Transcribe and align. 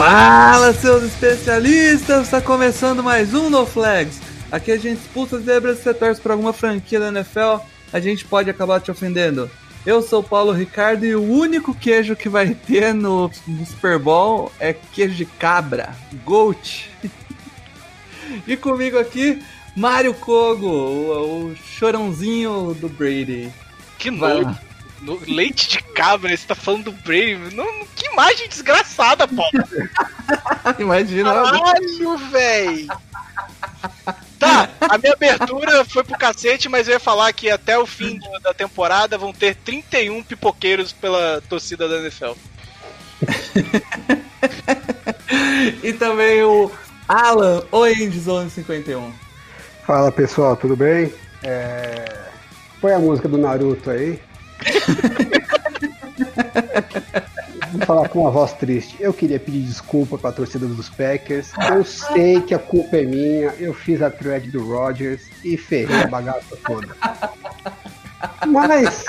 Fala, 0.00 0.72
seus 0.72 1.02
especialistas! 1.02 2.24
Está 2.24 2.40
começando 2.40 3.02
mais 3.02 3.34
um 3.34 3.50
No 3.50 3.66
Flags. 3.66 4.18
Aqui 4.50 4.72
a 4.72 4.78
gente 4.78 4.96
expulsa 4.96 5.38
zebras 5.38 5.80
se 5.80 5.92
torce 5.92 6.18
para 6.18 6.32
alguma 6.32 6.54
franquia 6.54 6.98
da 6.98 7.08
NFL, 7.08 7.62
a 7.92 8.00
gente 8.00 8.24
pode 8.24 8.48
acabar 8.48 8.80
te 8.80 8.90
ofendendo. 8.90 9.50
Eu 9.84 10.00
sou 10.00 10.20
o 10.20 10.24
Paulo 10.24 10.52
Ricardo 10.52 11.04
e 11.04 11.14
o 11.14 11.22
único 11.22 11.74
queijo 11.74 12.16
que 12.16 12.30
vai 12.30 12.54
ter 12.54 12.94
no, 12.94 13.30
Super 13.66 13.98
Bowl 13.98 14.50
é 14.58 14.72
queijo 14.72 15.14
de 15.14 15.26
cabra, 15.26 15.94
goat. 16.24 16.90
e 18.48 18.56
comigo 18.56 18.98
aqui, 18.98 19.42
Mário 19.76 20.14
Kogo, 20.14 20.66
o, 20.66 21.50
o 21.50 21.56
chorãozinho 21.56 22.72
do 22.72 22.88
Brady. 22.88 23.52
Que 23.98 24.10
nojo. 24.10 24.69
No- 25.00 25.20
Leite 25.26 25.68
de 25.68 25.82
cabra, 25.82 26.36
você 26.36 26.46
tá 26.46 26.54
falando 26.54 26.84
do 26.84 26.92
Brave. 26.92 27.54
Não, 27.54 27.66
que 27.96 28.06
imagem 28.06 28.48
desgraçada, 28.48 29.26
Paulo. 29.26 29.50
Imagina. 30.78 31.32
Caralho, 31.32 32.16
véi. 32.30 32.86
Tá, 34.38 34.68
a 34.80 34.96
minha 34.98 35.12
abertura 35.12 35.84
foi 35.84 36.02
pro 36.04 36.16
cacete, 36.18 36.68
mas 36.68 36.86
eu 36.88 36.94
ia 36.94 37.00
falar 37.00 37.32
que 37.32 37.50
até 37.50 37.78
o 37.78 37.86
fim 37.86 38.18
do- 38.18 38.40
da 38.40 38.52
temporada 38.54 39.16
vão 39.18 39.32
ter 39.32 39.54
31 39.56 40.22
pipoqueiros 40.22 40.92
pela 40.92 41.42
torcida 41.48 41.88
da 41.88 41.98
NFL. 41.98 42.32
E 45.82 45.92
também 45.92 46.42
o 46.42 46.70
Alan, 47.08 47.62
o 47.70 47.86
Endzone 47.86 48.50
51. 48.50 49.12
Fala 49.86 50.10
pessoal, 50.10 50.56
tudo 50.56 50.76
bem? 50.76 51.12
É... 51.42 52.18
Põe 52.80 52.92
a 52.92 52.98
música 52.98 53.28
do 53.28 53.36
Naruto 53.38 53.90
aí. 53.90 54.18
Vou 57.72 57.86
falar 57.86 58.08
com 58.08 58.20
uma 58.20 58.30
voz 58.30 58.52
triste. 58.54 58.96
Eu 58.98 59.12
queria 59.12 59.38
pedir 59.38 59.62
desculpa 59.62 60.18
pra 60.18 60.32
torcida 60.32 60.66
dos 60.66 60.88
Packers. 60.88 61.52
Eu 61.70 61.84
sei 61.84 62.40
que 62.40 62.54
a 62.54 62.58
culpa 62.58 62.96
é 62.96 63.04
minha. 63.04 63.54
Eu 63.58 63.72
fiz 63.72 64.02
a 64.02 64.10
thread 64.10 64.50
do 64.50 64.66
Rodgers 64.66 65.22
e 65.44 65.56
ferrei 65.56 66.02
a 66.02 66.06
bagaça 66.06 66.56
toda. 66.66 66.88
Mas 68.46 69.04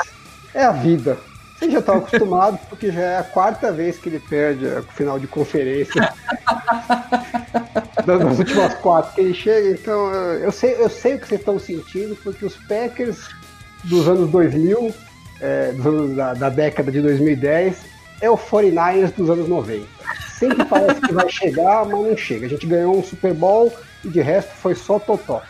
é 0.54 0.64
a 0.64 0.72
vida. 0.72 1.18
Você 1.58 1.70
já 1.70 1.82
tá 1.82 1.96
acostumado 1.96 2.60
porque 2.70 2.92
já 2.92 3.02
é 3.02 3.18
a 3.20 3.24
quarta 3.24 3.72
vez 3.72 3.98
que 3.98 4.10
ele 4.10 4.20
perde 4.20 4.66
o 4.66 4.84
final 4.84 5.20
de 5.20 5.28
conferência 5.28 6.12
das 8.04 8.40
últimas 8.40 8.74
quatro 8.76 9.14
que 9.14 9.22
ele 9.22 9.34
chega, 9.34 9.70
então 9.70 10.12
eu 10.12 10.52
sei, 10.52 10.76
eu 10.80 10.90
sei 10.90 11.14
o 11.14 11.20
que 11.20 11.28
vocês 11.28 11.40
estão 11.40 11.60
sentindo, 11.60 12.16
porque 12.24 12.44
os 12.46 12.56
Packers 12.56 13.30
dos 13.84 14.08
anos 14.08 14.32
2000, 14.32 14.92
é, 15.42 15.74
anos 15.86 16.16
da, 16.16 16.34
da 16.34 16.50
década 16.50 16.92
de 16.92 17.02
2010, 17.02 17.78
é 18.22 18.30
o 18.30 18.38
49ers 18.38 19.14
dos 19.14 19.30
anos 19.30 19.48
90. 19.48 19.86
Sempre 20.38 20.66
parece 20.66 21.02
que 21.02 21.14
vai 21.14 21.30
chegar, 21.30 21.86
mas 21.86 22.00
não 22.00 22.18
chega. 22.18 22.46
A 22.46 22.50
gente 22.50 22.66
ganhou 22.66 22.98
um 22.98 23.04
Super 23.04 23.34
Bowl 23.34 23.74
e 24.04 24.10
de 24.10 24.22
resto 24.22 24.52
foi 24.56 24.76
só 24.76 25.00
totó. 25.00 25.42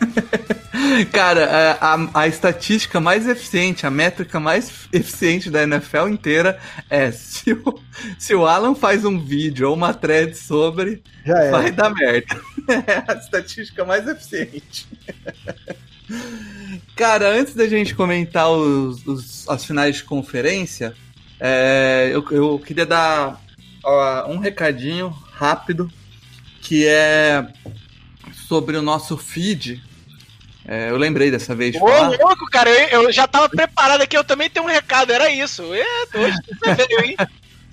Cara, 1.12 1.40
é, 1.40 1.78
a, 1.80 2.08
a 2.14 2.28
estatística 2.28 3.00
mais 3.00 3.26
eficiente, 3.26 3.86
a 3.86 3.90
métrica 3.90 4.38
mais 4.38 4.88
eficiente 4.92 5.50
da 5.50 5.62
NFL 5.62 6.08
inteira 6.08 6.58
é 6.88 7.10
se 7.10 7.52
o, 7.52 7.80
se 8.18 8.34
o 8.34 8.46
Alan 8.46 8.74
faz 8.74 9.04
um 9.04 9.18
vídeo 9.18 9.68
ou 9.68 9.74
uma 9.74 9.92
thread 9.92 10.36
sobre, 10.36 11.02
Já 11.24 11.38
é. 11.38 11.50
vai 11.50 11.70
dar 11.72 11.90
merda. 11.90 12.36
É 12.68 13.02
a 13.10 13.14
estatística 13.14 13.82
mais 13.82 14.06
eficiente. 14.06 14.86
Cara, 16.98 17.28
antes 17.28 17.54
da 17.54 17.68
gente 17.68 17.94
comentar 17.94 18.50
os, 18.50 19.06
os- 19.06 19.48
as 19.48 19.64
finais 19.64 19.94
de 19.98 20.02
conferência, 20.02 20.96
é, 21.38 22.10
eu, 22.12 22.26
eu 22.32 22.58
queria 22.58 22.84
dar 22.84 23.40
ó, 23.84 24.26
um 24.28 24.38
recadinho 24.38 25.08
rápido 25.32 25.88
que 26.60 26.84
é 26.88 27.46
sobre 28.48 28.76
o 28.76 28.82
nosso 28.82 29.16
feed. 29.16 29.80
É, 30.66 30.90
eu 30.90 30.96
lembrei 30.96 31.30
dessa 31.30 31.54
vez 31.54 31.76
Ô, 31.76 31.78
falar. 31.78 32.08
louco, 32.18 32.44
cara, 32.50 32.68
eu, 32.68 33.04
eu 33.04 33.12
já 33.12 33.28
tava 33.28 33.48
preparado 33.48 34.00
aqui, 34.02 34.16
eu 34.18 34.24
também 34.24 34.50
tenho 34.50 34.66
um 34.66 34.68
recado, 34.68 35.12
era 35.12 35.30
isso. 35.30 35.62
É, 35.72 35.84
hoje 36.18 36.36
você 36.60 36.74
veio, 36.74 37.04
hein? 37.04 37.16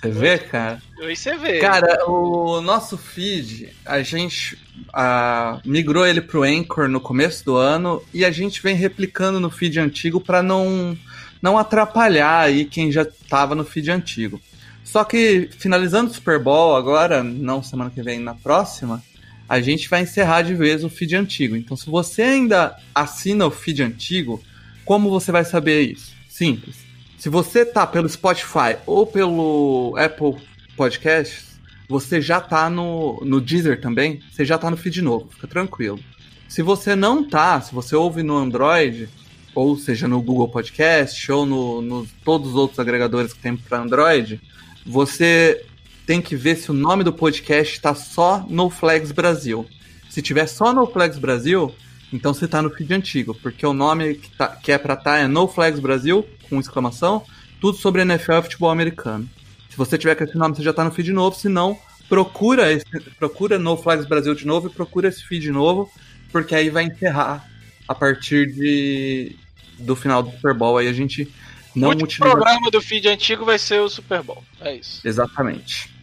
Você 0.06 0.20
vê, 0.20 0.38
cara? 0.38 0.82
Hoje 1.00 1.16
você 1.16 1.38
vê. 1.38 1.60
Cara, 1.60 2.10
o 2.10 2.62
nosso 2.62 2.98
feed, 2.98 3.70
a 3.86 4.02
gente 4.02 4.58
ah, 4.94 5.60
migrou 5.66 6.06
ele 6.06 6.22
pro 6.22 6.44
Anchor 6.44 6.88
no 6.88 7.02
começo 7.02 7.44
do 7.44 7.56
ano 7.56 8.02
e 8.14 8.24
a 8.24 8.32
gente 8.32 8.62
vem 8.62 8.76
replicando 8.76 9.40
no 9.40 9.50
feed 9.50 9.80
antigo 9.80 10.22
para 10.22 10.44
não, 10.44 10.98
não 11.42 11.58
atrapalhar 11.58 12.42
aí 12.42 12.66
quem 12.66 12.92
já 12.92 13.06
tava 13.28 13.56
no 13.56 13.66
feed 13.66 13.90
antigo. 13.90 14.40
Só 14.84 15.04
que 15.04 15.50
finalizando 15.58 16.12
o 16.12 16.14
Super 16.14 16.40
Bowl 16.40 16.76
agora, 16.76 17.24
não 17.24 17.64
semana 17.64 17.90
que 17.90 18.04
vem, 18.04 18.20
na 18.20 18.36
próxima, 18.36 19.04
a 19.50 19.60
gente 19.60 19.90
vai 19.90 20.02
encerrar 20.02 20.44
de 20.44 20.54
vez 20.54 20.84
o 20.84 20.90
feed 20.90 21.16
antigo. 21.16 21.56
Então, 21.56 21.76
se 21.76 21.90
você 21.90 22.22
ainda 22.22 22.78
assina 22.94 23.46
o 23.46 23.52
feed 23.52 23.82
antigo, 23.82 24.42
como 24.86 25.10
você 25.10 25.32
vai 25.32 25.44
saber 25.44 25.82
isso? 25.82 26.14
Simples. 26.30 26.85
Se 27.18 27.30
você 27.30 27.66
tá 27.66 27.88
pelo 27.88 28.10
Spotify 28.10 28.78
ou 28.86 29.06
pelo 29.08 29.96
Apple 29.98 30.36
Podcasts, 30.76 31.60
você 31.88 32.20
já 32.20 32.42
tá 32.42 32.70
no, 32.70 33.20
no 33.24 33.40
Deezer 33.40 33.80
também, 33.80 34.22
você 34.32 34.44
já 34.44 34.58
tá 34.58 34.70
no 34.70 34.78
feed 34.78 35.02
novo, 35.02 35.30
fica 35.32 35.48
tranquilo. 35.48 36.00
Se 36.48 36.62
você 36.62 36.96
não 36.96 37.28
tá, 37.28 37.60
se 37.62 37.74
você 37.74 37.96
ouve 37.96 38.24
no 38.24 38.38
Android, 38.38 39.10
ou 39.54 39.78
seja, 39.78 40.08
no 40.08 40.22
Google 40.22 40.50
Podcast, 40.50 41.32
ou 41.32 41.46
no, 41.46 41.82
no 41.82 42.08
todos 42.24 42.50
os 42.50 42.56
outros 42.56 42.80
agregadores 42.80 43.34
que 43.34 43.40
tem 43.40 43.56
para 43.56 43.80
Android, 43.80 44.42
você 44.86 45.66
tem 46.06 46.22
que 46.22 46.36
ver 46.36 46.56
se 46.58 46.70
o 46.70 46.74
nome 46.74 47.04
do 47.04 47.14
podcast 47.14 47.74
está 47.74 47.96
só 47.96 48.46
no 48.48 48.70
Flags 48.70 49.12
Brasil. 49.12 49.66
Se 50.10 50.22
tiver 50.22 50.48
só 50.48 50.72
no 50.74 50.86
Flags 50.86 51.18
Brasil, 51.18 51.74
então 52.16 52.34
você 52.34 52.48
tá 52.48 52.62
no 52.62 52.70
feed 52.70 52.94
antigo, 52.94 53.36
porque 53.36 53.66
o 53.66 53.74
nome 53.74 54.16
que, 54.16 54.30
tá- 54.32 54.56
que 54.56 54.72
é 54.72 54.78
pra 54.78 54.94
estar 54.94 55.18
é 55.20 55.28
No 55.28 55.48
Flags 55.48 55.80
Brasil, 55.80 56.28
com 56.50 56.60
exclamação, 56.60 57.24
tudo 57.60 57.78
sobre 57.78 58.02
NFL 58.02 58.34
e 58.34 58.42
futebol 58.44 58.70
americano. 58.70 59.30
Se 59.70 59.78
você 59.78 59.98
tiver 59.98 60.16
com 60.16 60.24
esse 60.24 60.38
nome, 60.38 60.56
você 60.56 60.64
já 60.64 60.72
tá 60.74 60.84
no 60.84 60.92
feed 60.92 61.12
novo, 61.12 61.36
se 61.36 61.50
não, 61.50 61.78
procura, 62.08 62.72
esse, 62.72 62.86
procura 63.20 63.60
No 63.60 63.76
Flags 63.78 64.06
Brasil 64.08 64.34
de 64.34 64.48
novo 64.48 64.68
e 64.68 64.72
procura 64.72 65.10
esse 65.10 65.24
feed 65.26 65.52
novo, 65.52 65.92
porque 66.32 66.56
aí 66.56 66.70
vai 66.70 66.86
encerrar 66.86 67.46
a 67.88 67.94
partir 67.94 68.52
de 68.54 69.36
do 69.78 69.96
final 69.96 70.24
do 70.24 70.32
Super 70.32 70.54
Bowl, 70.54 70.78
aí 70.78 70.88
a 70.88 70.94
gente 70.94 71.24
o 71.76 71.80
não 71.80 71.90
último 71.90 72.06
utiliza... 72.06 72.32
programa 72.32 72.72
do 72.72 72.82
feed 72.82 73.10
antigo 73.10 73.44
vai 73.44 73.60
ser 73.60 73.82
o 73.82 73.90
Super 73.90 74.22
Bowl. 74.24 74.44
É 74.62 74.76
isso. 74.76 75.02
Exatamente. 75.04 75.94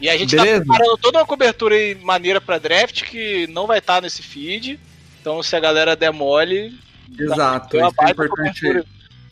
E 0.00 0.08
a 0.08 0.16
gente 0.16 0.36
Beleza. 0.36 0.64
tá 0.64 0.74
preparando 0.74 0.98
toda 0.98 1.18
uma 1.18 1.26
cobertura 1.26 1.74
maneira 2.02 2.40
pra 2.40 2.58
draft 2.58 3.02
que 3.02 3.48
não 3.48 3.66
vai 3.66 3.78
estar 3.78 4.00
nesse 4.00 4.22
feed. 4.22 4.78
Então 5.20 5.42
se 5.42 5.54
a 5.56 5.60
galera 5.60 5.94
der 5.96 6.12
mole. 6.12 6.78
Exato, 7.18 7.76
isso 7.76 7.84
é 8.02 8.10
importante. 8.10 8.84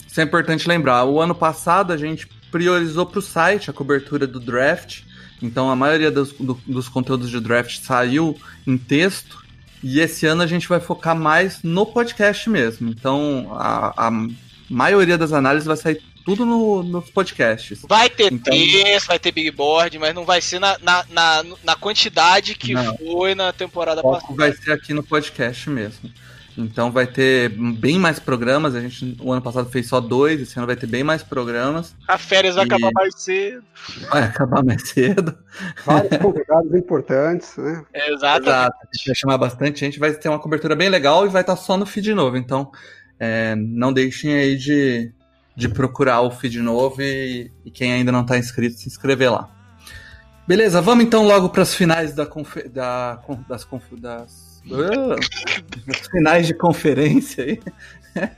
Isso 0.07 0.21
é 0.21 0.25
importante 0.25 0.69
lembrar. 0.69 1.05
O 1.05 1.21
ano 1.21 1.35
passado 1.35 1.93
a 1.93 1.97
gente 1.97 2.27
priorizou 2.51 3.05
para 3.05 3.19
o 3.19 3.23
site 3.23 3.69
a 3.71 3.73
cobertura 3.73 4.27
do 4.27 4.41
draft. 4.41 5.03
Então 5.43 5.69
a 5.71 5.77
maioria 5.77 6.11
dos, 6.11 6.33
do- 6.33 6.59
dos 6.67 6.89
conteúdos 6.89 7.29
de 7.31 7.39
draft 7.41 7.79
saiu 7.81 8.39
em 8.67 8.79
texto. 8.79 9.45
E 9.83 10.01
esse 10.01 10.25
ano 10.27 10.43
a 10.43 10.47
gente 10.47 10.67
vai 10.69 10.81
focar 10.81 11.15
mais 11.15 11.63
no 11.63 11.85
podcast 11.85 12.49
mesmo. 12.49 12.89
Então 12.89 13.49
a, 13.53 14.07
a 14.09 14.11
maioria 14.69 15.17
das 15.19 15.33
análises 15.33 15.67
vai 15.67 15.77
sair 15.77 16.03
tudo 16.25 16.45
no- 16.45 16.83
nos 16.83 17.09
podcasts. 17.11 17.83
Vai 17.89 18.11
ter 18.11 18.33
Então- 18.33 18.53
texto, 18.53 19.07
vai 19.09 19.19
ter 19.19 19.31
big 19.33 19.51
board, 19.53 19.97
mas 19.99 20.15
não 20.15 20.25
vai 20.25 20.41
ser 20.41 20.59
na, 20.59 20.77
na, 20.83 21.05
na, 21.11 21.45
na 21.63 21.77
quantidade 21.77 22.55
que 22.57 22.75
Não. 22.75 22.97
foi 22.97 23.35
na 23.35 23.53
temporada 23.53 24.03
passada. 24.03 24.35
vai 24.35 24.53
ser 24.53 24.73
aqui 24.73 24.93
no 24.93 25.03
podcast 25.05 25.71
mesmo. 25.71 26.11
Então 26.59 26.91
vai 26.91 27.07
ter 27.07 27.51
bem 27.51 27.99
mais 27.99 28.19
programas. 28.19 28.75
A 28.75 28.81
gente 28.81 29.15
o 29.21 29.31
ano 29.31 29.43
passado 29.43 29.69
fez 29.69 29.89
só 29.89 30.01
dois, 30.01 30.41
esse 30.41 30.57
ano 30.59 30.67
vai 30.67 30.75
ter 30.75 30.87
bem 30.87 31.05
mais 31.05 31.23
programas. 31.23 31.95
A 32.09 32.17
férias 32.17 32.55
vai 32.55 32.65
E- 32.65 32.67
acabar 32.67 32.91
mais 32.95 33.15
cedo. 33.23 33.63
Vai 34.11 34.23
acabar 34.23 34.65
mais 34.65 34.89
cedo. 34.89 35.37
Vários 35.85 36.17
convidados 36.17 36.75
importantes, 36.75 37.55
né? 37.59 37.85
Exato. 37.95 38.47
Exato. 38.47 38.77
A 38.83 38.97
gente 38.97 39.07
vai 39.07 39.15
chamar 39.15 39.37
bastante 39.39 39.81
gente, 39.81 39.99
vai 39.99 40.13
ter 40.15 40.31
uma 40.31 40.39
cobertura 40.39 40.75
bem 40.75 40.89
legal 40.89 41.27
e 41.27 41.29
vai 41.29 41.43
estar 41.43 41.57
só 41.57 41.77
no 41.77 41.85
feed 41.85 42.15
novo. 42.15 42.39
Então, 42.39 42.73
é, 43.19 43.55
não 43.57 43.93
deixem 43.93 44.35
aí 44.35 44.57
de, 44.57 45.13
de 45.55 45.69
procurar 45.69 46.21
o 46.21 46.31
feed 46.31 46.61
novo 46.61 47.03
e, 47.03 47.51
e 47.65 47.71
quem 47.71 47.93
ainda 47.93 48.13
não 48.13 48.23
está 48.23 48.39
inscrito, 48.39 48.77
se 48.77 48.89
inscrever 48.89 49.31
lá. 49.31 49.51
Beleza, 50.47 50.81
vamos 50.81 51.05
então 51.05 51.27
logo 51.27 51.49
para 51.49 51.63
as 51.63 51.75
finais 51.75 52.15
da, 52.15 52.25
confe 52.25 52.69
da 52.69 53.21
das, 53.49 53.67
das, 53.99 54.63
uh, 54.67 55.17
das 55.87 56.07
finais 56.09 56.47
de 56.47 56.55
conferência 56.55 57.45
aí. 57.45 57.61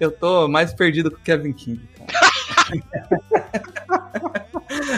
Eu 0.00 0.10
tô 0.10 0.48
mais 0.48 0.72
perdido 0.72 1.10
que 1.10 1.16
o 1.16 1.20
Kevin 1.20 1.52
King. 1.52 1.80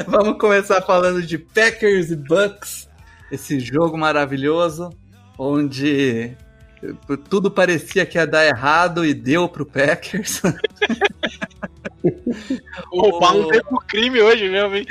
Vamos 0.06 0.38
começar 0.38 0.80
falando 0.82 1.22
de 1.22 1.36
Packers 1.36 2.10
e 2.10 2.16
Bucks, 2.16 2.88
esse 3.30 3.60
jogo 3.60 3.98
maravilhoso, 3.98 4.90
onde 5.38 6.34
tudo 7.28 7.50
parecia 7.50 8.06
que 8.06 8.16
ia 8.16 8.26
dar 8.26 8.46
errado 8.46 9.04
e 9.04 9.12
deu 9.12 9.48
pro 9.48 9.66
Packers. 9.66 10.40
o 12.90 13.18
Paulo 13.18 13.48
veio 13.48 13.64
pro 13.64 13.78
crime 13.80 14.20
hoje 14.20 14.48
mesmo, 14.48 14.76
hein? 14.76 14.86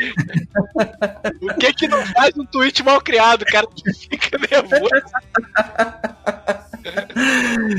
o 1.41 1.53
que 1.55 1.73
que 1.73 1.87
não 1.87 2.05
faz 2.05 2.37
um 2.37 2.45
tweet 2.45 2.83
mal 2.83 3.01
criado, 3.01 3.43
cara? 3.45 3.67
Que 3.67 3.91
fica 3.93 4.37
nervoso. 4.37 4.89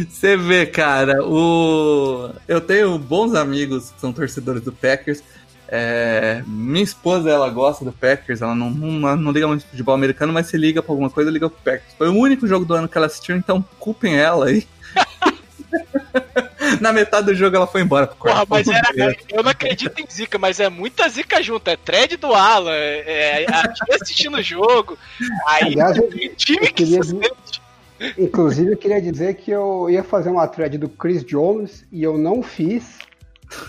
Você 0.08 0.36
vê, 0.36 0.66
cara, 0.66 1.24
o... 1.24 2.32
eu 2.46 2.60
tenho 2.60 2.98
bons 2.98 3.34
amigos 3.34 3.90
que 3.90 4.00
são 4.00 4.12
torcedores 4.12 4.62
do 4.62 4.72
Packers. 4.72 5.22
É... 5.70 6.42
Minha 6.46 6.82
esposa, 6.82 7.30
ela 7.30 7.48
gosta 7.48 7.84
do 7.84 7.92
Packers, 7.92 8.42
ela 8.42 8.54
não, 8.54 8.70
não, 8.70 9.16
não 9.16 9.32
liga 9.32 9.46
muito 9.46 9.62
de 9.62 9.70
futebol 9.70 9.94
americano, 9.94 10.32
mas 10.32 10.46
se 10.46 10.56
liga 10.56 10.82
pra 10.82 10.92
alguma 10.92 11.10
coisa, 11.10 11.30
liga 11.30 11.48
pro 11.48 11.62
Packers. 11.62 11.94
Foi 11.96 12.08
o 12.08 12.14
único 12.14 12.46
jogo 12.46 12.64
do 12.64 12.74
ano 12.74 12.88
que 12.88 12.98
ela 12.98 13.06
assistiu, 13.06 13.36
então 13.36 13.64
culpem 13.78 14.18
ela 14.18 14.46
aí. 14.46 14.66
Na 16.80 16.92
metade 16.92 17.26
do 17.26 17.34
jogo 17.34 17.56
ela 17.56 17.66
foi 17.66 17.82
embora. 17.82 18.06
Porra, 18.06 18.44
mas 18.48 18.66
era, 18.68 19.16
eu 19.28 19.42
não 19.42 19.50
acredito 19.50 19.98
em 20.00 20.06
zica, 20.10 20.38
mas 20.38 20.60
é 20.60 20.68
muita 20.68 21.08
zica 21.08 21.42
junto. 21.42 21.68
É 21.68 21.76
thread 21.76 22.16
do 22.16 22.34
Alan, 22.34 22.72
é, 22.72 23.44
é, 23.44 23.46
assistindo 23.94 24.36
o 24.36 24.42
jogo. 24.42 24.98
Aí 25.46 25.64
Aliás, 25.64 25.96
eu, 25.96 26.08
time 26.36 26.66
eu 26.66 26.72
que 26.72 26.84
queria, 26.84 27.00
Inclusive, 28.16 28.72
eu 28.72 28.76
queria 28.78 29.00
dizer 29.00 29.34
que 29.34 29.50
eu 29.50 29.88
ia 29.90 30.02
fazer 30.02 30.30
uma 30.30 30.48
thread 30.48 30.78
do 30.78 30.88
Chris 30.88 31.22
Jones 31.22 31.84
e 31.92 32.02
eu 32.02 32.16
não 32.16 32.42
fiz, 32.42 32.98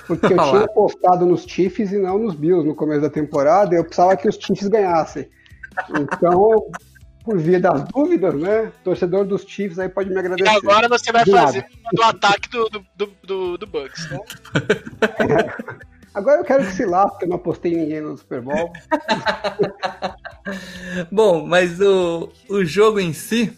porque 0.07 0.33
eu 0.33 0.37
tinha 0.37 0.67
postado 0.67 1.25
nos 1.25 1.43
Chiefs 1.43 1.91
e 1.91 1.97
não 1.97 2.17
nos 2.17 2.35
Bills 2.35 2.67
no 2.67 2.75
começo 2.75 3.01
da 3.01 3.09
temporada, 3.09 3.73
e 3.73 3.77
eu 3.77 3.83
precisava 3.83 4.15
que 4.15 4.27
os 4.27 4.35
Chiefs 4.35 4.67
ganhassem. 4.67 5.29
Então, 5.89 6.71
por 7.23 7.37
via 7.37 7.59
das 7.59 7.83
dúvidas, 7.85 8.35
né? 8.35 8.71
Torcedor 8.83 9.25
dos 9.25 9.43
Chiefs 9.43 9.79
aí 9.79 9.89
pode 9.89 10.09
me 10.09 10.19
agradecer. 10.19 10.51
E 10.51 10.55
agora 10.55 10.87
você 10.87 11.11
vai 11.11 11.23
De 11.23 11.31
fazer 11.31 11.65
do 11.93 12.03
ataque 12.03 12.49
do, 12.49 12.69
do, 12.69 13.13
do, 13.23 13.57
do 13.57 13.67
Bucks, 13.67 14.09
né? 14.09 14.19
Agora 16.13 16.41
eu 16.41 16.43
quero 16.43 16.65
que 16.65 16.73
se 16.73 16.85
lasque, 16.85 17.23
eu 17.23 17.29
não 17.29 17.37
apostei 17.37 17.73
ninguém 17.73 18.01
no 18.01 18.17
Super 18.17 18.41
Bowl. 18.41 18.73
Bom, 21.09 21.47
mas 21.47 21.79
o, 21.79 22.29
o 22.49 22.65
jogo 22.65 22.99
em 22.99 23.13
si 23.13 23.57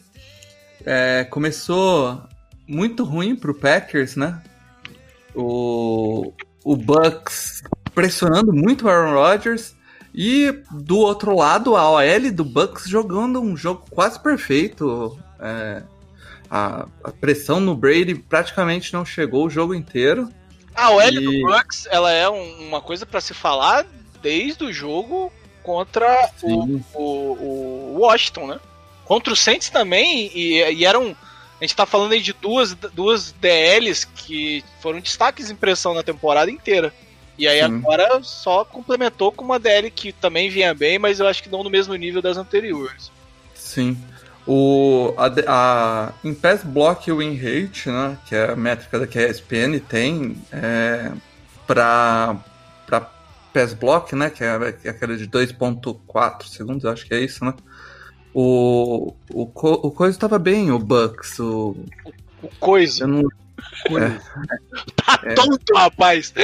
é, 0.86 1.24
começou 1.24 2.22
muito 2.68 3.04
ruim 3.04 3.36
pro 3.36 3.56
Packers, 3.56 4.16
né? 4.16 4.40
O, 5.36 6.34
o 6.64 6.76
Bucks 6.76 7.64
pressionando 7.94 8.52
muito 8.54 8.86
o 8.86 8.90
Aaron 8.90 9.14
Rodgers 9.14 9.76
e 10.14 10.54
do 10.72 11.00
outro 11.00 11.36
lado, 11.36 11.76
a 11.76 11.90
OL 11.90 12.32
do 12.32 12.46
Bucks 12.46 12.88
jogando 12.88 13.42
um 13.42 13.58
jogo 13.58 13.86
quase 13.90 14.20
perfeito. 14.20 15.18
É, 15.40 15.82
a, 16.50 16.86
a, 17.04 17.12
pressão 17.12 17.60
no 17.60 17.76
Brady 17.76 18.14
praticamente 18.16 18.94
não 18.94 19.04
chegou 19.04 19.48
o 19.48 19.50
jogo 19.50 19.74
inteiro. 19.74 20.30
A 20.76 20.92
OL 20.92 21.02
e... 21.02 21.20
do 21.20 21.48
Bucks 21.48 21.88
ela 21.90 22.12
é 22.12 22.30
um, 22.30 22.68
uma 22.68 22.82
coisa 22.82 23.06
para 23.06 23.20
se 23.22 23.34
falar 23.34 23.86
desde 24.22 24.64
o 24.64 24.72
jogo 24.72 25.32
contra 25.64 26.30
o, 26.44 26.80
o, 26.94 27.02
o, 27.02 27.98
Washington, 28.00 28.48
né? 28.48 28.60
Contra 29.06 29.34
o 29.34 29.36
Saints 29.36 29.70
também, 29.70 30.32
e, 30.34 30.62
e 30.74 30.86
eram. 30.86 31.16
A 31.64 31.66
gente 31.66 31.78
tá 31.78 31.86
falando 31.86 32.12
aí 32.12 32.20
de 32.20 32.34
duas, 32.34 32.74
duas 32.94 33.32
DLs 33.40 34.06
que 34.06 34.62
foram 34.82 35.00
destaques 35.00 35.50
em 35.50 35.56
pressão 35.56 35.94
na 35.94 36.04
temporada 36.04 36.52
inteira. 36.52 36.94
E 37.38 37.48
aí 37.48 37.60
Sim. 37.60 37.78
agora 37.78 38.22
só 38.22 38.66
complementou 38.66 39.32
com 39.32 39.46
uma 39.46 39.58
DL 39.58 39.90
que 39.90 40.12
também 40.12 40.50
vinha 40.50 40.74
bem, 40.74 41.00
mas 41.00 41.22
eu 41.22 41.28
acho 41.28 41.42
que 41.42 41.48
não 41.48 41.64
no 41.64 41.70
mesmo 41.70 41.96
nível 41.96 42.22
das 42.22 42.36
anteriores. 42.36 43.10
Sim. 43.56 43.98
O, 44.46 45.14
a, 45.16 45.32
a, 45.48 46.14
em 46.22 46.34
Pass 46.34 46.64
Block 46.66 47.10
Win 47.10 47.38
Rate, 47.38 47.90
né, 47.90 48.18
que 48.28 48.36
é 48.36 48.52
a 48.52 48.56
métrica 48.58 49.08
que 49.08 49.18
a 49.18 49.30
ESPN 49.30 49.80
tem 49.88 50.36
é, 50.52 51.14
para 51.66 52.44
Pass 53.54 53.74
Block, 53.74 54.14
né, 54.18 54.30
que 54.30 54.44
é, 54.44 54.72
que 54.74 54.90
é 54.90 54.92
aquela 54.92 55.16
de 55.16 55.30
2.4 55.30 56.44
segundos, 56.44 56.84
acho 56.84 57.06
que 57.06 57.14
é 57.14 57.22
isso, 57.22 57.46
né? 57.46 57.54
O, 58.34 59.14
o, 59.32 59.42
o 59.42 59.92
Coisa 59.92 60.16
estava 60.16 60.40
bem, 60.40 60.72
o 60.72 60.80
Bucks, 60.80 61.40
o... 61.40 61.76
O 62.42 62.50
Coisa? 62.60 63.06
Não... 63.06 63.22
É. 63.22 64.20
Tá 65.06 65.18
tonto, 65.36 65.74
rapaz! 65.76 66.34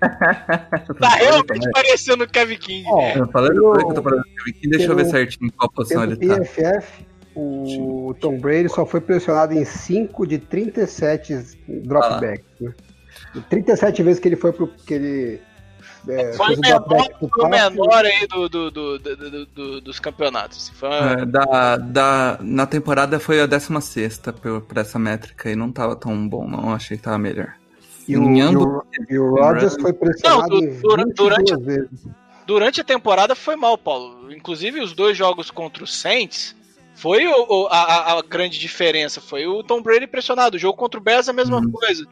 tá 0.00 1.08
realmente 1.16 1.70
parecendo 1.70 2.24
o 2.24 2.28
Kevin 2.28 2.58
King. 2.58 2.88
É, 2.88 3.18
eu 3.18 3.28
falei 3.28 3.56
eu, 3.56 3.72
que 3.72 3.84
eu 3.84 3.94
tô 3.94 4.02
parecendo 4.02 4.28
o 4.28 4.36
Kevin 4.36 4.52
King, 4.58 4.68
deixa 4.76 4.92
eu 4.92 4.96
ver 4.96 5.04
certinho 5.06 5.52
qual 5.52 5.70
posição 5.70 6.02
ele 6.02 6.16
tá. 6.16 6.40
PFF, 6.40 7.06
o 7.34 8.14
Tom 8.20 8.38
Brady 8.38 8.68
só 8.68 8.84
foi 8.84 9.00
pressionado 9.00 9.54
em 9.54 9.64
5 9.64 10.26
de 10.26 10.38
37 10.38 11.58
dropbacks, 11.84 12.44
ah. 12.60 12.64
né? 12.64 12.74
37 13.48 14.02
vezes 14.02 14.20
que 14.20 14.28
ele 14.28 14.36
foi 14.36 14.52
pro. 14.52 14.68
Que 14.68 14.94
ele, 14.94 15.40
é, 16.08 16.32
foi 16.32 16.54
o 16.54 16.60
menor, 16.60 17.10
foi 17.18 17.44
o 17.44 17.48
menor 17.48 18.04
aí 18.04 18.26
do, 18.26 18.48
do, 18.48 18.70
do, 18.70 18.98
do, 18.98 19.80
dos 19.80 20.00
campeonatos. 20.00 20.70
Foi 20.70 20.88
uma... 20.88 21.12
é, 21.12 21.24
da, 21.24 21.76
da, 21.76 22.38
na 22.40 22.66
temporada 22.66 23.20
foi 23.20 23.40
a 23.40 23.46
16 23.46 24.20
por, 24.40 24.62
por 24.62 24.78
essa 24.78 24.98
métrica 24.98 25.50
e 25.50 25.56
não 25.56 25.70
tava 25.70 25.94
tão 25.94 26.28
bom, 26.28 26.48
não. 26.48 26.72
Achei 26.72 26.96
que 26.96 27.02
tava 27.02 27.18
melhor. 27.18 27.54
E 28.08 28.16
o, 28.16 28.30
e 28.34 28.56
o, 28.56 28.84
e 29.10 29.18
o 29.18 29.34
Rodgers 29.36 29.76
foi 29.80 29.92
pressionado 29.92 30.60
não, 30.60 30.80
durante, 30.80 31.14
durante, 31.14 31.56
vezes. 31.56 32.06
Durante 32.46 32.80
a 32.80 32.84
temporada 32.84 33.34
foi 33.34 33.54
mal, 33.54 33.78
Paulo. 33.78 34.32
Inclusive 34.32 34.80
os 34.80 34.92
dois 34.92 35.16
jogos 35.16 35.50
contra 35.50 35.84
o 35.84 35.86
Saints 35.86 36.56
foi 36.94 37.26
o, 37.26 37.68
a, 37.70 38.18
a, 38.18 38.22
grande 38.22 38.58
diferença. 38.58 39.20
Foi 39.20 39.46
o 39.46 39.62
Tom 39.62 39.80
Brady 39.80 40.06
pressionado. 40.06 40.56
O 40.56 40.58
jogo 40.58 40.76
contra 40.76 40.98
o 40.98 41.02
Bears 41.02 41.28
a 41.28 41.32
mesma 41.32 41.58
uhum. 41.58 41.70
coisa. 41.70 42.06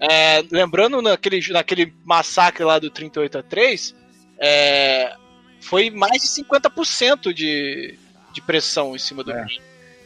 É, 0.00 0.44
lembrando 0.50 1.02
naquele, 1.02 1.40
naquele 1.52 1.92
massacre 2.04 2.64
lá 2.64 2.78
do 2.78 2.90
38 2.90 3.38
a 3.38 3.42
3, 3.42 3.94
é, 4.38 5.12
foi 5.60 5.90
mais 5.90 6.22
de 6.22 6.28
50% 6.28 7.32
de, 7.32 7.98
de 8.32 8.42
pressão 8.42 8.94
em 8.94 8.98
cima 8.98 9.24
do 9.24 9.32
é. 9.32 9.46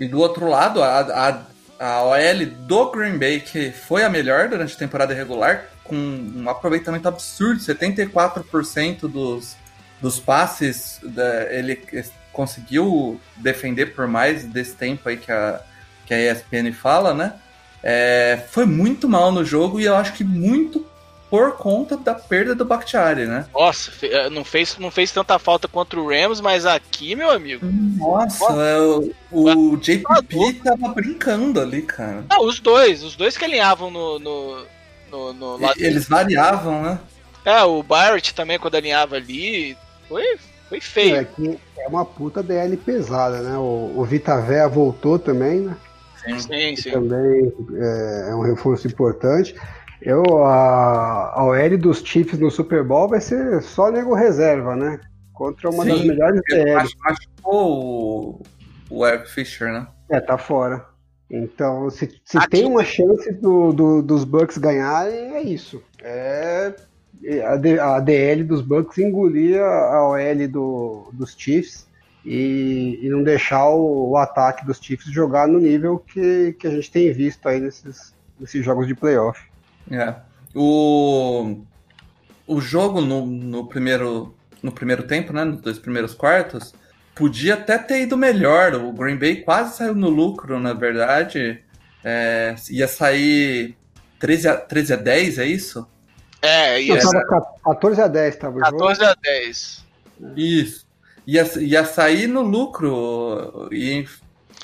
E 0.00 0.08
do 0.08 0.18
outro 0.18 0.48
lado, 0.48 0.82
a, 0.82 1.00
a, 1.00 1.42
a 1.78 2.02
OL 2.04 2.46
do 2.66 2.90
Green 2.90 3.18
Bay, 3.18 3.40
que 3.40 3.70
foi 3.70 4.02
a 4.02 4.08
melhor 4.08 4.48
durante 4.48 4.74
a 4.74 4.78
temporada 4.78 5.12
regular, 5.12 5.68
com 5.84 5.96
um 5.96 6.48
aproveitamento 6.48 7.06
absurdo, 7.06 7.60
74% 7.60 9.00
dos, 9.02 9.56
dos 10.00 10.18
passes, 10.18 10.98
da, 11.02 11.52
ele 11.52 11.76
conseguiu 12.32 13.20
defender 13.36 13.94
por 13.94 14.06
mais 14.06 14.44
desse 14.44 14.74
tempo 14.74 15.08
aí 15.08 15.18
que 15.18 15.30
a, 15.30 15.60
que 16.06 16.14
a 16.14 16.32
ESPN 16.32 16.72
fala, 16.72 17.12
né? 17.12 17.34
É, 17.82 18.44
foi 18.50 18.64
muito 18.64 19.08
mal 19.08 19.32
no 19.32 19.44
jogo 19.44 19.80
e 19.80 19.84
eu 19.84 19.96
acho 19.96 20.12
que 20.12 20.22
muito 20.22 20.86
por 21.32 21.56
conta 21.56 21.96
da 21.96 22.14
perda 22.14 22.54
do 22.54 22.62
Bakhtiari, 22.62 23.24
né? 23.24 23.46
Nossa, 23.54 23.90
eh, 24.02 24.28
não 24.28 24.44
fez, 24.44 24.76
não 24.76 24.90
fez 24.90 25.10
tanta 25.10 25.38
falta 25.38 25.66
contra 25.66 25.98
o 25.98 26.06
Rams, 26.06 26.42
mas 26.42 26.66
aqui, 26.66 27.14
meu 27.14 27.30
amigo. 27.30 27.64
Nossa, 27.96 28.44
Nossa. 28.44 28.62
É, 28.62 28.78
o, 29.30 29.70
o 29.70 29.76
JPP 29.78 30.60
tava 30.62 30.88
brincando 30.88 31.58
ali, 31.58 31.80
cara. 31.80 32.22
Não, 32.28 32.44
os 32.44 32.60
dois, 32.60 33.02
os 33.02 33.16
dois 33.16 33.38
que 33.38 33.46
alinhavam 33.46 33.90
no, 33.90 34.18
no, 34.18 34.66
no, 35.10 35.32
no 35.32 35.56
lado 35.56 35.74
Eles 35.78 36.06
variavam, 36.06 36.82
né? 36.82 36.98
É, 37.46 37.62
o 37.62 37.82
Barrett 37.82 38.34
também, 38.34 38.58
quando 38.58 38.74
alinhava 38.74 39.16
ali, 39.16 39.74
foi, 40.10 40.38
foi 40.68 40.80
feio. 40.82 41.16
É, 41.16 41.24
que 41.24 41.58
é 41.78 41.88
uma 41.88 42.04
puta 42.04 42.42
DL 42.42 42.76
pesada, 42.76 43.40
né? 43.40 43.56
O, 43.56 43.94
o 43.96 44.04
Vitavé 44.04 44.68
voltou 44.68 45.18
também, 45.18 45.60
né? 45.60 45.74
Sim, 46.24 46.38
sim. 46.38 46.76
sim. 46.76 46.90
Também 46.90 47.52
é, 47.74 48.30
é 48.30 48.34
um 48.34 48.42
reforço 48.42 48.86
importante. 48.86 49.54
Eu, 50.00 50.44
a, 50.44 51.32
a 51.34 51.44
OL 51.44 51.78
dos 51.78 52.02
Chiefs 52.02 52.38
no 52.38 52.50
Super 52.50 52.82
Bowl 52.82 53.08
vai 53.08 53.20
ser 53.20 53.62
só 53.62 53.90
nego 53.90 54.14
reserva, 54.14 54.74
né? 54.74 55.00
Contra 55.32 55.70
uma 55.70 55.84
Sim, 55.84 55.90
das 55.90 56.04
melhores 56.04 56.40
DLs. 56.48 56.92
Machucou 56.98 58.40
o, 58.40 58.42
o 58.90 59.06
Eric 59.06 59.30
Fisher, 59.30 59.72
né? 59.72 59.86
É, 60.10 60.20
tá 60.20 60.36
fora. 60.36 60.84
Então, 61.30 61.88
se, 61.88 62.20
se 62.24 62.48
tem 62.48 62.66
uma 62.66 62.84
chance 62.84 63.32
do, 63.32 63.72
do, 63.72 64.02
dos 64.02 64.24
Bucks 64.24 64.58
ganharem, 64.58 65.34
é 65.34 65.42
isso. 65.42 65.82
É 66.02 66.74
a, 67.44 67.94
a 67.94 68.00
DL 68.00 68.44
dos 68.44 68.60
Bucks 68.60 68.98
engolir 68.98 69.60
a 69.60 70.08
OL 70.08 70.48
do, 70.48 71.10
dos 71.12 71.34
Chiefs 71.36 71.86
e, 72.24 73.00
e 73.02 73.08
não 73.08 73.22
deixar 73.22 73.68
o, 73.68 74.10
o, 74.10 74.16
ataque 74.16 74.64
dos 74.64 74.78
Chiefs 74.78 75.12
jogar 75.12 75.48
no 75.48 75.58
nível 75.58 75.98
que, 75.98 76.54
que 76.58 76.66
a 76.66 76.70
gente 76.70 76.90
tem 76.90 77.12
visto 77.12 77.48
aí 77.48 77.60
nesses, 77.60 78.14
nesses 78.38 78.64
jogos 78.64 78.86
de 78.86 78.94
playoff. 78.94 79.40
É. 79.90 80.14
o, 80.54 81.56
o 82.46 82.60
jogo 82.60 83.00
no, 83.00 83.26
no, 83.26 83.66
primeiro, 83.66 84.34
no 84.62 84.70
primeiro 84.70 85.02
tempo, 85.02 85.32
né? 85.32 85.44
Nos 85.44 85.60
dois 85.60 85.78
primeiros 85.78 86.14
quartos, 86.14 86.72
podia 87.14 87.54
até 87.54 87.76
ter 87.78 88.02
ido 88.02 88.16
melhor. 88.16 88.74
O 88.74 88.92
Green 88.92 89.16
Bay 89.16 89.42
quase 89.42 89.76
saiu 89.76 89.94
no 89.94 90.08
lucro, 90.08 90.60
na 90.60 90.72
verdade. 90.72 91.62
É, 92.04 92.54
ia 92.70 92.86
sair 92.86 93.76
13 94.20 94.48
a, 94.48 94.56
13 94.56 94.92
a 94.92 94.96
10, 94.96 95.38
é 95.38 95.46
isso? 95.46 95.88
É, 96.40 96.80
ia 96.80 97.00
ser. 97.00 97.24
14 97.64 98.00
a 98.00 98.08
10 98.08 98.36
tava 98.36 98.58
o 98.58 98.60
14 98.60 99.00
jogo. 99.00 99.10
a 99.10 99.14
10. 99.22 99.84
Isso. 100.36 100.86
Ia, 101.26 101.50
ia 101.60 101.84
sair 101.84 102.26
no 102.26 102.42
lucro. 102.42 103.68
E, 103.70 104.06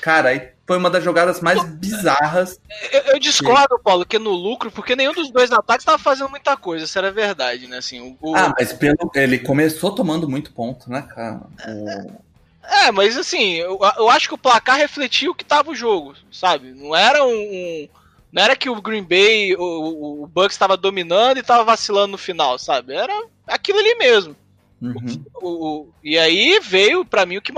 cara, 0.01 0.29
aí 0.29 0.49
foi 0.69 0.77
uma 0.77 0.89
das 0.89 1.03
jogadas 1.03 1.41
mais 1.41 1.63
bizarras. 1.63 2.59
Eu, 2.91 3.01
eu 3.13 3.19
discordo, 3.19 3.79
Paulo, 3.83 4.05
que 4.05 4.19
no 4.19 4.29
lucro, 4.29 4.71
porque 4.71 4.95
nenhum 4.95 5.13
dos 5.13 5.31
dois 5.31 5.51
ataques 5.51 5.81
estava 5.81 5.97
fazendo 5.97 6.29
muita 6.29 6.55
coisa, 6.55 6.85
isso 6.85 6.97
era 6.97 7.11
verdade, 7.11 7.65
né? 7.65 7.77
Assim, 7.77 8.15
o, 8.21 8.35
Ah, 8.35 8.53
mas 8.55 8.71
pelo, 8.71 8.95
ele 9.15 9.39
começou 9.39 9.95
tomando 9.95 10.29
muito 10.29 10.51
ponto, 10.51 10.87
né, 10.89 11.01
cara? 11.01 11.41
O... 11.67 12.29
É, 12.63 12.91
mas 12.91 13.17
assim, 13.17 13.53
eu, 13.53 13.79
eu 13.97 14.09
acho 14.11 14.27
que 14.27 14.35
o 14.35 14.37
placar 14.37 14.77
refletia 14.77 15.31
o 15.31 15.35
que 15.35 15.43
tava 15.43 15.71
o 15.71 15.75
jogo, 15.75 16.13
sabe? 16.31 16.71
Não 16.71 16.95
era 16.95 17.23
um. 17.23 17.31
um 17.31 17.89
não 18.31 18.43
era 18.43 18.55
que 18.55 18.69
o 18.69 18.79
Green 18.79 19.03
Bay, 19.03 19.55
o, 19.55 20.23
o 20.23 20.27
Bucks 20.27 20.53
estava 20.53 20.77
dominando 20.77 21.37
e 21.37 21.39
estava 21.39 21.63
vacilando 21.63 22.11
no 22.11 22.17
final, 22.17 22.59
sabe? 22.59 22.93
Era 22.93 23.25
aquilo 23.47 23.79
ali 23.79 23.95
mesmo. 23.95 24.35
Uhum. 24.81 25.23
O, 25.41 25.47
o, 25.49 25.89
e 26.03 26.17
aí 26.17 26.59
veio 26.63 27.03
para 27.03 27.25
mim 27.25 27.37
o 27.37 27.41
que 27.41 27.53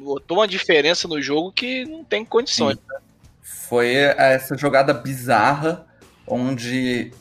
botou 0.00 0.38
uma 0.38 0.48
diferença 0.48 1.08
no 1.08 1.20
jogo 1.20 1.52
que 1.52 1.84
não 1.84 2.04
tem 2.04 2.24
condições. 2.24 2.76
Né? 2.76 2.98
Foi 3.42 3.94
essa 3.94 4.56
jogada 4.56 4.92
bizarra 4.92 5.86
onde, 6.26 7.12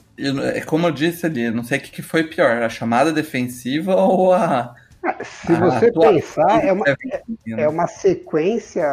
é 0.53 0.61
como 0.61 0.87
eu 0.87 0.91
disse 0.91 1.25
ali, 1.25 1.49
não 1.49 1.63
sei 1.63 1.77
o 1.77 1.81
que 1.81 2.01
foi 2.01 2.23
pior, 2.23 2.61
a 2.61 2.69
chamada 2.69 3.11
defensiva 3.11 3.95
ou 3.95 4.33
a 4.33 4.75
se 5.23 5.53
você 5.55 5.91
pensar, 5.91 6.63
é 6.63 6.71
uma, 6.71 6.85
é, 6.87 6.95
é 7.47 7.67
uma 7.67 7.87
sequência. 7.87 8.83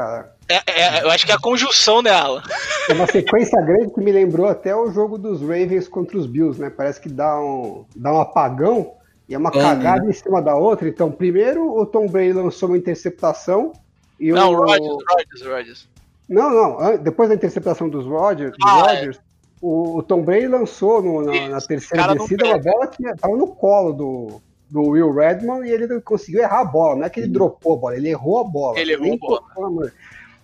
É, 0.48 0.62
é, 0.66 1.02
eu 1.02 1.10
acho 1.10 1.26
que 1.26 1.32
é 1.32 1.34
a 1.34 1.38
conjunção 1.38 2.02
dela. 2.02 2.42
É 2.88 2.94
uma 2.94 3.06
sequência 3.06 3.60
grande 3.60 3.92
que 3.92 4.00
me 4.00 4.10
lembrou 4.10 4.48
até 4.48 4.74
o 4.74 4.90
jogo 4.90 5.18
dos 5.18 5.42
Ravens 5.42 5.86
contra 5.86 6.16
os 6.16 6.26
Bills, 6.26 6.58
né? 6.58 6.70
Parece 6.70 6.98
que 6.98 7.10
dá 7.10 7.38
um, 7.38 7.84
dá 7.94 8.12
um 8.12 8.20
apagão 8.20 8.94
e 9.28 9.34
é 9.34 9.38
uma 9.38 9.50
cagada 9.50 10.04
né? 10.04 10.10
em 10.10 10.12
cima 10.12 10.40
da 10.40 10.54
outra. 10.56 10.88
Então, 10.88 11.10
primeiro 11.12 11.76
o 11.78 11.84
Tom 11.84 12.06
Brady 12.08 12.32
lançou 12.32 12.68
uma 12.70 12.78
interceptação. 12.78 13.72
E 14.18 14.32
não, 14.32 14.52
o 14.52 14.56
Rodgers, 14.64 14.96
Rodgers, 15.10 15.42
Rodgers. 15.46 15.88
Não, 16.28 16.50
não. 16.50 16.98
Depois 16.98 17.28
da 17.28 17.34
interceptação 17.34 17.88
dos 17.88 18.04
Rodgers, 18.06 18.54
Ah, 18.64 18.82
Rodgers 18.82 19.20
o, 19.60 19.98
o 19.98 20.02
Tom 20.02 20.22
Brady 20.22 20.46
lançou 20.46 21.02
no- 21.02 21.22
na, 21.22 21.48
na 21.48 21.60
terceira 21.60 22.14
descida 22.14 22.46
uma 22.46 22.58
bola 22.58 22.86
que 22.86 23.04
estava 23.06 23.36
no 23.36 23.48
colo 23.48 23.92
do, 23.92 24.40
do 24.70 24.82
Will 24.90 25.12
Redmond 25.12 25.66
e 25.68 25.70
ele 25.72 26.00
conseguiu 26.00 26.40
errar 26.42 26.60
a 26.60 26.64
bola. 26.64 26.96
Não 26.96 27.04
é 27.04 27.10
que 27.10 27.20
ele 27.20 27.28
dropou 27.28 27.74
a 27.74 27.76
bola, 27.76 27.96
ele 27.96 28.08
errou 28.08 28.38
a 28.38 28.44
bola. 28.44 28.78
Ele 28.78 28.92
errou 28.92 29.36
a 29.36 29.54
bola. 29.54 29.92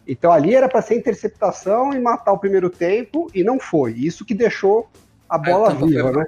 Então 0.06 0.30
ali 0.32 0.54
era 0.54 0.68
para 0.68 0.82
ser 0.82 0.96
interceptação 0.96 1.92
e 1.92 2.00
matar 2.00 2.32
o 2.32 2.38
primeiro 2.38 2.68
tempo 2.68 3.28
e 3.34 3.42
não 3.44 3.58
foi. 3.58 3.92
Isso 3.92 4.24
que 4.24 4.34
deixou 4.34 4.88
a 5.28 5.38
bola 5.38 5.70
tanto 5.70 5.86
viva, 5.86 6.02
foi 6.02 6.12
pro 6.12 6.20
né? 6.20 6.26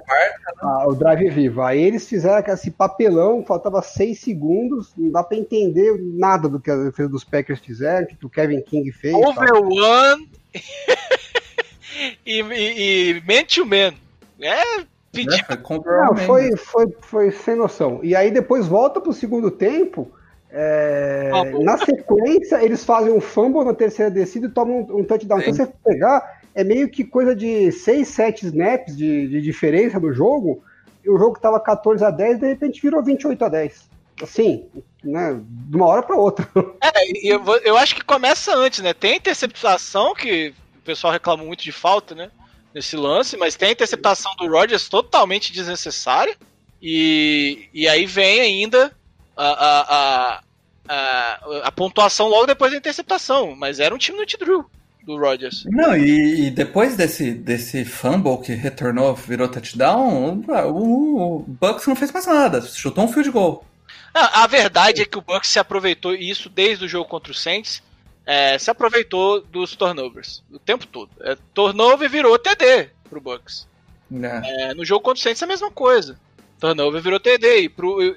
Ah, 0.61 0.87
o 0.87 0.95
drive 0.95 1.29
vivo. 1.29 1.61
Aí 1.61 1.81
eles 1.81 2.07
fizeram 2.07 2.37
aquele- 2.37 2.55
esse 2.55 2.71
papelão, 2.71 3.43
faltava 3.45 3.81
seis 3.81 4.19
segundos, 4.19 4.91
não 4.97 5.11
dá 5.11 5.23
para 5.23 5.37
entender 5.37 5.97
nada 6.01 6.49
do 6.49 6.59
que 6.59 6.71
a 6.71 6.75
defesa 6.75 7.07
dos 7.09 7.23
Packers 7.23 7.59
fizeram, 7.59 8.05
o 8.05 8.07
que 8.07 8.25
o 8.25 8.29
Kevin 8.29 8.61
King 8.61 8.91
fez. 8.91 9.13
tal. 9.13 9.29
Over 9.29 9.53
one 9.55 10.29
e, 12.25 12.41
e, 12.41 13.11
e 13.11 13.23
man 13.25 13.43
to 13.45 13.65
man. 13.65 13.93
É 14.41 14.85
pedir 15.11 15.45
Né? 15.49 15.57
O 15.69 15.83
Não, 15.83 16.15
foi, 16.17 16.55
foi, 16.55 16.87
foi 17.01 17.31
sem 17.31 17.55
noção. 17.55 17.99
E 18.03 18.15
aí 18.15 18.29
depois 18.31 18.67
volta 18.67 19.01
pro 19.01 19.13
segundo 19.13 19.49
tempo. 19.49 20.11
é, 20.51 21.31
na 21.63 21.77
sequência, 21.77 22.63
eles 22.63 22.83
fazem 22.85 23.11
um 23.11 23.19
fumble 23.21 23.63
na 23.65 23.73
terceira 23.73 24.11
descida 24.11 24.47
e 24.47 24.51
tomam 24.51 24.81
um, 24.89 24.99
um 24.99 25.03
touchdown. 25.03 25.39
Então, 25.39 25.53
Sim. 25.53 25.65
se 25.65 25.65
você 25.65 25.73
pegar, 25.83 26.36
é 26.57 26.63
meio 26.63 26.89
que 26.89 27.03
coisa 27.03 27.35
de 27.35 27.71
6, 27.71 28.07
7 28.07 28.47
snaps 28.47 28.97
de, 28.97 29.27
de 29.27 29.41
diferença 29.41 29.99
do 29.99 30.11
jogo. 30.11 30.63
E 31.03 31.09
o 31.09 31.15
jogo 31.15 31.35
que 31.35 31.41
tava 31.41 31.59
14 31.59 32.03
a 32.03 32.09
10, 32.09 32.39
de 32.39 32.47
repente 32.47 32.81
virou 32.81 33.03
28 33.03 33.45
a 33.45 33.47
10. 33.47 33.87
Assim, 34.23 34.65
né? 35.03 35.39
De 35.39 35.77
uma 35.77 35.85
hora 35.85 36.01
para 36.01 36.15
outra. 36.15 36.49
É, 36.81 37.31
eu, 37.31 37.43
eu 37.63 37.77
acho 37.77 37.93
que 37.93 38.03
começa 38.03 38.55
antes, 38.55 38.79
né? 38.79 38.91
Tem 38.91 39.17
interceptação, 39.17 40.15
que 40.15 40.51
o 40.79 40.81
pessoal 40.81 41.13
reclama 41.13 41.43
muito 41.43 41.63
de 41.63 41.71
falta, 41.71 42.15
né? 42.15 42.31
Nesse 42.73 42.95
lance, 42.95 43.37
mas 43.37 43.55
tem 43.55 43.69
a 43.69 43.73
interceptação 43.73 44.35
do 44.35 44.47
Rodgers 44.47 44.89
totalmente 44.89 45.53
desnecessária. 45.53 46.35
E, 46.81 47.69
e 47.71 47.87
aí 47.87 48.07
vem 48.07 48.39
ainda 48.39 48.91
a, 49.35 49.45
a, 49.45 49.81
a, 49.81 50.43
a, 50.89 51.67
a 51.67 51.71
pontuação 51.71 52.27
logo 52.27 52.47
depois 52.47 52.71
da 52.71 52.79
interceptação. 52.79 53.55
Mas 53.55 53.79
era 53.79 53.93
um 53.93 53.97
time 53.99 54.17
no 54.17 54.25
T-Drew 54.25 54.65
do 55.07 55.17
Rodgers. 55.17 55.63
Não, 55.65 55.95
e, 55.95 56.47
e 56.47 56.51
depois 56.51 56.97
desse, 56.97 57.31
desse 57.31 57.85
fumble 57.85 58.37
que 58.39 58.53
retornou, 58.53 59.15
virou 59.15 59.47
touchdown, 59.47 60.43
o, 60.65 61.37
o 61.37 61.39
Bucks 61.47 61.87
não 61.87 61.95
fez 61.95 62.11
mais 62.11 62.27
nada, 62.27 62.61
chutou 62.61 63.05
um 63.05 63.07
field 63.07 63.31
goal. 63.31 63.65
A, 64.13 64.43
a 64.43 64.47
verdade 64.47 65.01
é 65.01 65.05
que 65.05 65.17
o 65.17 65.21
Bucks 65.21 65.49
se 65.49 65.59
aproveitou, 65.59 66.13
e 66.13 66.29
isso 66.29 66.49
desde 66.49 66.83
o 66.83 66.87
jogo 66.89 67.09
contra 67.09 67.31
o 67.31 67.35
Saints, 67.35 67.81
é, 68.25 68.59
se 68.59 68.69
aproveitou 68.69 69.39
dos 69.39 69.77
turnovers 69.77 70.43
o 70.51 70.59
tempo 70.59 70.85
todo. 70.85 71.09
É, 71.21 71.37
turnover 71.53 72.09
virou 72.09 72.37
TD 72.37 72.89
pro 73.09 73.21
Bucks. 73.21 73.65
né? 74.11 74.41
É, 74.43 74.73
no 74.73 74.83
jogo 74.83 75.01
contra 75.01 75.19
o 75.21 75.23
Saints 75.23 75.41
é 75.41 75.45
a 75.45 75.47
mesma 75.47 75.71
coisa. 75.71 76.19
Turnover 76.59 77.01
virou 77.01 77.19
TD. 77.19 77.61
E 77.61 77.69
pro, 77.69 78.03
e, 78.03 78.13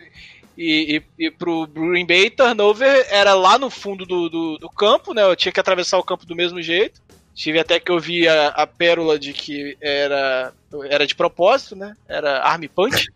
e, 0.56 1.02
e 1.18 1.30
pro 1.30 1.66
Green 1.66 2.06
Bay, 2.06 2.30
turnover 2.30 3.06
era 3.10 3.34
lá 3.34 3.58
no 3.58 3.70
fundo 3.70 4.04
do, 4.04 4.28
do, 4.28 4.58
do 4.58 4.68
campo, 4.68 5.14
né? 5.14 5.22
Eu 5.22 5.36
tinha 5.36 5.52
que 5.52 5.60
atravessar 5.60 5.98
o 5.98 6.04
campo 6.04 6.26
do 6.26 6.36
mesmo 6.36 6.60
jeito. 6.60 7.00
Tive 7.34 7.58
até 7.58 7.80
que 7.80 7.90
ouvir 7.90 8.28
a, 8.28 8.48
a 8.48 8.66
pérola 8.66 9.18
de 9.18 9.32
que 9.32 9.76
era, 9.80 10.52
era 10.90 11.06
de 11.06 11.14
propósito, 11.14 11.74
né? 11.76 11.96
Era 12.08 12.42
arm 12.42 12.64
punch. 12.74 13.06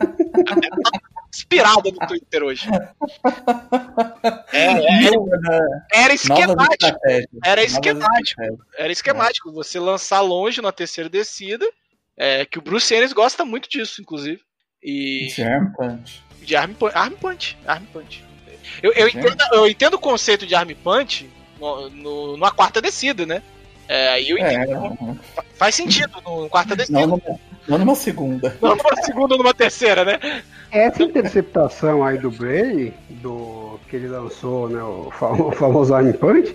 Inspirada 1.34 1.90
no 1.90 2.06
Twitter 2.06 2.42
hoje. 2.42 2.66
É, 4.52 4.70
é, 4.72 5.10
era 5.92 6.14
esquemático. 6.14 6.98
Era 7.44 7.62
esquemático. 7.62 8.42
Era 8.78 8.92
esquemático. 8.92 9.52
Você 9.52 9.78
lançar 9.78 10.22
longe 10.22 10.62
na 10.62 10.72
terceira 10.72 11.10
descida. 11.10 11.66
É, 12.16 12.46
que 12.46 12.58
o 12.58 12.62
Bruce 12.62 12.94
Arians 12.94 13.12
gosta 13.12 13.44
muito 13.44 13.68
disso, 13.68 14.00
inclusive. 14.00 14.40
E 14.82 15.28
punch. 15.76 16.25
De 16.42 16.56
arm 16.56 16.72
punch. 16.72 16.94
Arm 16.96 17.12
punch. 17.14 17.58
Arm 17.66 17.84
punch. 17.92 18.24
Eu, 18.82 18.92
eu, 18.92 19.08
entendo, 19.08 19.36
eu 19.52 19.66
entendo 19.68 19.94
o 19.94 19.98
conceito 19.98 20.46
de 20.46 20.54
arm 20.54 20.70
punch 20.82 21.28
no, 21.60 21.88
no- 21.90 22.32
numa 22.36 22.50
quarta 22.50 22.80
descida, 22.82 23.24
né? 23.26 23.42
É, 23.88 24.08
aí 24.08 24.28
eu 24.30 24.38
entendo. 24.38 24.72
É, 25.38 25.42
Faz 25.56 25.74
sentido 25.74 26.12
no 26.24 26.48
quarta 26.48 26.74
descida. 26.76 27.00
não, 27.00 27.06
numa, 27.06 27.22
não 27.68 27.78
numa 27.78 27.94
segunda. 27.94 28.56
Não 28.60 28.74
numa 28.76 28.96
segunda 29.02 29.34
ou 29.34 29.38
numa 29.38 29.54
terceira, 29.54 30.04
né? 30.04 30.42
Essa 30.70 31.02
interceptação 31.04 32.04
aí 32.04 32.18
do 32.18 32.30
Brady, 32.30 32.92
do 33.08 33.78
que 33.88 33.96
ele 33.96 34.08
lançou, 34.08 34.68
né, 34.68 34.82
o 34.82 35.10
fa- 35.12 35.30
o 35.32 35.52
famoso 35.52 35.94
arm 35.94 36.12
punch, 36.12 36.54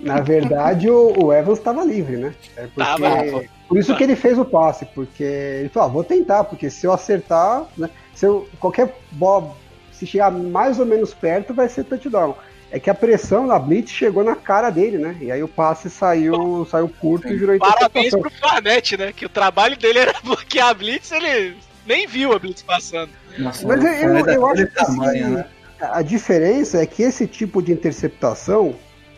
na 0.00 0.20
verdade 0.20 0.88
o, 0.88 1.12
o 1.24 1.32
Evans 1.32 1.58
estava 1.58 1.84
livre, 1.84 2.16
né? 2.16 2.32
É 2.56 2.68
porque, 2.68 2.76
Tava. 3.02 3.44
por 3.68 3.76
isso 3.78 3.96
que 3.96 4.04
ele 4.04 4.14
fez 4.14 4.38
o 4.38 4.44
passe, 4.44 4.86
porque 4.94 5.24
ele 5.24 5.68
falou, 5.68 5.88
ah, 5.88 5.92
vou 5.92 6.04
tentar, 6.04 6.44
porque 6.44 6.70
se 6.70 6.86
eu 6.86 6.92
acertar, 6.92 7.66
né, 7.76 7.90
se 8.18 8.26
eu, 8.26 8.48
qualquer 8.58 8.92
bola, 9.12 9.56
se 9.92 10.04
chegar 10.04 10.28
mais 10.32 10.80
ou 10.80 10.84
menos 10.84 11.14
perto, 11.14 11.54
vai 11.54 11.68
ser 11.68 11.84
touchdown. 11.84 12.34
É 12.68 12.80
que 12.80 12.90
a 12.90 12.94
pressão 12.94 13.46
na 13.46 13.56
blitz 13.60 13.92
chegou 13.92 14.24
na 14.24 14.34
cara 14.34 14.70
dele, 14.70 14.98
né? 14.98 15.16
E 15.20 15.30
aí 15.30 15.40
o 15.40 15.46
passe 15.46 15.88
saiu, 15.88 16.66
saiu 16.68 16.88
curto 16.88 17.28
e 17.28 17.36
virou 17.36 17.56
Parabéns 17.60 18.10
pro 18.10 18.28
Farnett, 18.28 18.96
né? 18.96 19.12
Que 19.12 19.24
o 19.24 19.28
trabalho 19.28 19.76
dele 19.76 20.00
era 20.00 20.14
bloquear 20.20 20.70
a 20.70 20.74
Blitz, 20.74 21.12
ele 21.12 21.56
nem 21.86 22.08
viu 22.08 22.32
a 22.32 22.40
Blitz 22.40 22.60
passando. 22.60 23.10
Nossa, 23.38 23.64
Mas 23.64 23.84
eu, 23.84 23.94
foi 23.94 24.04
eu, 24.04 24.16
eu 24.16 24.24
daquele 24.24 24.44
acho 24.44 24.66
que 24.66 24.74
tamanho, 24.74 25.24
assim, 25.24 25.34
né? 25.36 25.46
a 25.80 26.02
diferença 26.02 26.82
é 26.82 26.86
que 26.86 27.04
esse 27.04 27.24
tipo 27.24 27.62
de 27.62 27.70
interceptação, 27.70 28.74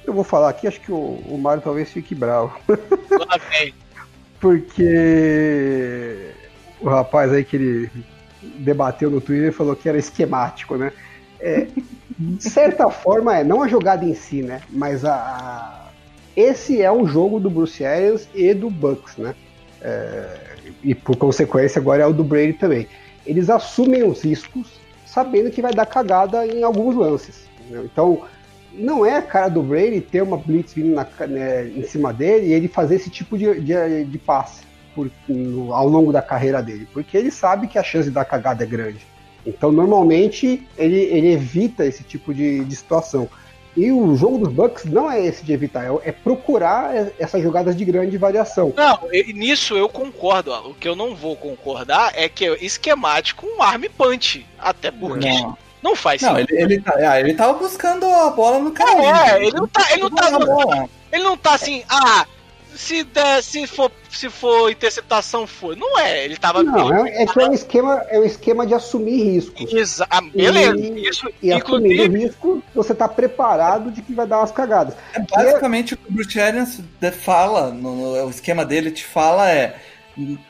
eu 0.07 0.13
vou 0.13 0.25
falar 0.25 0.51
aqui, 0.51 0.69
acho 0.69 0.81
que 0.81 0.93
o, 0.93 1.23
o 1.27 1.39
Mário 1.39 1.63
talvez 1.63 1.91
fique 1.91 2.15
bravo, 2.15 2.55
Lá 2.69 3.39
vem. 3.51 3.73
porque 4.39 6.33
o 6.81 6.89
rapaz 6.91 7.33
aí 7.33 7.45
que 7.45 7.57
ele 7.57 7.91
debateu 8.43 9.11
no 9.11 9.21
Twitter 9.21 9.53
falou 9.53 9.75
que 9.77 9.89
era 9.89 9.99
esquemático, 9.99 10.77
né? 10.77 10.93
É, 11.41 11.67
de 12.19 12.43
certa 12.43 12.89
forma 12.91 13.37
é, 13.39 13.45
não 13.45 13.63
a 13.63 13.69
jogada 13.69 14.05
em 14.05 14.15
si, 14.15 14.43
né? 14.43 14.61
Mas 14.71 15.05
a, 15.05 15.15
a- 15.15 15.91
esse 16.37 16.81
é 16.81 16.91
um 16.91 17.07
jogo 17.07 17.41
do 17.41 17.51
Bruce 17.51 17.85
Arians 17.85 18.29
e 18.35 18.55
do 18.55 18.71
Bucks, 18.71 19.17
né? 19.17 19.35
É, 19.83 20.37
e 20.83 20.95
por 20.95 21.17
consequência 21.17 21.79
agora 21.81 22.03
é 22.03 22.07
o 22.07 22.13
do 22.13 22.23
Brady 22.25 22.53
também. 22.55 22.87
Eles 23.27 23.51
assumem 23.51 24.03
os 24.03 24.23
riscos 24.23 24.81
sabendo 25.07 25.51
que 25.51 25.61
vai 25.61 25.73
dar 25.75 25.87
cagada 25.87 26.47
em 26.47 26.63
alguns 26.63 26.95
lances. 26.97 27.45
né? 27.69 27.83
Então, 27.85 28.23
não 28.73 29.05
é 29.05 29.17
a 29.17 29.23
cara 29.23 29.49
do 29.49 29.63
Brady 29.63 30.01
ter 30.01 30.23
uma 30.23 30.37
blitz 30.37 30.73
vindo 30.73 30.95
na 30.95 31.05
né, 31.27 31.67
em 31.69 31.83
cima 31.83 32.13
dele 32.13 32.47
e 32.47 32.53
ele 32.53 32.69
fazer 32.69 32.95
esse 32.95 33.11
tipo 33.11 33.37
de, 33.37 33.61
de, 33.61 34.05
de 34.05 34.19
passe. 34.19 34.63
Por, 34.95 35.11
no, 35.29 35.73
ao 35.75 35.89
longo 35.89 36.13
da 36.13 36.23
carreira 36.23 36.63
dele, 36.63 36.87
porque 36.93 37.17
ele 37.17 37.31
sabe 37.31 37.67
que 37.67 37.79
a 37.79 37.83
chance 37.83 38.09
de 38.09 38.15
dar 38.15 38.25
cagada 38.25 38.65
é 38.65 38.67
grande. 38.67 39.07
Então, 39.47 39.73
normalmente, 39.73 40.67
ele, 40.77 41.01
ele 41.01 41.33
evita 41.33 41.85
esse 41.87 42.03
tipo 42.03 42.35
de, 42.35 42.65
de 42.65 42.77
situação. 42.77 43.29
E 43.77 43.91
o 43.93 44.17
jogo 44.17 44.39
dos 44.39 44.53
Bucks 44.53 44.85
não 44.85 45.11
é 45.11 45.25
esse 45.25 45.45
de 45.45 45.53
evitar, 45.53 45.85
é, 45.85 46.09
é 46.09 46.13
procurar 46.13 46.91
essas 47.19 47.43
jogadas 47.43 47.77
de 47.77 47.85
grande 47.85 48.19
variação. 48.19 48.75
Não, 48.77 48.99
nisso 49.33 49.77
eu 49.77 49.89
concordo. 49.89 50.53
O 50.69 50.75
que 50.75 50.89
eu 50.89 50.97
não 50.97 51.15
vou 51.15 51.37
concordar 51.37 52.13
é 52.15 52.29
que 52.29 52.45
é 52.45 52.65
esquemático 52.65 53.47
um 53.47 53.63
arm 53.63 53.85
punch. 53.97 54.45
Até 54.59 54.91
porque. 54.91 55.29
Não. 55.29 55.57
Não 55.83 55.97
faz 55.97 56.21
não, 56.21 56.37
sentido. 56.37 56.53
Ele, 56.53 56.75
ele, 56.75 56.83
tá, 56.83 56.95
ah, 56.95 57.21
ele 57.21 57.33
tava 57.33 57.55
buscando 57.55 58.05
a 58.05 58.29
bola 58.31 58.59
no 58.59 58.71
caminho. 58.71 59.15
É, 59.15 59.43
ele 59.43 59.53
não 59.53 59.67
tá. 59.67 59.93
Ele 59.93 60.03
não 60.03 60.11
tá, 60.11 60.89
ele 61.11 61.23
não 61.25 61.37
tá 61.37 61.55
assim, 61.55 61.83
ah, 61.89 62.27
se 62.75 63.05
der, 63.05 63.43
se 63.43 63.67
for, 63.67 63.91
se 64.11 64.29
for 64.29 64.71
interceptação, 64.71 65.47
foi. 65.47 65.77
Não 65.77 65.99
é, 65.99 66.25
ele 66.25 66.37
tava. 66.37 66.63
Não, 66.63 67.07
é, 67.07 67.23
é 67.23 67.27
que 67.27 67.41
é 67.41 67.49
um 67.49 67.53
esquema, 67.53 68.05
é 68.09 68.19
um 68.19 68.25
esquema 68.25 68.67
de 68.67 68.75
assumir 68.75 69.23
riscos. 69.23 69.73
Exa 69.73 70.07
ah, 70.11 70.21
beleza. 70.21 70.77
E, 70.77 71.09
isso, 71.09 71.29
e 71.43 71.53
inclusive... 71.53 71.95
assumindo 72.01 72.19
risco, 72.19 72.63
você 72.75 72.95
tá 72.95 73.09
preparado 73.09 73.91
de 73.91 74.03
que 74.03 74.13
vai 74.13 74.27
dar 74.27 74.39
umas 74.39 74.53
cagadas. 74.53 74.95
É 75.15 75.21
basicamente 75.21 75.95
o 75.95 75.97
que 75.97 76.09
o 76.09 76.13
Bruce 76.13 76.41
Arians 76.41 76.81
fala, 77.21 77.71
no, 77.71 77.97
no, 77.97 78.27
o 78.27 78.31
esquema 78.31 78.65
dele 78.65 78.91
te 78.91 79.05
fala 79.05 79.51
é. 79.51 79.77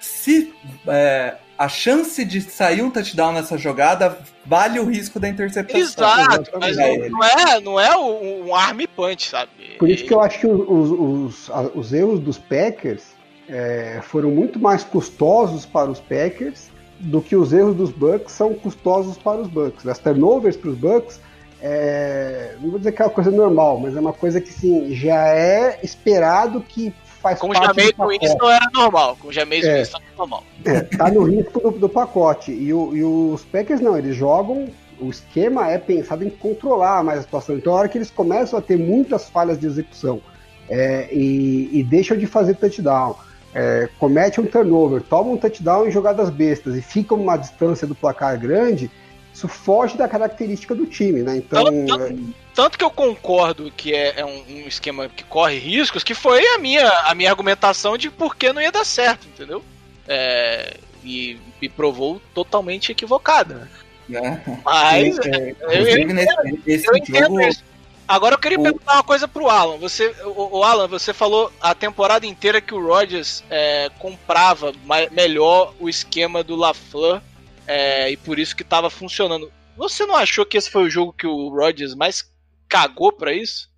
Se 0.00 0.52
é, 0.88 1.36
a 1.60 1.68
chance 1.68 2.24
de 2.24 2.40
sair 2.40 2.80
um 2.80 2.90
touchdown 2.90 3.34
nessa 3.34 3.58
jogada 3.58 4.16
vale 4.46 4.80
o 4.80 4.86
risco 4.86 5.20
da 5.20 5.28
interceptação. 5.28 5.78
Exato, 5.78 6.50
mas 6.58 6.74
não 6.74 7.22
é, 7.22 7.60
não 7.60 7.78
é 7.78 7.94
um 7.98 8.54
arm 8.54 8.80
punch, 8.96 9.28
sabe? 9.28 9.50
Por 9.78 9.90
isso 9.90 10.06
que 10.06 10.14
eu 10.14 10.22
acho 10.22 10.40
que 10.40 10.46
os, 10.46 10.90
os, 10.90 11.50
os 11.74 11.92
erros 11.92 12.18
dos 12.18 12.38
Packers 12.38 13.08
é, 13.46 14.00
foram 14.02 14.30
muito 14.30 14.58
mais 14.58 14.82
custosos 14.82 15.66
para 15.66 15.90
os 15.90 16.00
Packers 16.00 16.70
do 16.98 17.20
que 17.20 17.36
os 17.36 17.52
erros 17.52 17.76
dos 17.76 17.90
Bucks 17.90 18.32
são 18.32 18.54
custosos 18.54 19.18
para 19.18 19.42
os 19.42 19.48
Bucks. 19.48 19.86
As 19.86 19.98
turnovers 19.98 20.56
para 20.56 20.70
os 20.70 20.78
Bucks 20.78 21.20
é, 21.60 22.54
não 22.58 22.70
vou 22.70 22.78
dizer 22.78 22.92
que 22.92 23.02
é 23.02 23.04
uma 23.04 23.10
coisa 23.10 23.30
normal, 23.30 23.78
mas 23.78 23.94
é 23.94 24.00
uma 24.00 24.14
coisa 24.14 24.40
que 24.40 24.50
sim, 24.50 24.94
já 24.94 25.28
é 25.28 25.78
esperado 25.82 26.62
que 26.62 26.90
faz 27.20 27.38
com 27.38 27.48
parte 27.48 27.80
Winston 27.80 28.38
não 28.38 28.50
era 28.50 28.66
normal. 28.72 29.16
Com 29.20 29.28
o 29.28 29.32
Jameis 29.32 29.64
é. 29.64 29.78
Winston 29.78 29.98
não 29.98 30.16
normal. 30.18 30.44
É, 30.64 30.80
tá 30.80 31.10
no 31.10 31.22
risco 31.24 31.60
do, 31.60 31.70
do 31.72 31.88
pacote. 31.88 32.50
E, 32.50 32.72
o, 32.72 32.96
e, 32.96 33.04
os 33.04 33.44
Packers 33.44 33.80
não, 33.80 33.96
eles 33.96 34.16
jogam. 34.16 34.68
O 34.98 35.08
esquema 35.08 35.70
é 35.70 35.78
pensado 35.78 36.24
em 36.24 36.30
controlar 36.30 37.02
mais 37.02 37.20
a 37.20 37.22
situação. 37.22 37.56
Então, 37.56 37.72
a 37.72 37.76
hora 37.76 37.88
que 37.88 37.96
eles 37.96 38.10
começam 38.10 38.58
a 38.58 38.62
ter 38.62 38.76
muitas 38.76 39.30
falhas 39.30 39.58
de 39.58 39.66
execução 39.66 40.20
é, 40.68 41.08
e, 41.10 41.70
e, 41.72 41.82
deixam 41.82 42.16
de 42.16 42.26
fazer 42.26 42.54
touchdown, 42.54 43.16
é, 43.54 43.88
comete 43.98 44.40
um 44.40 44.46
turnover, 44.46 45.02
toma 45.02 45.30
um 45.32 45.36
touchdown 45.36 45.86
em 45.86 45.90
jogadas 45.90 46.30
bestas 46.30 46.76
e 46.76 46.82
fica 46.82 47.14
uma 47.14 47.36
distância 47.36 47.86
do 47.86 47.94
placar 47.94 48.38
grande, 48.38 48.90
isso 49.32 49.48
foge 49.48 49.96
da 49.96 50.08
característica 50.08 50.74
do 50.74 50.86
time, 50.86 51.22
né? 51.22 51.36
Então. 51.36 51.64
Tanto, 51.64 52.02
é... 52.02 52.14
tanto 52.54 52.78
que 52.78 52.84
eu 52.84 52.90
concordo 52.90 53.72
que 53.76 53.94
é, 53.94 54.20
é 54.20 54.24
um, 54.24 54.44
um, 54.48 54.68
esquema 54.68 55.08
que 55.08 55.24
corre 55.24 55.58
riscos, 55.58 56.04
que 56.04 56.14
foi 56.14 56.44
a 56.54 56.58
minha, 56.58 56.88
a 56.88 57.14
minha 57.14 57.30
argumentação 57.30 57.96
de 57.96 58.10
por 58.10 58.36
que 58.36 58.52
não 58.52 58.60
ia 58.60 58.72
dar 58.72 58.84
certo, 58.84 59.26
entendeu? 59.26 59.64
É, 60.06 60.76
e 61.04 61.38
me 61.60 61.68
provou 61.68 62.20
totalmente 62.34 62.92
equivocada. 62.92 63.70
É. 64.12 64.40
Mas. 64.64 65.18
É, 65.20 65.54
eu, 65.60 65.70
eu, 65.70 65.98
entendo, 65.98 66.20
eu 66.66 66.96
entendo 66.96 67.40
isso. 67.42 67.70
Agora 68.10 68.34
eu 68.34 68.38
queria 68.40 68.58
o... 68.58 68.62
perguntar 68.62 68.94
uma 68.94 69.04
coisa 69.04 69.28
pro 69.28 69.48
Alan. 69.48 69.76
Você, 69.78 70.12
o, 70.24 70.58
o, 70.58 70.64
Alan, 70.64 70.88
você 70.88 71.14
falou 71.14 71.52
a 71.60 71.76
temporada 71.76 72.26
inteira 72.26 72.60
que 72.60 72.74
o 72.74 72.84
Rodgers 72.84 73.44
é, 73.48 73.88
comprava 74.00 74.72
mais, 74.84 75.08
melhor 75.12 75.72
o 75.78 75.88
esquema 75.88 76.42
do 76.42 76.56
LaFleur 76.56 77.22
é, 77.70 78.10
e 78.10 78.16
por 78.16 78.36
isso 78.36 78.56
que 78.56 78.64
tava 78.64 78.90
funcionando. 78.90 79.48
Você 79.76 80.04
não 80.04 80.16
achou 80.16 80.44
que 80.44 80.58
esse 80.58 80.68
foi 80.68 80.82
o 80.82 80.90
jogo 80.90 81.12
que 81.12 81.26
o 81.26 81.48
Rodgers 81.50 81.94
mais 81.94 82.28
cagou 82.68 83.12
para 83.12 83.32
isso? 83.32 83.70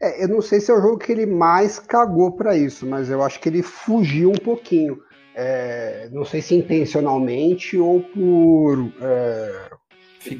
É, 0.00 0.22
eu 0.22 0.28
não 0.28 0.40
sei 0.40 0.60
se 0.60 0.70
é 0.70 0.74
o 0.74 0.80
jogo 0.80 0.98
que 0.98 1.10
ele 1.10 1.26
mais 1.26 1.80
cagou 1.80 2.30
para 2.30 2.56
isso, 2.56 2.86
mas 2.86 3.10
eu 3.10 3.24
acho 3.24 3.40
que 3.40 3.48
ele 3.48 3.60
fugiu 3.60 4.30
um 4.30 4.36
pouquinho. 4.36 5.00
É, 5.34 6.08
não 6.12 6.24
sei 6.24 6.40
se 6.40 6.54
intencionalmente 6.54 7.76
ou 7.76 8.02
por 8.02 8.92
é, 9.02 9.70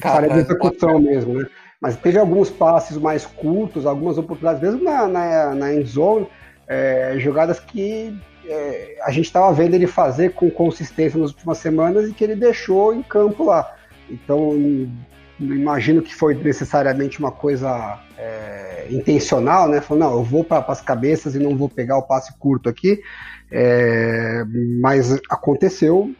falha 0.01 0.29
de 0.29 0.39
execução 0.39 1.01
mesmo, 1.01 1.35
né? 1.35 1.49
Mas 1.81 1.97
teve 1.97 2.17
alguns 2.17 2.49
passes 2.49 2.97
mais 2.97 3.27
curtos, 3.27 3.87
algumas 3.87 4.19
oportunidades, 4.19 4.63
mesmo 4.63 4.85
na, 4.85 5.09
na, 5.09 5.53
na 5.53 5.75
end 5.75 5.91
zone, 5.91 6.29
é, 6.69 7.17
jogadas 7.19 7.59
que 7.59 8.17
é, 8.47 8.99
a 9.03 9.11
gente 9.11 9.27
estava 9.27 9.53
vendo 9.53 9.75
ele 9.75 9.87
fazer 9.87 10.33
com 10.33 10.51
consistência 10.51 11.19
nas 11.19 11.31
últimas 11.31 11.59
semanas 11.59 12.09
e 12.09 12.13
que 12.13 12.25
ele 12.25 12.37
deixou 12.37 12.95
em 12.95 13.03
campo 13.03 13.45
lá. 13.45 13.75
Então, 14.11 14.53
não 15.39 15.57
imagino 15.57 16.03
que 16.03 16.15
foi 16.15 16.35
necessariamente 16.35 17.19
uma 17.19 17.33
coisa 17.33 18.01
é, 18.17 18.87
intencional, 18.91 19.69
né? 19.69 19.81
Falou, 19.81 20.05
não, 20.05 20.13
eu 20.19 20.23
vou 20.23 20.45
para 20.45 20.65
as 20.69 20.81
cabeças 20.81 21.35
e 21.35 21.39
não 21.39 21.57
vou 21.57 21.69
pegar 21.69 21.99
o 21.99 22.03
passe 22.03 22.37
curto 22.39 22.69
aqui. 22.69 23.01
É, 23.51 24.45
mas 24.81 25.13
aconteceu, 25.31 26.13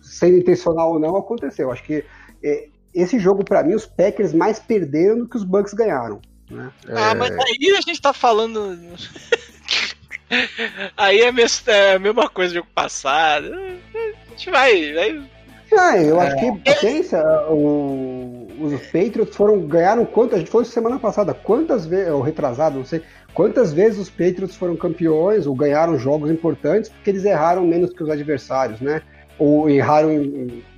sendo 0.00 0.38
intencional 0.38 0.92
ou 0.92 0.98
não, 0.98 1.16
aconteceu. 1.16 1.70
Acho 1.70 1.82
que 1.82 2.04
é, 2.42 2.68
esse 2.94 3.18
jogo, 3.18 3.44
para 3.44 3.62
mim, 3.62 3.74
os 3.74 3.86
Packers 3.86 4.32
mais 4.32 4.58
perderam 4.58 5.18
do 5.18 5.28
que 5.28 5.36
os 5.36 5.44
Bucks 5.44 5.72
ganharam. 5.72 6.20
Né? 6.50 6.70
Ah, 6.88 7.14
mas 7.14 7.30
aí 7.30 7.70
a 7.76 7.80
gente 7.80 7.92
está 7.92 8.12
falando. 8.12 8.76
Aí 10.96 11.20
é, 11.20 11.32
é 11.66 11.92
a 11.94 11.98
mesma 11.98 12.28
coisa 12.28 12.52
do 12.52 12.56
jogo 12.56 12.68
passado. 12.74 13.52
A 13.54 14.30
gente 14.30 14.50
vai. 14.50 14.92
vai... 14.92 15.22
Ah, 15.74 15.96
eu 15.96 16.20
acho 16.20 16.36
que, 16.36 16.70
é. 16.70 16.74
pensa, 16.74 17.46
o, 17.48 18.46
os 18.60 18.78
Patriots 18.86 19.34
foram, 19.34 19.60
ganharam 19.60 20.04
quantas, 20.04 20.36
a 20.36 20.38
gente 20.40 20.50
foi 20.50 20.66
semana 20.66 20.98
passada, 20.98 21.32
quantas 21.32 21.86
vezes, 21.86 22.12
ou 22.12 22.20
retrasado, 22.20 22.76
não 22.76 22.84
sei, 22.84 23.00
quantas 23.32 23.72
vezes 23.72 23.98
os 23.98 24.10
Patriots 24.10 24.54
foram 24.54 24.76
campeões 24.76 25.46
ou 25.46 25.54
ganharam 25.54 25.98
jogos 25.98 26.30
importantes 26.30 26.90
porque 26.90 27.08
eles 27.08 27.24
erraram 27.24 27.66
menos 27.66 27.90
que 27.90 28.02
os 28.02 28.10
adversários, 28.10 28.80
né? 28.80 29.00
Ou 29.38 29.68
erraram, 29.68 30.10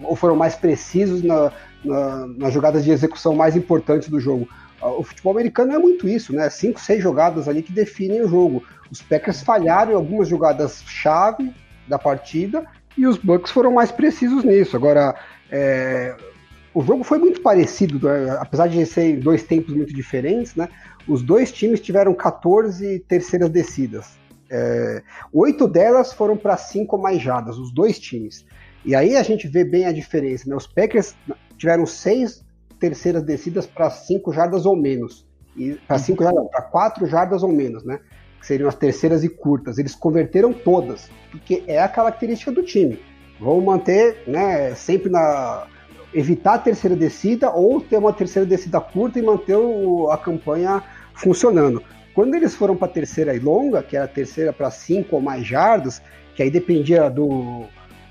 ou 0.00 0.14
foram 0.14 0.36
mais 0.36 0.54
precisos 0.54 1.24
na, 1.24 1.50
na, 1.84 2.26
nas 2.38 2.54
jogadas 2.54 2.84
de 2.84 2.92
execução 2.92 3.34
mais 3.34 3.56
importantes 3.56 4.08
do 4.08 4.20
jogo. 4.20 4.48
O 4.84 5.02
futebol 5.02 5.32
americano 5.32 5.72
é 5.72 5.78
muito 5.78 6.06
isso, 6.06 6.34
né? 6.34 6.48
Cinco, 6.50 6.78
seis 6.78 7.02
jogadas 7.02 7.48
ali 7.48 7.62
que 7.62 7.72
definem 7.72 8.22
o 8.22 8.28
jogo. 8.28 8.62
Os 8.90 9.00
Packers 9.00 9.42
falharam 9.42 9.92
em 9.92 9.94
algumas 9.94 10.28
jogadas-chave 10.28 11.54
da 11.88 11.98
partida 11.98 12.66
e 12.96 13.06
os 13.06 13.16
Bucks 13.16 13.50
foram 13.50 13.72
mais 13.72 13.90
precisos 13.90 14.44
nisso. 14.44 14.76
Agora, 14.76 15.14
é, 15.50 16.14
o 16.74 16.82
jogo 16.82 17.02
foi 17.02 17.18
muito 17.18 17.40
parecido, 17.40 18.06
né? 18.06 18.36
apesar 18.38 18.68
de 18.68 18.84
ser 18.84 19.18
dois 19.20 19.42
tempos 19.44 19.74
muito 19.74 19.94
diferentes, 19.94 20.54
né? 20.54 20.68
Os 21.08 21.22
dois 21.22 21.50
times 21.50 21.80
tiveram 21.80 22.14
14 22.14 22.98
terceiras 23.08 23.48
descidas. 23.48 24.18
É, 24.50 25.02
oito 25.32 25.66
delas 25.66 26.12
foram 26.12 26.36
para 26.36 26.56
cinco 26.56 26.98
mais 26.98 27.22
jadas, 27.22 27.56
os 27.58 27.72
dois 27.72 27.98
times. 27.98 28.44
E 28.84 28.94
aí 28.94 29.16
a 29.16 29.22
gente 29.22 29.48
vê 29.48 29.64
bem 29.64 29.86
a 29.86 29.92
diferença. 29.92 30.48
Né? 30.48 30.54
Os 30.54 30.66
Packers 30.66 31.14
tiveram 31.56 31.86
seis 31.86 32.43
terceiras 32.84 33.22
descidas 33.22 33.66
para 33.66 33.88
cinco 33.88 34.30
jardas 34.30 34.66
ou 34.66 34.76
menos. 34.76 35.26
Para 35.86 35.98
cinco 35.98 36.22
jardas, 36.22 36.46
para 36.50 36.62
quatro 36.62 37.06
jardas 37.06 37.42
ou 37.42 37.48
menos, 37.48 37.82
né? 37.82 38.00
que 38.38 38.46
seriam 38.46 38.68
as 38.68 38.74
terceiras 38.74 39.24
e 39.24 39.28
curtas, 39.30 39.78
eles 39.78 39.94
converteram 39.94 40.52
todas, 40.52 41.10
porque 41.30 41.64
é 41.66 41.80
a 41.80 41.88
característica 41.88 42.52
do 42.52 42.62
time. 42.62 43.00
Vão 43.40 43.58
manter, 43.62 44.22
né, 44.26 44.74
sempre 44.74 45.10
na 45.10 45.66
evitar 46.12 46.54
a 46.54 46.58
terceira 46.58 46.94
descida 46.94 47.50
ou 47.50 47.80
ter 47.80 47.96
uma 47.96 48.12
terceira 48.12 48.46
descida 48.46 48.80
curta 48.80 49.18
e 49.18 49.22
manter 49.22 49.56
o, 49.56 50.10
a 50.10 50.18
campanha 50.18 50.82
funcionando. 51.14 51.82
Quando 52.14 52.34
eles 52.34 52.54
foram 52.54 52.76
para 52.76 52.86
a 52.86 52.92
terceira 52.92 53.34
e 53.34 53.38
longa, 53.38 53.82
que 53.82 53.96
era 53.96 54.04
a 54.04 54.08
terceira 54.08 54.52
para 54.52 54.70
cinco 54.70 55.16
ou 55.16 55.22
mais 55.22 55.44
jardas, 55.44 56.02
que 56.36 56.42
aí 56.42 56.50
dependia 56.50 57.08
do, 57.08 57.64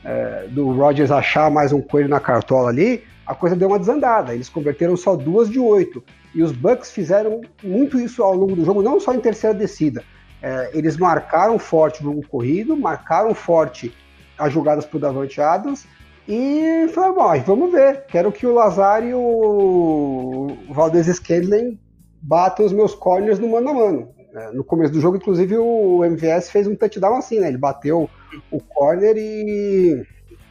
é, 0.04 0.48
do 0.50 0.74
Rogers 0.74 1.12
achar 1.12 1.50
mais 1.52 1.72
um 1.72 1.80
coelho 1.80 2.10
na 2.10 2.20
cartola 2.20 2.70
ali, 2.70 3.04
a 3.26 3.36
coisa 3.36 3.56
deu 3.56 3.68
uma 3.68 3.80
desandada. 3.80 4.34
Eles 4.34 4.50
converteram 4.50 4.96
só 4.98 5.16
duas 5.16 5.50
de 5.50 5.60
oito. 5.60 6.04
E 6.34 6.42
os 6.42 6.52
Bucks 6.52 6.92
fizeram 6.92 7.42
muito 7.64 8.00
isso 8.00 8.24
ao 8.24 8.34
longo 8.34 8.56
do 8.56 8.66
jogo, 8.66 8.82
não 8.82 9.00
só 9.00 9.14
em 9.14 9.20
terceira 9.20 9.56
descida. 9.56 10.04
É, 10.42 10.72
eles 10.74 10.98
marcaram 10.98 11.58
forte 11.58 12.02
o 12.02 12.04
jogo 12.04 12.28
corrido, 12.28 12.76
marcaram 12.76 13.34
forte 13.34 13.94
as 14.38 14.52
jogadas 14.52 14.86
pro 14.86 15.00
Davante 15.00 15.40
Adams 15.40 15.86
e 16.28 16.88
foi 16.94 17.14
bom, 17.14 17.42
vamos 17.46 17.72
ver. 17.72 18.06
Quero 18.08 18.32
que 18.32 18.46
o 18.46 18.54
Lazar 18.54 19.04
e 19.06 19.14
o 19.14 20.58
Valdez 20.70 21.08
Scandling 21.08 21.78
batam 22.22 22.66
os 22.66 22.72
meus 22.72 22.96
corners 22.96 23.40
no 23.40 23.50
mano 23.50 23.70
a 23.70 23.74
mano. 23.74 24.10
É, 24.34 24.52
no 24.52 24.64
começo 24.64 24.92
do 24.92 25.00
jogo, 25.00 25.18
inclusive, 25.18 25.58
o 25.58 26.04
MVS 26.04 26.50
fez 26.50 26.66
um 26.66 26.76
touchdown 26.76 27.18
assim, 27.18 27.40
né? 27.40 27.50
Ele 27.50 27.58
bateu 27.58 28.10
o 28.50 28.60
corner 28.60 29.16
e, 29.16 30.04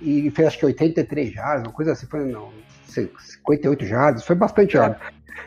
e 0.02 0.30
fez 0.30 0.48
acho 0.48 0.58
que 0.58 0.66
83 0.66 1.32
jardas, 1.32 1.66
uma 1.66 1.72
coisa 1.72 1.92
assim, 1.92 2.06
foi 2.06 2.24
não, 2.24 2.50
58 2.86 3.86
jardas, 3.86 4.24
foi 4.24 4.36
bastante 4.36 4.74
jardas. 4.74 4.98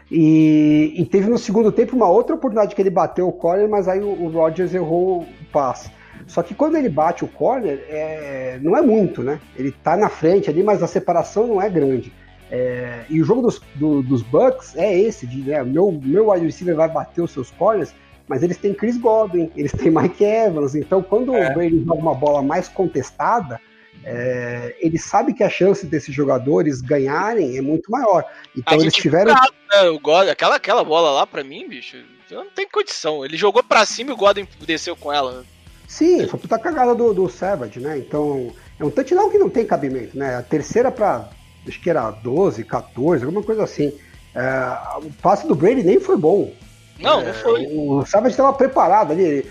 E, 0.10 0.94
e, 0.98 1.06
teve 1.06 1.30
no 1.30 1.38
segundo 1.38 1.72
tempo 1.72 1.96
uma 1.96 2.10
outra 2.10 2.36
oportunidade 2.36 2.76
que 2.76 2.82
ele 2.82 2.90
bateu 2.90 3.28
o 3.28 3.34
corner, 3.34 3.68
mas 3.68 3.88
aí 3.88 4.00
o, 4.00 4.10
o 4.10 4.30
Rodgers 4.30 4.74
errou 4.74 5.22
o 5.22 5.28
passe. 5.52 5.90
Só 6.28 6.42
que 6.42 6.54
quando 6.54 6.76
ele 6.76 6.90
bate 6.90 7.24
o 7.24 7.28
corner, 7.28 7.84
é, 7.90 8.60
não 8.62 8.76
é 8.78 8.82
muito, 8.82 9.24
né? 9.24 9.40
Ele 9.56 9.72
tá 9.72 9.96
na 9.98 10.10
frente 10.10 10.50
ali, 10.50 10.64
mas 10.64 10.82
a 10.82 10.88
separação 10.88 11.48
não 11.48 11.62
é 11.62 11.70
grande. 11.70 12.12
É, 12.50 13.06
e 13.10 13.22
o 13.22 13.26
jogo 13.26 13.42
dos, 13.42 13.62
do, 13.76 14.04
dos 14.04 14.22
Bucks 14.22 14.76
é 14.76 14.98
esse, 14.98 15.26
de 15.26 15.50
né, 15.50 15.64
meu, 15.64 15.92
meu 15.92 16.30
wide 16.30 16.46
receiver 16.46 16.76
vai 16.76 16.88
bater 16.88 17.22
os 17.22 17.32
seus 17.32 17.50
corners, 17.52 17.94
mas 18.28 18.44
eles 18.44 18.58
têm 18.58 18.74
Chris 18.74 18.98
Godwin, 18.98 19.52
eles 19.56 19.72
têm 19.72 19.92
Mike 19.92 20.24
Evans, 20.24 20.76
então 20.76 21.02
quando 21.02 21.36
é. 21.36 21.50
o 21.50 21.54
Brady 21.54 21.84
joga 21.84 22.02
uma 22.02 22.14
bola 22.14 22.42
mais 22.42 22.68
contestada, 22.68 23.60
é, 24.04 24.76
ele 24.80 24.98
sabe 24.98 25.34
que 25.34 25.44
a 25.44 25.50
chance 25.50 25.86
desses 25.86 26.14
jogadores 26.14 26.82
ganharem 26.82 27.58
é 27.58 27.62
muito 27.62 27.90
maior. 27.90 28.24
Então 28.56 28.80
eles 28.80 28.94
tiveram. 28.94 29.34
né, 29.34 29.82
o 29.90 30.00
God, 30.00 30.30
aquela, 30.30 30.56
aquela 30.56 30.84
bola 30.84 31.12
lá, 31.12 31.28
para 31.28 31.44
mim, 31.44 31.68
bicho, 31.68 31.98
não 32.30 32.50
tem 32.50 32.68
condição. 32.68 33.26
Ele 33.26 33.38
jogou 33.38 33.64
para 33.64 33.86
cima 33.86 34.12
e 34.12 34.14
o 34.14 34.18
Godwin 34.18 34.48
desceu 34.66 34.96
com 34.96 35.12
ela. 35.12 35.44
Sim, 35.88 36.28
foi 36.28 36.40
puta 36.40 36.60
cagada 36.60 36.94
do, 36.94 37.14
do 37.14 37.30
Savage, 37.30 37.80
né? 37.80 37.98
Então, 37.98 38.52
é 38.80 38.84
um 38.84 38.90
touchdown 38.90 39.30
que 39.30 39.38
não 39.38 39.50
tem 39.50 39.66
cabimento, 39.66 40.18
né? 40.18 40.36
A 40.36 40.42
terceira 40.42 40.92
para 40.92 41.30
acho 41.68 41.82
que 41.82 41.90
era 41.90 42.12
12, 42.12 42.64
14, 42.64 43.24
alguma 43.24 43.44
coisa 43.44 43.64
assim. 43.64 43.94
É, 44.34 44.98
o 44.98 45.12
passe 45.22 45.48
do 45.48 45.56
Brady 45.56 45.84
nem 45.84 46.00
foi 46.00 46.18
bom. 46.18 46.52
Não, 47.00 47.22
é, 47.22 47.26
não 47.28 47.34
foi. 47.34 47.68
O 47.68 48.06
Savage 48.06 48.34
estava 48.34 48.54
preparado 48.54 49.12
ali. 49.12 49.46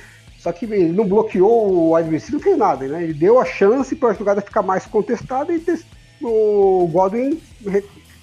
Só 0.44 0.52
que 0.52 0.66
ele 0.66 0.92
não 0.92 1.08
bloqueou 1.08 1.88
o 1.88 1.96
receiver, 1.96 2.32
não 2.32 2.40
fez 2.40 2.58
nada, 2.58 2.86
né? 2.86 3.02
Ele 3.02 3.14
deu 3.14 3.40
a 3.40 3.46
chance 3.46 3.96
para 3.96 4.10
a 4.10 4.12
jogada 4.12 4.42
ficar 4.42 4.60
mais 4.60 4.84
contestada 4.84 5.54
e 5.54 5.64
o 6.20 6.86
Godwin 6.92 7.40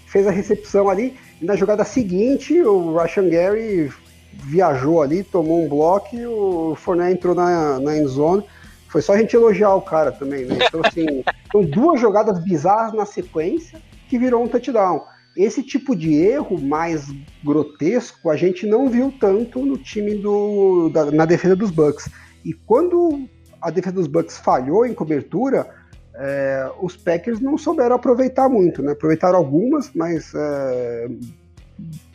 fez 0.05 0.27
a 0.27 0.29
recepção 0.29 0.87
ali. 0.87 1.17
E 1.41 1.45
na 1.45 1.55
jogada 1.55 1.83
seguinte, 1.83 2.61
o 2.61 2.95
Russian 2.95 3.27
Gary 3.27 3.91
viajou 4.33 5.01
ali, 5.01 5.23
tomou 5.23 5.65
um 5.65 5.67
bloco 5.67 6.15
e 6.15 6.23
o 6.27 6.75
Fournette 6.75 7.13
entrou 7.13 7.33
na, 7.33 7.79
na 7.79 7.97
end 7.97 8.07
zone. 8.07 8.43
Foi 8.87 9.01
só 9.01 9.13
a 9.13 9.17
gente 9.17 9.35
elogiar 9.35 9.73
o 9.73 9.81
cara 9.81 10.11
também, 10.11 10.45
né? 10.45 10.59
Então, 10.61 10.81
assim, 10.85 11.23
são 11.51 11.63
duas 11.63 11.99
jogadas 11.99 12.37
bizarras 12.37 12.93
na 12.93 13.07
sequência 13.07 13.81
que 14.07 14.19
virou 14.19 14.43
um 14.43 14.47
touchdown. 14.47 15.05
Esse 15.35 15.63
tipo 15.63 15.95
de 15.95 16.13
erro 16.13 16.59
mais 16.59 17.07
grotesco 17.43 18.29
a 18.29 18.35
gente 18.35 18.65
não 18.65 18.89
viu 18.89 19.13
tanto 19.19 19.65
no 19.65 19.77
time 19.77 20.15
do 20.15 20.89
da, 20.89 21.09
na 21.11 21.25
defesa 21.25 21.55
dos 21.55 21.71
Bucks. 21.71 22.09
E 22.43 22.53
quando 22.53 23.27
a 23.61 23.69
defesa 23.69 23.95
dos 23.95 24.07
Bucks 24.07 24.37
falhou 24.37 24.85
em 24.85 24.93
cobertura, 24.93 25.69
é, 26.15 26.69
os 26.81 26.97
Packers 26.97 27.39
não 27.39 27.57
souberam 27.57 27.95
aproveitar 27.95 28.49
muito, 28.49 28.83
né? 28.83 28.91
Aproveitaram 28.91 29.37
algumas, 29.37 29.91
mas 29.93 30.33
é, 30.35 31.09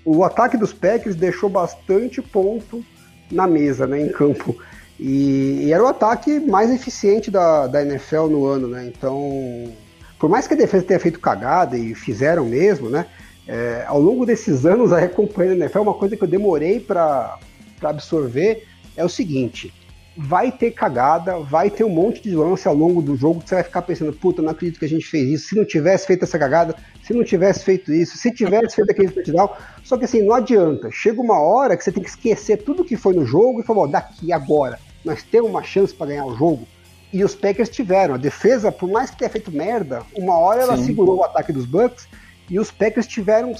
o 0.04 0.22
ataque 0.22 0.56
dos 0.56 0.72
Packers 0.72 1.16
deixou 1.16 1.48
bastante 1.48 2.20
ponto 2.20 2.84
na 3.30 3.46
mesa, 3.46 3.86
né, 3.86 4.00
em 4.00 4.08
campo. 4.08 4.56
E, 4.98 5.64
e, 5.64 5.72
era 5.72 5.82
o 5.82 5.86
ataque 5.86 6.40
mais 6.40 6.70
eficiente 6.70 7.30
da, 7.30 7.66
da 7.66 7.82
NFL 7.82 8.28
no 8.28 8.46
ano, 8.46 8.68
né? 8.68 8.86
Então, 8.86 9.72
por 10.18 10.30
mais 10.30 10.46
que 10.46 10.54
a 10.54 10.56
defesa 10.56 10.84
tenha 10.84 11.00
feito 11.00 11.20
cagada 11.20 11.76
e 11.76 11.94
fizeram 11.94 12.44
mesmo, 12.44 12.88
né? 12.88 13.06
É, 13.46 13.84
ao 13.86 14.00
longo 14.00 14.26
desses 14.26 14.66
anos, 14.66 14.92
acompanhando 14.92 15.52
a 15.52 15.64
NFL, 15.64 15.80
uma 15.80 15.94
coisa 15.94 16.16
que 16.16 16.24
eu 16.24 16.28
demorei 16.28 16.80
para 16.80 17.38
absorver 17.82 18.66
é 18.96 19.04
o 19.04 19.08
seguinte: 19.08 19.72
vai 20.16 20.50
ter 20.50 20.70
cagada, 20.70 21.38
vai 21.38 21.70
ter 21.70 21.84
um 21.84 21.90
monte 21.90 22.22
de 22.22 22.34
lance 22.34 22.66
ao 22.66 22.74
longo 22.74 23.02
do 23.02 23.16
jogo 23.16 23.40
que 23.40 23.48
você 23.48 23.56
vai 23.56 23.64
ficar 23.64 23.82
pensando, 23.82 24.12
puta, 24.12 24.40
não 24.40 24.50
acredito 24.50 24.78
que 24.78 24.84
a 24.84 24.88
gente 24.88 25.06
fez 25.06 25.28
isso, 25.28 25.48
se 25.48 25.56
não 25.56 25.64
tivesse 25.64 26.06
feito 26.06 26.24
essa 26.24 26.38
cagada, 26.38 26.74
se 27.02 27.12
não 27.12 27.22
tivesse 27.22 27.64
feito 27.64 27.92
isso, 27.92 28.16
se 28.16 28.32
tivesse 28.32 28.76
feito 28.76 28.90
aquele 28.90 29.10
touchdown. 29.10 29.50
Só 29.84 29.96
que 29.96 30.06
assim, 30.06 30.22
não 30.22 30.34
adianta. 30.34 30.90
Chega 30.90 31.20
uma 31.20 31.38
hora 31.40 31.76
que 31.76 31.84
você 31.84 31.92
tem 31.92 32.02
que 32.02 32.08
esquecer 32.08 32.62
tudo 32.62 32.84
que 32.84 32.96
foi 32.96 33.14
no 33.14 33.26
jogo 33.26 33.60
e 33.60 33.64
falar, 33.64 33.86
daqui, 33.86 34.32
agora, 34.32 34.78
nós 35.04 35.22
temos 35.22 35.50
uma 35.50 35.62
chance 35.62 35.94
para 35.94 36.06
ganhar 36.06 36.24
o 36.24 36.36
jogo. 36.36 36.66
E 37.12 37.24
os 37.24 37.34
Packers 37.34 37.68
tiveram. 37.68 38.14
A 38.14 38.18
defesa, 38.18 38.72
por 38.72 38.90
mais 38.90 39.10
que 39.10 39.16
tenha 39.16 39.30
feito 39.30 39.50
merda, 39.50 40.02
uma 40.14 40.38
hora 40.38 40.62
ela 40.62 40.76
Sim. 40.76 40.86
segurou 40.86 41.18
o 41.18 41.24
ataque 41.24 41.52
dos 41.52 41.64
Bucks 41.64 42.08
e 42.50 42.58
os 42.58 42.70
Packers 42.70 43.06
tiveram 43.06 43.54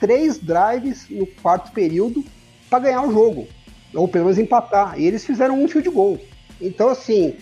três 0.00 0.38
drives 0.38 1.06
no 1.08 1.26
quarto 1.26 1.72
período 1.72 2.24
para 2.68 2.80
ganhar 2.80 3.02
o 3.02 3.12
jogo 3.12 3.48
ou 3.96 4.06
pelo 4.06 4.26
menos 4.26 4.38
empatar. 4.38 4.98
E 4.98 5.06
eles 5.06 5.24
fizeram 5.24 5.62
um 5.62 5.68
field 5.68 5.88
goal. 5.90 6.20
Então, 6.60 6.88
assim. 6.88 7.36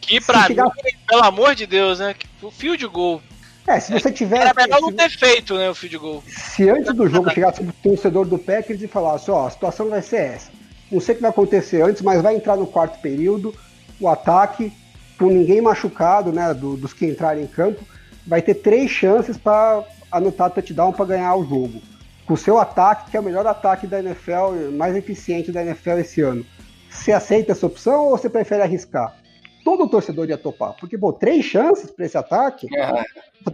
Que 0.00 0.20
pra 0.20 0.46
chegar... 0.46 0.64
mim, 0.64 0.92
pelo 1.06 1.22
amor 1.22 1.54
de 1.54 1.66
Deus, 1.66 1.98
né? 1.98 2.14
O 2.40 2.50
field 2.50 2.86
goal. 2.86 3.22
É, 3.66 3.78
se 3.78 3.92
você 3.92 4.10
tivesse. 4.10 4.42
Era 4.42 4.54
melhor 4.54 4.80
não 4.80 4.92
ter 4.92 5.08
feito, 5.10 5.56
né, 5.56 5.70
o 5.70 5.74
field 5.74 5.98
goal. 5.98 6.24
Se 6.26 6.68
antes 6.68 6.92
do 6.92 7.08
jogo 7.08 7.30
chegasse 7.30 7.62
o 7.62 7.72
torcedor 7.82 8.26
do 8.26 8.38
Packers 8.38 8.82
e 8.82 8.88
falasse: 8.88 9.30
ó, 9.30 9.46
a 9.46 9.50
situação 9.50 9.88
vai 9.88 10.02
ser 10.02 10.34
essa. 10.34 10.50
Não 10.90 11.00
sei 11.00 11.14
o 11.14 11.16
que 11.16 11.22
vai 11.22 11.30
acontecer 11.30 11.80
antes, 11.82 12.02
mas 12.02 12.20
vai 12.20 12.34
entrar 12.34 12.56
no 12.56 12.66
quarto 12.66 13.00
período, 13.00 13.54
o 14.02 14.08
ataque, 14.08 14.72
com 15.18 15.26
ninguém 15.26 15.60
machucado, 15.60 16.32
né, 16.32 16.52
do, 16.52 16.76
dos 16.76 16.92
que 16.92 17.06
entrarem 17.06 17.44
em 17.44 17.46
campo, 17.46 17.82
vai 18.26 18.42
ter 18.42 18.54
três 18.54 18.90
chances 18.90 19.36
para 19.36 19.84
anotar 20.10 20.50
touchdown 20.50 20.92
para 20.92 21.06
ganhar 21.06 21.34
o 21.36 21.44
jogo 21.44 21.80
com 22.26 22.34
o 22.34 22.36
seu 22.36 22.58
ataque, 22.58 23.10
que 23.10 23.16
é 23.16 23.20
o 23.20 23.22
melhor 23.22 23.46
ataque 23.46 23.86
da 23.86 23.98
NFL, 24.00 24.72
mais 24.72 24.96
eficiente 24.96 25.50
da 25.50 25.62
NFL 25.62 25.98
esse 25.98 26.20
ano. 26.20 26.44
Você 26.88 27.12
aceita 27.12 27.52
essa 27.52 27.66
opção 27.66 28.06
ou 28.06 28.10
você 28.10 28.28
prefere 28.28 28.62
arriscar? 28.62 29.16
Todo 29.64 29.88
torcedor 29.88 30.28
ia 30.28 30.36
topar, 30.38 30.74
porque, 30.78 30.98
pô, 30.98 31.12
três 31.12 31.44
chances 31.44 31.90
para 31.90 32.04
esse 32.04 32.18
ataque 32.18 32.66
é. 32.76 33.04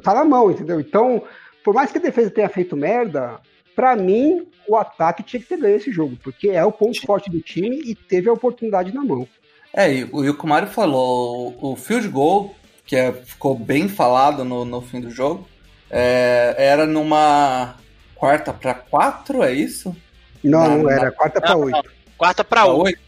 tá 0.02 0.14
na 0.14 0.24
mão, 0.24 0.50
entendeu? 0.50 0.80
Então, 0.80 1.22
por 1.62 1.74
mais 1.74 1.90
que 1.92 1.98
a 1.98 2.00
defesa 2.00 2.30
tenha 2.30 2.48
feito 2.48 2.76
merda, 2.76 3.38
para 3.76 3.94
mim, 3.94 4.46
o 4.66 4.76
ataque 4.76 5.22
tinha 5.22 5.40
que 5.40 5.48
ter 5.48 5.58
ganho 5.58 5.76
esse 5.76 5.92
jogo, 5.92 6.16
porque 6.22 6.48
é 6.48 6.64
o 6.64 6.72
ponto 6.72 7.00
forte 7.06 7.30
do 7.30 7.40
time 7.40 7.80
e 7.84 7.94
teve 7.94 8.28
a 8.28 8.32
oportunidade 8.32 8.92
na 8.92 9.04
mão. 9.04 9.28
É, 9.78 9.92
e 9.92 10.02
o 10.02 10.34
que 10.34 10.44
o 10.44 10.48
Mário 10.48 10.66
falou, 10.66 11.56
o 11.62 11.76
field 11.76 12.08
goal, 12.08 12.52
que 12.84 12.96
é, 12.96 13.12
ficou 13.12 13.56
bem 13.56 13.88
falado 13.88 14.44
no, 14.44 14.64
no 14.64 14.82
fim 14.82 15.00
do 15.00 15.08
jogo, 15.08 15.48
é, 15.88 16.52
era 16.58 16.84
numa 16.84 17.76
quarta 18.16 18.52
para 18.52 18.74
quatro, 18.74 19.40
é 19.40 19.52
isso? 19.52 19.94
Não, 20.42 20.78
não 20.78 20.90
era, 20.90 21.12
quarta 21.12 21.40
para 21.40 21.56
oito. 21.56 21.90
Quarta 22.16 22.42
para 22.42 22.66
oito. 22.66 22.98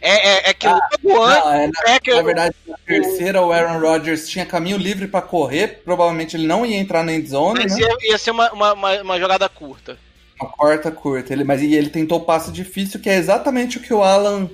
É, 0.00 0.28
é, 0.28 0.50
é 0.50 0.54
que 0.54 0.68
ah, 0.68 0.78
logo 1.02 1.24
antes. 1.24 1.80
É, 1.84 1.92
na, 1.94 2.00
que 2.00 2.14
na 2.14 2.22
verdade, 2.22 2.54
na 2.64 2.76
terceira, 2.86 3.42
o 3.42 3.50
Aaron 3.50 3.80
Rodgers 3.80 4.28
tinha 4.28 4.46
caminho 4.46 4.76
livre 4.76 5.08
para 5.08 5.22
correr. 5.22 5.82
Provavelmente 5.84 6.36
ele 6.36 6.46
não 6.46 6.64
ia 6.64 6.76
entrar 6.76 7.02
na 7.02 7.12
endzone. 7.12 7.58
Mas 7.64 7.74
né? 7.74 7.80
ia, 7.80 8.12
ia 8.12 8.18
ser 8.18 8.30
uma, 8.30 8.52
uma, 8.52 8.72
uma, 8.72 9.02
uma, 9.02 9.18
jogada 9.18 9.48
curta. 9.48 9.98
Uma 10.40 10.48
quarta 10.48 10.92
curta. 10.92 11.32
Ele, 11.32 11.42
mas 11.42 11.60
e 11.60 11.74
ele 11.74 11.90
tentou 11.90 12.18
o 12.18 12.24
passe 12.24 12.52
difícil, 12.52 13.00
que 13.00 13.10
é 13.10 13.16
exatamente 13.16 13.78
o 13.78 13.80
que 13.80 13.92
o 13.92 14.00
Alan 14.00 14.48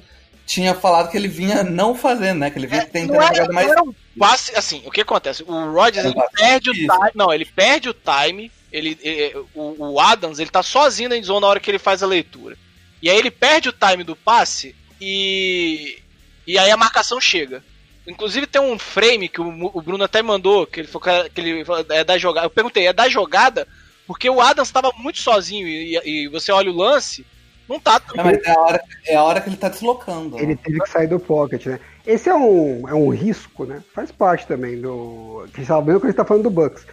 tinha 0.47 0.75
falado 0.75 1.11
que 1.11 1.17
ele 1.17 1.29
vinha 1.29 1.65
não 1.65 1.95
fazendo, 1.95 2.39
né? 2.39 2.51
Que 2.51 2.59
ele 2.59 2.67
vinha 2.67 2.83
é, 2.83 2.87
tentando 2.87 3.21
a 3.21 3.35
jogada 3.35 3.53
mais. 3.53 3.71
Um 3.83 3.93
passe, 4.19 4.57
assim, 4.57 4.83
o 4.87 4.91
que 4.91 5.01
acontece? 5.01 5.43
O 5.43 5.73
Rodgers 5.73 6.07
ele 6.07 6.15
perde 6.33 6.71
o 6.71 6.73
time. 6.73 6.89
Não, 7.15 7.33
ele 7.33 7.45
perde 7.45 7.89
o 7.89 7.95
time 7.95 8.51
ele, 8.77 8.99
ele 9.03 9.35
o, 9.55 9.93
o, 9.93 10.01
Adams, 10.01 10.39
ele 10.39 10.51
tá 10.51 10.63
sozinho 10.63 11.09
na 11.09 11.17
endzone 11.17 11.41
na 11.41 11.47
hora 11.47 11.61
que 11.61 11.71
ele 11.71 11.79
faz 11.79 12.03
a 12.03 12.07
leitura. 12.07 12.57
E 13.03 13.09
aí 13.09 13.17
ele 13.17 13.31
perde 13.31 13.69
o 13.69 13.73
time 13.73 14.05
do 14.05 14.17
passe 14.17 14.75
e 15.01 15.99
e 16.47 16.59
aí 16.59 16.71
a 16.71 16.77
marcação 16.77 17.21
chega. 17.21 17.65
Inclusive 18.07 18.47
tem 18.47 18.61
um 18.61 18.79
frame 18.79 19.29
que 19.29 19.41
o, 19.41 19.71
o 19.75 19.83
Bruno 19.83 20.05
até 20.05 20.23
mandou, 20.23 20.67
que 20.67 20.81
ele 20.81 20.89
falou 20.89 21.29
que 21.29 21.41
ele 21.41 21.65
é 21.91 22.05
da 22.05 22.19
jogada. 22.19 22.47
Eu 22.47 22.51
perguntei, 22.51 22.87
é 22.87 22.93
da 22.93 23.09
jogada? 23.09 23.67
Porque 24.07 24.31
o 24.31 24.41
Adams 24.41 24.69
estava 24.69 24.93
muito 24.97 25.21
sozinho 25.21 25.67
e, 25.67 25.99
e, 26.05 26.29
você 26.29 26.53
olha 26.53 26.71
o 26.71 26.77
lance, 26.77 27.27
não 27.69 27.81
tá. 27.81 28.01
Não, 28.15 28.25
mas 28.25 28.39
é 28.45 28.51
a, 28.51 28.61
hora, 28.61 28.81
é 29.07 29.17
a 29.17 29.23
hora 29.25 29.41
que 29.41 29.49
ele 29.49 29.57
tá 29.57 29.69
deslocando. 29.69 30.39
Ele 30.39 30.57
teve 30.57 30.81
que 30.81 30.89
sair 30.89 31.07
do 31.07 31.19
pocket, 31.19 31.67
né? 31.67 31.81
Esse 32.07 32.29
é 32.29 32.35
um, 32.35 32.89
é 32.89 32.95
um 32.95 33.09
risco, 33.09 33.65
né? 33.65 33.83
Faz 33.95 34.13
parte 34.13 34.47
também 34.47 34.81
do. 34.81 35.47
Que 35.53 35.65
sabendo 35.65 36.01
que 36.01 36.07
a 36.07 36.11
gente 36.11 36.17
tá 36.17 36.25
falando 36.25 36.45
do 36.45 36.51
Bucks 36.51 36.87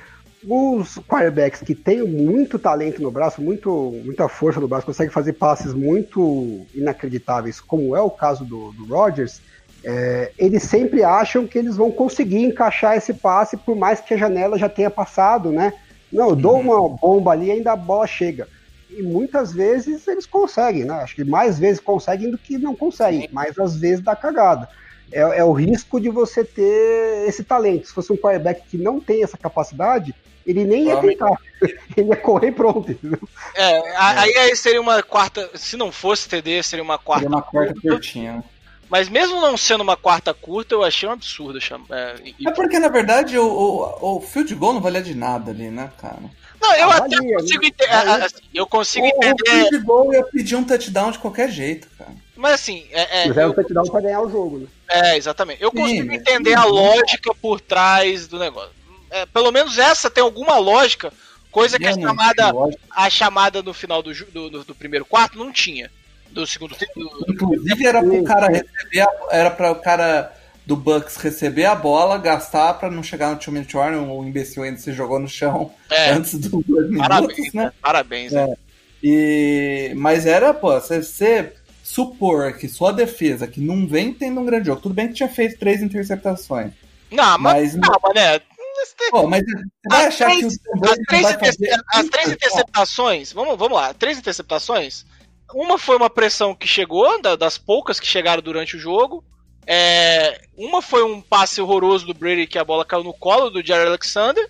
os 0.48 0.98
quarterbacks 1.00 1.62
que 1.62 1.74
têm 1.74 2.04
muito 2.04 2.60
talento 2.60 3.02
no 3.02 3.10
braço, 3.10 3.42
muito, 3.42 4.02
muita 4.04 4.28
força 4.28 4.60
no 4.60 4.68
braço, 4.68 4.86
conseguem 4.86 5.12
fazer 5.12 5.34
passes 5.34 5.74
muito 5.74 6.66
inacreditáveis, 6.74 7.62
como 7.62 7.96
é 7.96 8.02
o 8.02 8.10
caso 8.10 8.44
do, 8.44 8.72
do 8.74 8.86
Rodgers, 8.86 9.42
é, 9.84 10.32
eles 10.38 10.64
sempre 10.64 11.04
acham 11.04 11.46
que 11.46 11.58
eles 11.58 11.76
vão 11.76 11.92
conseguir 11.92 12.44
encaixar 12.44 12.96
esse 12.96 13.14
passe, 13.14 13.58
por 13.58 13.76
mais 13.76 14.00
que 14.00 14.14
a 14.14 14.18
janela 14.18 14.58
já 14.58 14.70
tenha 14.70 14.90
passado, 14.90 15.52
né? 15.52 15.74
Não, 16.12 16.30
eu 16.30 16.36
dou 16.36 16.58
uhum. 16.58 16.72
uma 16.72 16.90
bomba 16.90 17.32
ali 17.32 17.48
e 17.48 17.52
ainda 17.52 17.72
a 17.74 17.76
bola 17.76 18.06
chega. 18.08 18.48
E 18.98 19.02
muitas 19.02 19.54
vezes 19.54 20.08
eles 20.08 20.26
conseguem, 20.26 20.86
né? 20.86 20.94
Acho 20.96 21.16
que 21.16 21.24
mais 21.24 21.58
vezes 21.60 21.80
conseguem 21.80 22.30
do 22.30 22.38
que 22.38 22.58
não 22.58 22.76
conseguem, 22.76 23.30
mas 23.32 23.58
às 23.58 23.76
vezes 23.76 24.02
dá 24.02 24.16
cagada. 24.16 24.70
É, 25.12 25.40
é, 25.40 25.44
o 25.44 25.52
risco 25.52 26.00
de 26.00 26.10
você 26.10 26.44
ter 26.44 27.28
esse 27.28 27.44
talento. 27.44 27.88
Se 27.88 27.94
fosse 27.94 28.12
um 28.12 28.18
quarterback 28.18 28.64
que 28.68 28.78
não 28.78 29.00
tem 29.00 29.24
essa 29.24 29.38
capacidade, 29.38 30.14
ele 30.46 30.64
nem 30.66 30.88
ia 30.88 30.98
tentar. 30.98 31.38
Ele 31.96 32.10
ia 32.10 32.18
correr 32.18 32.52
pronto, 32.52 32.92
entendeu? 32.92 33.20
É, 33.56 33.78
é, 33.78 34.40
aí 34.42 34.56
seria 34.56 34.82
uma 34.82 35.02
quarta. 35.02 35.50
Se 35.56 35.78
não 35.78 35.94
fosse 35.94 36.28
TD, 36.28 36.62
seria 36.62 36.84
uma 36.84 36.98
quarta. 36.98 37.24
Seria 37.24 37.38
uma 37.38 37.42
quarta 37.42 37.74
curtinha. 37.80 38.44
Mas 38.90 39.08
mesmo 39.10 39.40
não 39.40 39.56
sendo 39.56 39.82
uma 39.82 39.96
quarta 39.96 40.34
curta, 40.34 40.76
eu 40.76 40.84
achei 40.84 41.08
um 41.08 41.14
absurdo. 41.14 41.58
É, 41.90 42.16
e... 42.38 42.48
é 42.48 42.52
porque, 42.52 42.78
na 42.78 42.90
verdade, 42.90 43.38
o, 43.38 43.46
o, 43.46 44.18
o 44.18 44.22
field 44.22 44.54
goal 44.56 44.74
não 44.74 44.82
valia 44.82 45.02
de 45.02 45.16
nada 45.16 45.52
ali, 45.52 45.70
né, 45.72 45.90
cara? 45.98 46.20
Não, 46.64 46.76
eu 46.76 46.90
até 46.92 47.18
consigo, 47.18 47.66
ente... 47.66 47.84
assim, 47.90 48.42
eu 48.54 48.66
consigo 48.68 49.06
o, 49.06 49.10
entender. 49.10 49.76
O 49.76 49.84
goal 49.84 50.14
ia 50.14 50.24
pedir 50.24 50.56
um 50.56 50.64
touchdown 50.64 51.12
de 51.12 51.20
qualquer 51.20 51.50
jeito, 51.50 51.88
cara. 51.98 52.12
mas 52.36 52.54
assim, 52.54 52.86
é, 52.92 53.24
é, 53.24 53.28
era 53.28 53.48
um 53.48 53.50
eu, 53.50 53.54
touchdown 53.54 53.84
pra 53.86 54.02
ganhar 54.02 54.22
o 54.22 54.30
jogo, 54.30 54.60
né? 54.60 54.68
é, 54.90 55.18
exatamente. 55.18 55.62
Eu 55.62 55.70
Sim, 55.72 55.78
consigo 55.78 56.08
mas- 56.08 56.16
entender 56.22 56.54
a 56.56 56.64
lógica 56.66 57.34
por 57.36 57.60
trás 57.60 58.28
do 58.28 58.40
negócio. 58.40 58.72
É, 59.12 59.26
pelo 59.26 59.52
menos 59.52 59.78
essa 59.78 60.10
tem 60.10 60.24
alguma 60.24 60.58
lógica, 60.58 61.12
coisa 61.52 61.78
que 61.78 61.86
a 61.86 61.94
chamada, 61.94 62.52
a 62.90 63.10
chamada 63.10 63.62
no 63.62 63.74
final 63.74 64.02
do, 64.02 64.14
do, 64.14 64.50
do- 64.50 64.64
do 64.64 64.74
primeiro 64.76 65.06
quarto 65.06 65.38
não 65.38 65.52
tinha. 65.52 65.92
Do 66.32 66.48
segundo 66.48 66.76
do- 66.76 67.26
Inclusive 67.32 67.86
era 67.86 68.02
pro 68.02 68.24
cara 68.24 68.48
receber 68.48 69.02
a, 69.02 69.10
era 69.30 69.52
para 69.52 69.72
o 69.72 69.76
cara 69.76 70.34
do 70.66 70.76
Bucks 70.78 71.18
receber 71.18 71.66
a 71.66 71.76
bola, 71.76 72.18
gastar 72.18 72.76
pra 72.76 72.90
não 72.90 73.04
chegar 73.04 73.32
no 73.32 73.38
two 73.38 73.52
minute 73.54 73.76
warning, 73.76 73.98
o 74.10 74.24
imbecil 74.24 74.64
ainda 74.64 74.78
se 74.78 74.94
jogou 74.94 75.20
no 75.20 75.28
chão 75.28 75.72
É. 75.90 76.12
antes 76.16 76.36
dos 76.36 76.50
dois 76.66 76.90
minutos, 76.90 77.08
Parabéns, 77.08 77.54
né? 77.54 77.64
né? 77.66 77.72
Parabéns. 77.82 78.34
É. 78.34 78.48
né? 78.48 78.56
E 79.04 79.94
mas 79.98 80.26
era, 80.26 80.54
pô, 80.54 80.72
você, 80.74 81.04
você 81.04 81.54
supor 81.84 82.54
que 82.54 82.70
sua 82.70 82.94
defesa 82.94 83.46
que 83.46 83.60
não 83.60 83.86
vem 83.86 84.14
tendo 84.14 84.40
um 84.40 84.46
grande 84.46 84.68
jogo, 84.68 84.82
tudo 84.82 84.96
bem 84.96 85.10
que 85.10 85.14
tinha 85.16 85.28
feito 85.30 85.60
três 85.60 85.82
interceptações, 85.82 86.72
Não, 87.12 87.38
mas, 87.38 87.76
mas 87.76 87.90
calma, 87.90 88.14
né? 88.16 88.40
pô, 89.12 89.28
mas 89.28 89.44
você 89.44 89.90
vai 89.90 90.02
As 90.02 90.08
achar 90.08 90.32
que 90.32 90.46
o 90.46 90.50
três, 91.06 91.26
as 91.26 91.36
três 91.36 91.56
fazer 91.58 91.84
as 91.94 92.08
três 92.08 92.32
interceptações, 92.32 93.34
vamos, 93.34 93.58
vamos 93.58 93.78
lá, 93.78 93.94
três 93.94 94.18
interceptações. 94.18 95.06
Uma 95.54 95.78
foi 95.78 95.98
uma 95.98 96.10
pressão 96.10 96.56
que 96.56 96.66
chegou, 96.68 97.22
da- 97.22 97.36
das 97.36 97.58
poucas 97.58 98.00
que 98.00 98.08
chegaram 98.08 98.42
durante 98.42 98.76
o 98.78 98.80
jogo. 98.80 99.24
É, 99.66 100.42
uma 100.58 100.82
foi 100.82 101.04
um 101.04 101.22
passe 101.22 101.62
horroroso 101.62 102.06
do 102.06 102.14
Brady 102.14 102.48
que 102.48 102.60
a 102.60 102.64
bola 102.64 102.86
caiu 102.86 103.04
no 103.04 103.14
colo 103.14 103.50
do 103.50 103.66
Jerry 103.66 103.88
Alexander. 103.88 104.50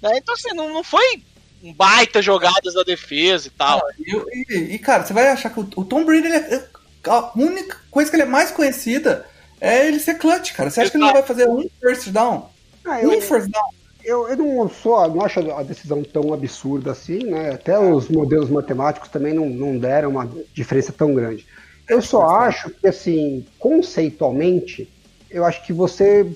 né? 0.00 0.10
Então, 0.16 0.34
assim, 0.34 0.52
não, 0.54 0.72
não 0.72 0.82
foi 0.84 1.22
um 1.62 1.72
baita 1.72 2.20
jogadas 2.20 2.74
da 2.74 2.82
defesa 2.82 3.46
e 3.46 3.50
tal. 3.50 3.80
E, 3.98 4.52
e- 4.52 4.74
e, 4.74 4.78
cara, 4.78 5.04
você 5.06 5.12
vai 5.12 5.28
achar 5.28 5.50
que 5.50 5.60
o, 5.60 5.68
o 5.76 5.84
Tom 5.84 6.04
Brady, 6.04 6.26
ele 6.26 6.36
é- 6.36 6.68
a 7.06 7.32
única 7.36 7.76
coisa 7.90 8.10
que 8.10 8.16
ele 8.16 8.24
é 8.24 8.26
mais 8.26 8.50
conhecida 8.50 9.26
é 9.60 9.86
ele 9.86 9.98
ser 10.00 10.14
clutch, 10.14 10.52
cara. 10.54 10.70
Você 10.70 10.80
acha 10.80 10.90
que 10.90 10.96
ele 10.96 11.04
não 11.04 11.12
vai 11.12 11.22
fazer 11.22 11.48
um 11.48 11.68
first 11.80 12.08
down? 12.10 12.50
Ah, 12.84 13.00
eu, 13.00 13.10
Um 13.10 13.20
first 13.20 13.48
down? 13.48 13.70
eu, 14.04 14.28
eu 14.28 14.36
não 14.36 14.68
sou, 14.68 15.08
não 15.08 15.24
acho 15.24 15.38
a 15.52 15.62
decisão 15.62 16.02
tão 16.02 16.32
absurda 16.34 16.90
assim, 16.90 17.18
né? 17.24 17.50
Até 17.54 17.78
os 17.78 18.08
modelos 18.08 18.50
matemáticos 18.50 19.08
também 19.08 19.32
não, 19.32 19.48
não 19.48 19.78
deram 19.78 20.10
uma 20.10 20.28
diferença 20.52 20.92
tão 20.92 21.14
grande. 21.14 21.46
Eu 21.88 22.00
só 22.00 22.22
acho 22.26 22.70
que, 22.70 22.86
assim, 22.88 23.44
conceitualmente, 23.58 24.88
eu 25.30 25.44
acho 25.44 25.64
que 25.64 25.72
você 25.72 26.26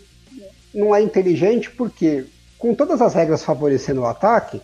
não 0.74 0.94
é 0.94 1.00
inteligente 1.00 1.70
porque, 1.70 2.24
com 2.58 2.74
todas 2.74 3.00
as 3.00 3.14
regras 3.14 3.44
favorecendo 3.44 4.02
o 4.02 4.06
ataque, 4.06 4.60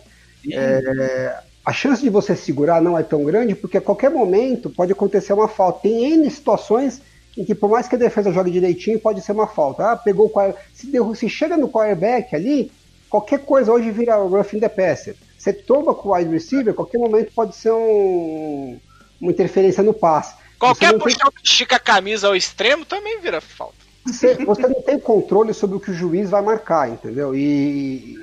é, 0.51 1.35
a 1.65 1.71
chance 1.73 2.01
de 2.01 2.09
você 2.09 2.35
segurar 2.35 2.81
não 2.81 2.97
é 2.97 3.03
tão 3.03 3.23
grande 3.23 3.55
porque 3.55 3.77
a 3.77 3.81
qualquer 3.81 4.11
momento 4.11 4.69
pode 4.69 4.91
acontecer 4.91 5.33
uma 5.33 5.47
falta. 5.47 5.79
Tem 5.83 6.13
N 6.13 6.29
situações 6.29 7.01
em 7.37 7.43
que, 7.43 7.55
por 7.55 7.69
mais 7.69 7.87
que 7.87 7.95
a 7.95 7.99
defesa 7.99 8.31
jogue 8.31 8.51
direitinho, 8.51 8.99
pode 8.99 9.21
ser 9.21 9.31
uma 9.31 9.47
falta. 9.47 9.91
Ah, 9.91 9.95
pegou 9.95 10.27
o 10.27 10.53
se, 10.73 10.87
derru- 10.87 11.15
se 11.15 11.27
chega 11.29 11.57
no 11.57 11.69
quarterback 11.69 12.35
ali, 12.35 12.71
qualquer 13.09 13.39
coisa 13.39 13.71
hoje 13.71 13.89
vira 13.89 14.15
roughing 14.17 14.59
the 14.59 14.69
passer. 14.69 15.15
Você 15.37 15.51
toma 15.53 15.95
com 15.95 16.09
o 16.09 16.13
wide 16.15 16.29
receiver, 16.29 16.73
qualquer 16.73 16.99
momento 16.99 17.31
pode 17.33 17.55
ser 17.55 17.71
um- 17.71 18.77
uma 19.19 19.31
interferência 19.31 19.81
no 19.81 19.93
passe. 19.93 20.35
Qualquer 20.67 20.93
não 20.93 20.99
tem- 20.99 21.13
puxão 21.13 21.31
que 21.31 21.45
estica 21.45 21.75
a 21.75 21.79
camisa 21.79 22.27
ao 22.27 22.35
extremo 22.35 22.85
também 22.85 23.19
vira 23.19 23.41
falta. 23.41 23.75
você, 24.05 24.35
você 24.45 24.67
não 24.67 24.81
tem 24.81 24.99
controle 24.99 25.53
sobre 25.53 25.77
o 25.77 25.79
que 25.79 25.91
o 25.91 25.93
juiz 25.93 26.29
vai 26.29 26.41
marcar, 26.41 26.89
entendeu? 26.89 27.35
E 27.35 28.17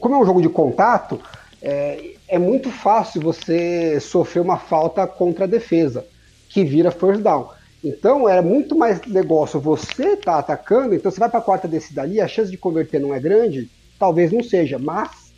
como 0.00 0.14
é 0.14 0.18
um 0.18 0.26
jogo 0.26 0.42
de 0.42 0.48
contato, 0.48 1.20
é, 1.62 2.12
é 2.28 2.38
muito 2.38 2.70
fácil 2.70 3.20
você 3.20 3.98
sofrer 4.00 4.40
uma 4.40 4.58
falta 4.58 5.06
contra 5.06 5.44
a 5.44 5.48
defesa, 5.48 6.06
que 6.48 6.64
vira 6.64 6.90
first 6.90 7.20
down. 7.20 7.48
Então 7.82 8.28
é 8.28 8.40
muito 8.40 8.76
mais 8.76 9.00
negócio 9.06 9.60
você 9.60 10.16
tá 10.16 10.38
atacando, 10.38 10.94
então 10.94 11.10
você 11.10 11.20
vai 11.20 11.28
para 11.28 11.38
a 11.38 11.42
quarta 11.42 11.68
descida 11.68 12.02
ali, 12.02 12.20
a 12.20 12.26
chance 12.26 12.50
de 12.50 12.56
converter 12.56 13.00
não 13.00 13.14
é 13.14 13.20
grande, 13.20 13.70
talvez 13.98 14.32
não 14.32 14.42
seja, 14.42 14.78
mas 14.78 15.32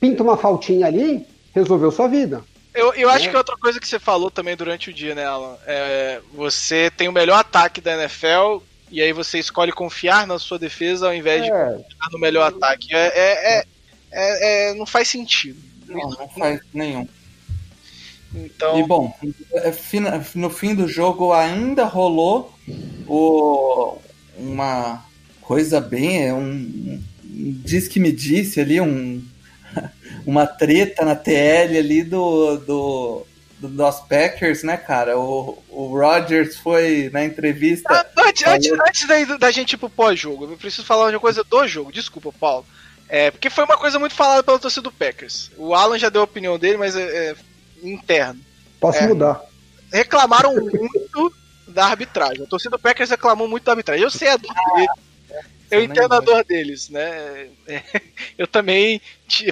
pinta 0.00 0.22
uma 0.22 0.36
faltinha 0.36 0.86
ali, 0.86 1.26
resolveu 1.54 1.90
sua 1.90 2.08
vida. 2.08 2.42
Eu, 2.76 2.92
eu 2.94 3.08
acho 3.08 3.26
É. 3.26 3.30
que 3.30 3.36
outra 3.36 3.56
coisa 3.56 3.80
que 3.80 3.88
você 3.88 3.98
falou 3.98 4.30
também 4.30 4.54
durante 4.54 4.90
o 4.90 4.92
dia, 4.92 5.14
né, 5.14 5.24
Alan? 5.24 5.56
É, 5.66 6.20
você 6.34 6.90
tem 6.90 7.08
o 7.08 7.12
melhor 7.12 7.38
ataque 7.38 7.80
da 7.80 7.94
NFL 7.94 8.62
e 8.90 9.00
aí 9.02 9.12
você 9.12 9.38
escolhe 9.38 9.72
confiar 9.72 10.26
na 10.26 10.38
sua 10.38 10.58
defesa 10.58 11.06
ao 11.06 11.14
invés 11.14 11.42
de 11.42 11.50
É, 11.50 11.54
confiar 11.54 12.10
no 12.12 12.18
melhor 12.18 12.48
ataque. 12.48 12.94
É, 12.94 13.06
é- 13.06 13.58
é- 13.58 13.64
é- 14.12 14.70
é- 14.70 14.74
não 14.74 14.84
faz 14.86 15.08
sentido. 15.08 15.58
Não, 15.88 16.10
não 16.10 16.28
faz 16.28 16.60
nenhum. 16.74 17.08
Então, 18.34 18.78
E 18.78 18.82
bom, 18.86 19.14
é, 19.54 19.72
no 20.34 20.50
fim 20.50 20.74
do 20.74 20.86
jogo 20.86 21.32
ainda 21.32 21.84
rolou 21.84 22.52
o, 23.06 23.96
uma 24.36 25.02
coisa 25.40 25.80
bem, 25.80 26.26
é 26.26 26.34
um, 26.34 26.42
um 26.44 27.02
diz 27.64 27.88
que 27.88 27.98
me 27.98 28.12
disse 28.12 28.60
ali, 28.60 28.80
um, 28.80 29.24
uma 30.26 30.46
treta 30.46 31.04
na 31.04 31.14
TL 31.16 31.76
ali 31.78 32.02
do, 32.02 32.56
do, 32.58 33.26
do- 33.60 33.68
dos 33.68 34.00
Packers, 34.00 34.62
né, 34.62 34.76
cara? 34.76 35.18
O, 35.18 35.62
o 35.68 35.86
Rodgers 35.98 36.56
foi 36.56 37.10
na 37.12 37.24
entrevista. 37.24 37.88
Ah, 37.92 38.06
antes, 38.28 38.42
Falou. 38.42 38.56
antes, 38.56 38.72
antes 38.72 39.28
da, 39.28 39.36
da 39.36 39.50
gente 39.50 39.72
ir 39.72 39.76
pro 39.76 39.88
pós-jogo, 39.90 40.44
eu 40.44 40.56
preciso 40.56 40.84
falar 40.84 41.10
uma 41.10 41.20
coisa 41.20 41.42
do 41.44 41.66
jogo. 41.68 41.92
Desculpa, 41.92 42.32
Paulo. 42.38 42.66
É, 43.08 43.30
porque 43.30 43.48
foi 43.48 43.64
uma 43.64 43.76
coisa 43.78 43.98
muito 44.00 44.14
falada 44.16 44.42
pela 44.42 44.58
torcida 44.58 44.82
do 44.82 44.90
Packers. 44.92 45.50
O 45.56 45.74
Alan 45.74 45.96
já 45.98 46.08
deu 46.08 46.22
a 46.22 46.24
opinião 46.24 46.58
dele, 46.58 46.76
mas 46.76 46.96
é, 46.96 47.02
é 47.30 47.36
interno. 47.82 48.40
posso 48.80 48.98
É. 48.98 49.06
mudar. 49.06 49.40
reclamaram 49.92 50.52
muito 50.54 51.32
da 51.68 51.86
arbitragem. 51.86 52.42
A 52.44 52.48
torcida 52.48 52.70
do 52.76 52.82
Packers 52.82 53.10
reclamou 53.10 53.46
muito 53.46 53.62
da 53.64 53.72
arbitragem. 53.72 54.02
Eu 54.02 54.10
sei 54.10 54.28
a 54.28 54.36
dor 54.36 54.52
deles. 54.74 54.88
Eu 55.70 55.82
entendo 55.82 56.12
a 56.12 56.20
dor 56.20 56.44
deles, 56.44 56.88
né? 56.88 57.48
É, 57.66 57.82
Eu 58.38 58.46
também 58.46 59.00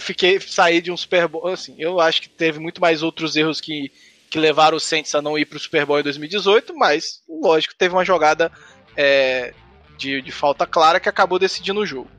fiquei 0.01 0.39
saí 0.41 0.81
de 0.81 0.91
um 0.93 0.97
Super 0.97 1.27
Bowl, 1.29 1.47
assim, 1.49 1.75
eu 1.79 2.01
acho 2.01 2.23
que 2.23 2.29
teve 2.29 2.59
muito 2.59 2.81
mais 2.81 3.03
outros 3.03 3.35
erros 3.37 3.61
que, 3.61 3.91
que 4.31 4.39
levaram 4.39 4.77
o 4.77 4.81
Saints 4.81 5.15
a 5.15 5.23
não 5.23 5.39
ir 5.39 5.45
pro 5.47 5.59
Super 5.59 5.85
Bowl 5.87 5.99
em 6.01 6.03
2018, 6.05 6.75
mas 6.77 7.21
lógico, 7.29 7.75
teve 7.77 7.95
uma 7.95 8.05
jogada 8.05 8.51
é, 8.97 9.53
de, 9.99 10.21
de 10.23 10.31
falta 10.33 10.67
clara 10.67 11.01
que 11.01 11.09
acabou 11.09 11.39
decidindo 11.39 11.81
o 11.81 11.87
jogo. 11.87 12.11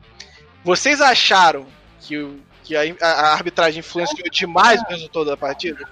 Vocês 0.63 0.99
acharam 0.99 1.65
que, 2.01 2.17
o- 2.17 2.39
que 2.63 2.75
a, 2.75 2.81
a 3.01 3.33
arbitragem 3.33 3.79
influenciou 3.79 4.27
demais 4.31 4.81
o 4.81 4.85
resultado 4.89 5.25
da 5.25 5.37
partida? 5.37 5.87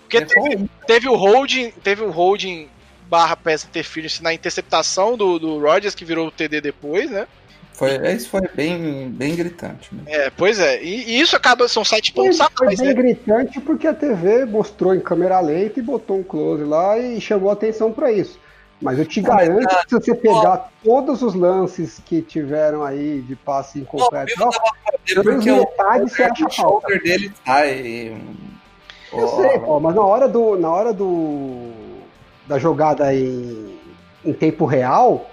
Porque 0.00 0.16
É, 0.18 0.20
teve, 0.24 0.70
teve 0.86 1.08
o 1.08 1.14
holding, 1.14 1.70
teve 1.70 2.02
o 2.02 2.10
holding 2.10 2.68
barra 3.10 3.36
pass 3.36 3.64
interference 3.64 4.22
na 4.22 4.32
interceptação 4.32 5.16
do, 5.16 5.38
do 5.38 5.58
Rodgers, 5.58 5.94
que 5.94 6.04
virou 6.04 6.28
o 6.28 6.30
TD 6.30 6.60
depois, 6.60 7.10
né? 7.10 7.26
Foi, 7.72 7.96
isso 8.12 8.28
foi 8.28 8.42
bem, 8.54 9.08
bem 9.08 9.34
gritante. 9.34 9.88
Né? 9.94 10.02
É, 10.06 10.30
pois 10.30 10.60
é. 10.60 10.82
E, 10.82 11.12
e 11.12 11.20
isso 11.20 11.34
acaba, 11.34 11.66
são 11.66 11.82
sete 11.82 12.12
pontos 12.12 12.40
a 12.40 12.48
Foi 12.56 12.66
mais, 12.66 12.78
bem 12.78 12.88
né? 12.88 12.94
gritante 12.94 13.58
porque 13.60 13.86
a 13.86 13.94
TV 13.94 14.44
mostrou 14.44 14.94
em 14.94 15.00
câmera 15.00 15.40
lenta 15.40 15.80
e 15.80 15.82
botou 15.82 16.18
um 16.18 16.22
close 16.22 16.62
lá 16.62 16.98
e 16.98 17.20
chamou 17.20 17.50
atenção 17.50 17.90
para 17.90 18.12
isso. 18.12 18.38
Mas 18.82 18.98
eu 18.98 19.04
te 19.04 19.20
garanto 19.20 19.68
que 19.68 19.88
se 19.88 19.94
você 19.94 20.14
pegar 20.14 20.70
todos 20.84 21.22
os 21.22 21.34
lances 21.34 22.00
que 22.04 22.22
tiveram 22.22 22.82
aí 22.82 23.22
de 23.22 23.34
passe 23.34 23.78
incompleto, 23.80 24.32
Não, 24.38 24.48
ó, 24.48 25.22
Porque 25.22 25.52
metade 25.52 26.10
você 26.10 26.22
acha 26.22 26.48
shoulder 26.50 27.02
dele 27.02 27.32
sai. 27.44 28.14
eu 29.12 29.28
sei, 29.28 29.58
pô, 29.58 29.80
mas 29.80 29.94
na 29.94 30.02
hora 30.02 30.28
do 30.28 30.56
na 30.56 30.70
hora 30.70 30.92
do 30.94 31.79
da 32.50 32.58
jogada 32.58 33.14
em, 33.14 33.78
em 34.24 34.32
tempo 34.32 34.64
real, 34.66 35.30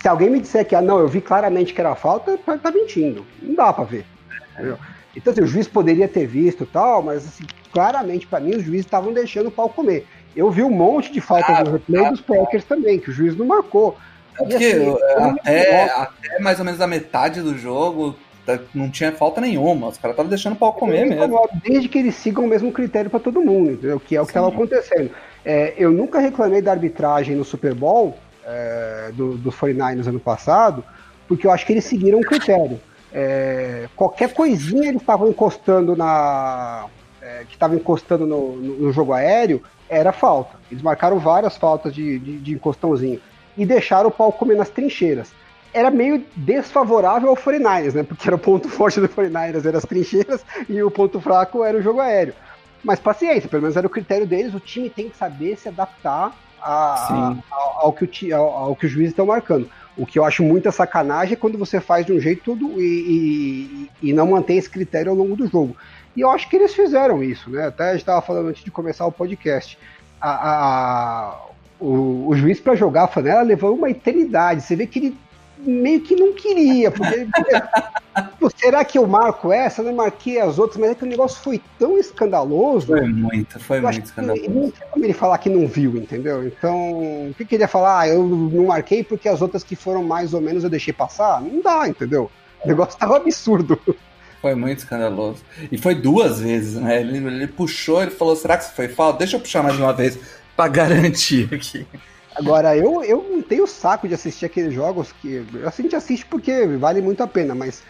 se 0.00 0.08
alguém 0.08 0.30
me 0.30 0.40
disser 0.40 0.66
que 0.66 0.74
ah, 0.74 0.80
não, 0.80 0.98
eu 0.98 1.06
vi 1.06 1.20
claramente 1.20 1.74
que 1.74 1.80
era 1.80 1.94
falta, 1.94 2.38
tá, 2.38 2.56
tá 2.56 2.70
mentindo. 2.70 3.24
Não 3.42 3.54
dá 3.54 3.70
pra 3.70 3.84
ver. 3.84 4.06
entendeu? 4.54 4.78
Então 5.14 5.30
assim, 5.30 5.42
o 5.42 5.46
juiz 5.46 5.68
poderia 5.68 6.08
ter 6.08 6.26
visto 6.26 6.64
e 6.64 6.66
tal, 6.66 7.02
mas 7.02 7.26
assim, 7.26 7.44
claramente 7.70 8.26
pra 8.26 8.40
mim 8.40 8.56
os 8.56 8.62
juízes 8.62 8.86
estavam 8.86 9.12
deixando 9.12 9.48
o 9.48 9.52
pau 9.52 9.68
comer. 9.68 10.06
Eu 10.34 10.50
vi 10.50 10.62
um 10.62 10.70
monte 10.70 11.12
de 11.12 11.20
faltas 11.20 11.54
Ah, 11.58 11.64
no 11.64 11.72
replay 11.72 12.08
dos 12.10 12.20
Packers 12.22 12.64
também, 12.64 12.98
que 12.98 13.10
o 13.10 13.12
juiz 13.12 13.36
não 13.36 13.44
marcou. 13.44 13.96
É 14.36 14.38
porque 14.38 14.54
assim, 14.56 14.94
até, 15.40 15.84
até 15.92 16.38
mais 16.40 16.58
ou 16.58 16.64
menos 16.64 16.80
a 16.80 16.86
metade 16.86 17.42
do 17.42 17.58
jogo 17.58 18.16
tá- 18.46 18.58
não 18.74 18.88
tinha 18.88 19.12
falta 19.12 19.38
nenhuma. 19.40 19.88
Os 19.88 19.98
caras 19.98 20.14
estavam 20.14 20.30
deixando 20.30 20.54
o 20.54 20.56
pau 20.56 20.72
comer 20.72 21.04
mesmo. 21.04 21.38
Desde 21.62 21.88
que 21.88 21.98
eles 21.98 22.14
sigam 22.14 22.44
o 22.44 22.48
mesmo 22.48 22.72
critério 22.72 23.10
para 23.10 23.20
todo 23.20 23.42
mundo, 23.42 23.72
entendeu? 23.72 24.00
Que 24.00 24.16
é 24.16 24.20
o 24.22 24.24
que 24.24 24.30
estava 24.30 24.48
acontecendo. 24.48 25.10
É, 25.44 25.74
eu 25.76 25.90
nunca 25.90 26.18
reclamei 26.18 26.60
da 26.60 26.72
arbitragem 26.72 27.34
no 27.36 27.44
Super 27.44 27.74
Bowl 27.74 28.16
é, 28.44 29.10
do, 29.14 29.36
dos 29.36 29.54
49ers 29.54 30.06
ano 30.06 30.20
passado, 30.20 30.84
porque 31.26 31.46
eu 31.46 31.50
acho 31.50 31.64
que 31.66 31.72
eles 31.72 31.84
seguiram 31.84 32.18
um 32.18 32.22
critério. 32.22 32.80
É, 33.12 33.88
qualquer 33.96 34.32
coisinha 34.32 34.88
eles 34.88 35.00
estavam 35.00 35.28
encostando 35.28 35.96
na. 35.96 36.86
é, 37.22 37.44
que 37.48 37.54
estavam 37.54 37.76
encostando 37.76 38.26
no, 38.26 38.56
no- 38.56 38.74
no 38.76 38.92
jogo 38.92 39.12
aéreo 39.12 39.62
era 39.88 40.12
falta. 40.12 40.56
Eles 40.70 40.82
marcaram 40.82 41.18
várias 41.18 41.56
faltas 41.56 41.92
de, 41.92 42.18
de, 42.18 42.38
de 42.38 42.52
encostãozinho 42.54 43.20
e 43.56 43.66
deixaram 43.66 44.08
o 44.08 44.12
pau 44.12 44.30
comer 44.32 44.56
nas 44.56 44.68
trincheiras 44.70 45.32
era 45.72 45.88
meio 45.88 46.24
desfavorável 46.34 47.28
ao 47.28 47.36
49ers, 47.36 47.94
né? 47.94 48.02
Porque 48.02 48.26
era 48.28 48.34
o 48.34 48.38
ponto 48.40 48.68
forte 48.68 49.00
do 49.00 49.08
49ers, 49.08 49.64
eram 49.64 49.78
as 49.78 49.84
trincheiras, 49.84 50.44
e 50.68 50.82
o 50.82 50.90
ponto 50.90 51.20
fraco 51.20 51.62
era 51.62 51.78
o 51.78 51.80
jogo 51.82 52.00
aéreo. 52.00 52.34
Mas 52.82 52.98
paciência, 52.98 53.48
pelo 53.48 53.62
menos 53.62 53.76
era 53.76 53.86
o 53.86 53.90
critério 53.90 54.26
deles, 54.26 54.54
o 54.54 54.60
time 54.60 54.88
tem 54.88 55.08
que 55.08 55.16
saber 55.16 55.56
se 55.56 55.68
adaptar 55.68 56.34
a, 56.60 57.36
ao, 57.50 57.86
ao, 57.86 57.92
que 57.92 58.04
o, 58.04 58.36
ao, 58.36 58.48
ao 58.48 58.76
que 58.76 58.86
os 58.86 58.92
juízes 58.92 59.12
estão 59.12 59.26
marcando. 59.26 59.68
O 59.96 60.06
que 60.06 60.18
eu 60.18 60.24
acho 60.24 60.42
muita 60.42 60.72
sacanagem 60.72 61.34
é 61.34 61.36
quando 61.36 61.58
você 61.58 61.80
faz 61.80 62.06
de 62.06 62.12
um 62.12 62.20
jeito 62.20 62.42
tudo 62.42 62.80
e, 62.80 63.90
e, 64.02 64.08
e, 64.08 64.12
não 64.12 64.28
mantém 64.28 64.56
esse 64.56 64.70
critério 64.70 65.10
ao 65.10 65.16
longo 65.16 65.36
do 65.36 65.46
jogo. 65.46 65.76
E 66.16 66.20
eu 66.20 66.30
acho 66.30 66.48
que 66.48 66.56
eles 66.56 66.74
fizeram 66.74 67.22
isso, 67.22 67.50
né? 67.50 67.66
Até 67.66 67.84
a 67.84 67.92
gente 67.92 68.00
estava 68.00 68.22
falando 68.22 68.48
antes 68.48 68.64
de 68.64 68.70
começar 68.70 69.06
o 69.06 69.12
podcast. 69.12 69.78
A, 70.20 70.30
a, 70.30 71.46
o, 71.78 72.28
o 72.28 72.34
juiz 72.34 72.60
para 72.60 72.74
jogar 72.74 73.04
a 73.04 73.08
Fanela 73.08 73.42
levou 73.42 73.74
uma 73.74 73.90
eternidade. 73.90 74.62
Você 74.62 74.74
vê 74.74 74.86
que 74.86 74.98
ele 74.98 75.16
meio 75.64 76.00
que 76.00 76.14
não 76.16 76.32
queria, 76.32 76.90
porque 76.90 77.26
será 78.56 78.84
que 78.84 78.98
eu 78.98 79.06
marco 79.06 79.52
essa? 79.52 79.80
Eu 79.80 79.86
não 79.86 79.94
marquei 79.94 80.40
as 80.40 80.58
outras, 80.58 80.78
mas 80.78 80.90
é 80.90 80.94
que 80.94 81.04
o 81.04 81.08
negócio 81.08 81.42
foi 81.42 81.60
tão 81.78 81.98
escandaloso. 81.98 82.88
Foi 82.88 83.06
muito, 83.06 83.60
foi 83.60 83.80
muito 83.80 84.04
escandaloso. 84.04 84.50
Não 84.50 84.70
tem 84.70 84.88
como 84.90 85.04
ele 85.04 85.12
falar 85.12 85.38
que 85.38 85.48
não 85.48 85.66
viu, 85.66 85.96
entendeu? 85.96 86.46
Então, 86.46 87.28
o 87.30 87.34
que, 87.36 87.44
que 87.44 87.54
ele 87.54 87.64
ia 87.64 87.68
falar? 87.68 88.00
Ah, 88.00 88.08
eu 88.08 88.22
não 88.22 88.66
marquei 88.66 89.02
porque 89.02 89.28
as 89.28 89.40
outras 89.42 89.62
que 89.62 89.76
foram 89.76 90.02
mais 90.02 90.34
ou 90.34 90.40
menos 90.40 90.64
eu 90.64 90.70
deixei 90.70 90.92
passar? 90.92 91.40
Não 91.40 91.62
dá, 91.62 91.88
entendeu? 91.88 92.30
O 92.64 92.68
negócio 92.68 92.98
tava 92.98 93.16
absurdo. 93.16 93.78
Foi 94.40 94.54
muito 94.54 94.78
escandaloso. 94.78 95.42
E 95.70 95.76
foi 95.76 95.94
duas 95.94 96.40
vezes, 96.40 96.74
né? 96.80 97.00
Ele, 97.00 97.18
ele 97.18 97.46
puxou, 97.46 98.02
ele 98.02 98.10
falou: 98.10 98.34
será 98.34 98.56
que 98.56 98.64
isso 98.64 98.74
foi 98.74 98.88
falta? 98.88 99.18
Deixa 99.18 99.36
eu 99.36 99.40
puxar 99.40 99.62
mais 99.62 99.78
uma 99.78 99.92
vez 99.92 100.18
para 100.56 100.68
garantir 100.68 101.48
aqui. 101.52 101.86
Agora, 102.36 102.76
eu, 102.76 103.02
eu 103.02 103.26
não 103.30 103.42
tenho 103.42 103.66
saco 103.66 104.06
de 104.06 104.14
assistir 104.14 104.46
aqueles 104.46 104.72
jogos 104.72 105.12
que. 105.12 105.44
A 105.64 105.70
gente 105.70 105.96
assiste 105.96 106.24
porque 106.26 106.66
vale 106.66 107.00
muito 107.00 107.22
a 107.22 107.26
pena, 107.26 107.54
mas 107.54 107.82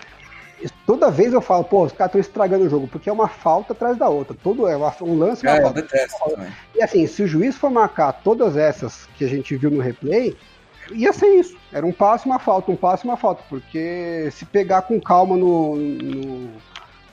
toda 0.87 1.11
vez 1.11 1.33
eu 1.33 1.40
falo, 1.40 1.64
pô, 1.64 1.85
os 1.85 1.92
caras 1.92 2.11
estão 2.11 2.20
estragando 2.20 2.64
o 2.64 2.68
jogo, 2.68 2.88
porque 2.88 3.09
é 3.09 3.12
uma 3.12 3.29
falta 3.29 3.72
atrás 3.72 3.96
da 3.96 4.09
outra. 4.09 4.37
Todo 4.42 4.66
é 4.66 4.76
um 4.76 5.18
lance. 5.18 5.46
É, 5.46 5.62
eu 5.62 5.72
detesto 5.72 6.16
também. 6.29 6.53
E 6.74 6.83
assim, 6.83 7.07
se 7.07 7.22
o 7.22 7.26
juiz 7.26 7.57
for 7.57 7.70
marcar 7.70 8.12
todas 8.12 8.57
essas 8.57 9.07
que 9.16 9.24
a 9.24 9.29
gente 9.29 9.57
viu 9.57 9.70
no 9.70 9.81
replay, 9.81 10.37
ia 10.90 11.12
ser 11.12 11.29
isso. 11.29 11.57
Era 11.72 11.87
um 11.87 11.92
passo 11.92 12.26
uma 12.26 12.38
falta, 12.38 12.70
um 12.70 12.76
passo 12.76 13.07
e 13.07 13.09
uma 13.09 13.16
falta. 13.16 13.42
Porque 13.48 14.29
se 14.33 14.44
pegar 14.44 14.83
com 14.83 15.00
calma 15.00 15.37
no, 15.37 15.76
no, 15.76 16.50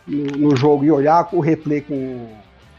no, 0.07 0.25
no 0.37 0.55
jogo 0.55 0.83
e 0.83 0.91
olhar 0.91 1.27
o 1.31 1.39
replay 1.39 1.81
com, 1.81 2.27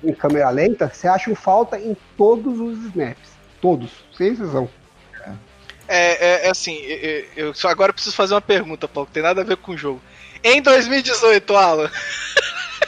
em 0.02 0.12
câmera 0.12 0.50
lenta, 0.50 0.90
você 0.92 1.06
acha 1.06 1.30
um 1.30 1.34
falta 1.34 1.78
em 1.78 1.96
todos 2.16 2.58
os 2.58 2.78
snaps. 2.86 3.37
Todos, 3.60 3.90
sem 4.16 4.28
exceção. 4.28 4.68
É, 5.88 6.42
é, 6.42 6.46
é 6.46 6.50
assim, 6.50 6.76
eu, 7.36 7.46
eu, 7.46 7.54
agora 7.64 7.92
preciso 7.92 8.14
fazer 8.14 8.34
uma 8.34 8.40
pergunta, 8.40 8.86
Paulo, 8.86 9.06
que 9.06 9.14
tem 9.14 9.22
nada 9.22 9.40
a 9.40 9.44
ver 9.44 9.56
com 9.56 9.72
o 9.72 9.76
jogo. 9.76 10.00
Em 10.44 10.60
2018, 10.60 11.56
Alan, 11.56 11.90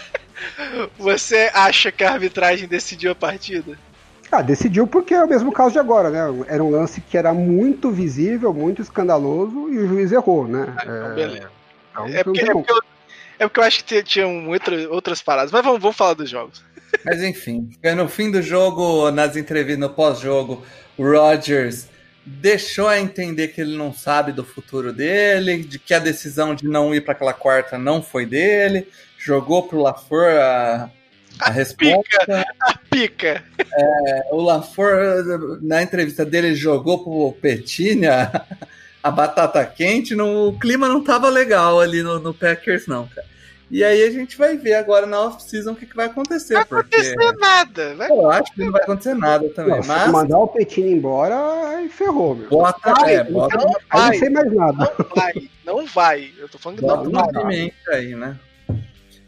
você 0.99 1.51
acha 1.55 1.91
que 1.91 2.05
a 2.05 2.13
arbitragem 2.13 2.69
decidiu 2.69 3.13
a 3.13 3.15
partida? 3.15 3.79
Ah, 4.31 4.43
decidiu 4.43 4.87
porque 4.87 5.13
é 5.13 5.25
o 5.25 5.29
mesmo 5.29 5.51
caso 5.51 5.73
de 5.73 5.79
agora, 5.79 6.09
né? 6.09 6.45
Era 6.47 6.63
um 6.63 6.71
lance 6.71 7.01
que 7.01 7.19
era 7.19 7.35
muito 7.35 7.91
visível, 7.91 8.55
muito 8.55 8.81
escandaloso 8.81 9.69
e 9.71 9.79
o 9.79 9.89
juiz 9.89 10.13
errou, 10.13 10.47
né? 10.47 10.73
Ah, 10.77 10.83
então, 10.85 11.15
beleza. 11.15 11.51
Então, 11.91 12.07
é, 12.07 12.23
porque, 12.23 12.41
é, 12.41 12.53
porque 12.53 12.73
eu, 12.73 12.79
é, 13.41 13.49
porque, 13.49 13.61
eu, 13.61 13.65
acho 13.65 13.85
que 13.85 14.03
tinham 14.05 14.49
outras, 14.49 14.87
outras 14.87 15.23
paradas, 15.23 15.51
mas 15.51 15.65
vamos, 15.65 15.81
vamos 15.81 15.97
falar 15.97 16.15
dos 16.15 16.31
jogos. 16.31 16.63
Mas 17.05 17.23
enfim, 17.23 17.71
no 17.97 18.09
fim 18.09 18.31
do 18.31 18.43
jogo, 18.43 19.11
nas 19.11 19.37
entrevistas, 19.37 19.79
no 19.79 19.91
pós-jogo, 19.91 20.65
o 20.97 21.05
Rodgers 21.05 21.89
deixou 22.25 22.87
a 22.87 23.01
entender 23.01 23.49
que 23.49 23.61
ele 23.61 23.77
não 23.77 23.93
sabe 23.93 24.33
do 24.33 24.45
futuro 24.45 24.93
dele, 24.93 25.63
de 25.63 25.79
que 25.79 25.95
a 25.95 25.99
decisão 25.99 26.55
de 26.55 26.67
não 26.67 26.95
ir 26.95 27.01
para 27.01 27.13
aquela 27.13 27.33
quarta 27.33 27.79
não 27.79 28.03
foi 28.03 28.27
dele, 28.27 28.87
jogou 29.19 29.67
pro 29.67 29.81
LaFleur 29.81 30.41
a, 30.41 30.91
a, 31.41 31.49
a 31.49 31.51
resposta. 31.51 32.19
Pica, 32.21 32.47
a 32.61 32.79
pica. 32.91 33.45
É, 33.73 34.29
o 34.31 34.41
LaFleur, 34.41 35.59
na 35.63 35.83
entrevista 35.83 36.25
dele, 36.25 36.55
jogou 36.55 37.03
pro 37.03 37.41
Petini 37.41 38.07
a, 38.07 38.45
a 39.03 39.11
batata 39.11 39.65
quente, 39.65 40.15
no, 40.15 40.49
o 40.49 40.59
clima 40.59 40.89
não 40.89 41.03
tava 41.03 41.29
legal 41.29 41.81
ali 41.81 42.03
no, 42.03 42.19
no 42.19 42.35
Packers 42.35 42.87
não, 42.87 43.09
cara. 43.09 43.27
E 43.71 43.85
aí 43.85 44.03
a 44.03 44.11
gente 44.11 44.37
vai 44.37 44.57
ver 44.57 44.75
agora 44.75 45.07
na 45.07 45.21
off-season 45.21 45.73
o 45.73 45.77
que, 45.77 45.87
que 45.87 45.95
vai 45.95 46.07
acontecer. 46.07 46.55
Vai 46.55 46.65
porque... 46.65 46.97
acontecer 46.97 47.33
nada. 47.39 47.95
Vai 47.95 48.11
Eu 48.11 48.29
acho 48.29 48.53
que 48.53 48.65
não 48.65 48.73
vai 48.73 48.83
acontecer 48.83 49.15
nada 49.15 49.49
também. 49.51 49.79
Não, 49.79 49.87
mas... 49.87 50.03
Se 50.03 50.09
mandar 50.09 50.39
o 50.39 50.49
Petino 50.49 50.89
embora, 50.89 51.37
aí 51.69 51.89
ferrou, 51.89 52.35
meu. 52.35 52.49
Bota, 52.49 52.93
vai, 52.95 53.15
é, 53.15 53.25
bota. 53.25 53.57
Não 53.57 53.73
vai, 53.93 54.11
não 54.11 54.19
sei 54.19 54.31
mais 54.31 54.53
nada. 54.53 54.93
Não 54.99 55.07
vai, 55.15 55.33
não 55.65 55.87
vai. 55.87 56.33
Eu 56.37 56.49
tô 56.49 56.59
falando 56.59 56.79
que 56.81 56.85
não, 56.85 57.05
não 57.05 57.43
vai. 57.45 57.73
aí, 57.93 58.17
né? 58.17 58.37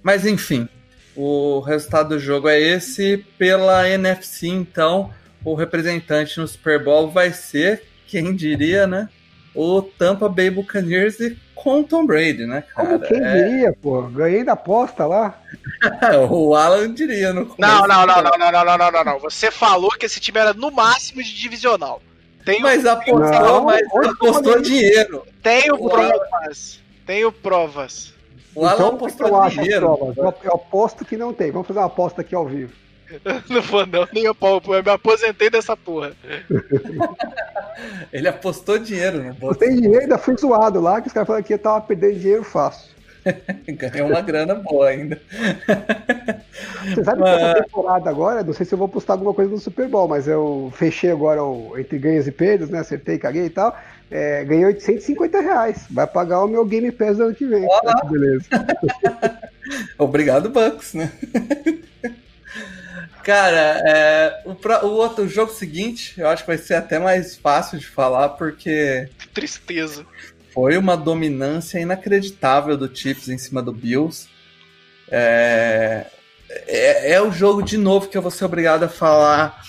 Mas 0.03 0.27
enfim, 0.27 0.69
o 1.15 1.61
resultado 1.61 2.11
do 2.11 2.19
jogo 2.19 2.49
é 2.49 2.61
esse. 2.61 3.25
Pela 3.39 3.89
NFC, 3.89 4.49
então, 4.49 5.13
o 5.45 5.55
representante 5.55 6.41
no 6.41 6.49
Super 6.49 6.83
Bowl 6.83 7.09
vai 7.09 7.33
ser, 7.33 7.85
quem 8.09 8.35
diria, 8.35 8.89
né? 8.89 9.09
O 9.55 9.83
Tampa 9.83 10.29
Bay 10.29 10.51
Buccaneers 10.51 11.21
e 11.21 11.39
com 11.63 11.85
Tom 11.85 12.05
Brady, 12.05 12.45
né, 12.45 12.65
cara? 12.75 12.99
Como 12.99 13.01
quem 13.07 13.23
é... 13.23 13.43
diria, 13.45 13.73
pô? 13.73 14.03
Ganhei 14.03 14.43
da 14.43 14.55
aposta 14.55 15.07
lá. 15.07 15.39
o 16.29 16.57
Alan 16.57 16.93
diria 16.93 17.33
no 17.33 17.55
Não, 17.57 17.87
não, 17.87 18.05
não, 18.05 18.23
não, 18.23 18.23
não, 18.23 18.53
não, 18.53 18.65
não, 18.65 18.79
não, 18.79 18.91
não, 18.91 19.05
não. 19.05 19.19
Você 19.21 19.49
falou 19.49 19.91
que 19.91 20.07
esse 20.07 20.19
time 20.19 20.41
era 20.41 20.53
no 20.53 20.73
máximo 20.73 21.23
de 21.23 21.33
divisional. 21.33 22.03
Tem 22.45 22.61
mas 22.61 22.85
apostou, 22.85 23.21
não, 23.21 23.65
mas 23.65 23.83
apostou 24.11 24.61
dinheiro. 24.61 25.25
Tenho 25.41 25.79
provas. 25.79 26.81
Tenho 27.07 27.31
provas. 27.31 28.13
O 28.55 28.67
Alan 28.67 28.75
então, 28.75 28.89
apostou 28.89 29.29
eu 29.29 29.51
dinheiro. 29.51 29.97
Provas? 29.97 30.35
Eu 30.43 30.55
aposto 30.55 31.05
que 31.05 31.17
não 31.17 31.33
tem. 31.33 31.53
Vamos 31.53 31.69
fazer 31.69 31.79
uma 31.79 31.87
aposta 31.87 32.23
aqui 32.23 32.35
ao 32.35 32.47
vivo. 32.47 32.73
Não 33.49 33.63
vou 33.63 33.87
não, 33.87 34.07
nem 34.13 34.25
eu, 34.25 34.37
eu 34.41 34.83
me 34.83 34.91
aposentei 34.91 35.51
dessa 35.51 35.77
porra. 35.77 36.13
Ele 38.13 38.29
apostou 38.29 38.79
dinheiro, 38.79 39.19
né? 39.19 39.37
Postei 39.39 39.71
dinheiro 39.71 39.97
e 39.97 40.03
ainda 40.03 40.19
fui 40.19 40.37
zoado 40.37 40.81
lá, 40.81 41.01
que 41.01 41.09
os 41.09 41.13
caras 41.13 41.27
falaram 41.27 41.45
que 41.45 41.55
eu 41.55 41.59
tava 41.59 41.81
perdendo 41.81 42.19
dinheiro 42.19 42.45
fácil. 42.45 42.93
Ganhou 43.69 44.09
uma 44.09 44.21
grana 44.21 44.55
boa 44.55 44.89
ainda. 44.89 45.21
Você 46.89 47.05
sabe 47.05 47.23
que 47.23 47.29
essa 47.29 47.63
temporada 47.63 48.11
agora, 48.11 48.43
não 48.43 48.53
sei 48.53 48.67
se 48.67 48.75
eu 48.75 48.79
vou 48.79 48.89
postar 48.89 49.15
alguma 49.15 49.33
coisa 49.33 49.51
no 49.51 49.59
Super 49.59 49.89
Bowl, 49.89 50.09
mas 50.09 50.27
eu 50.27 50.73
fechei 50.75 51.11
agora 51.11 51.43
o, 51.43 51.79
entre 51.79 51.99
ganhos 51.99 52.27
e 52.27 52.33
perdas, 52.33 52.69
né? 52.69 52.81
Acertei, 52.81 53.19
caguei 53.19 53.47
e 53.47 53.51
tal. 53.51 53.77
É, 54.11 54.45
ganhei 54.45 54.67
850 54.67 55.41
reais. 55.41 55.87
Vai 55.91 56.07
pagar 56.07 56.45
o 56.45 56.49
meu 56.49 56.65
Game 56.65 56.91
Pass 56.93 57.19
ano 57.19 57.35
que 57.35 57.47
vem. 57.47 57.65
Olá. 57.65 58.03
Beleza. 58.05 58.47
Obrigado, 59.99 60.51
Bucks, 60.51 60.95
né? 60.95 61.11
Cara, 63.23 63.81
é, 63.87 64.43
o, 64.45 64.51
o, 64.87 64.91
outro 64.91 65.25
o 65.25 65.29
jogo 65.29 65.53
seguinte, 65.53 66.15
eu 66.19 66.29
acho 66.29 66.43
que 66.43 66.49
vai 66.49 66.59
ser 66.59 66.75
até 66.75 66.99
mais 66.99 67.37
fácil 67.37 67.79
de 67.79 67.87
falar, 67.87 68.31
porque. 68.31 69.09
Tristeza. 69.33 70.07
Foi 70.53 70.77
uma 70.77 70.97
dominância 70.97 71.79
inacreditável 71.79 72.77
do 72.77 72.95
Chiefs 72.95 73.29
em 73.29 73.39
cima 73.39 73.63
do 73.63 73.73
Bills. 73.73 74.29
É, 75.11 76.07
é, 76.67 77.13
é, 77.13 77.23
o 77.23 77.31
jogo 77.31 77.63
de 77.63 77.79
novo 77.79 78.09
que 78.09 78.17
eu 78.17 78.23
vou 78.23 78.31
ser 78.31 78.45
obrigado 78.45 78.83
a 78.83 78.89
falar 78.89 79.63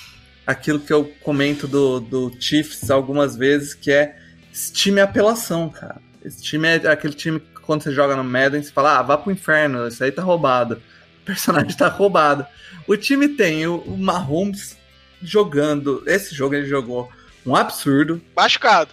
aquilo 0.45 0.79
que 0.79 0.91
eu 0.91 1.05
comento 1.21 1.67
do, 1.67 1.99
do 1.99 2.31
Chiefs 2.39 2.89
algumas 2.91 3.37
vezes, 3.37 3.73
que 3.73 3.91
é 3.91 4.17
esse 4.51 4.71
time 4.71 4.99
é 4.99 5.03
apelação, 5.03 5.69
cara. 5.69 6.01
Esse 6.23 6.41
time 6.41 6.67
é 6.67 6.87
aquele 6.87 7.13
time 7.13 7.39
que 7.39 7.61
quando 7.61 7.81
você 7.81 7.91
joga 7.91 8.15
no 8.15 8.23
Madden, 8.23 8.61
você 8.61 8.71
fala, 8.71 8.99
ah, 8.99 9.01
vá 9.01 9.17
pro 9.17 9.31
inferno, 9.31 9.87
isso 9.87 10.03
aí 10.03 10.11
tá 10.11 10.21
roubado. 10.21 10.81
O 11.23 11.25
personagem 11.25 11.75
tá 11.75 11.87
roubado. 11.87 12.45
O 12.85 12.97
time 12.97 13.29
tem 13.29 13.65
o, 13.65 13.81
Mahomes 13.97 14.77
jogando. 15.21 16.03
Esse 16.05 16.35
jogo 16.35 16.53
ele 16.53 16.67
jogou 16.67 17.09
um 17.45 17.55
absurdo. 17.55 18.21
Machucado. 18.35 18.91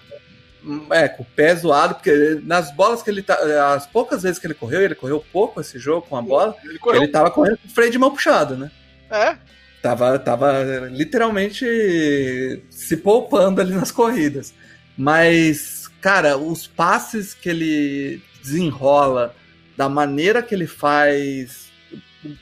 É, 0.90 1.09
com 1.09 1.25
o 1.25 1.27
pé 1.27 1.57
zoado, 1.57 1.97
porque 1.97 2.40
nas 2.45 2.71
bolas 2.71 3.03
que 3.03 3.11
ele 3.11 3.23
tá. 3.23 3.37
As 3.75 3.85
poucas 3.87 4.23
vezes 4.23 4.38
que 4.38 4.47
ele 4.47 4.55
correu, 4.55 4.83
ele 4.83 4.95
correu 4.95 5.25
pouco 5.33 5.61
esse 5.61 5.77
jogo 5.77 6.07
com 6.07 6.16
a 6.16 6.23
bola. 6.23 6.55
Ele, 6.62 6.79
correu... 6.79 7.03
ele 7.03 7.11
tava 7.11 7.33
correndo 7.33 7.59
com 7.59 7.66
o 7.66 7.71
freio 7.71 7.90
de 7.90 7.99
mão 7.99 8.12
puxado, 8.12 8.57
né? 8.57 8.71
É. 9.11 9.37
Tava, 9.83 10.19
tava 10.19 10.88
literalmente 10.90 12.62
se 12.71 12.97
poupando 12.99 13.61
ali 13.61 13.73
nas 13.73 13.90
corridas. 13.90 14.55
Mas, 14.97 15.88
cara, 16.01 16.37
os 16.37 16.66
passes 16.66 17.35
que 17.35 17.49
ele 17.49 18.22
desenrola, 18.41 19.35
da 19.76 19.89
maneira 19.89 20.43
que 20.43 20.55
ele 20.55 20.66
faz 20.66 21.70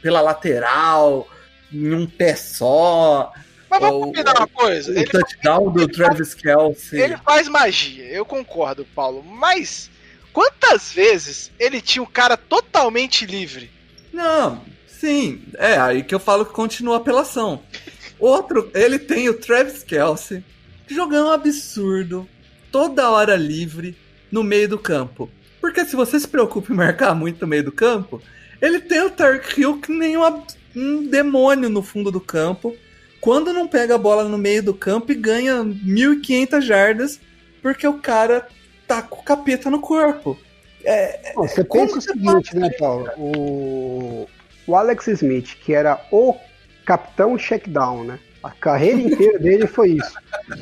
pela 0.02 0.20
lateral, 0.20 1.28
em 1.72 1.94
um 1.94 2.06
pé 2.06 2.34
só. 2.34 3.32
Mas 3.70 3.80
vamos 3.80 4.06
combinar 4.06 4.36
uma 4.36 4.48
coisa. 4.48 4.92
O 4.92 4.96
ele 4.96 5.06
touchdown 5.06 5.70
do 5.70 5.86
Travis 5.88 6.34
Kelsey. 6.34 7.00
Ele 7.00 7.16
faz 7.18 7.48
magia, 7.48 8.04
eu 8.06 8.24
concordo, 8.24 8.86
Paulo. 8.94 9.22
Mas 9.22 9.90
quantas 10.32 10.92
vezes 10.92 11.52
ele 11.58 11.80
tinha 11.80 12.02
o 12.02 12.06
um 12.06 12.10
cara 12.10 12.36
totalmente 12.36 13.26
livre? 13.26 13.70
Não, 14.12 14.62
sim. 14.86 15.42
É 15.56 15.76
aí 15.76 16.02
que 16.02 16.14
eu 16.14 16.20
falo 16.20 16.46
que 16.46 16.52
continua 16.52 16.94
a 16.94 16.98
apelação. 16.98 17.62
Outro, 18.18 18.70
ele 18.74 18.98
tem 18.98 19.28
o 19.28 19.34
Travis 19.34 19.82
Kelsey 19.82 20.42
jogando 20.88 21.28
um 21.28 21.32
absurdo, 21.32 22.28
toda 22.72 23.10
hora 23.10 23.36
livre, 23.36 23.96
no 24.30 24.42
meio 24.42 24.68
do 24.68 24.78
campo. 24.78 25.30
Porque 25.60 25.84
se 25.84 25.94
você 25.94 26.18
se 26.18 26.26
preocupa 26.26 26.72
em 26.72 26.76
marcar 26.76 27.14
muito 27.14 27.40
no 27.42 27.46
meio 27.46 27.64
do 27.64 27.72
campo, 27.72 28.22
ele 28.60 28.80
tem 28.80 29.00
o 29.02 29.10
Tark 29.10 29.56
Hill 29.58 29.80
que 29.80 29.92
nem 29.92 30.16
uma 30.16 30.42
um 30.76 31.06
demônio 31.06 31.68
no 31.68 31.82
fundo 31.82 32.10
do 32.10 32.20
campo, 32.20 32.76
quando 33.20 33.52
não 33.52 33.66
pega 33.66 33.94
a 33.96 33.98
bola 33.98 34.24
no 34.24 34.38
meio 34.38 34.62
do 34.62 34.74
campo 34.74 35.10
e 35.10 35.14
ganha 35.14 35.56
1.500 35.64 36.60
jardas 36.60 37.20
porque 37.60 37.86
o 37.86 37.98
cara 37.98 38.46
tá 38.86 39.02
com 39.02 39.20
o 39.20 39.24
capeta 39.24 39.68
no 39.70 39.80
corpo. 39.80 40.38
É, 40.84 41.32
Bom, 41.34 41.46
você 41.46 41.64
como 41.64 41.86
pensa 41.86 41.98
o 41.98 42.00
seguinte, 42.02 42.56
né, 42.56 42.70
Paulo? 42.78 43.10
O, 43.16 44.28
o 44.66 44.76
Alex 44.76 45.08
Smith, 45.08 45.56
que 45.64 45.74
era 45.74 46.00
o 46.12 46.36
capitão 46.86 47.36
checkdown, 47.36 48.04
né? 48.04 48.18
A 48.42 48.50
carreira 48.50 49.00
inteira 49.00 49.38
dele 49.38 49.66
foi 49.66 49.90
isso. 49.92 50.14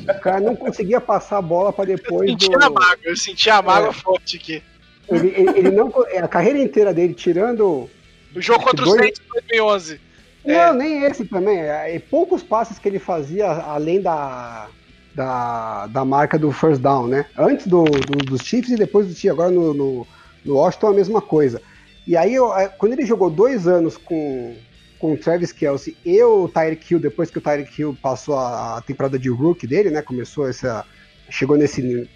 O 0.09 0.19
cara 0.19 0.41
não 0.41 0.55
conseguia 0.55 0.99
passar 0.99 1.37
a 1.37 1.41
bola 1.41 1.71
para 1.71 1.85
depois 1.85 2.29
Senti 2.31 2.49
do. 2.49 2.55
a 2.63 2.69
mágoa, 2.69 2.97
eu 3.03 3.15
senti 3.15 3.49
a 3.49 3.61
mágoa 3.61 3.89
É. 3.91 3.93
forte 3.93 4.37
aqui. 4.37 4.63
Ele, 5.09 5.27
ele, 5.35 5.59
ele 5.59 5.71
não, 5.71 5.91
a 6.21 6.27
carreira 6.27 6.59
inteira 6.59 6.93
dele, 6.93 7.13
tirando. 7.13 7.89
O 8.35 8.41
jogo 8.41 8.63
contra 8.63 8.83
o 8.83 8.85
Dois- 8.85 9.01
Saints 9.01 9.21
em 9.21 9.31
2011. 9.31 10.01
É. 10.45 10.65
Não, 10.67 10.73
nem 10.73 11.03
esse 11.03 11.25
também. 11.25 11.59
é, 11.59 11.99
poucos 12.09 12.43
passes 12.43 12.77
que 12.79 12.87
ele 12.87 12.99
fazia 12.99 13.47
além 13.49 14.01
da, 14.01 14.67
da, 15.15 15.87
da 15.87 16.05
marca 16.05 16.37
do 16.37 16.51
first 16.51 16.81
down, 16.81 17.07
né? 17.07 17.25
Antes 17.37 17.67
do, 17.67 17.83
do- 17.83 18.25
dos 18.25 18.41
Chiefs 18.41 18.71
e 18.71 18.75
depois 18.75 19.07
do 19.07 19.13
Chiefs. 19.13 19.31
Agora 19.31 19.49
no, 19.51 19.73
no, 19.73 20.07
no 20.45 20.55
Washington 20.55 20.87
a 20.87 20.93
mesma 20.93 21.21
coisa. 21.21 21.61
E 22.05 22.15
aí, 22.15 22.35
eu- 22.35 22.55
é, 22.55 22.67
quando 22.69 22.93
ele 22.93 23.05
jogou 23.05 23.29
dois 23.29 23.67
anos 23.67 23.97
com, 23.97 24.55
com 24.99 25.13
o 25.13 25.17
Travis 25.17 25.51
Kelsey 25.51 25.97
e 26.05 26.21
o 26.23 26.47
Tyreek 26.47 26.93
Hill, 26.93 26.99
depois 26.99 27.29
que 27.29 27.37
o 27.37 27.41
Tyreek 27.41 27.81
Hill 27.81 27.97
passou 28.01 28.35
a, 28.37 28.77
a 28.77 28.81
temporada 28.81 29.17
de 29.19 29.29
rookie 29.29 29.67
dele, 29.67 29.89
né? 29.89 30.01
Começou 30.01 30.47
essa. 30.47 30.85
Chegou 31.29 31.57
nesse, 31.57 32.09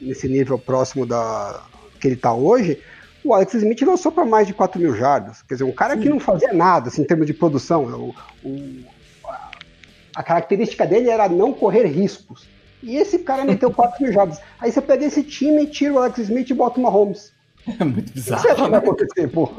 nesse 0.00 0.26
nível 0.28 0.58
próximo 0.58 1.04
da 1.04 1.62
que 2.00 2.08
ele 2.08 2.16
tá 2.16 2.32
hoje. 2.34 2.80
O 3.22 3.34
Alex 3.34 3.52
Smith 3.54 3.82
lançou 3.82 4.10
para 4.10 4.24
mais 4.24 4.46
de 4.46 4.54
4 4.54 4.80
mil 4.80 4.96
jardas. 4.96 5.42
Quer 5.42 5.54
dizer, 5.54 5.64
um 5.64 5.72
cara 5.72 5.96
que 5.96 6.08
não 6.08 6.18
fazia 6.18 6.52
nada 6.54 6.88
assim, 6.88 7.02
em 7.02 7.04
termos 7.04 7.26
de 7.26 7.34
produção. 7.34 7.84
O, 7.84 8.48
o- 8.48 8.84
a- 10.16 10.22
característica 10.22 10.86
dele 10.86 11.10
era 11.10 11.28
não 11.28 11.52
correr 11.52 11.84
riscos. 11.86 12.48
E 12.82 12.96
esse 12.96 13.18
cara 13.18 13.44
meteu 13.44 13.70
4 13.74 14.02
mil 14.02 14.12
jardas. 14.12 14.40
Aí 14.58 14.72
você 14.72 14.80
pega 14.80 15.04
esse 15.04 15.22
time, 15.22 15.66
tira 15.66 15.92
o 15.92 15.98
Alex 15.98 16.18
Smith 16.18 16.48
e 16.48 16.54
bota 16.54 16.80
o 16.80 16.82
Mahomes. 16.82 17.32
É 17.78 17.84
muito 17.84 18.06
que 18.06 18.12
bizarro. 18.14 18.70
vai 18.70 18.78
acontecer, 18.78 19.28
pô? 19.28 19.50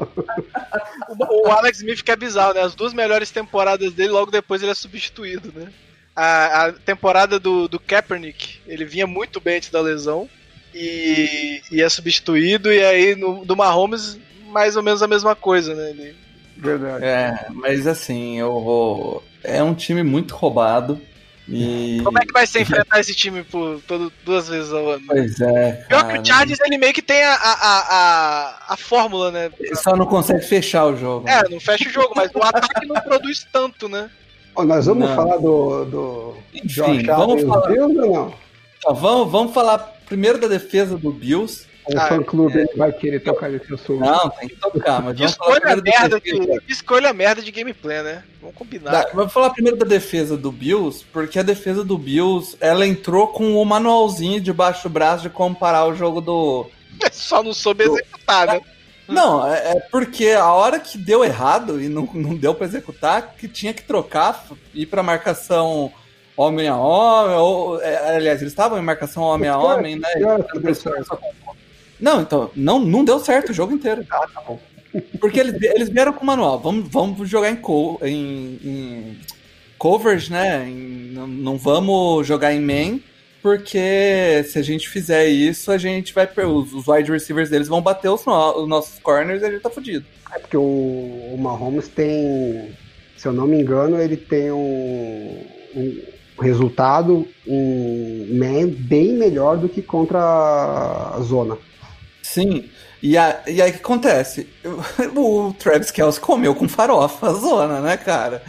O, 1.08 1.48
o 1.48 1.52
Alex 1.52 1.78
Smith 1.78 2.02
que 2.02 2.10
é 2.10 2.16
bizarro, 2.16 2.54
né? 2.54 2.60
As 2.62 2.74
duas 2.74 2.92
melhores 2.92 3.30
temporadas 3.30 3.92
dele, 3.92 4.10
logo 4.10 4.30
depois 4.30 4.60
ele 4.60 4.72
é 4.72 4.74
substituído, 4.74 5.52
né? 5.54 5.68
A, 6.14 6.66
a 6.66 6.72
temporada 6.72 7.38
do, 7.38 7.68
do 7.68 7.78
Kaepernick, 7.78 8.58
ele 8.66 8.84
vinha 8.84 9.06
muito 9.06 9.40
bem 9.40 9.56
antes 9.58 9.70
da 9.70 9.80
lesão 9.80 10.28
e, 10.74 11.62
e 11.70 11.82
é 11.82 11.88
substituído, 11.88 12.72
e 12.72 12.84
aí 12.84 13.14
no, 13.14 13.44
do 13.44 13.56
Mahomes, 13.56 14.18
mais 14.48 14.76
ou 14.76 14.82
menos 14.82 15.02
a 15.02 15.08
mesma 15.08 15.34
coisa, 15.34 15.74
né? 15.74 15.90
Ele, 15.90 16.14
Verdade. 16.56 17.04
É, 17.04 17.46
mas 17.50 17.86
assim, 17.86 18.38
eu 18.38 18.60
vou. 18.60 19.24
É 19.42 19.62
um 19.62 19.74
time 19.74 20.02
muito 20.02 20.34
roubado. 20.36 21.00
E. 21.48 22.00
como 22.04 22.18
é 22.18 22.24
que 22.24 22.32
vai 22.32 22.46
ser 22.46 22.60
enfrentar 22.60 23.00
esse 23.00 23.14
time 23.16 23.42
por 23.42 23.80
todo, 23.80 24.12
duas 24.24 24.48
vezes 24.48 24.72
ao 24.72 24.90
ano? 24.90 25.02
Pois 25.08 25.40
é. 25.40 25.84
Pior 25.88 26.02
Cara. 26.02 26.12
que 26.12 26.20
o 26.20 26.24
Chargers, 26.24 26.60
ele 26.60 26.78
meio 26.78 26.92
que 26.92 27.02
tem 27.02 27.20
a, 27.24 27.34
a, 27.34 27.78
a, 27.80 28.74
a, 28.74 28.76
fórmula, 28.76 29.32
né? 29.32 29.50
Ele 29.58 29.74
só 29.74 29.96
não 29.96 30.06
consegue 30.06 30.44
fechar 30.44 30.86
o 30.86 30.96
jogo. 30.96 31.28
É, 31.28 31.48
não 31.48 31.58
fecha 31.58 31.88
o 31.88 31.92
jogo, 31.92 32.12
mas 32.14 32.30
o 32.32 32.42
ataque 32.42 32.86
não 32.86 33.00
produz 33.00 33.44
tanto, 33.52 33.88
né? 33.88 34.08
Ó, 34.54 34.64
nós 34.64 34.86
vamos 34.86 35.08
Não. 35.08 35.16
falar 35.16 35.38
do, 35.38 35.84
do 35.86 36.34
Enfim, 36.54 36.68
Josh 36.68 37.02
vamos 37.06 37.42
Allen 37.42 37.46
falar. 37.46 37.70
Ou 37.72 37.88
não? 37.88 38.34
Então, 38.78 38.94
vamos, 38.94 39.32
vamos 39.32 39.54
falar 39.54 39.78
primeiro 40.12 40.38
da 40.38 40.46
defesa 40.48 40.96
do 40.96 41.10
Bills. 41.10 41.66
O 41.84 41.98
Ah, 41.98 42.06
fã-clube 42.06 42.56
ele 42.58 42.68
vai 42.76 42.92
querer 42.92 43.18
tocar 43.20 43.50
nesse 43.50 43.72
assunto. 43.74 43.98
Não, 44.04 44.30
tem 44.30 44.48
que 44.48 44.54
tocar, 44.54 45.02
mas 45.02 45.18
vamos 45.18 45.34
falar 45.34 45.56
escolha 45.56 45.76
da 45.76 45.82
merda, 45.82 46.20
defesa. 46.20 46.46
de, 46.52 46.60
que 46.60 46.72
escolha 46.72 47.12
merda 47.12 47.42
de 47.42 47.50
gameplay, 47.50 48.02
né? 48.04 48.22
Vamos 48.40 48.54
combinar. 48.56 48.90
Da- 48.92 49.10
Vamos 49.12 49.32
falar 49.32 49.50
primeiro 49.50 49.76
da 49.76 49.84
defesa 49.84 50.36
do 50.36 50.52
Bills, 50.52 51.04
porque 51.12 51.40
a 51.40 51.42
defesa 51.42 51.82
do 51.82 51.98
Bills, 51.98 52.56
ela 52.60 52.86
entrou 52.86 53.26
com 53.28 53.56
o 53.60 53.64
manualzinho 53.64 54.40
debaixo 54.40 54.84
do 54.84 54.92
braço 54.92 55.24
de 55.24 55.30
como 55.30 55.56
parar 55.56 55.86
o 55.86 55.94
jogo 55.94 56.20
do... 56.20 56.66
Só 57.10 57.42
não 57.42 57.52
soube 57.52 57.82
executar, 57.82 58.46
né? 58.46 58.60
Não, 59.08 59.44
é 59.52 59.72
é 59.72 59.80
porque 59.90 60.28
a 60.28 60.52
hora 60.52 60.78
que 60.78 60.96
deu 60.96 61.24
errado 61.24 61.82
e 61.82 61.88
não, 61.88 62.08
não 62.14 62.36
deu 62.36 62.54
pra 62.54 62.66
executar, 62.66 63.34
que 63.36 63.48
tinha 63.48 63.74
que 63.74 63.82
trocar, 63.82 64.46
ir 64.72 64.86
pra 64.86 65.02
marcação 65.02 65.92
homem 66.36 66.68
a 66.68 66.76
homem, 66.76 67.36
ou, 67.36 67.80
é, 67.82 68.16
aliás, 68.16 68.40
eles 68.40 68.52
estavam 68.52 68.78
em 68.78 68.82
marcação 68.82 69.22
homem 69.22 69.48
a 69.48 69.58
homem, 69.58 69.96
né? 69.98 70.08
Não, 72.00 72.20
então, 72.20 72.50
não, 72.56 72.80
não 72.80 73.04
deu 73.04 73.18
certo 73.20 73.50
o 73.50 73.54
jogo 73.54 73.72
inteiro. 73.72 74.04
Ah, 74.10 74.26
tá 74.32 74.40
bom. 74.46 74.58
Porque 75.20 75.38
eles, 75.40 75.60
eles 75.62 75.88
vieram 75.88 76.12
com 76.12 76.22
o 76.22 76.26
manual. 76.26 76.58
Vamos, 76.58 76.88
vamos 76.90 77.28
jogar 77.28 77.50
em, 77.50 77.56
co 77.56 77.98
em, 78.02 78.58
em 78.64 79.18
coverage, 79.78 80.30
né? 80.30 80.68
Em- 80.68 81.12
não, 81.12 81.26
não 81.26 81.58
vamos 81.58 82.26
jogar 82.26 82.52
em 82.52 82.60
main, 82.60 83.02
porque 83.40 84.44
se 84.48 84.58
a 84.58 84.62
gente 84.62 84.88
fizer 84.88 85.26
isso, 85.28 85.70
a 85.70 85.78
gente 85.78 86.12
vai. 86.12 86.28
Os, 86.44 86.72
os 86.72 86.86
wide 86.88 87.10
receivers 87.10 87.50
deles 87.50 87.68
vão 87.68 87.80
bater 87.80 88.08
os, 88.08 88.24
no- 88.26 88.62
os 88.62 88.68
nossos 88.68 88.98
corners 88.98 89.42
e 89.42 89.44
a 89.46 89.50
gente 89.50 89.62
tá 89.62 89.70
fudido. 89.70 90.04
É 90.34 90.38
porque 90.38 90.56
o, 90.56 90.60
o 90.62 91.36
Mahomes 91.38 91.88
tem, 91.88 92.72
se 93.16 93.26
eu 93.28 93.32
não 93.32 93.46
me 93.46 93.60
engano, 93.60 94.00
ele 94.00 94.16
tem 94.16 94.50
um, 94.50 95.44
um 95.74 96.02
resultado 96.42 97.26
em 97.46 98.26
man 98.38 98.68
bem 98.68 99.12
melhor 99.14 99.56
do 99.56 99.68
que 99.68 99.80
contra 99.82 100.18
a 100.20 101.20
zona. 101.22 101.56
Sim. 102.22 102.68
E, 103.02 103.16
a- 103.18 103.42
e 103.48 103.60
aí 103.60 103.70
o 103.70 103.74
que 103.74 103.80
acontece? 103.80 104.46
O 105.16 105.52
Travis 105.58 105.90
Kelce 105.90 106.20
comeu 106.20 106.54
com 106.54 106.68
farofa 106.68 107.28
a 107.28 107.32
zona, 107.32 107.80
né, 107.80 107.96
cara? 107.96 108.42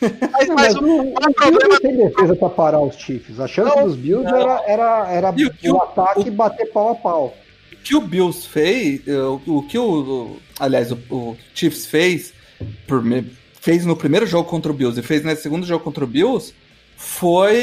Mas, 0.32 0.48
Não, 0.48 0.54
mas 0.54 0.72
mas 0.72 0.74
o, 0.76 0.80
o, 0.84 1.00
o 1.00 1.12
o 1.12 1.34
problema 1.34 1.68
não 1.68 1.80
tem 1.80 1.96
defesa 1.96 2.34
para 2.34 2.48
parar 2.48 2.80
os 2.80 2.96
Chiefs. 2.96 3.38
A 3.38 3.46
chance 3.46 3.76
Não, 3.76 3.84
dos 3.84 3.96
Bills 3.96 4.24
não. 4.24 4.34
era, 4.40 4.62
era, 4.66 5.08
era 5.12 5.34
E 5.36 5.44
o 5.44 5.50
o, 5.66 5.72
o- 5.76 5.82
ataque 5.82 6.30
o- 6.30 6.32
bater 6.32 6.72
pau 6.72 6.92
a 6.92 6.94
pau. 6.94 7.36
O 7.74 7.76
que 7.82 7.94
o 7.94 8.00
Bills 8.00 8.46
fez, 8.48 9.02
o, 9.06 9.40
o 9.58 9.62
que 9.66 9.78
o, 9.78 9.84
o- 9.84 10.36
aliás, 10.58 10.90
o, 10.90 10.98
o 11.10 11.36
Chiefs 11.54 11.84
fez, 11.84 12.32
por 12.86 13.02
fez 13.60 13.84
no 13.84 13.94
primeiro 13.94 14.26
jogo 14.26 14.48
contra 14.48 14.72
o 14.72 14.74
Bills 14.74 14.98
e 14.98 15.02
fez 15.02 15.22
no 15.22 15.36
segundo 15.36 15.66
jogo 15.66 15.84
contra 15.84 16.02
o 16.04 16.06
Bills, 16.06 16.54
foi 17.04 17.56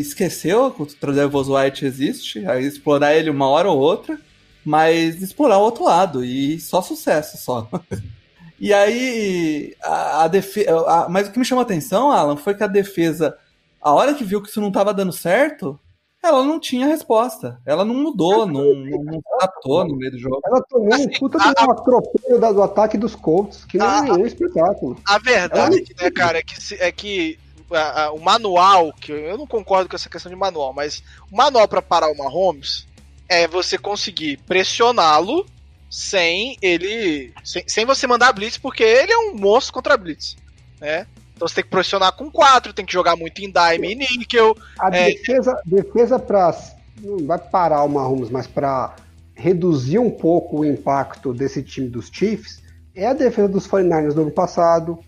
esqueceu 0.00 0.70
que 0.70 0.82
o 0.82 0.86
Travis 0.86 1.48
White 1.48 1.84
existe, 1.84 2.46
aí 2.46 2.64
explorar 2.64 3.14
ele 3.14 3.28
uma 3.28 3.46
hora 3.46 3.68
ou 3.70 3.78
outra, 3.78 4.18
mas 4.64 5.20
explorar 5.22 5.58
o 5.58 5.62
outro 5.62 5.84
lado 5.84 6.24
e 6.24 6.58
só 6.58 6.80
sucesso 6.80 7.36
só. 7.36 7.68
E 8.62 8.74
aí, 8.74 9.74
a, 9.82 10.24
a 10.24 10.28
defesa. 10.28 11.06
Mas 11.08 11.26
o 11.26 11.32
que 11.32 11.38
me 11.38 11.46
chamou 11.46 11.60
a 11.62 11.64
atenção, 11.64 12.12
Alan, 12.12 12.36
foi 12.36 12.52
que 12.54 12.62
a 12.62 12.66
defesa, 12.66 13.34
a 13.80 13.90
hora 13.90 14.12
que 14.12 14.22
viu 14.22 14.42
que 14.42 14.50
isso 14.50 14.60
não 14.60 14.68
estava 14.68 14.92
dando 14.92 15.14
certo, 15.14 15.80
ela 16.22 16.44
não 16.44 16.60
tinha 16.60 16.86
resposta. 16.86 17.58
Ela 17.64 17.86
não 17.86 17.94
mudou, 17.94 18.44
não, 18.44 18.74
não, 18.74 19.18
adaptou 19.38 19.88
no 19.88 19.96
meio 19.96 20.12
do 20.12 20.18
jogo. 20.18 20.42
Ela 20.44 20.62
tomou 20.68 20.92
Assim, 20.92 21.06
um 21.06 21.18
puta 21.20 21.38
a- 21.42 21.54
de 21.54 21.64
um 21.64 21.70
atropelo 21.70 22.38
da- 22.38 22.52
do 22.52 22.62
ataque 22.62 22.98
dos 22.98 23.14
Colts, 23.14 23.64
que 23.64 23.78
não 23.78 23.86
A- 23.88 23.96
é 23.96 24.02
nenhum 24.02 24.26
espetáculo. 24.26 24.98
A 25.08 25.18
verdade, 25.18 25.82
né, 25.98 26.10
cara, 26.10 26.40
é 26.40 26.42
que, 26.42 26.62
se- 26.62 26.76
é 26.78 26.92
que 26.92 27.38
a- 27.72 28.04
a- 28.04 28.12
o 28.12 28.20
manual, 28.20 28.92
que 28.92 29.12
eu- 29.12 29.18
eu 29.18 29.38
não 29.38 29.46
concordo 29.46 29.88
com 29.88 29.96
essa 29.96 30.08
questão 30.08 30.30
de 30.30 30.36
manual, 30.36 30.72
mas 30.72 31.02
o 31.30 31.36
manual 31.36 31.66
pra 31.68 31.80
parar 31.82 32.10
o 32.10 32.16
Mahomes 32.16 32.86
é 33.28 33.46
você 33.46 33.78
conseguir 33.78 34.38
pressioná-lo 34.46 35.46
sem 35.88 36.56
ele. 36.62 37.32
Sem, 37.44 37.64
sem 37.66 37.84
você 37.84 38.06
mandar 38.06 38.32
blitz, 38.32 38.58
porque 38.58 38.82
ele 38.82 39.12
é 39.12 39.18
um 39.18 39.34
monstro 39.34 39.74
contra 39.74 39.96
blitz, 39.96 40.36
né? 40.80 41.06
Então 41.34 41.48
você 41.48 41.56
tem 41.56 41.64
que 41.64 41.70
pressionar 41.70 42.12
com 42.12 42.30
4, 42.30 42.72
tem 42.72 42.84
que 42.84 42.92
jogar 42.92 43.16
muito 43.16 43.40
em 43.40 43.50
dime 43.50 43.92
e 43.92 43.94
níquel. 44.18 44.56
A 44.78 44.88
É. 44.94 45.06
defesa, 45.12 45.58
defesa 45.64 46.18
para 46.18 46.54
não 47.02 47.26
vai 47.26 47.38
parar 47.38 47.82
o 47.82 47.88
Mahomes, 47.88 48.28
mas 48.30 48.46
para 48.46 48.94
reduzir 49.34 49.98
um 49.98 50.10
pouco 50.10 50.58
o 50.60 50.64
impacto 50.66 51.32
desse 51.32 51.62
time 51.62 51.88
dos 51.88 52.10
Chiefs, 52.12 52.62
é 52.94 53.06
a 53.06 53.14
defesa 53.14 53.48
dos 53.48 53.66
49ers 53.66 54.12
do 54.14 54.20
ano 54.22 54.30
passado, 54.30 54.98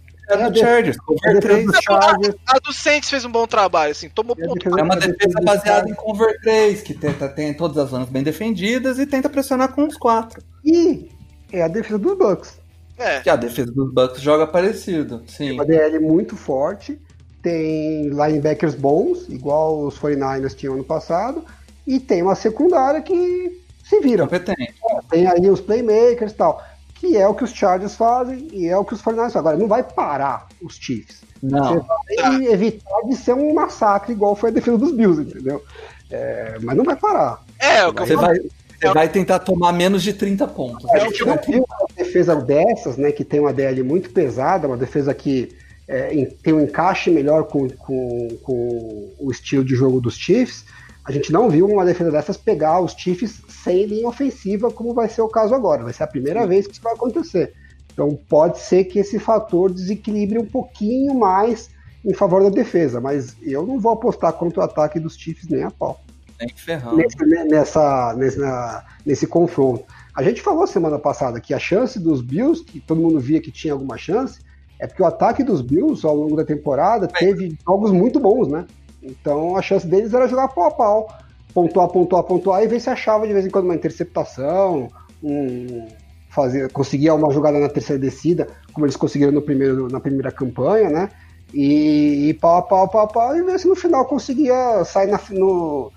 É 0.40 0.44
a 0.44 0.48
do 0.48 0.52
def- 0.54 0.62
Chargers, 0.62 0.96
a 0.98 1.02
cover 1.02 1.34
defesa 1.34 1.40
3. 1.48 1.66
dos 1.66 1.76
Chargers, 1.82 2.34
A 2.46 2.58
do 2.58 2.72
Saints 2.72 3.10
fez 3.10 3.24
um 3.24 3.30
bom 3.30 3.46
trabalho, 3.46 3.92
assim, 3.92 4.08
tomou 4.08 4.36
É 4.38 4.44
ponto. 4.46 4.78
É 4.78 4.82
uma 4.82 4.96
defesa 4.96 5.40
baseada 5.42 5.66
Chargers. 5.88 5.90
em 5.90 5.94
cover 5.94 6.40
3, 6.40 6.82
que 6.82 6.94
tenta, 6.94 7.28
tem 7.28 7.54
todas 7.54 7.78
as 7.78 7.90
zonas 7.90 8.08
bem 8.08 8.22
defendidas 8.22 8.98
e 8.98 9.06
tenta 9.06 9.28
pressionar 9.28 9.72
com 9.72 9.84
os 9.86 9.96
quatro. 9.96 10.42
e 10.64 11.08
é 11.52 11.62
a 11.62 11.68
defesa 11.68 11.98
dos 11.98 12.16
Bucks. 12.16 12.58
É. 12.98 13.20
Que 13.20 13.28
a 13.30 13.36
defesa 13.36 13.70
dos 13.72 13.92
Bucks 13.92 14.20
joga 14.22 14.46
parecido, 14.46 15.22
sim. 15.26 15.52
Uma 15.52 15.64
DL 15.66 15.98
muito 15.98 16.36
forte, 16.36 16.98
tem 17.42 18.08
linebackers 18.08 18.74
bons, 18.74 19.28
igual 19.28 19.80
os 19.84 19.98
49ers 19.98 20.54
tinham 20.54 20.74
ano 20.74 20.84
passado, 20.84 21.44
e 21.86 21.98
tem 21.98 22.22
uma 22.22 22.34
secundária 22.36 23.02
que 23.02 23.60
se 23.84 23.98
vira. 24.00 24.22
Competente. 24.24 24.74
Tem 25.10 25.26
aí 25.26 25.50
os 25.50 25.60
playmakers 25.60 26.32
e 26.32 26.34
tal, 26.36 26.62
que 27.03 27.16
é 27.16 27.26
o 27.26 27.34
que 27.34 27.42
os 27.42 27.50
Chargers 27.53 27.96
fazem 27.96 28.46
e 28.53 28.68
é 28.68 28.76
o 28.78 28.84
que 28.84 28.94
os 28.94 29.03
49ers 29.03 29.16
fazem. 29.32 29.38
Agora, 29.40 29.57
não 29.57 29.66
vai 29.66 29.82
parar 29.82 30.46
os 30.62 30.76
Chiefs. 30.76 31.20
Você 31.42 31.46
Não, 31.53 31.84
vai 32.16 32.44
evitar 32.46 33.00
de 33.09 33.16
ser 33.16 33.32
um 33.34 33.53
massacre 33.53 34.12
igual 34.12 34.36
foi 34.36 34.50
a 34.50 34.53
defesa 34.53 34.78
dos 34.78 34.92
Bills, 34.92 35.20
entendeu? 35.20 35.61
É, 36.09 36.59
mas 36.62 36.76
não 36.76 36.84
vai 36.84 36.94
parar. 36.94 37.42
É, 37.59 37.84
o 37.84 37.92
que 37.92 38.03
eu 38.03 38.07
você 38.07 38.14
vai, 38.14 38.38
você 38.38 38.94
vai 38.94 39.09
tentar 39.09 39.40
tomar 39.40 39.72
menos 39.72 40.00
de 40.05 40.12
30 40.12 40.46
pontos. 40.46 40.88
A 40.90 41.00
gente 41.00 41.24
não 41.24 41.36
viu 41.44 41.64
uma 41.68 41.86
defesa 41.96 42.36
dessas, 42.36 42.96
né, 42.96 43.11
que 43.11 43.24
tem 43.24 43.40
uma 43.40 43.53
DL 43.53 43.82
muito 43.82 44.11
pesada, 44.11 44.68
uma 44.68 44.76
defesa 44.76 45.12
que 45.12 45.48
é, 45.88 46.14
em- 46.14 46.26
tem 46.26 46.55
um 46.55 46.61
encaixe 46.61 47.11
melhor 47.11 47.48
com, 47.48 47.68
com, 47.68 48.28
com 48.44 49.11
o 49.18 49.28
estilo 49.32 49.64
de 49.64 49.74
jogo 49.74 50.00
dos 50.00 50.14
Chiefs, 50.16 50.64
a 51.05 51.11
gente 51.11 51.32
não 51.32 51.50
viu 51.50 51.66
uma 51.66 51.84
defesa 51.84 52.11
dessas 52.11 52.36
pegar 52.36 52.80
os 52.80 52.92
Chiefs 52.92 53.42
sem 53.48 53.86
linha 53.86 54.09
ofensiva, 54.09 54.70
como 54.70 54.94
vai 54.94 55.09
ser 55.09 55.22
o 55.22 55.28
caso 55.28 55.55
agora. 55.55 55.82
Vai 55.82 55.92
ser 55.92 56.05
a 56.05 56.07
primeira 56.07 56.46
vez 56.46 56.66
que 56.66 56.74
isso 56.74 56.82
vai 56.82 56.94
acontecer. 56.94 57.53
Então 57.92 58.18
pode 58.28 58.59
ser 58.59 58.84
que 58.84 58.98
esse 58.98 59.18
fator 59.18 59.70
desequilibre 59.72 60.38
um 60.38 60.46
pouquinho 60.46 61.14
mais 61.14 61.70
em 62.05 62.14
favor 62.14 62.42
da 62.42 62.50
defesa, 62.50 63.00
mas 63.00 63.36
eu 63.42 63.66
não 63.66 63.78
vou 63.78 63.92
apostar 63.92 64.32
contra 64.32 64.61
o 64.61 64.62
ataque 64.62 64.98
dos 64.98 65.16
Chiefs 65.16 65.48
nem 65.48 65.62
a 65.62 65.70
pau 65.70 66.00
Nem 66.40 66.48
ferrando. 66.55 66.96
nesse, 66.96 67.24
né, 67.24 67.44
nessa, 67.44 68.14
nessa, 68.14 68.84
nesse 69.05 69.26
confronto. 69.26 69.84
A 70.14 70.22
gente 70.22 70.42
falou 70.42 70.66
semana 70.66 70.98
passada 70.98 71.40
que 71.40 71.55
a 71.55 71.59
chance 71.59 71.98
dos 71.98 72.20
Bills, 72.20 72.64
que 72.64 72.80
todo 72.80 73.00
mundo 73.00 73.20
via 73.20 73.40
que 73.40 73.53
tinha 73.53 73.72
alguma 73.72 73.96
chance, 73.96 74.40
é 74.78 74.86
porque 74.86 75.03
o 75.03 75.07
ataque 75.07 75.44
dos 75.44 75.62
Bills 75.62 76.05
ao 76.05 76.14
longo 76.16 76.36
da 76.36 76.44
temporada 76.44 77.07
teve 77.07 77.57
jogos 77.64 77.92
muito 77.92 78.18
bons, 78.18 78.48
né? 78.48 78.66
Então 79.03 79.57
a 79.57 79.62
chance 79.62 79.86
deles 79.86 80.14
era 80.14 80.28
jogar 80.28 80.48
pau 80.48 80.66
a 80.66 80.70
pau, 80.70 81.09
pontuar, 81.53 81.88
pontuar, 81.88 82.22
pontuar 82.22 82.62
e 82.62 82.68
ver 82.68 82.80
se 82.80 82.88
achava 82.90 83.26
de 83.26 83.32
vez 83.32 83.44
em 83.46 83.50
quando 83.50 83.64
uma 83.64 83.74
interceptação, 83.74 84.90
um, 85.22 85.86
fazer, 86.30 86.70
conseguia 86.70 87.14
uma 87.14 87.32
jogada 87.32 87.59
na 87.59 87.68
terceira 87.68 88.00
descida, 88.00 88.48
como 88.72 88.86
eles 88.86 88.96
conseguiram 88.96 89.32
no 89.32 89.42
primeiro, 89.42 89.88
na 89.88 90.00
primeira 90.00 90.30
campanha, 90.32 90.88
né? 90.88 91.11
E, 91.53 92.28
e 92.30 92.34
pau 92.34 92.57
a 92.59 92.62
pau, 92.62 92.88
pau 92.88 93.03
a 93.03 93.07
pau, 93.07 93.36
e 93.36 93.42
ver 93.42 93.59
se 93.59 93.68
no 93.68 93.76
final 93.76 94.07
conseguia 94.07 94.82
sair 94.84 95.09
na, 95.11 95.20
no, 95.30 95.92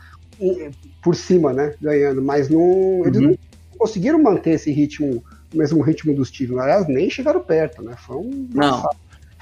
por 1.02 1.16
cima, 1.16 1.54
né? 1.54 1.74
Ganhando, 1.82 2.22
mas 2.22 2.50
não, 2.50 3.04
eles 3.06 3.22
Uhum. 3.22 3.28
não 3.30 3.38
conseguiram 3.78 4.22
manter 4.22 4.52
esse 4.52 4.72
ritmo, 4.72 5.24
o 5.54 5.58
mesmo 5.58 5.82
ritmo 5.82 6.14
dos 6.14 6.30
times. 6.32 6.58
Aliás, 6.58 6.88
nem 6.88 7.10
chegaram 7.10 7.40
perto, 7.40 7.82
né? 7.82 7.96
Foi 8.06 8.18
um. 8.18 8.50
Não. 8.54 8.84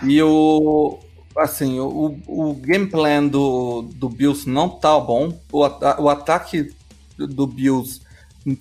E 0.03 0.21
o. 0.21 0.99
Assim, 1.37 1.79
o, 1.79 2.19
o 2.27 2.53
game 2.53 2.87
plan 2.87 3.25
do, 3.27 3.83
do 3.95 4.07
Bills 4.09 4.47
não 4.49 4.69
tá 4.69 4.99
bom. 4.99 5.37
O, 5.51 5.63
ata- 5.63 5.99
o 6.01 6.09
ataque 6.09 6.73
do 7.17 7.47
Bills 7.47 8.01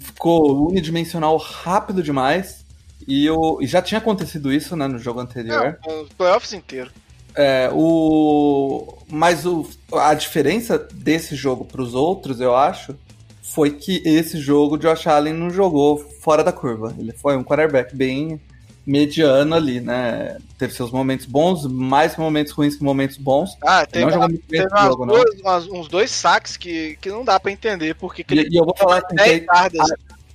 ficou 0.00 0.68
unidimensional 0.68 1.36
rápido 1.36 2.02
demais. 2.02 2.64
E, 3.06 3.28
o, 3.30 3.60
e 3.60 3.66
já 3.66 3.82
tinha 3.82 3.98
acontecido 3.98 4.52
isso 4.52 4.76
né, 4.76 4.86
no 4.86 4.98
jogo 4.98 5.20
anterior. 5.20 5.78
Os 5.86 6.08
playoffs 6.10 6.52
inteiro. 6.52 6.90
É, 7.34 7.70
o, 7.72 8.96
mas 9.10 9.44
o, 9.46 9.66
a 9.92 10.14
diferença 10.14 10.78
desse 10.78 11.34
jogo 11.34 11.64
para 11.64 11.82
os 11.82 11.94
outros, 11.94 12.40
eu 12.40 12.54
acho, 12.54 12.94
foi 13.42 13.70
que 13.70 14.02
esse 14.04 14.38
jogo 14.38 14.76
o 14.76 14.78
Josh 14.78 15.06
Allen 15.06 15.32
não 15.34 15.50
jogou 15.50 15.98
fora 15.98 16.44
da 16.44 16.52
curva. 16.52 16.94
Ele 16.98 17.12
foi 17.12 17.36
um 17.36 17.42
quarterback 17.42 17.94
bem 17.96 18.40
mediano 18.86 19.54
ali, 19.54 19.80
né? 19.80 20.38
Teve 20.58 20.72
seus 20.74 20.90
momentos 20.90 21.26
bons, 21.26 21.66
mais 21.66 22.16
momentos 22.16 22.52
ruins 22.52 22.76
que 22.76 22.82
momentos 22.84 23.16
bons. 23.16 23.56
Ah, 23.64 23.80
Ele 23.92 24.04
teve, 24.06 24.16
não 24.16 24.28
teve 24.28 24.66
umas 24.68 24.82
jogo, 24.84 25.06
duas- 25.06 25.40
umas- 25.40 25.66
uns 25.68 25.88
dois 25.88 26.10
saques 26.10 26.56
que, 26.56 26.96
que 27.00 27.08
não 27.10 27.24
dá 27.24 27.38
pra 27.38 27.52
entender 27.52 27.94
porque 27.94 28.22
que 28.24 28.34
E, 28.34 28.38
ele 28.38 28.48
e 28.52 28.56
eu 28.58 28.64
vou 28.64 28.76
falar 28.76 28.98
assim, 28.98 29.14
10 29.14 29.40
que, 29.40 29.46
jardas. 29.46 29.88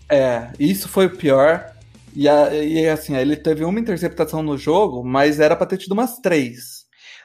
é, 0.09 0.49
isso 0.59 0.87
foi 0.87 1.05
o 1.07 1.15
pior. 1.17 1.73
E, 2.15 2.27
a- 2.27 2.53
e 2.53 2.87
assim, 2.89 3.15
ele 3.15 3.35
teve 3.35 3.63
uma 3.63 3.79
interceptação 3.79 4.41
no 4.41 4.57
jogo, 4.57 5.03
mas 5.03 5.39
era 5.39 5.55
pra 5.55 5.67
ter 5.67 5.77
tido 5.77 5.91
umas 5.91 6.17
três. 6.19 6.76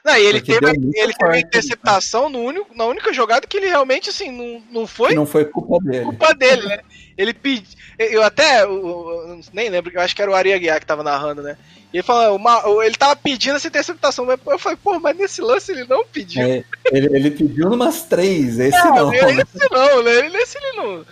Não, 0.03 0.17
e 0.17 0.25
ele 0.25 0.39
porque 0.41 0.59
teve, 0.59 0.71
ele 0.71 0.91
teve 0.91 1.11
a 1.13 1.15
forte, 1.27 1.45
interceptação 1.45 2.29
no 2.29 2.39
único, 2.39 2.75
na 2.75 2.85
única 2.85 3.13
jogada 3.13 3.47
que 3.47 3.55
ele 3.55 3.67
realmente, 3.67 4.09
assim, 4.09 4.29
não, 4.31 4.61
não 4.69 4.85
foi 4.87 5.09
Que 5.09 5.15
não 5.15 5.25
foi 5.25 5.45
culpa 5.45 5.77
dele. 5.83 6.03
culpa 6.03 6.33
dele, 6.33 6.67
né? 6.67 6.79
Ele 7.17 7.33
pediu. 7.33 7.77
Eu 7.97 8.21
até. 8.23 8.63
Eu, 8.63 9.39
nem 9.53 9.69
lembro, 9.69 9.91
eu 9.93 10.01
acho 10.01 10.15
que 10.15 10.21
era 10.21 10.29
o 10.29 10.33
Ari 10.35 10.51
Aguiar 10.51 10.79
que 10.79 10.85
tava 10.85 11.03
narrando, 11.03 11.41
né? 11.41 11.55
E 11.93 11.97
ele 11.97 12.03
falou, 12.03 12.35
uma, 12.35 12.61
ele 12.83 12.95
tava 12.95 13.15
pedindo 13.15 13.55
essa 13.55 13.67
interceptação, 13.67 14.25
mas 14.25 14.39
eu 14.47 14.57
falei, 14.59 14.77
pô, 14.83 14.99
mas 14.99 15.15
nesse 15.15 15.41
lance 15.41 15.71
ele 15.71 15.85
não 15.85 16.03
pediu. 16.05 16.41
É, 16.43 16.63
ele, 16.91 17.15
ele 17.15 17.31
pediu 17.31 17.69
numas 17.69 18.01
três, 18.01 18.59
esse 18.59 18.75
Não, 18.83 18.95
não. 18.95 19.13
ele- 19.13 19.41
Esse 19.43 19.69
não, 19.71 20.03
né? 20.03 20.11
Ele- 20.25 20.37
Esse 20.37 20.57
ele 20.57 20.71
não, 20.75 21.05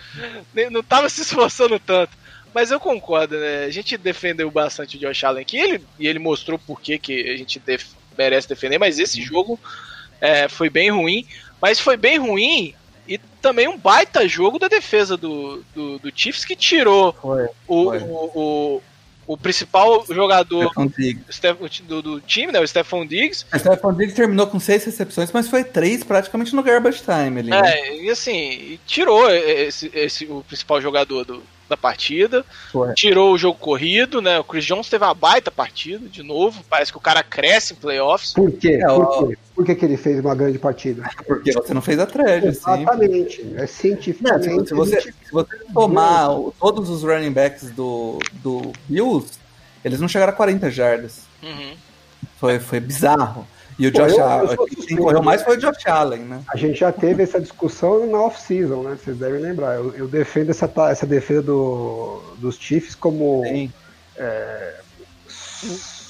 não 0.71 0.83
tava 0.83 1.07
se 1.07 1.21
esforçando 1.21 1.79
tanto. 1.79 2.17
Mas 2.53 2.71
eu 2.71 2.79
concordo, 2.79 3.37
né? 3.39 3.63
A 3.65 3.69
gente 3.69 3.95
defendeu 3.95 4.49
bastante 4.51 4.97
o 4.97 4.99
Josh 4.99 5.23
Allen 5.23 5.43
aqui, 5.43 5.55
ele, 5.57 5.85
e 5.99 6.07
ele 6.07 6.19
mostrou 6.19 6.57
por 6.59 6.81
que 6.81 6.97
que 6.97 7.29
a 7.29 7.37
gente 7.37 7.59
def- 7.59 7.93
merece 8.17 8.47
defender, 8.47 8.77
mas 8.77 8.99
esse 8.99 9.21
jogo 9.21 9.59
é, 10.19 10.47
foi 10.47 10.69
bem 10.69 10.89
ruim. 10.91 11.25
Mas 11.61 11.79
foi 11.79 11.95
bem 11.95 12.17
ruim 12.17 12.73
e 13.07 13.19
também 13.41 13.67
um 13.67 13.77
baita 13.77 14.27
jogo 14.27 14.57
da 14.57 14.67
defesa 14.67 15.17
do, 15.17 15.63
do, 15.75 15.99
do 15.99 16.11
Chiefs 16.13 16.45
que 16.45 16.55
tirou 16.55 17.13
Foi. 17.13 17.45
o, 17.67 17.83
Foi. 17.83 17.97
o, 17.99 18.31
o, 18.33 18.81
o 19.27 19.37
principal 19.37 20.05
jogador 20.09 20.71
do, 21.87 22.01
do 22.01 22.21
time, 22.21 22.51
né? 22.51 22.59
O 22.59 22.67
Stephon 22.67 23.05
Diggs. 23.05 23.45
O 23.53 23.59
Stephon 23.59 23.93
Diggs 23.93 24.15
terminou 24.15 24.47
com 24.47 24.59
seis 24.59 24.83
recepções, 24.83 25.31
mas 25.31 25.47
foi 25.47 25.63
três 25.63 26.03
praticamente 26.03 26.55
no 26.55 26.63
garbage 26.63 27.01
time 27.01 27.39
ali. 27.39 27.49
né? 27.49 27.61
É, 27.63 28.03
e 28.03 28.09
assim, 28.09 28.33
e 28.33 28.79
tirou 28.85 29.29
esse, 29.29 29.91
esse, 29.93 30.25
o 30.25 30.43
principal 30.47 30.81
jogador 30.81 31.23
do, 31.23 31.43
da 31.71 31.77
partida. 31.77 32.45
Foi. 32.71 32.93
tirou 32.93 33.33
o 33.33 33.37
jogo 33.37 33.57
corrido, 33.57 34.21
né? 34.21 34.39
O 34.39 34.43
Chris 34.43 34.65
Jones 34.65 34.89
teve 34.89 35.03
uma 35.03 35.13
baita 35.13 35.49
partida 35.49 36.07
de 36.07 36.21
novo. 36.21 36.61
Parece 36.69 36.91
que 36.91 36.97
o 36.97 37.01
cara 37.01 37.23
cresce 37.23 37.73
em 37.73 37.77
playoffs. 37.77 38.33
Por 38.33 38.51
quê? 38.51 38.79
É, 38.81 38.85
Por 38.87 39.29
quê? 39.29 39.37
Por 39.55 39.65
que, 39.65 39.75
que 39.75 39.85
ele 39.85 39.97
fez 39.97 40.19
uma 40.19 40.35
grande 40.35 40.59
partida? 40.59 41.09
Porque 41.25 41.51
você 41.53 41.73
não 41.73 41.81
fez 41.81 41.99
a 41.99 42.05
thread, 42.05 42.47
assim. 42.47 42.81
Exatamente. 42.81 43.41
É 43.55 43.61
Não, 43.61 43.67
cientificamente. 43.67 44.61
se, 44.61 44.67
se 44.67 44.73
você, 44.73 45.01
se 45.01 45.31
você 45.31 45.57
tomar 45.73 46.29
todos 46.59 46.89
os 46.89 47.03
running 47.03 47.31
backs 47.31 47.71
do, 47.71 48.19
do 48.33 48.71
Bills, 48.87 49.31
eles 49.83 49.99
não 49.99 50.07
chegaram 50.07 50.33
a 50.33 50.35
40 50.35 50.69
jardas. 50.69 51.21
Uhum. 51.41 51.73
Foi, 52.37 52.59
foi 52.59 52.79
bizarro. 52.79 53.47
E 53.81 53.87
o 53.87 53.91
Josh 53.91 54.11
eu- 54.13 54.19
eu 54.19 54.23
Allen, 54.23 54.57
quem 54.87 54.97
correu 54.97 55.23
mais 55.23 55.41
foi 55.41 55.57
o 55.57 55.59
Josh 55.59 55.87
Allen, 55.87 56.19
né? 56.21 56.43
A 56.53 56.55
gente 56.55 56.79
já 56.79 56.91
teve 56.91 57.23
essa 57.23 57.41
discussão 57.41 58.05
na 58.05 58.21
off-season, 58.21 58.83
né? 58.83 58.95
Vocês 58.95 59.17
devem 59.17 59.41
lembrar. 59.41 59.75
Eu, 59.75 59.91
eu 59.95 60.07
defendo 60.07 60.51
essa, 60.51 60.71
essa 60.89 61.07
defesa 61.07 61.41
do, 61.41 62.21
dos 62.37 62.57
Chiefs 62.57 62.93
como. 62.93 63.43
Sim. 63.43 63.73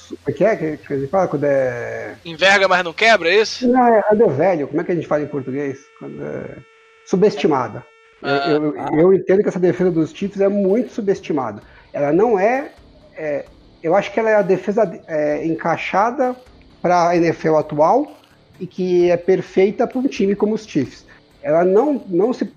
Como 0.09 0.19
é 0.27 0.31
que 0.33 0.43
é 0.43 0.55
que 0.57 0.77
que 0.77 0.93
a 0.93 0.97
gente 0.99 1.09
fala? 1.09 1.27
Quando 1.29 1.45
é. 1.45 2.15
Enverga, 2.25 2.67
mas 2.67 2.83
não 2.83 2.91
quebra, 2.91 3.29
é 3.29 3.35
isso? 3.37 3.65
Não, 3.69 3.87
é 3.87 4.01
quando 4.01 4.23
é 4.23 4.27
velho. 4.27 4.67
Como 4.67 4.81
é 4.81 4.83
que 4.83 4.91
a 4.91 4.95
gente 4.95 5.07
fala 5.07 5.23
em 5.23 5.27
português? 5.27 5.79
Quando 5.97 6.21
é... 6.21 6.57
Subestimada. 7.05 7.85
Eu- 8.21 8.75
Ah, 8.77 8.89
eu, 8.91 8.99
eu 8.99 9.13
entendo 9.13 9.41
que 9.41 9.47
essa 9.47 9.59
defesa 9.59 9.89
dos 9.91 10.11
Chiefs 10.11 10.41
é 10.41 10.49
muito 10.49 10.91
subestimada. 10.91 11.63
Ela 11.93 12.11
não 12.11 12.37
é. 12.37 12.73
é, 13.17 13.45
eu 13.81 13.95
acho 13.95 14.11
que 14.11 14.19
ela 14.19 14.29
é 14.29 14.35
a 14.35 14.41
defesa 14.41 14.83
é, 15.07 15.45
encaixada 15.45 16.35
para 16.81 17.09
a 17.09 17.17
NFL 17.17 17.55
atual 17.55 18.11
e 18.59 18.67
que 18.67 19.09
é 19.09 19.17
perfeita 19.17 19.87
para 19.87 19.99
um 19.99 20.07
time 20.07 20.35
como 20.35 20.55
os 20.55 20.65
Chiefs. 20.65 21.05
Ela 21.41 21.63
não, 21.63 22.01
não 22.07 22.33
se 22.33 22.51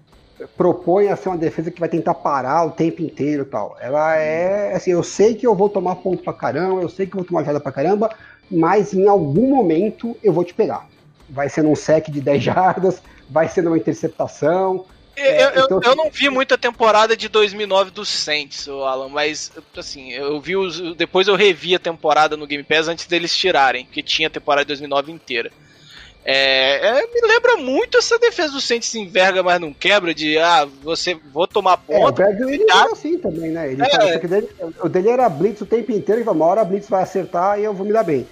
propõe 0.56 1.08
a 1.08 1.16
ser 1.16 1.28
uma 1.28 1.38
defesa 1.38 1.70
que 1.70 1.80
vai 1.80 1.88
tentar 1.88 2.14
parar 2.14 2.66
o 2.66 2.70
tempo 2.70 3.02
inteiro 3.02 3.42
e 3.42 3.46
tal. 3.46 3.76
Ela 3.80 4.16
é 4.16 4.74
assim, 4.74 4.90
eu 4.90 5.02
sei 5.02 5.34
que 5.34 5.46
eu 5.46 5.54
vou 5.54 5.68
tomar 5.68 5.96
ponto 5.96 6.22
pra 6.22 6.32
caramba, 6.32 6.82
eu 6.82 6.88
sei 6.88 7.06
que 7.06 7.14
eu 7.14 7.18
vou 7.20 7.26
tomar 7.26 7.44
jada 7.44 7.60
pra 7.60 7.72
caramba, 7.72 8.10
mas 8.50 8.92
em 8.92 9.08
algum 9.08 9.48
momento 9.48 10.16
eu 10.22 10.32
vou 10.32 10.44
te 10.44 10.52
pegar. 10.52 10.86
Vai 11.28 11.48
ser 11.48 11.62
num 11.62 11.74
sec 11.74 12.10
de 12.10 12.20
10 12.20 12.42
jardas, 12.42 13.02
vai 13.30 13.48
ser 13.48 13.62
numa 13.62 13.78
interceptação. 13.78 14.84
Eu, 15.16 15.24
eu, 15.50 15.64
então- 15.64 15.80
eu 15.84 15.96
não 15.96 16.10
vi 16.10 16.28
muita 16.28 16.58
temporada 16.58 17.16
de 17.16 17.28
2009 17.28 17.90
do 17.90 18.04
Saints, 18.04 18.68
Alan, 18.68 19.08
mas 19.08 19.52
assim, 19.76 20.12
eu 20.12 20.40
vi 20.40 20.56
os. 20.56 20.80
Depois 20.96 21.28
eu 21.28 21.34
revi 21.36 21.74
a 21.74 21.78
temporada 21.78 22.36
no 22.36 22.46
Game 22.46 22.64
Pass 22.64 22.88
antes 22.88 23.06
deles 23.06 23.36
tirarem, 23.36 23.84
porque 23.86 24.02
tinha 24.02 24.28
a 24.28 24.30
temporada 24.30 24.64
de 24.64 24.68
2009 24.68 25.12
inteira. 25.12 25.50
É, 26.26 27.00
é, 27.00 27.06
me 27.06 27.20
lembra 27.28 27.56
muito 27.58 27.98
essa 27.98 28.18
defesa 28.18 28.54
do 28.54 28.60
Saints 28.60 28.88
se 28.88 28.98
enverga, 28.98 29.42
mas 29.42 29.60
não 29.60 29.74
quebra, 29.74 30.14
de 30.14 30.38
ah, 30.38 30.66
você 30.82 31.14
vou 31.32 31.46
tomar 31.46 31.78
É, 31.86 31.98
o. 31.98 32.10
Berg 32.10 32.42
ele 32.50 32.64
tá. 32.64 32.80
era 32.84 32.92
assim 32.92 33.18
também, 33.18 33.50
né? 33.50 33.70
Ele 33.70 33.82
É. 33.82 34.18
dele- 34.18 34.48
o 34.82 34.88
dele 34.88 35.10
era 35.10 35.28
blitz 35.28 35.60
o 35.60 35.66
tempo 35.66 35.92
inteiro, 35.92 36.20
ele 36.20 36.24
fala, 36.24 36.36
uma 36.36 36.46
hora 36.46 36.60
a 36.62 36.64
blitz 36.64 36.88
vai 36.88 37.02
acertar 37.02 37.60
e 37.60 37.64
eu 37.64 37.74
vou 37.74 37.84
me 37.86 37.92
dar 37.92 38.04
bem. 38.04 38.26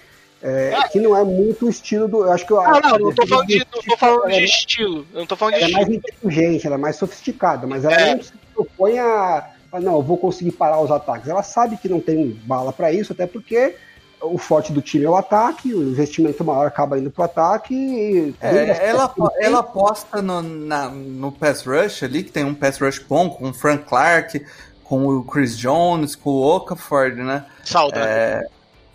É, 0.45 0.75
que 0.91 0.99
não 0.99 1.15
é 1.17 1.23
muito 1.23 1.65
o 1.67 1.69
estilo 1.69 2.05
do. 2.07 2.25
Eu 2.25 2.31
acho 2.33 2.45
que 2.45 2.53
a- 2.53 2.57
Ah, 2.59 2.79
não, 2.81 2.99
não 2.99 3.15
tô 3.15 3.25
falando 3.25 3.47
de, 3.47 3.59
não 3.59 3.81
tô 3.81 3.97
falando 3.97 4.29
de 4.31 4.43
estilo. 4.43 5.05
Eu 5.13 5.19
não 5.21 5.25
tô 5.25 5.35
falando 5.37 5.53
de 5.55 5.61
ela 5.63 5.69
é 5.69 5.73
mais 5.73 5.87
estilo. 5.87 6.03
inteligente, 6.17 6.67
ela 6.67 6.75
é 6.75 6.79
mais 6.79 6.95
sofisticada, 6.97 7.65
mas 7.65 7.85
ela 7.85 7.95
É. 7.95 8.15
não 8.15 8.23
se 8.23 8.33
propõe 8.53 8.99
a. 8.99 9.47
a, 9.71 9.79
Não, 9.79 9.93
eu 9.95 10.01
vou 10.01 10.17
conseguir 10.17 10.51
parar 10.51 10.79
os 10.81 10.91
ataques. 10.91 11.29
Ela 11.29 11.43
sabe 11.43 11.77
que 11.77 11.87
não 11.87 11.99
tem 12.01 12.39
bala 12.45 12.73
pra 12.73 12.91
isso, 12.91 13.13
até 13.13 13.25
porque 13.25 13.75
o 14.21 14.37
forte 14.37 14.71
do 14.71 14.81
time 14.81 15.03
é 15.05 15.09
o 15.09 15.15
ataque, 15.15 15.73
o 15.73 15.81
investimento 15.81 16.43
maior 16.43 16.67
acaba 16.67 16.99
indo 16.99 17.09
pro 17.09 17.23
ataque. 17.23 17.73
E 17.73 18.35
É, 18.41 18.89
ela, 18.89 19.13
ela 19.39 19.59
aposta 19.59 20.21
no, 20.21 20.41
na- 20.41 20.89
no 20.89 21.31
pass 21.31 21.63
rush 21.65 22.03
ali, 22.03 22.21
que 22.23 22.31
tem 22.31 22.43
um 22.43 22.53
pass 22.53 22.77
rush 22.79 22.99
bom, 22.99 23.29
com 23.29 23.49
o 23.49 23.53
Frank 23.53 23.85
Clark, 23.85 24.45
com 24.83 25.07
o 25.07 25.23
Chris 25.23 25.57
Jones, 25.57 26.15
com 26.15 26.29
o 26.29 26.43
Okafor, 26.55 27.11
né? 27.15 27.45
Saudável. 27.63 28.07
É, 28.07 28.45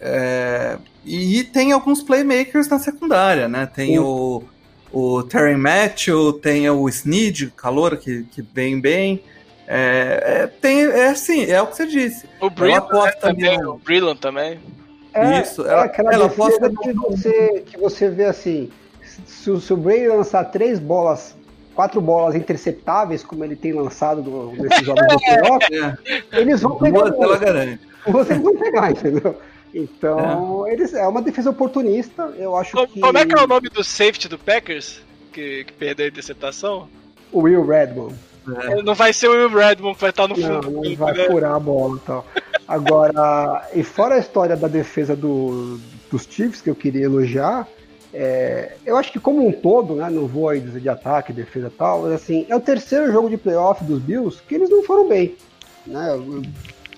é, 0.00 0.76
e 1.04 1.42
tem 1.44 1.72
alguns 1.72 2.02
playmakers 2.02 2.68
na 2.68 2.78
secundária, 2.78 3.48
né? 3.48 3.66
Tem 3.66 3.98
o, 3.98 4.42
o 4.92 5.22
Terry 5.22 5.56
Matthew, 5.56 6.34
tem 6.34 6.68
o 6.70 6.88
Snead, 6.88 7.52
calor, 7.56 7.96
que, 7.96 8.24
que 8.24 8.42
vem 8.42 8.80
bem. 8.80 9.22
É, 9.66 10.22
é, 10.42 10.46
tem, 10.46 10.82
é 10.84 11.08
assim, 11.08 11.44
é 11.44 11.60
o 11.60 11.66
que 11.66 11.76
você 11.76 11.86
disse. 11.86 12.26
o 12.40 12.48
Brillant 12.48 12.78
aposta 12.84 13.18
também, 13.20 13.58
no- 13.58 13.72
o 13.74 13.78
Brillant 13.78 14.18
também. 14.18 14.58
É, 15.12 15.40
Isso, 15.42 15.66
é 15.66 15.72
ela, 15.72 15.84
aquela 15.84 16.12
ela 16.14 16.28
defesa 16.28 16.50
posta 16.60 16.70
que 16.82 16.92
você, 16.92 17.64
que 17.66 17.76
você 17.78 18.08
vê 18.08 18.24
assim, 18.26 18.70
se, 19.26 19.50
o- 19.50 19.60
se 19.60 19.72
o 19.72 19.76
Brady 19.76 20.08
lançar 20.08 20.44
três 20.44 20.78
bolas, 20.78 21.34
quatro 21.74 22.00
bolas 22.00 22.34
interceptáveis, 22.34 23.22
como 23.22 23.44
ele 23.44 23.56
tem 23.56 23.72
lançado 23.72 24.22
no- 24.22 24.52
nesses 24.52 24.86
jogos 24.86 25.06
do 25.06 25.18
playoff, 25.20 25.66
É, 25.74 26.22
eles 26.40 26.60
vão 26.62 26.76
pegar. 26.78 27.04
Vocês 28.06 28.40
vão 28.40 28.56
pegar, 28.56 28.90
entendeu? 28.90 29.36
Então, 29.74 30.66
eles, 30.66 30.94
é 30.94 31.06
uma 31.06 31.22
defesa 31.22 31.50
oportunista, 31.50 32.32
eu 32.38 32.56
acho 32.56 32.72
Co- 32.72 32.86
que... 32.86 33.00
Como 33.00 33.18
é 33.18 33.26
que 33.26 33.34
é 33.34 33.42
o 33.42 33.46
nome 33.46 33.68
do 33.68 33.84
safety 33.84 34.28
do 34.28 34.38
Packers? 34.38 35.00
Que, 35.32 35.64
que 35.64 35.72
perdeu 35.74 36.06
a 36.06 36.08
interceptação? 36.08 36.88
O 37.30 37.40
Will 37.40 37.64
Redmond. 37.66 38.14
Não 38.82 38.94
vai 38.94 39.12
ser 39.12 39.28
o 39.28 39.32
Will 39.32 39.50
Redmond 39.50 39.94
que 39.94 40.00
vai 40.00 40.10
estar 40.10 40.26
no 40.26 40.36
Não, 40.36 40.62
fundo. 40.62 40.70
não 40.70 40.96
vai 40.96 41.14
né? 41.14 41.26
furar 41.26 41.54
a 41.54 41.60
bola 41.60 41.96
e 41.96 42.00
tal. 42.00 42.26
Agora, 42.66 43.68
e 43.74 43.82
fora 43.82 44.14
a 44.14 44.18
história 44.18 44.56
da 44.56 44.68
defesa 44.68 45.14
do, 45.14 45.78
dos 46.10 46.26
Chiefs, 46.28 46.62
que 46.62 46.70
eu 46.70 46.74
queria 46.74 47.04
elogiar, 47.04 47.68
é, 48.12 48.72
eu 48.86 48.96
acho 48.96 49.12
que 49.12 49.20
como 49.20 49.46
um 49.46 49.52
todo, 49.52 49.96
né, 49.96 50.08
não 50.08 50.26
vou 50.26 50.48
aí 50.48 50.60
dizer 50.60 50.80
de 50.80 50.88
ataque, 50.88 51.32
defesa 51.32 51.66
e 51.66 51.70
tal, 51.70 52.02
mas 52.02 52.12
assim, 52.12 52.46
é 52.48 52.56
o 52.56 52.60
terceiro 52.60 53.12
jogo 53.12 53.28
de 53.28 53.36
playoff 53.36 53.84
dos 53.84 54.00
Bills 54.00 54.40
que 54.48 54.54
eles 54.54 54.70
não 54.70 54.82
foram 54.82 55.06
bem. 55.08 55.36
Né? 55.86 56.10
Eu, 56.10 56.36
eu 56.36 56.42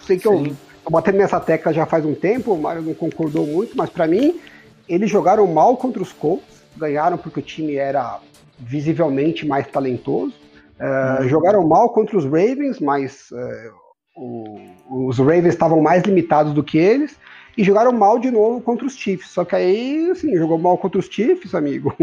sei 0.06 0.18
que 0.18 0.26
eu 0.26 0.38
Sim. 0.38 0.44
tô 0.50 0.69
batendo 0.89 1.18
nessa 1.18 1.41
tecla 1.41 1.72
já 1.72 1.85
faz 1.87 2.05
um 2.05 2.14
tempo, 2.14 2.53
o 2.53 2.61
Mário 2.61 2.83
não 2.83 2.95
concordou 2.95 3.47
muito, 3.47 3.76
mas 3.76 3.91
pra 3.91 4.07
mim, 4.07 4.41
eles 4.89 5.11
jogaram 5.11 5.47
mal 5.47 5.76
contra 5.76 6.03
os 6.03 6.12
Colts, 6.12 6.62
ganharam 6.76 7.18
porque 7.18 7.41
o 7.41 7.43
time 7.43 7.74
era 7.76 8.18
visivelmente 8.59 9.47
mais 9.47 9.66
talentoso. 9.66 10.35
É, 10.78 11.28
Jogaram 11.28 11.66
mal 11.66 11.91
contra 11.91 12.16
os 12.16 12.24
Ravens, 12.24 12.78
mas 12.81 13.28
é, 13.33 13.70
o- 14.16 15.07
os 15.07 15.18
Ravens 15.18 15.47
estavam 15.49 15.81
mais 15.83 16.03
limitados 16.05 16.53
do 16.55 16.62
que 16.62 16.78
eles. 16.78 17.16
E 17.59 17.64
jogaram 17.64 17.93
mal 17.93 18.18
de 18.18 18.31
novo 18.31 18.61
contra 18.62 18.87
os 18.87 18.95
Chiefs. 18.95 19.31
Só 19.33 19.45
que 19.45 19.55
aí, 19.57 20.09
assim, 20.11 20.35
jogou 20.37 20.57
mal 20.57 20.78
contra 20.78 20.99
os 20.99 21.07
Chiefs, 21.07 21.55
amigo. 21.55 21.95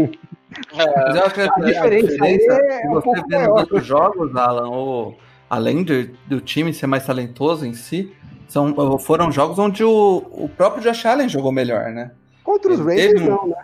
Mas 0.76 1.16
eu 1.16 1.22
acho 1.24 1.34
que 1.34 1.40
a, 1.40 1.44
a 1.44 1.60
diferença 1.60 2.06
diferença, 2.12 2.52
é 2.52 2.80
se 2.82 2.88
um 2.88 3.00
você 3.00 3.22
vê 3.28 3.38
nos 3.38 3.48
outros 3.60 3.84
jogos, 3.86 4.36
Alan, 4.36 4.68
ou, 4.68 5.16
além 5.48 5.82
do, 5.82 6.06
do 6.26 6.40
time 6.40 6.72
ser 6.72 6.86
mais 6.86 7.04
talentoso 7.06 7.66
em 7.66 7.74
si, 7.74 8.12
são, 8.48 8.98
foram 8.98 9.30
jogos 9.30 9.58
onde 9.58 9.84
o, 9.84 10.16
o 10.32 10.50
próprio 10.56 10.82
Josh 10.82 11.04
Allen 11.06 11.28
jogou 11.28 11.52
melhor, 11.52 11.90
né? 11.90 12.10
Contra 12.42 12.72
os 12.72 12.78
Ravens, 12.78 13.00
teve 13.00 13.20
um- 13.24 13.26
não, 13.30 13.46
né? 13.48 13.56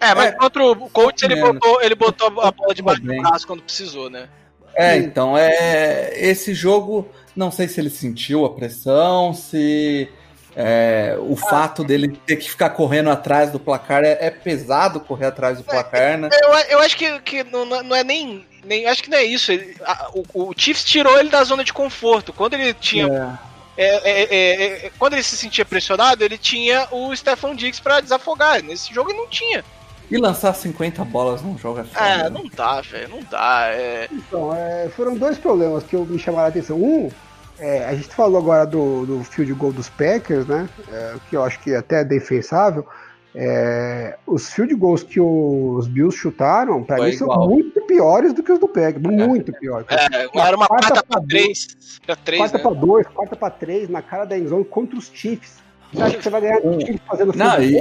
É, 0.00 0.14
mas 0.14 0.26
É, 0.26 0.32
contra 0.32 0.64
o 0.64 0.90
Colts 0.90 1.22
ele 1.22 1.36
menos. 1.36 1.52
botou, 1.60 1.80
ele 1.80 1.94
botou 1.94 2.26
a 2.40 2.50
bola 2.50 2.74
debaixo 2.74 3.00
do 3.00 3.16
braço 3.22 3.46
quando 3.46 3.62
precisou, 3.62 4.10
né? 4.10 4.28
É, 4.74 4.96
então, 4.96 5.38
é, 5.38 6.10
esse 6.18 6.52
jogo, 6.54 7.08
não 7.36 7.50
sei 7.52 7.68
se 7.68 7.78
ele 7.80 7.90
sentiu 7.90 8.44
a 8.44 8.50
pressão, 8.52 9.32
se 9.32 10.08
é, 10.56 11.16
o 11.20 11.36
fato 11.36 11.84
dele 11.84 12.08
ter 12.26 12.36
que 12.36 12.50
ficar 12.50 12.70
correndo 12.70 13.10
atrás 13.10 13.52
do 13.52 13.60
placar, 13.60 14.02
é, 14.02 14.18
é 14.20 14.30
pesado 14.30 14.98
correr 14.98 15.26
atrás 15.26 15.58
do 15.58 15.64
placar, 15.64 16.18
né? 16.18 16.28
Eu, 16.42 16.50
eu 16.70 16.78
acho 16.80 16.96
que, 16.96 17.20
que 17.20 17.44
não, 17.44 17.64
não 17.64 17.94
é 17.94 18.02
nem, 18.02 18.44
nem. 18.64 18.86
Acho 18.86 19.02
que 19.04 19.10
não 19.10 19.18
é 19.18 19.24
isso. 19.24 19.52
Ele- 19.52 19.76
a- 19.84 20.10
o, 20.34 20.48
o 20.50 20.54
Chiefs 20.56 20.84
tirou 20.84 21.16
ele 21.20 21.28
da 21.28 21.44
zona 21.44 21.62
de 21.62 21.72
conforto. 21.72 22.32
Quando 22.32 22.54
ele 22.54 22.74
tinha. 22.74 23.38
É. 23.76 23.84
é, 23.84 24.22
é, 24.22 24.34
é, 24.34 24.86
é, 24.86 24.92
quando 24.98 25.14
ele 25.14 25.22
se 25.22 25.36
sentia 25.36 25.64
pressionado, 25.64 26.22
ele 26.24 26.36
tinha 26.36 26.86
o 26.90 27.14
Stefan 27.14 27.56
Diggs 27.56 27.80
pra 27.80 28.00
desafogar. 28.00 28.62
Nesse 28.62 28.92
jogo 28.92 29.10
ele 29.10 29.18
não 29.18 29.28
tinha. 29.28 29.64
E 30.10 30.18
lançar 30.18 30.54
50 30.54 31.04
bolas 31.06 31.40
num 31.40 31.56
jogo 31.56 31.80
é 31.80 31.84
É, 31.94 32.16
né? 32.24 32.28
não 32.28 32.44
dá, 32.54 32.80
velho. 32.82 33.08
Não 33.08 33.22
dá. 33.30 33.68
É... 33.68 34.08
Então, 34.12 34.54
é, 34.54 34.88
foram 34.90 35.16
dois 35.16 35.38
problemas 35.38 35.84
que 35.84 35.96
eu, 35.96 36.04
me 36.04 36.18
chamaram 36.18 36.46
a 36.46 36.48
atenção. 36.48 36.76
Um, 36.76 37.10
é, 37.58 37.86
a 37.86 37.94
gente 37.94 38.08
falou 38.08 38.38
agora 38.38 38.66
do, 38.66 39.06
do 39.06 39.24
field 39.24 39.52
goal 39.54 39.72
dos 39.72 39.88
Packers, 39.88 40.46
né? 40.46 40.68
é, 40.92 41.14
que 41.30 41.36
eu 41.36 41.42
acho 41.42 41.58
que 41.60 41.74
até 41.74 42.00
é 42.00 42.04
defensável. 42.04 42.86
É, 43.34 44.18
os 44.26 44.52
field 44.52 44.74
goals 44.74 45.02
que 45.02 45.18
os 45.18 45.86
Bills 45.86 46.16
chutaram, 46.16 46.84
pra 46.84 46.98
Foi 46.98 47.10
mim, 47.10 47.16
são 47.16 47.28
muito 47.48 47.81
piores 48.02 48.32
do 48.32 48.42
que 48.42 48.52
os 48.52 48.58
do 48.58 48.68
Packers. 48.68 49.00
Muito 49.00 49.52
piores. 49.52 49.86
É, 49.88 50.38
era 50.38 50.56
uma 50.56 50.66
Quarta 50.66 50.88
quarta 50.88 51.02
pra 51.04 51.20
pra 51.20 51.26
três. 51.28 51.76
Quarta 52.38 52.58
né? 52.58 52.62
pra 52.62 52.72
dois, 52.72 53.06
quarta 53.06 53.36
pra 53.36 53.50
três, 53.50 53.88
na 53.88 54.02
cara 54.02 54.24
da 54.24 54.36
endzone 54.36 54.64
contra 54.64 54.98
os 54.98 55.10
Chiefs. 55.12 55.62
Você 55.92 56.02
acha 56.02 56.16
que 56.16 56.22
você 56.24 56.30
vai 56.30 56.40
ganhar 56.40 56.60
do 56.60 56.80
Chiefs 56.80 57.00
fazendo 57.06 57.36
Não, 57.36 57.62
e, 57.62 57.76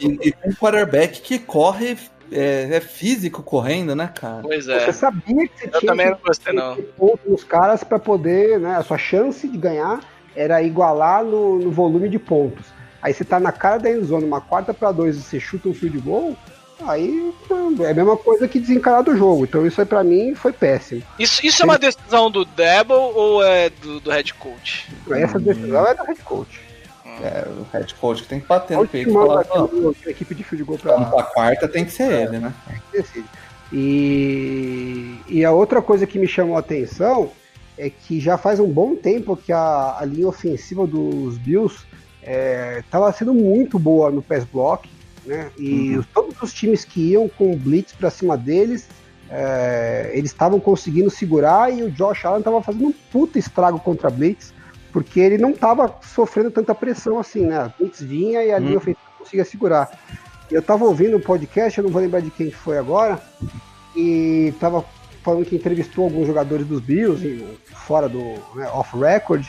e, 0.00 0.16
e 0.28 0.34
um 0.46 0.52
quarterback 0.54 1.20
que 1.20 1.38
corre, 1.38 1.98
é, 2.30 2.68
é 2.76 2.80
físico 2.80 3.42
correndo, 3.42 3.94
né, 3.94 4.10
cara? 4.14 4.42
Pois 4.42 4.66
Você 4.66 4.72
é. 4.72 4.92
sabia 4.92 5.48
que 5.48 5.58
você 5.58 5.66
Eu 5.66 5.80
tinha 5.80 5.92
também 5.92 6.06
que 6.06 6.12
não 6.12 6.18
gostei, 6.24 6.52
não. 6.54 6.76
ponto 6.96 7.20
nos 7.28 7.44
caras 7.44 7.84
para 7.84 7.98
poder, 7.98 8.58
né? 8.58 8.76
A 8.76 8.82
sua 8.82 8.98
chance 8.98 9.46
de 9.46 9.58
ganhar 9.58 10.00
era 10.34 10.62
igualar 10.62 11.24
no, 11.24 11.58
no 11.58 11.70
volume 11.70 12.08
de 12.08 12.18
pontos. 12.18 12.66
Aí 13.02 13.12
você 13.12 13.24
tá 13.24 13.38
na 13.38 13.52
cara 13.52 13.78
da 13.78 13.90
endzone, 13.90 14.24
uma 14.24 14.40
quarta 14.40 14.72
para 14.72 14.90
dois 14.92 15.16
e 15.16 15.22
você 15.22 15.38
chuta 15.38 15.68
um 15.68 15.74
field 15.74 15.98
goal, 15.98 16.36
aí 16.84 17.32
é 17.80 17.90
a 17.90 17.94
mesma 17.94 18.16
coisa 18.16 18.46
que 18.48 18.58
desencarar 18.60 19.02
do 19.02 19.16
jogo. 19.16 19.44
Então 19.44 19.66
isso 19.66 19.80
aí 19.80 19.86
pra 19.86 20.02
mim 20.04 20.34
foi 20.34 20.52
péssimo. 20.52 21.02
Isso, 21.18 21.44
isso 21.44 21.62
é 21.62 21.64
uma 21.64 21.78
decisão 21.78 22.30
do 22.30 22.44
Debo 22.44 22.94
ou 22.94 23.42
é 23.42 23.70
do, 23.70 24.00
do 24.00 24.10
head 24.10 24.32
coach? 24.34 24.88
Essa 25.10 25.38
decisão 25.38 25.86
é 25.86 25.94
do 25.94 26.02
head 26.04 26.20
coach. 26.22 26.60
É, 27.22 27.46
o 27.48 27.66
head 27.72 27.94
coach 27.94 28.22
que 28.22 28.28
tem 28.28 28.40
que 28.40 28.46
bater 28.46 28.76
no 28.76 28.86
peito 28.86 29.08
e 29.08 29.12
falar, 29.12 29.40
aqui 29.40 29.50
"Ó, 29.54 29.66
no- 29.68 29.96
a 30.06 30.10
equipe 30.10 30.34
de 30.34 30.44
field 30.44 30.64
goal 30.64 30.78
pra 30.78 31.00
pra 31.00 31.22
quarta, 31.22 31.66
tem 31.66 31.84
que 31.84 31.90
ser 31.92 32.12
ele, 32.12 32.38
né? 32.38 32.52
decide. 32.92 33.24
E, 33.72 35.16
e 35.28 35.44
a 35.44 35.50
outra 35.52 35.80
coisa 35.80 36.06
que 36.06 36.18
me 36.18 36.28
chamou 36.28 36.56
a 36.56 36.60
atenção 36.60 37.30
é 37.78 37.90
que 37.90 38.20
já 38.20 38.36
faz 38.38 38.60
um 38.60 38.68
bom 38.68 38.94
tempo 38.94 39.36
que 39.36 39.52
a, 39.52 39.96
a 39.98 40.04
linha 40.04 40.28
ofensiva 40.28 40.86
dos 40.86 41.38
Bills 41.38 41.84
estava 42.78 43.10
sendo 43.12 43.32
muito 43.32 43.78
boa 43.78 44.10
no 44.10 44.20
pass 44.22 44.44
block, 44.44 44.88
né? 45.26 45.50
E 45.58 45.94
Uhum. 45.94 46.00
os- 46.00 46.06
todos 46.06 46.42
os 46.42 46.52
times 46.52 46.84
que 46.84 47.10
iam 47.12 47.28
com 47.28 47.52
o 47.52 47.56
blitz 47.56 47.92
para 47.92 48.10
cima 48.10 48.36
deles, 48.36 48.86
é, 49.28 50.10
eles 50.14 50.30
estavam 50.30 50.60
conseguindo 50.60 51.10
segurar 51.10 51.72
e 51.72 51.82
o 51.82 51.90
Josh 51.90 52.24
Allen 52.24 52.38
estava 52.38 52.62
fazendo 52.62 52.86
um 52.86 52.94
puta 53.12 53.38
estrago 53.38 53.78
contra 53.80 54.08
a 54.08 54.10
blitz, 54.10 54.54
porque 54.92 55.18
ele 55.20 55.36
não 55.36 55.50
estava 55.50 55.92
sofrendo 56.02 56.50
tanta 56.50 56.74
pressão 56.74 57.18
assim, 57.18 57.44
né? 57.44 57.56
A 57.58 57.68
blitz 57.68 58.00
vinha 58.00 58.42
e 58.44 58.52
a 58.52 58.58
linha 58.58 58.72
Uhum. 58.72 58.76
ofensiva 58.78 59.00
conseguia 59.18 59.44
segurar. 59.44 59.90
Eu 60.50 60.62
tava 60.62 60.84
ouvindo 60.84 61.16
um 61.16 61.20
podcast, 61.20 61.76
eu 61.78 61.84
não 61.84 61.90
vou 61.90 62.00
lembrar 62.00 62.20
de 62.20 62.30
quem 62.30 62.48
que 62.50 62.56
foi 62.56 62.78
agora, 62.78 63.20
e 63.96 64.54
tava 64.60 64.84
falando 65.24 65.44
que 65.44 65.56
entrevistou 65.56 66.04
alguns 66.04 66.26
jogadores 66.26 66.64
dos 66.66 66.80
Bills, 66.80 67.44
fora 67.66 68.08
do 68.08 68.20
né, 68.54 68.68
off-record, 68.72 69.44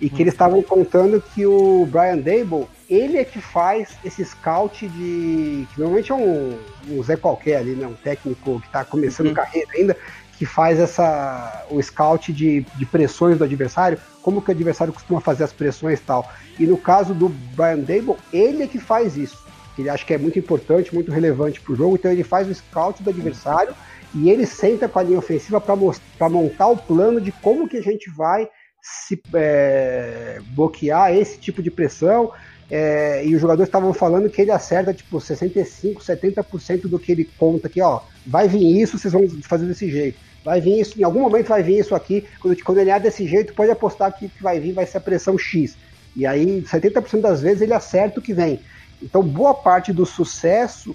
e 0.00 0.10
que 0.10 0.22
eles 0.22 0.34
estavam 0.34 0.60
contando 0.62 1.22
que 1.34 1.46
o 1.46 1.86
Brian 1.86 2.18
Dable, 2.18 2.66
ele 2.90 3.18
é 3.18 3.24
que 3.24 3.40
faz 3.40 3.96
esse 4.04 4.24
scout 4.24 4.88
de. 4.88 5.66
que 5.72 5.78
normalmente 5.78 6.10
é 6.10 6.14
um, 6.14 6.58
um 6.88 7.02
Zé 7.04 7.16
qualquer 7.16 7.58
ali, 7.58 7.76
né? 7.76 7.86
Um 7.86 7.94
técnico 7.94 8.60
que 8.60 8.70
tá 8.72 8.84
começando 8.84 9.28
Uhum. 9.28 9.34
carreira 9.34 9.68
ainda, 9.76 9.96
que 10.36 10.44
faz 10.44 10.80
essa 10.80 11.66
o 11.70 11.80
scout 11.80 12.32
de, 12.32 12.66
de 12.76 12.86
pressões 12.86 13.38
do 13.38 13.44
adversário, 13.44 14.00
como 14.22 14.42
que 14.42 14.50
o 14.50 14.54
adversário 14.54 14.92
costuma 14.92 15.20
fazer 15.20 15.44
as 15.44 15.52
pressões 15.52 16.00
e 16.00 16.02
tal. 16.02 16.28
E 16.58 16.66
no 16.66 16.76
caso 16.76 17.14
do 17.14 17.28
Brian 17.28 17.78
Dable, 17.78 18.16
ele 18.32 18.64
é 18.64 18.66
que 18.66 18.80
faz 18.80 19.16
isso. 19.16 19.36
Ele 19.78 19.88
acha 19.88 20.04
que 20.04 20.12
é 20.12 20.18
muito 20.18 20.38
importante, 20.38 20.92
muito 20.92 21.12
relevante 21.12 21.60
pro 21.60 21.76
jogo, 21.76 21.94
então 21.94 22.10
ele 22.10 22.24
faz 22.24 22.48
o 22.48 22.54
scout 22.54 23.02
do 23.02 23.10
adversário 23.10 23.74
e 24.14 24.28
ele 24.28 24.44
senta 24.44 24.88
com 24.88 24.98
a 24.98 25.02
linha 25.02 25.18
ofensiva 25.18 25.60
para 25.60 26.28
montar 26.28 26.66
o 26.66 26.76
plano 26.76 27.20
de 27.20 27.30
como 27.30 27.68
que 27.68 27.76
a 27.76 27.82
gente 27.82 28.10
vai 28.10 28.48
se 28.82 29.22
é, 29.34 30.40
bloquear 30.54 31.14
esse 31.14 31.38
tipo 31.38 31.62
de 31.62 31.70
pressão. 31.70 32.30
É, 32.70 33.24
e 33.24 33.34
os 33.34 33.40
jogadores 33.40 33.68
estavam 33.68 33.92
falando 33.92 34.30
que 34.30 34.40
ele 34.40 34.52
acerta 34.52 34.94
tipo 34.94 35.20
65, 35.20 36.00
70% 36.00 36.82
do 36.82 36.98
que 36.98 37.10
ele 37.10 37.28
conta 37.38 37.66
aqui, 37.66 37.80
ó. 37.80 38.00
Vai 38.26 38.46
vir 38.46 38.80
isso, 38.80 38.98
vocês 38.98 39.12
vão 39.12 39.28
fazer 39.42 39.66
desse 39.66 39.90
jeito. 39.90 40.18
Vai 40.44 40.60
vir 40.60 40.80
isso, 40.80 40.98
em 40.98 41.02
algum 41.02 41.20
momento 41.20 41.48
vai 41.48 41.62
vir 41.62 41.78
isso 41.78 41.94
aqui. 41.94 42.24
Quando, 42.40 42.62
quando 42.62 42.78
ele 42.78 42.90
é 42.90 43.00
desse 43.00 43.26
jeito, 43.26 43.54
pode 43.54 43.70
apostar 43.70 44.16
que, 44.16 44.28
que 44.28 44.42
vai 44.42 44.60
vir, 44.60 44.72
vai 44.72 44.86
ser 44.86 44.98
a 44.98 45.00
pressão 45.00 45.36
X. 45.36 45.76
E 46.16 46.24
aí, 46.24 46.62
70% 46.62 47.20
das 47.20 47.40
vezes 47.40 47.62
ele 47.62 47.74
acerta 47.74 48.20
o 48.20 48.22
que 48.22 48.32
vem. 48.32 48.60
Então, 49.02 49.22
boa 49.22 49.54
parte 49.54 49.92
do 49.92 50.06
sucesso 50.06 50.94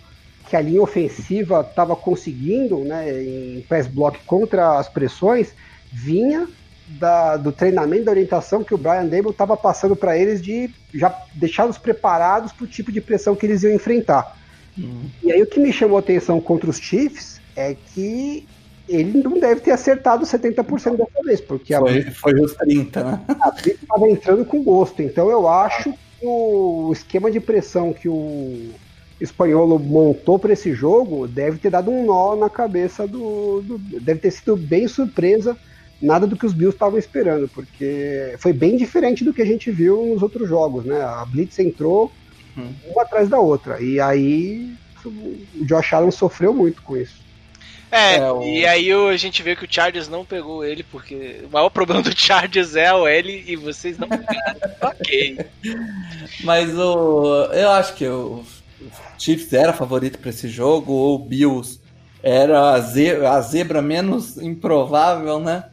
que 0.50 0.56
a 0.56 0.62
linha 0.62 0.82
ofensiva 0.82 1.66
estava 1.68 1.96
conseguindo 1.96 2.80
né, 2.80 3.12
em 3.22 3.66
pass 3.68 3.88
block 3.88 4.20
contra 4.26 4.78
as 4.78 4.88
pressões 4.88 5.54
vinha 5.92 6.48
da, 6.88 7.38
do 7.38 7.52
treinamento, 7.52 8.06
da 8.06 8.12
orientação 8.12 8.64
que 8.64 8.74
o 8.74 8.78
Brian 8.78 9.06
Dable 9.06 9.32
estava 9.32 9.58
passando 9.58 9.96
para 9.96 10.18
eles 10.18 10.42
de 10.42 10.70
já 10.94 11.16
deixá-los 11.34 11.78
preparados 11.78 12.52
para 12.52 12.66
o 12.66 12.68
tipo 12.68 12.92
de 12.92 13.02
pressão 13.02 13.36
que 13.36 13.46
eles 13.46 13.64
iam 13.64 13.74
enfrentar. 13.74 14.36
E 15.24 15.32
aí 15.32 15.42
o 15.42 15.48
que 15.48 15.60
me 15.60 15.72
chamou 15.72 15.98
a 15.98 16.02
atenção 16.02 16.40
contra 16.40 16.70
os 16.70 16.78
Chiefs 16.78 17.40
é 17.56 17.76
que 17.94 18.48
ele 18.88 19.24
não 19.24 19.40
deve 19.40 19.62
ter 19.62 19.72
acertado 19.72 20.26
70% 20.26 20.98
dessa 20.98 21.24
vez, 21.24 21.42
porque 21.42 21.74
a 21.74 21.80
Foi, 21.80 22.02
foi 22.12 22.34
os 22.40 22.54
30, 22.54 23.04
né? 23.04 23.20
a 23.42 23.54
estava 23.68 24.08
entrando 24.10 24.46
com 24.46 24.64
gosto. 24.64 25.02
Então 25.02 25.30
eu 25.30 25.48
acho 25.48 25.92
que 25.92 26.26
o 26.26 26.92
esquema 26.94 27.32
de 27.32 27.40
pressão 27.40 27.94
que 27.94 28.08
o 28.08 28.72
espanholo 29.20 29.80
montou 29.80 30.38
para 30.38 30.54
esse 30.54 30.74
jogo 30.74 31.28
deve 31.28 31.58
ter 31.58 31.70
dado 31.70 31.90
um 31.90 32.06
nó 32.06 32.36
na 32.36 32.50
cabeça 32.50 33.08
do, 33.08 33.62
do- 33.62 33.80
Deve 34.02 34.20
ter 34.20 34.32
sido 34.32 34.56
bem 34.56 34.88
surpresa, 34.88 35.58
nada 36.06 36.28
do 36.28 36.38
que 36.38 36.46
os 36.46 36.54
Bills 36.54 36.76
estavam 36.76 36.98
esperando, 36.98 37.48
porque 37.50 38.36
foi 38.40 38.54
bem 38.54 38.78
diferente 38.78 39.24
do 39.24 39.34
que 39.34 39.42
a 39.42 39.46
gente 39.46 39.72
viu 39.72 40.06
nos 40.06 40.22
outros 40.22 40.48
jogos, 40.48 40.86
né? 40.86 41.02
A 41.02 41.26
Blitz 41.26 41.58
entrou 41.60 42.12
uhum. 42.56 42.74
uma 42.88 43.02
atrás 43.02 43.28
da 43.28 43.40
outra. 43.40 43.82
E 43.82 44.00
aí 44.00 44.74
o 45.04 45.66
Josh 45.66 45.94
Allen 45.94 46.12
sofreu 46.12 46.54
muito 46.54 46.82
com 46.82 46.96
isso. 46.96 47.26
É, 47.92 48.18
é 48.18 48.32
o... 48.32 48.42
e 48.42 48.66
aí 48.66 48.92
a 48.92 49.18
gente 49.18 49.42
vê 49.42 49.56
que 49.56 49.66
o 49.66 49.68
Chargers 49.70 50.10
não 50.10 50.26
pegou 50.26 50.66
ele, 50.66 50.84
porque 50.84 51.42
o 51.44 51.50
maior 51.50 51.70
problema 51.70 52.02
do 52.02 52.14
Chargers 52.18 52.76
é 52.76 52.94
o 52.94 53.08
L 53.08 53.44
e 53.48 53.56
vocês 53.56 53.98
não 53.98 54.08
pegaram. 54.08 54.60
ok. 54.82 55.38
Mas 56.44 56.78
o, 56.78 57.46
eu 57.54 57.72
acho 57.72 57.96
que 57.96 58.08
o 58.08 58.44
Chiefs 59.18 59.54
era 59.54 59.74
favorito 59.74 60.20
para 60.20 60.30
esse 60.30 60.48
jogo, 60.48 60.92
ou 60.92 61.16
o 61.16 61.20
Bills 61.20 61.80
era 62.22 62.72
a 62.72 62.80
zebra, 62.80 63.32
a 63.32 63.42
zebra 63.42 63.82
menos 63.82 64.38
improvável, 64.38 65.40
né? 65.40 65.66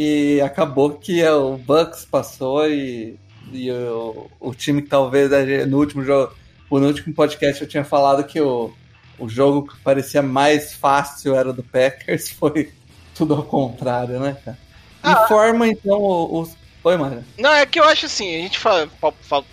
E 0.00 0.40
acabou 0.42 0.90
que 0.90 1.26
o 1.28 1.56
Bucks 1.56 2.04
passou 2.04 2.70
e, 2.70 3.18
e 3.50 3.68
o, 3.72 4.30
o 4.38 4.54
time 4.54 4.80
que 4.80 4.88
talvez 4.88 5.28
no 5.66 5.76
último 5.76 6.04
jogo, 6.04 6.32
no 6.70 6.86
último 6.86 7.12
podcast 7.12 7.60
eu 7.60 7.68
tinha 7.68 7.82
falado 7.82 8.22
que 8.22 8.40
o, 8.40 8.72
o 9.18 9.28
jogo 9.28 9.66
que 9.66 9.76
parecia 9.80 10.22
mais 10.22 10.72
fácil 10.72 11.34
era 11.34 11.52
do 11.52 11.64
Packers, 11.64 12.30
foi 12.38 12.72
tudo 13.12 13.34
ao 13.34 13.42
contrário, 13.42 14.20
né, 14.20 14.36
cara? 14.44 14.56
Ah, 15.02 15.24
Informa 15.24 15.66
então 15.66 15.98
os. 16.00 16.56
Oi, 16.84 16.96
Mara. 16.96 17.24
Não, 17.36 17.52
é 17.52 17.66
que 17.66 17.80
eu 17.80 17.84
acho 17.84 18.06
assim, 18.06 18.36
a 18.36 18.42
gente 18.42 18.56
fala, 18.56 18.88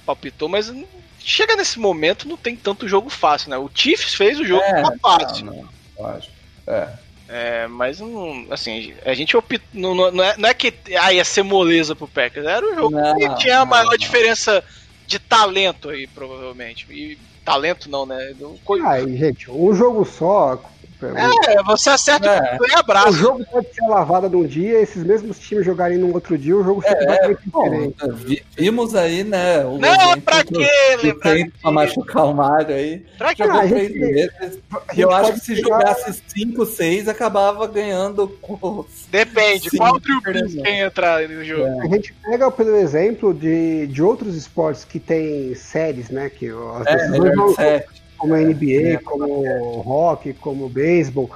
palpitou, 0.06 0.48
mas 0.48 0.72
chega 1.18 1.56
nesse 1.56 1.80
momento 1.80 2.28
não 2.28 2.38
tem 2.38 2.56
tanto 2.56 2.88
jogo 2.88 3.10
fácil, 3.10 3.50
né? 3.50 3.58
O 3.58 3.70
Chiefs 3.74 4.14
fez 4.14 4.40
o 4.40 4.46
jogo 4.46 4.62
é, 4.62 4.84
fácil. 5.00 5.46
Não, 5.46 5.56
não, 5.56 5.70
lógico. 5.98 6.36
É. 6.68 7.05
É, 7.28 7.68
mas 7.68 8.00
não, 8.00 8.46
assim, 8.52 8.94
a 9.04 9.14
gente 9.14 9.36
optou, 9.36 9.60
não, 9.74 9.96
não, 9.96 10.24
é, 10.24 10.38
não 10.38 10.48
é 10.48 10.54
que 10.54 10.74
ah, 11.00 11.12
ia 11.12 11.26
ser 11.26 11.44
moleza 11.44 11.96
pro 11.96 12.08
Packers, 12.08 12.46
era 12.46 12.66
o 12.66 12.76
jogo 12.76 12.92
não, 12.92 13.16
que 13.16 13.36
tinha 13.38 13.60
a 13.60 13.66
maior 13.66 13.98
diferença 13.98 14.64
de 15.08 15.18
talento 15.18 15.90
aí, 15.90 16.06
provavelmente. 16.06 16.86
E 16.92 17.18
talento 17.44 17.90
não, 17.90 18.06
né? 18.06 18.34
Do... 18.36 18.60
Ah, 18.84 19.00
gente, 19.02 19.50
um 19.50 19.74
jogo 19.74 20.06
só, 20.06 20.62
é, 21.02 21.64
você 21.64 21.90
acerta 21.90 22.30
é. 22.30 22.58
e 22.70 22.74
abraça. 22.76 23.10
O 23.10 23.14
jogo 23.14 23.46
pode 23.46 23.68
ser 23.74 23.86
lavada 23.88 24.30
num 24.30 24.46
dia, 24.46 24.80
esses 24.80 25.04
mesmos 25.04 25.40
times 25.40 25.66
jogarem 25.66 25.98
num 25.98 26.14
outro 26.14 26.38
dia, 26.38 26.56
o 26.56 26.64
jogo 26.64 26.82
fica 26.82 26.96
é, 26.96 27.34
diferente. 27.34 28.46
Vimos 28.58 28.96
aí, 28.96 29.24
né? 29.24 29.66
O 29.66 29.78
não, 29.78 30.20
pra 30.22 30.44
quê? 30.44 30.70
Lembrar 31.04 31.36
pra 31.62 31.72
machucar 31.72 32.26
o 32.26 32.34
Mario 32.34 32.76
aí. 32.76 33.06
Pra 33.18 33.36
que 33.36 33.44
Jogou 33.44 33.60
ah, 33.60 33.68
três 33.68 33.94
vezes. 33.94 34.60
E 34.96 35.02
eu 35.02 35.12
acho 35.12 35.34
que 35.34 35.40
se 35.40 35.56
pegar... 35.56 35.80
jogasse 35.80 36.22
5, 36.28 36.66
6, 36.66 37.08
acabava 37.08 37.68
ganhando 37.68 38.28
com. 38.42 38.86
Depende, 39.10 39.70
cinco, 39.70 39.78
qual 39.78 40.00
trio 40.00 40.22
quem 40.64 40.80
entrar 40.82 41.28
no 41.28 41.44
jogo? 41.44 41.66
É. 41.66 41.82
A 41.82 41.88
gente 41.88 42.14
pega 42.14 42.52
pelo 42.52 42.76
exemplo 42.76 43.34
de, 43.34 43.88
de 43.88 44.02
outros 44.02 44.36
esportes 44.36 44.84
que 44.84 45.00
tem 45.00 45.54
séries, 45.56 46.10
né? 46.10 46.30
Que 46.30 46.50
as 46.50 46.88
é, 46.88 46.96
decisões 46.96 47.84
como 48.18 48.34
a 48.34 48.40
NBA, 48.40 48.94
é, 48.94 48.98
como 48.98 49.26
o 49.26 49.82
rock, 49.82 50.34
como 50.34 50.66
o 50.66 50.70
beisebol. 50.70 51.30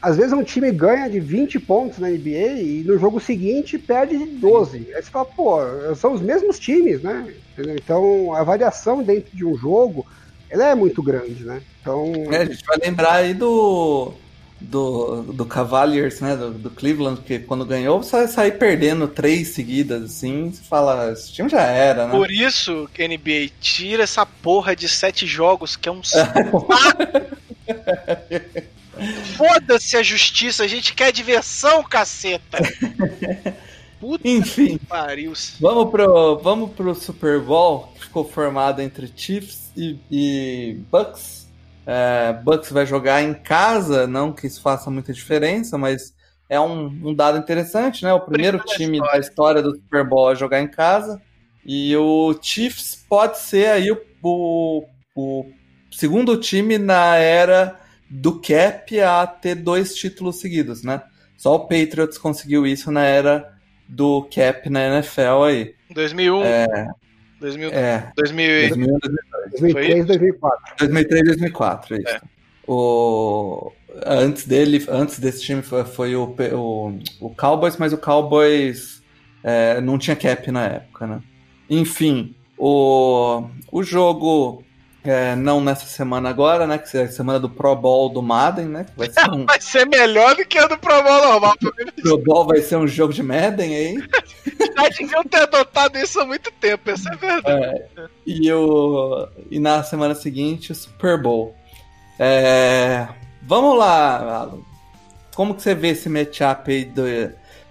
Às 0.00 0.16
vezes 0.16 0.32
um 0.32 0.44
time 0.44 0.70
ganha 0.70 1.10
de 1.10 1.18
20 1.18 1.58
pontos 1.58 1.98
na 1.98 2.08
NBA 2.08 2.60
e 2.60 2.84
no 2.86 2.98
jogo 2.98 3.18
seguinte 3.18 3.76
perde 3.76 4.16
de 4.16 4.26
12. 4.26 4.92
Aí 4.94 5.02
você 5.02 5.10
fala, 5.10 5.24
pô, 5.24 5.58
são 5.96 6.12
os 6.12 6.20
mesmos 6.20 6.58
times, 6.58 7.02
né? 7.02 7.26
Então 7.58 8.32
a 8.34 8.44
variação 8.44 9.02
dentro 9.02 9.36
de 9.36 9.44
um 9.44 9.56
jogo 9.56 10.06
ela 10.50 10.68
é 10.68 10.74
muito 10.74 11.02
grande, 11.02 11.44
né? 11.44 11.60
Então. 11.80 12.12
É, 12.30 12.38
a 12.38 12.44
gente 12.44 12.64
vai 12.64 12.78
lembrar 12.78 13.14
aí 13.14 13.34
do 13.34 14.14
do, 14.60 15.22
do 15.22 15.46
Cavaliers, 15.46 16.20
né, 16.20 16.36
do, 16.36 16.50
do, 16.50 16.70
Cleveland, 16.70 17.20
que 17.22 17.38
quando 17.38 17.64
ganhou, 17.64 18.02
só 18.02 18.26
sair 18.26 18.58
perdendo 18.58 19.06
três 19.06 19.48
seguidas, 19.48 20.02
assim, 20.02 20.50
você 20.50 20.62
fala, 20.62 21.12
esse 21.12 21.32
time 21.32 21.48
já 21.48 21.62
era, 21.62 22.06
né? 22.06 22.12
Por 22.12 22.30
isso, 22.30 22.88
NBA, 22.98 23.50
tira 23.60 24.02
essa 24.02 24.26
porra 24.26 24.74
de 24.74 24.88
sete 24.88 25.26
jogos, 25.26 25.76
que 25.76 25.88
é 25.88 25.92
um 25.92 26.02
Foda-se 29.36 29.96
a 29.96 30.02
justiça, 30.02 30.64
a 30.64 30.66
gente 30.66 30.92
quer 30.92 31.12
diversão, 31.12 31.84
caceta! 31.84 32.58
Puta 34.00 34.28
Enfim, 34.28 34.78
pariu. 34.88 35.32
Vamos 35.60 35.90
pro, 35.90 36.38
vamos 36.38 36.70
pro 36.70 36.94
Super 36.94 37.40
Bowl, 37.40 37.92
que 37.94 38.02
ficou 38.02 38.24
formado 38.24 38.80
entre 38.80 39.12
Chiefs 39.14 39.72
e, 39.76 39.98
e 40.08 40.78
Bucks. 40.90 41.47
É, 41.90 42.34
Bucks 42.34 42.70
vai 42.70 42.84
jogar 42.84 43.22
em 43.22 43.32
casa, 43.32 44.06
não 44.06 44.30
que 44.30 44.46
isso 44.46 44.60
faça 44.60 44.90
muita 44.90 45.10
diferença, 45.10 45.78
mas 45.78 46.14
é 46.46 46.60
um, 46.60 46.84
um 46.84 47.14
dado 47.14 47.38
interessante, 47.38 48.04
né? 48.04 48.12
O 48.12 48.20
primeiro 48.20 48.58
time 48.58 49.00
da 49.00 49.18
história 49.18 49.62
do 49.62 49.74
Super 49.74 50.06
Bowl 50.06 50.28
a 50.28 50.34
jogar 50.34 50.60
em 50.60 50.68
casa. 50.68 51.18
E 51.64 51.96
o 51.96 52.38
Chiefs 52.42 53.06
pode 53.08 53.38
ser 53.38 53.68
aí 53.68 53.90
o, 53.90 53.98
o, 54.22 54.84
o 55.16 55.46
segundo 55.90 56.36
time 56.36 56.76
na 56.76 57.16
era 57.16 57.80
do 58.10 58.38
Cap 58.38 59.00
a 59.00 59.26
ter 59.26 59.54
dois 59.54 59.94
títulos 59.94 60.40
seguidos, 60.40 60.82
né? 60.82 61.02
Só 61.38 61.54
o 61.54 61.60
Patriots 61.60 62.18
conseguiu 62.18 62.66
isso 62.66 62.90
na 62.90 63.04
era 63.04 63.50
do 63.88 64.28
Cap 64.34 64.68
na 64.68 64.88
NFL 64.88 65.42
aí. 65.46 65.74
2001. 65.90 66.44
É, 66.44 66.66
2000, 67.40 67.70
é, 67.70 68.12
2000, 68.14 68.68
2000, 68.68 68.98
2003, 69.50 70.06
2004. 70.06 70.76
2003, 70.78 71.24
2004, 71.24 71.96
isso. 71.96 72.08
É. 72.08 72.20
O, 72.66 73.72
antes 74.04 74.46
dele, 74.46 74.84
antes 74.88 75.18
desse 75.18 75.42
time 75.42 75.62
foi, 75.62 75.84
foi 75.84 76.14
o, 76.14 76.34
o, 76.54 76.98
o, 77.20 77.34
Cowboys, 77.34 77.76
mas 77.78 77.92
o 77.92 77.98
Cowboys 77.98 79.02
é, 79.42 79.80
não 79.80 79.98
tinha 79.98 80.14
cap 80.14 80.50
na 80.50 80.64
época, 80.64 81.06
né? 81.06 81.22
Enfim, 81.70 82.34
o, 82.58 83.48
o 83.72 83.82
jogo 83.82 84.62
é, 85.04 85.36
não 85.36 85.60
nessa 85.60 85.86
semana 85.86 86.28
agora, 86.28 86.66
né? 86.66 86.76
Que 86.76 86.96
é 86.96 87.02
a 87.02 87.08
semana 87.10 87.38
do 87.38 87.48
Pro 87.48 87.74
Bowl 87.76 88.08
do 88.08 88.20
Madden, 88.20 88.66
né? 88.66 88.86
Vai 88.96 89.10
ser, 89.10 89.30
um... 89.30 89.46
vai 89.46 89.60
ser 89.60 89.86
melhor 89.86 90.34
do 90.34 90.44
que 90.44 90.58
a 90.58 90.66
do 90.66 90.76
Pro 90.76 91.02
Bowl 91.02 91.22
normal. 91.22 91.54
Pro 92.02 92.18
Bowl 92.18 92.46
vai 92.46 92.60
ser 92.60 92.76
um 92.76 92.86
jogo 92.86 93.12
de 93.12 93.22
Madden 93.22 93.74
aí. 93.74 94.08
Já 94.76 94.88
deviam 94.88 95.24
ter 95.24 95.42
adotado 95.42 95.98
isso 95.98 96.20
há 96.20 96.26
muito 96.26 96.50
tempo, 96.52 96.90
essa 96.90 97.10
é 97.10 97.16
verdade. 97.16 97.86
É, 97.96 98.06
e, 98.26 98.52
o, 98.52 99.28
e 99.50 99.58
na 99.60 99.82
semana 99.82 100.14
seguinte, 100.14 100.72
o 100.72 100.74
Super 100.74 101.20
Bowl. 101.20 101.54
É, 102.18 103.06
vamos 103.42 103.78
lá, 103.78 104.40
Alan. 104.40 104.60
Como 105.34 105.54
que 105.54 105.62
você 105.62 105.74
vê 105.74 105.90
esse 105.90 106.08
matchup 106.08 106.70
aí 106.70 106.84
do, 106.84 107.04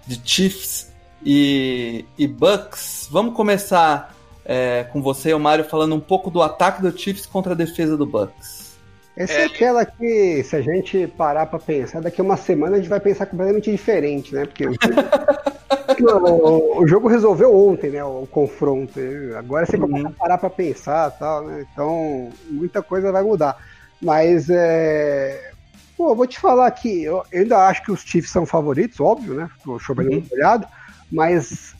de 0.06 0.20
Chiefs 0.24 0.90
e, 1.22 2.06
e 2.16 2.26
Bucks? 2.26 3.06
Vamos 3.10 3.34
começar 3.34 4.17
é, 4.48 4.84
com 4.84 5.02
você 5.02 5.28
e 5.28 5.34
o 5.34 5.38
Mário 5.38 5.62
falando 5.62 5.94
um 5.94 6.00
pouco 6.00 6.30
do 6.30 6.40
ataque 6.40 6.80
do 6.80 6.98
Chiefs 6.98 7.26
contra 7.26 7.52
a 7.52 7.56
defesa 7.56 7.98
do 7.98 8.06
Bucks. 8.06 8.78
Essa 9.14 9.34
é, 9.34 9.42
é 9.42 9.44
aquela 9.44 9.84
que, 9.84 10.42
se 10.42 10.56
a 10.56 10.62
gente 10.62 11.06
parar 11.06 11.46
para 11.46 11.58
pensar, 11.58 12.00
daqui 12.00 12.20
a 12.20 12.24
uma 12.24 12.36
semana 12.36 12.76
a 12.76 12.78
gente 12.78 12.88
vai 12.88 13.00
pensar 13.00 13.26
completamente 13.26 13.70
diferente, 13.70 14.34
né? 14.34 14.46
Porque 14.46 14.64
o, 16.00 16.26
o, 16.26 16.82
o 16.82 16.88
jogo 16.88 17.08
resolveu 17.08 17.54
ontem, 17.54 17.90
né? 17.90 18.02
O, 18.02 18.26
confronto. 18.30 18.98
Agora 19.36 19.66
você 19.66 19.76
uhum. 19.76 19.82
começa 19.82 20.08
a 20.08 20.12
parar 20.12 20.38
para 20.38 20.48
pensar 20.48 21.10
tal, 21.10 21.44
né? 21.44 21.66
Então, 21.70 22.30
muita 22.48 22.80
coisa 22.80 23.12
vai 23.12 23.22
mudar. 23.22 23.56
Mas, 24.00 24.48
é... 24.48 25.50
Pô, 25.96 26.14
vou 26.14 26.26
te 26.26 26.38
falar 26.38 26.70
que 26.70 27.02
eu 27.02 27.24
ainda 27.34 27.66
acho 27.66 27.82
que 27.82 27.90
os 27.90 28.02
Chiefs 28.02 28.30
são 28.30 28.46
favoritos, 28.46 29.00
óbvio, 29.00 29.34
né? 29.34 29.50
Tô 29.64 29.78
chovendo 29.80 30.12
uhum. 30.12 30.26
olhado, 30.30 30.66
mas 31.10 31.74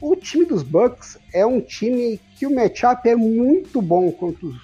o 0.00 0.16
time 0.16 0.44
dos 0.44 0.62
Bucks 0.62 1.18
é 1.32 1.44
um 1.44 1.60
time 1.60 2.20
que 2.36 2.46
o 2.46 2.54
matchup 2.54 3.08
é 3.08 3.14
muito 3.14 3.82
bom 3.82 4.10
contra 4.10 4.46
os, 4.46 4.56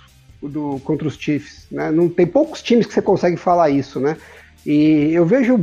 do, 0.42 0.80
contra 0.80 1.06
os 1.06 1.16
Chiefs. 1.16 1.66
Né? 1.70 1.90
Não 1.90 2.08
tem 2.08 2.26
poucos 2.26 2.62
times 2.62 2.86
que 2.86 2.94
você 2.94 3.02
consegue 3.02 3.36
falar 3.36 3.70
isso, 3.70 4.00
né? 4.00 4.16
E 4.64 5.12
eu 5.12 5.26
vejo 5.26 5.58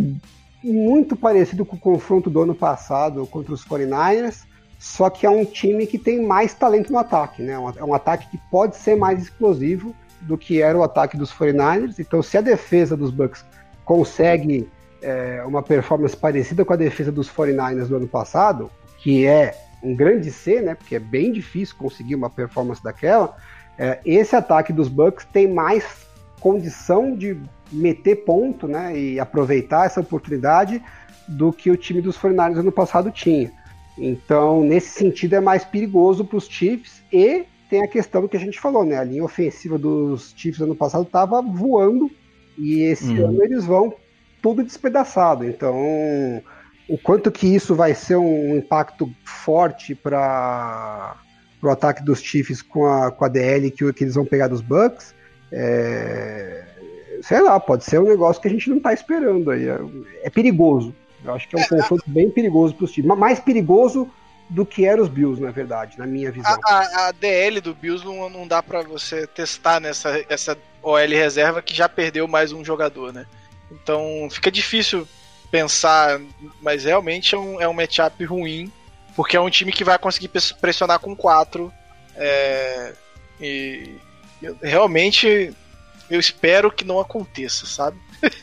muito 0.63 1.15
parecido 1.15 1.65
com 1.65 1.75
o 1.75 1.79
confronto 1.79 2.29
do 2.29 2.41
ano 2.41 2.55
passado 2.55 3.25
contra 3.27 3.53
os 3.53 3.65
49ers, 3.65 4.43
só 4.79 5.09
que 5.09 5.25
é 5.25 5.29
um 5.29 5.43
time 5.43 5.85
que 5.85 5.97
tem 5.97 6.25
mais 6.25 6.53
talento 6.53 6.91
no 6.91 6.99
ataque, 6.99 7.41
né? 7.41 7.53
É 7.75 7.83
um 7.83 7.93
ataque 7.93 8.29
que 8.29 8.39
pode 8.49 8.77
ser 8.77 8.95
mais 8.95 9.21
explosivo 9.21 9.93
do 10.21 10.37
que 10.37 10.61
era 10.61 10.77
o 10.77 10.83
ataque 10.83 11.17
dos 11.17 11.33
49ers. 11.33 11.95
Então, 11.99 12.21
se 12.21 12.37
a 12.37 12.41
defesa 12.41 12.95
dos 12.95 13.11
Bucks 13.11 13.43
consegue 13.83 14.69
é, 15.01 15.43
uma 15.45 15.61
performance 15.61 16.15
parecida 16.15 16.63
com 16.63 16.73
a 16.73 16.77
defesa 16.77 17.11
dos 17.11 17.29
49ers 17.29 17.87
do 17.87 17.97
ano 17.97 18.07
passado, 18.07 18.69
que 19.03 19.25
é 19.25 19.53
um 19.83 19.93
grande 19.93 20.31
C, 20.31 20.61
né? 20.61 20.75
Porque 20.75 20.95
é 20.95 20.99
bem 20.99 21.31
difícil 21.31 21.75
conseguir 21.77 22.15
uma 22.15 22.29
performance 22.29 22.81
daquela. 22.81 23.35
É, 23.77 23.99
esse 24.05 24.33
ataque 24.33 24.71
dos 24.71 24.87
Bucks 24.87 25.25
tem 25.25 25.47
mais 25.47 26.07
condição 26.39 27.15
de 27.15 27.37
meter 27.69 28.23
ponto, 28.23 28.65
né? 28.65 28.97
E 28.97 29.19
aproveitar 29.19 29.85
essa 29.85 29.99
oportunidade 29.99 30.81
do 31.27 31.51
que 31.51 31.69
o 31.69 31.75
time 31.75 32.01
dos 32.01 32.17
49ers 32.17 32.59
ano 32.59 32.71
passado 32.71 33.11
tinha. 33.11 33.51
Então, 33.97 34.63
nesse 34.63 34.97
sentido, 34.97 35.35
é 35.35 35.41
mais 35.41 35.65
perigoso 35.65 36.23
para 36.23 36.37
os 36.37 36.47
Chiefs 36.47 37.03
e 37.11 37.45
tem 37.69 37.83
a 37.83 37.87
questão 37.87 38.27
que 38.27 38.37
a 38.37 38.39
gente 38.39 38.59
falou, 38.59 38.85
né? 38.85 38.97
A 38.97 39.03
linha 39.03 39.23
ofensiva 39.23 39.77
dos 39.77 40.33
Chiefs 40.35 40.61
ano 40.61 40.75
passado 40.75 41.03
estava 41.03 41.41
voando 41.41 42.09
e 42.57 42.81
esse 42.81 43.11
uhum. 43.19 43.27
ano 43.27 43.43
eles 43.43 43.65
vão 43.65 43.93
tudo 44.41 44.63
despedaçado. 44.63 45.45
Então, 45.45 45.75
o 46.87 46.97
quanto 46.97 47.31
que 47.31 47.47
isso 47.47 47.75
vai 47.75 47.93
ser 47.93 48.17
um 48.17 48.57
impacto 48.57 49.11
forte 49.23 49.95
para 49.95 51.15
pro 51.59 51.71
ataque 51.71 52.03
dos 52.03 52.21
Chiefs 52.21 52.61
com 52.61 52.85
a, 52.85 53.09
com 53.09 53.23
a 53.23 53.29
DL 53.29 53.71
que, 53.71 53.93
que 53.93 54.03
eles 54.03 54.15
vão 54.15 54.25
pegar 54.25 54.49
dos 54.49 54.59
Bucks. 54.59 55.15
É, 55.49 56.65
sei 57.21 57.41
lá, 57.41 57.57
pode 57.57 57.85
ser 57.85 57.99
um 57.99 58.09
negócio 58.09 58.41
que 58.41 58.49
a 58.49 58.51
gente 58.51 58.69
não 58.69 58.81
tá 58.81 58.91
esperando 58.91 59.49
aí. 59.49 59.69
É, 59.69 59.79
é 60.23 60.29
perigoso. 60.29 60.93
Eu 61.23 61.33
acho 61.33 61.47
que 61.47 61.57
é 61.57 61.59
um 61.61 61.67
confronto 61.67 62.03
bem 62.07 62.29
perigoso 62.29 62.75
para 62.75 62.83
os 62.83 62.91
times. 62.91 63.17
Mais 63.17 63.39
perigoso 63.39 64.11
do 64.49 64.65
que 64.65 64.85
eram 64.85 65.03
os 65.03 65.09
Bills, 65.09 65.41
na 65.41 65.51
verdade, 65.51 65.97
na 65.97 66.05
minha 66.05 66.29
visão. 66.31 66.51
A, 66.65 66.79
a, 66.79 67.07
a 67.07 67.11
DL 67.13 67.61
do 67.61 67.73
Bills 67.73 68.05
não, 68.05 68.29
não 68.29 68.45
dá 68.45 68.61
para 68.61 68.81
você 68.81 69.25
testar 69.25 69.79
nessa 69.79 70.23
essa 70.27 70.57
OL 70.81 70.97
reserva 70.97 71.61
que 71.61 71.73
já 71.73 71.87
perdeu 71.87 72.27
mais 72.27 72.51
um 72.51 72.63
jogador, 72.63 73.13
né? 73.13 73.25
Então 73.71 74.27
fica 74.29 74.51
difícil 74.51 75.07
pensar, 75.53 76.19
mas 76.63 76.83
realmente 76.83 77.35
é 77.35 77.37
um, 77.37 77.61
é 77.61 77.67
um 77.67 77.73
matchup 77.73 78.25
ruim, 78.25 78.73
porque 79.15 79.37
é 79.37 79.39
um 79.39 79.51
time 79.51 79.71
que 79.71 79.83
vai 79.83 79.99
conseguir 79.99 80.31
pressionar 80.59 80.97
com 80.97 81.15
quatro. 81.15 81.71
É, 82.15 82.95
e 83.39 83.95
eu, 84.41 84.57
realmente 84.63 85.53
eu 86.09 86.19
espero 86.19 86.71
que 86.71 86.83
não 86.83 86.99
aconteça, 86.99 87.67
sabe? 87.67 87.99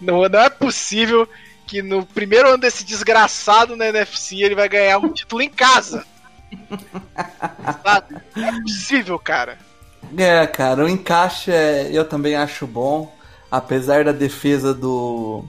não, 0.00 0.28
não 0.28 0.38
é 0.38 0.48
possível 0.48 1.28
que 1.66 1.82
no 1.82 2.06
primeiro 2.06 2.50
ano 2.50 2.58
desse 2.58 2.84
desgraçado 2.84 3.74
na 3.74 3.88
NFC 3.88 4.36
ele 4.36 4.54
vai 4.54 4.68
ganhar 4.68 4.98
um 4.98 5.12
título 5.12 5.42
em 5.42 5.50
casa. 5.50 6.06
Sabe? 7.82 8.14
Não 8.36 8.48
é 8.48 8.60
possível, 8.60 9.18
cara. 9.18 9.58
É, 10.16 10.46
cara, 10.46 10.84
o 10.84 10.88
encaixe 10.88 11.50
é, 11.50 11.90
eu 11.90 12.04
também 12.04 12.36
acho 12.36 12.64
bom. 12.64 13.12
Apesar 13.50 14.04
da 14.04 14.12
defesa 14.12 14.72
do, 14.72 15.44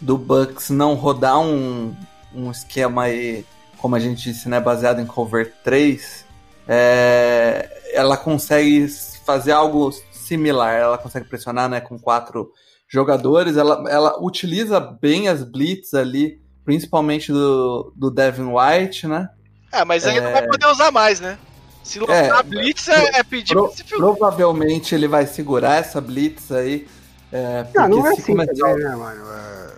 do 0.00 0.16
Bucks 0.16 0.70
não 0.70 0.94
rodar 0.94 1.38
um, 1.40 1.94
um 2.34 2.50
esquema 2.50 3.04
aí, 3.04 3.44
como 3.78 3.96
a 3.96 4.00
gente 4.00 4.22
disse, 4.22 4.48
né, 4.48 4.58
baseado 4.60 5.00
em 5.00 5.06
cover 5.06 5.52
3, 5.62 6.24
é, 6.66 7.92
ela 7.92 8.16
consegue 8.16 8.88
fazer 9.24 9.52
algo 9.52 9.92
similar. 10.12 10.74
Ela 10.74 10.98
consegue 10.98 11.28
pressionar 11.28 11.68
né, 11.68 11.80
com 11.80 11.98
quatro 11.98 12.52
jogadores, 12.88 13.56
ela, 13.56 13.84
ela 13.88 14.20
utiliza 14.20 14.80
bem 14.80 15.28
as 15.28 15.44
blitz 15.44 15.94
ali, 15.94 16.40
principalmente 16.64 17.30
do, 17.30 17.92
do 17.94 18.10
Devin 18.10 18.50
White, 18.52 19.06
né? 19.06 19.28
É, 19.72 19.84
mas 19.84 20.04
aí 20.04 20.18
é... 20.18 20.20
não 20.20 20.32
vai 20.32 20.46
poder 20.46 20.66
usar 20.66 20.90
mais, 20.90 21.20
né? 21.20 21.38
Se 21.84 22.00
lançar 22.00 22.40
é, 22.40 22.42
blitz 22.42 22.88
é, 22.88 23.20
é 23.20 23.22
pedir 23.22 23.54
pro, 23.54 23.72
Provavelmente 23.96 24.94
ele 24.94 25.08
vai 25.08 25.26
segurar 25.26 25.76
essa 25.76 26.00
blitz 26.00 26.50
aí. 26.50 26.86
É, 27.32 27.64
não, 27.74 27.88
não 27.88 28.06
é 28.06 28.10
assim 28.10 28.32
começar... 28.32 28.52
também, 28.54 28.84
né, 28.84 28.96
mano? 28.96 29.24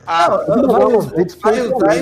É... 0.06 0.66
Vamos, 0.66 1.06
vai 1.40 1.60
usar 1.60 1.96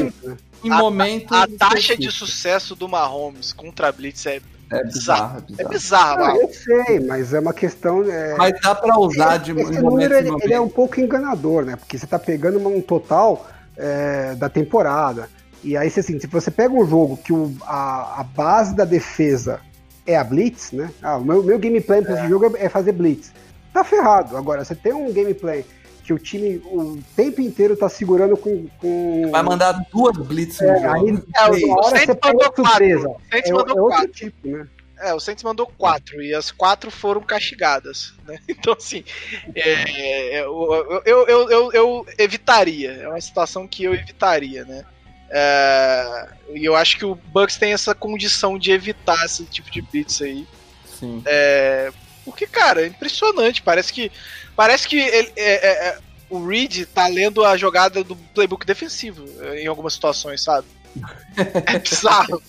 em, 0.64 0.70
momentos. 0.70 1.36
A, 1.36 1.44
a 1.44 1.48
taxa 1.48 1.96
de 1.96 2.10
sucesso 2.10 2.74
do 2.74 2.88
Mahomes 2.88 3.52
contra 3.52 3.88
a 3.88 3.92
blitz 3.92 4.26
é 4.26 4.40
é 4.70 4.84
bizarro. 4.84 5.42
É 5.58 5.64
bizarro. 5.64 6.22
É 6.22 6.44
eu 6.44 6.48
sei, 6.52 7.00
mas 7.00 7.34
é 7.34 7.40
uma 7.40 7.52
questão. 7.52 8.08
É... 8.08 8.36
Mas 8.36 8.60
dá 8.60 8.72
para 8.72 8.96
usar 8.98 9.38
de 9.38 9.50
Esse 9.50 9.82
número 9.82 10.14
ele, 10.14 10.30
ele, 10.42 10.54
é 10.54 10.60
um 10.60 10.68
pouco 10.68 11.00
enganador, 11.00 11.64
né? 11.64 11.74
Porque 11.74 11.98
você 11.98 12.06
tá 12.06 12.20
pegando 12.20 12.64
um 12.68 12.80
total 12.80 13.48
é, 13.76 14.34
da 14.36 14.48
temporada. 14.48 15.28
E 15.64 15.76
aí, 15.76 15.88
assim, 15.88 16.18
se 16.20 16.26
você 16.28 16.50
pega 16.50 16.72
um 16.72 16.86
jogo 16.86 17.16
que 17.16 17.32
o, 17.32 17.52
a, 17.62 18.20
a 18.20 18.22
base 18.22 18.74
da 18.74 18.84
defesa 18.84 19.60
é 20.06 20.16
a 20.16 20.22
Blitz, 20.22 20.70
né? 20.70 20.90
Ah, 21.02 21.16
o 21.16 21.24
meu, 21.24 21.42
meu 21.42 21.58
gameplay 21.58 22.00
para 22.00 22.14
esse 22.14 22.24
é. 22.26 22.28
jogo 22.28 22.56
é 22.56 22.68
fazer 22.68 22.92
Blitz. 22.92 23.32
Tá 23.72 23.82
ferrado. 23.82 24.36
Agora, 24.36 24.64
você 24.64 24.74
tem 24.74 24.92
um 24.92 25.12
gameplay 25.12 25.64
que 26.10 26.12
o 26.12 26.18
time 26.18 26.56
o 26.64 27.00
tempo 27.14 27.40
inteiro 27.40 27.76
tá 27.76 27.88
segurando 27.88 28.36
com. 28.36 28.66
com... 28.80 29.30
Vai 29.30 29.42
mandar 29.44 29.72
duas 29.92 30.16
blitz 30.16 30.60
é, 30.60 30.70
aí, 30.88 31.22
é, 31.36 31.66
uma 31.66 31.86
hora 31.86 31.98
você 31.98 32.14
pega 32.14 32.52
surpresa. 32.54 33.14
É, 33.30 33.48
é 33.48 33.54
outro 33.54 33.74
quatro. 33.76 34.08
tipo, 34.08 34.48
né? 34.48 34.68
É, 34.98 35.14
o 35.14 35.20
Saints 35.20 35.44
mandou 35.44 35.66
quatro 35.78 36.20
e 36.20 36.34
as 36.34 36.50
quatro 36.50 36.90
foram 36.90 37.22
castigadas, 37.22 38.12
né? 38.26 38.38
Então, 38.48 38.74
assim, 38.74 39.04
é, 39.54 40.38
é 40.38 40.40
eu, 40.40 41.02
eu, 41.06 41.26
eu, 41.26 41.50
eu, 41.50 41.72
eu 41.72 42.06
evitaria. 42.18 42.92
É 42.92 43.08
uma 43.08 43.20
situação 43.20 43.66
que 43.66 43.84
eu 43.84 43.94
evitaria, 43.94 44.64
né? 44.64 44.84
É, 45.30 46.28
e 46.54 46.64
eu 46.64 46.74
acho 46.74 46.98
que 46.98 47.04
o 47.04 47.14
Bucks 47.14 47.56
tem 47.56 47.72
essa 47.72 47.94
condição 47.94 48.58
de 48.58 48.72
evitar 48.72 49.24
esse 49.24 49.44
tipo 49.44 49.70
de 49.70 49.80
blitz 49.80 50.20
aí. 50.20 50.46
Sim. 50.84 51.22
É, 51.24 51.92
porque, 52.30 52.46
cara, 52.46 52.82
é 52.82 52.86
impressionante. 52.86 53.62
Parece 53.62 53.92
que 53.92 54.10
Parece 54.60 54.86
que 54.86 54.98
ele, 54.98 55.32
é, 55.36 55.52
é, 55.52 55.88
é, 55.88 55.98
o 56.28 56.46
Reed 56.46 56.84
tá 56.84 57.06
lendo 57.06 57.42
a 57.42 57.56
jogada 57.56 58.04
do 58.04 58.14
playbook 58.14 58.66
defensivo 58.66 59.24
em 59.54 59.66
algumas 59.66 59.94
situações, 59.94 60.42
sabe? 60.42 60.66
É 61.66 61.78
bizarro. 61.78 62.42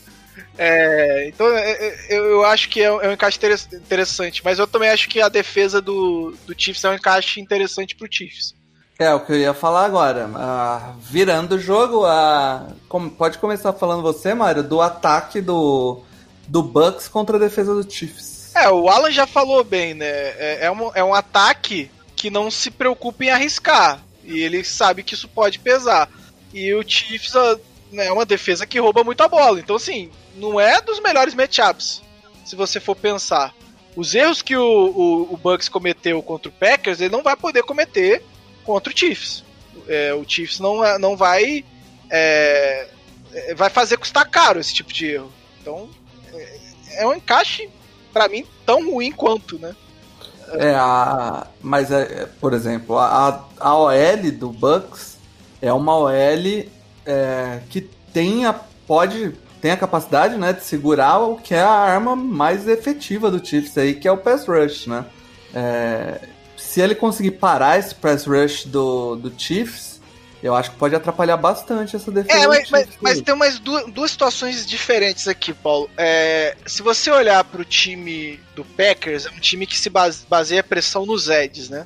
É, 0.58 1.26
então 1.30 1.48
eu, 1.48 2.26
eu, 2.32 2.46
acho 2.46 2.68
que 2.68 2.82
é 2.82 2.92
um, 2.92 3.02
é 3.02 3.14
encaixe 3.14 3.40
interessante, 3.74 4.42
mas 4.44 4.60
eu 4.60 4.68
também 4.68 4.90
acho 4.90 5.08
que 5.08 5.22
a 5.22 5.30
defesa 5.30 5.82
do, 5.82 6.36
do 6.46 6.54
Chiefs 6.58 6.84
é 6.84 6.90
um 6.90 6.96
encaixe 6.96 7.40
interessante 7.40 7.96
pro 7.96 8.12
Chiefs. 8.12 8.54
É 9.00 9.14
o 9.14 9.26
que 9.26 9.32
eu 9.32 9.38
ia 9.38 9.54
falar 9.54 9.86
agora. 9.86 10.28
Uh, 10.28 11.00
virando 11.00 11.56
o 11.56 11.60
jogo, 11.60 12.06
uh, 12.06 12.74
como, 12.90 13.10
pode 13.10 13.38
começar 13.38 13.72
falando 13.72 14.02
você, 14.02 14.34
Mário, 14.34 14.64
do 14.64 14.82
ataque 14.82 15.40
do, 15.40 16.02
do 16.46 16.62
Bucks 16.62 17.08
contra 17.08 17.38
a 17.38 17.40
defesa 17.40 17.74
do 17.74 17.90
Chiefs. 17.90 18.41
É, 18.54 18.70
o 18.70 18.90
Alan 18.90 19.12
já 19.12 19.26
falou 19.26 19.64
bem, 19.64 19.94
né? 19.94 20.08
É, 20.08 20.60
é, 20.64 20.72
um, 20.72 20.92
é 20.94 21.04
um 21.04 21.14
ataque 21.14 21.90
que 22.16 22.30
não 22.30 22.52
se 22.52 22.70
preocupa 22.70 23.24
em 23.24 23.30
arriscar. 23.30 24.04
E 24.24 24.40
ele 24.40 24.64
sabe 24.64 25.04
que 25.04 25.14
isso 25.14 25.28
pode 25.28 25.60
pesar. 25.60 26.10
E 26.54 26.74
o 26.74 26.88
Chiefs 26.88 27.34
né, 27.92 28.08
é 28.08 28.12
uma 28.12 28.26
defesa 28.26 28.66
que 28.66 28.80
rouba 28.80 29.04
muito 29.04 29.22
a 29.22 29.28
bola. 29.28 29.60
Então, 29.60 29.76
assim, 29.76 30.12
não 30.36 30.60
é 30.60 30.82
dos 30.82 31.00
melhores 31.00 31.34
matchups, 31.34 32.02
se 32.46 32.56
você 32.56 32.80
for 32.80 32.96
pensar. 32.96 33.54
Os 33.96 34.16
erros 34.16 34.42
que 34.42 34.56
o, 34.56 34.62
o, 34.62 35.34
o 35.34 35.38
Bucks 35.38 35.68
cometeu 35.68 36.22
contra 36.22 36.50
o 36.50 36.54
Packers, 36.54 37.02
ele 37.02 37.12
não 37.12 37.24
vai 37.24 37.36
poder 37.36 37.64
cometer 37.64 38.24
contra 38.64 38.94
o 38.94 38.98
Chiefs. 38.98 39.44
É, 39.88 40.14
o 40.14 40.24
Chiefs 40.28 40.60
não, 40.60 40.84
é, 40.84 40.98
não 40.98 41.18
vai. 41.18 41.66
É, 42.10 42.88
é, 43.34 43.56
vai 43.56 43.70
fazer 43.70 43.98
custar 43.98 44.30
caro 44.30 44.60
esse 44.60 44.74
tipo 44.74 44.94
de 44.94 45.08
erro. 45.08 45.32
Então, 45.60 45.90
é, 46.34 46.60
é 46.98 47.08
um 47.08 47.14
encaixe, 47.14 47.70
para 48.12 48.28
mim, 48.28 48.46
tão 48.66 48.92
ruim 48.92 49.12
quanto, 49.12 49.58
né? 49.60 49.76
É, 50.54 50.76
a, 50.76 51.48
mas, 51.62 51.92
é, 51.92 52.28
por 52.40 52.54
exemplo, 52.54 52.98
a, 52.98 53.46
a 53.60 53.78
OL 53.78 54.32
do 54.38 54.50
Bucks 54.50 55.18
é 55.62 55.72
uma 55.72 55.98
OL 55.98 56.12
é, 57.06 57.62
que 57.70 57.82
tem 58.14 58.46
a, 58.46 58.54
pode, 58.54 59.34
tem 59.62 59.72
a 59.72 59.78
capacidade 59.78 60.36
né, 60.36 60.52
de 60.52 60.64
segurar 60.64 61.20
o 61.20 61.38
que 61.38 61.54
é 61.54 61.62
a 61.62 61.70
arma 61.70 62.16
mais 62.16 62.68
efetiva 62.68 63.32
do 63.32 63.46
Chiefs 63.46 63.78
aí, 63.78 63.96
que 63.96 64.08
é 64.08 64.12
o 64.12 64.18
pass 64.18 64.46
rush, 64.46 64.88
né? 64.88 65.06
É, 65.54 66.20
se 66.58 66.80
ele 66.80 66.96
conseguir 66.96 67.32
parar 67.32 67.78
esse 67.78 67.94
pass 67.94 68.26
rush 68.26 68.66
do, 68.66 69.16
do 69.16 69.34
Chiefs, 69.38 69.91
eu 70.42 70.56
acho 70.56 70.72
que 70.72 70.78
pode 70.78 70.96
atrapalhar 70.96 71.38
bastante 71.38 71.96
essa 71.96 72.12
defesa. 72.12 72.40
É, 72.40 72.48
mas, 72.48 72.70
mas, 72.70 72.88
mas 73.00 73.22
tem 73.22 73.34
umas 73.34 73.60
duas, 73.60 73.92
duas, 73.92 74.12
situações 74.12 74.66
diferentes 74.66 75.28
aqui, 75.28 75.54
Paulo. 75.54 75.90
É, 75.96 76.58
se 76.66 76.82
você 76.82 77.12
olhar 77.12 77.44
para 77.44 77.62
o 77.62 77.66
time 77.66 78.40
do 78.56 78.66
Packers, 78.66 79.28
é 79.28 79.30
um 79.30 79.40
time 79.40 79.68
que 79.68 79.78
se 79.78 79.90
baseia 79.90 80.62
a 80.62 80.64
pressão 80.64 81.06
nos 81.06 81.30
Eds, 81.30 81.70
né? 81.70 81.86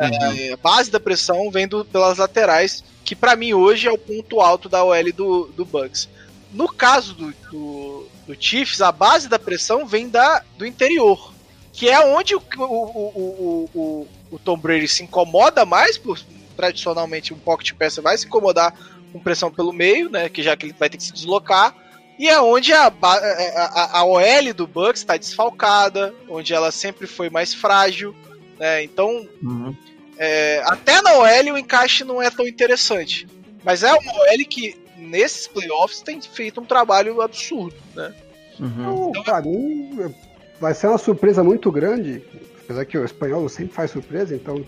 Uhum. 0.00 0.38
É, 0.38 0.52
a 0.52 0.56
base 0.56 0.90
da 0.90 1.00
pressão 1.00 1.50
vem 1.50 1.66
do, 1.66 1.84
pelas 1.84 2.18
laterais, 2.18 2.84
que 3.04 3.16
para 3.16 3.34
mim 3.34 3.54
hoje 3.54 3.88
é 3.88 3.90
o 3.90 3.98
ponto 3.98 4.40
alto 4.40 4.68
da 4.68 4.84
OL 4.84 5.12
do, 5.12 5.46
do 5.56 5.64
Bucks. 5.64 6.08
No 6.52 6.68
caso 6.68 7.14
do, 7.14 7.34
do, 7.50 8.08
do, 8.26 8.36
Chiefs, 8.38 8.80
a 8.80 8.92
base 8.92 9.28
da 9.28 9.38
pressão 9.38 9.84
vem 9.84 10.08
da, 10.08 10.42
do 10.56 10.64
interior, 10.64 11.32
que 11.72 11.88
é 11.88 11.98
onde 12.00 12.36
o, 12.36 12.42
o, 12.58 12.62
o, 12.62 13.70
o, 13.74 14.08
o 14.30 14.38
Tom 14.38 14.56
Brady 14.56 14.86
se 14.86 15.02
incomoda 15.02 15.64
mais 15.64 15.98
por 15.98 16.18
tradicionalmente 16.56 17.34
um 17.34 17.38
pocket 17.38 17.72
passer 17.74 18.02
vai 18.02 18.16
se 18.16 18.26
incomodar 18.26 18.74
com 19.12 19.20
pressão 19.20 19.50
pelo 19.50 19.72
meio, 19.72 20.10
né? 20.10 20.28
Que 20.28 20.42
já 20.42 20.56
que 20.56 20.66
ele 20.66 20.74
vai 20.78 20.88
ter 20.88 20.96
que 20.96 21.04
se 21.04 21.12
deslocar. 21.12 21.74
E 22.18 22.28
é 22.28 22.40
onde 22.40 22.72
a, 22.72 22.86
a, 23.02 23.98
a, 23.98 24.04
OL 24.04 24.54
do 24.54 24.66
Bucks 24.66 25.02
está 25.02 25.16
desfalcada, 25.16 26.14
onde 26.28 26.54
ela 26.54 26.70
sempre 26.70 27.06
foi 27.06 27.28
mais 27.28 27.52
frágil, 27.52 28.14
né? 28.58 28.82
Então, 28.82 29.28
uhum. 29.42 29.76
é, 30.16 30.62
até 30.64 31.02
na 31.02 31.12
OL 31.14 31.54
o 31.54 31.58
encaixe 31.58 32.04
não 32.04 32.22
é 32.22 32.30
tão 32.30 32.46
interessante. 32.46 33.26
Mas 33.62 33.82
é 33.82 33.92
uma 33.92 34.12
OL 34.12 34.44
que, 34.48 34.76
nesses 34.96 35.46
playoffs, 35.46 36.00
tem 36.00 36.20
feito 36.20 36.60
um 36.60 36.64
trabalho 36.64 37.20
absurdo, 37.20 37.76
né? 37.94 38.14
Uhum. 38.58 39.10
Então, 39.10 39.22
pra 39.22 39.42
mim, 39.42 40.14
vai 40.58 40.72
ser 40.72 40.86
uma 40.86 40.98
surpresa 40.98 41.44
muito 41.44 41.70
grande. 41.70 42.22
Apesar 42.64 42.84
que 42.84 42.96
o 42.96 43.04
espanhol 43.04 43.48
sempre 43.48 43.74
faz 43.74 43.90
surpresa, 43.90 44.34
então 44.34 44.64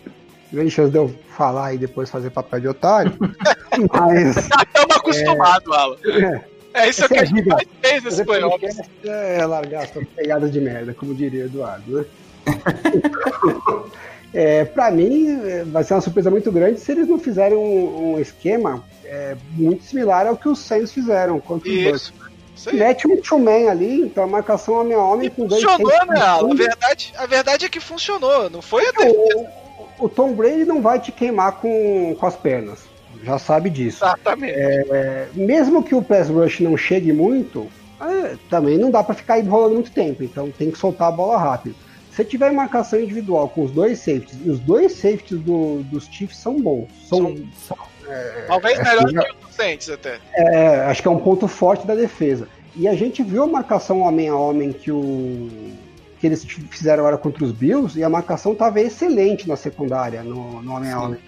grande 0.53 0.71
chance 0.71 0.91
de 0.91 0.99
eu 0.99 1.15
falar 1.37 1.75
e 1.75 1.79
depois 1.79 2.11
fazer 2.11 2.31
papel 2.31 2.61
de 2.61 2.69
otário. 2.69 3.17
mas. 3.93 4.35
Já 4.35 4.63
estamos 4.63 4.97
acostumados, 4.97 5.75
é, 5.75 5.79
Alan. 5.79 5.97
É, 6.75 6.83
é 6.83 6.89
isso 6.89 7.09
que 7.09 7.19
a 7.19 7.25
gente 7.25 7.49
mais 7.49 7.69
fez 7.81 8.05
nesse 8.05 8.25
playoffs. 8.25 8.79
É 9.05 9.45
largar 9.47 9.85
essa 9.85 10.01
pegada 10.17 10.49
de 10.49 10.61
merda, 10.61 10.95
como 10.95 11.15
diria 11.15 11.45
Eduardo, 11.45 11.99
né? 11.99 12.05
é, 14.33 14.65
pra 14.65 14.91
mim, 14.91 15.39
vai 15.67 15.85
ser 15.85 15.95
uma 15.95 16.01
surpresa 16.01 16.31
muito 16.31 16.51
grande 16.51 16.81
se 16.81 16.93
eles 16.93 17.09
não 17.09 17.19
fizerem 17.19 17.57
um, 17.57 18.15
um 18.15 18.21
esquema 18.21 18.83
é, 19.05 19.37
muito 19.53 19.85
similar 19.85 20.27
ao 20.27 20.37
que 20.37 20.49
os 20.49 20.59
Saints 20.59 20.93
fizeram 20.93 21.41
contra 21.41 21.69
Isso. 21.69 22.13
o 22.13 22.19
Bucks. 22.19 22.29
Isso 22.59 22.71
aí. 22.71 22.77
Mete 22.77 23.07
um 23.07 23.21
two-man 23.21 23.71
ali, 23.71 24.03
então 24.03 24.25
a 24.25 24.27
marcação 24.27 24.81
homem 24.81 24.95
a 24.95 24.99
homem 24.99 25.31
com 25.31 25.47
dois 25.47 25.63
Funcionou, 25.63 26.07
né, 26.07 26.21
Alan? 26.21 26.51
A 26.51 26.55
verdade, 26.55 27.15
a 27.17 27.27
verdade 27.27 27.65
é 27.65 27.69
que 27.69 27.79
funcionou. 27.79 28.51
Não 28.51 28.61
foi 28.61 28.85
até. 28.89 29.09
O, 29.09 29.47
o 29.99 30.09
Tom 30.09 30.33
Brady 30.33 30.65
não 30.65 30.81
vai 30.83 31.01
te 31.01 31.11
queimar 31.13 31.53
com, 31.61 32.15
com 32.19 32.27
as 32.27 32.37
pernas. 32.37 32.81
Já 33.25 33.39
sabe 33.39 33.69
disso. 33.71 34.05
Exatamente. 34.05 34.55
É, 34.57 35.29
mesmo 35.35 35.83
que 35.83 35.95
o 35.95 36.03
pass 36.03 36.29
rush 36.29 36.61
não 36.61 36.77
chegue 36.77 37.13
muito, 37.13 37.67
é, 38.01 38.37
também 38.49 38.79
não 38.79 38.91
dá 38.91 39.03
pra 39.03 39.15
ficar 39.15 39.39
enrolando 39.41 39.75
muito 39.75 39.91
tempo. 39.91 40.23
Então 40.23 40.51
tem 40.51 40.71
que 40.71 40.79
soltar 40.79 41.09
a 41.09 41.13
bola 41.13 41.37
rápido. 41.39 41.75
Se 42.13 42.25
tiver 42.25 42.51
marcação 42.53 43.01
individual 43.01 43.49
com 43.49 43.63
os 43.65 43.71
dois 43.71 43.99
safeties, 43.99 44.39
e 44.45 44.51
os 44.51 44.59
dois 44.61 44.93
safeties 44.93 45.41
do- 45.41 45.83
dos 45.85 46.07
Chiefs 46.07 46.39
são 46.39 46.61
bons. 46.61 46.89
São, 47.09 47.37
Talvez 48.47 48.79
é, 48.79 48.83
melhor 48.85 49.09
já- 49.11 49.23
que 49.25 49.31
o 49.31 49.53
Saints 49.53 49.89
até. 49.91 50.19
é, 50.35 50.81
acho 50.87 51.03
que 51.03 51.09
é 51.09 51.11
um 51.11 51.19
ponto 51.19 51.47
forte 51.47 51.87
da 51.87 51.95
defesa. 51.95 52.49
E 52.75 52.87
a 52.89 52.95
gente 52.95 53.23
viu 53.23 53.43
a 53.43 53.47
marcação 53.47 54.01
homem 54.01 54.29
a 54.29 54.37
homem 54.37 54.73
que 54.73 54.91
o 54.91 55.49
que 56.21 56.27
eles 56.27 56.43
fizeram 56.43 57.05
agora 57.05 57.17
contra 57.19 57.45
os 57.45 57.53
Bills 57.53 57.99
e 57.99 58.05
a 58.05 58.09
marcação 58.09 58.53
estava 58.53 58.81
excelente 58.81 59.49
na 59.49 59.57
secundária, 59.57 60.23
no, 60.23 60.61
no 60.63 60.73
homem 60.75 60.91
a 60.93 61.01
homem. 61.01 61.21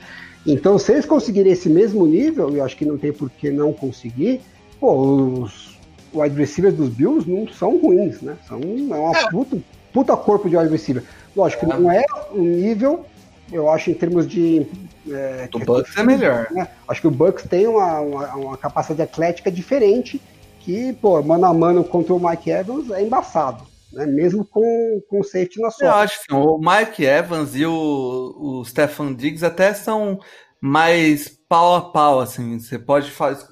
Então, 0.47 0.78
se 0.78 0.93
eles 0.93 1.05
conseguirem 1.07 1.53
esse 1.53 1.68
mesmo 1.68 2.07
nível, 2.07 2.51
e 2.51 2.59
eu 2.59 2.64
acho 2.64 2.76
que 2.76 2.84
não 2.84 2.97
tem 2.97 3.12
por 3.12 3.28
que 3.30 3.51
não 3.51 3.72
conseguir, 3.72 4.41
pô, 4.80 4.95
os 4.95 5.78
wide 6.14 6.34
receivers 6.34 6.74
dos 6.74 6.88
Bills 6.88 7.30
não 7.30 7.47
são 7.49 7.76
ruins, 7.78 8.20
né? 8.22 8.36
São 8.49 8.59
é 8.61 8.99
uma 8.99 9.28
puta, 9.30 9.59
puta 9.93 10.16
corpo 10.16 10.49
de 10.49 10.57
wide 10.57 10.70
receiver. 10.70 11.05
Lógico 11.36 11.66
que 11.66 11.72
não 11.72 11.91
é 11.91 12.05
um 12.32 12.43
nível, 12.43 13.05
eu 13.53 13.68
acho, 13.70 13.91
em 13.91 13.95
termos 13.95 14.26
de. 14.26 14.66
é, 15.11 15.49
O 15.53 15.59
Bucks 15.59 15.97
é 15.97 16.03
melhor. 16.03 16.49
né? 16.51 16.68
Acho 16.88 17.03
que 17.03 17.07
o 17.07 17.11
Bucks 17.11 17.45
tem 17.45 17.66
uma, 17.66 18.01
uma, 18.01 18.34
uma 18.34 18.57
capacidade 18.57 19.03
atlética 19.03 19.51
diferente 19.51 20.20
que, 20.61 20.93
pô, 20.95 21.22
mano 21.22 21.45
a 21.47 21.55
mano 21.55 21.84
contra 21.84 22.14
o 22.14 22.20
Mike 22.20 22.51
Evans 22.51 22.91
é 22.91 23.03
embaçado, 23.03 23.62
né? 23.93 24.07
Mesmo 24.07 24.45
com, 24.45 25.01
safety 25.22 25.61
na 25.61 25.68
Eu 25.68 25.72
sua. 25.72 25.95
acho 25.97 26.24
que 26.26 26.34
o 26.34 26.59
Mike 26.59 27.05
Evans 27.05 27.55
e 27.55 27.64
o, 27.66 28.34
o 28.38 28.64
Stefan 28.64 29.14
Diggs 29.14 29.45
até 29.45 29.72
são 29.74 30.18
mais 30.61 31.28
pau 31.49 31.74
a 31.74 31.80
pau, 31.80 32.20
assim. 32.20 32.59
Você 32.59 32.78
pode 32.78 33.11
faz- 33.11 33.47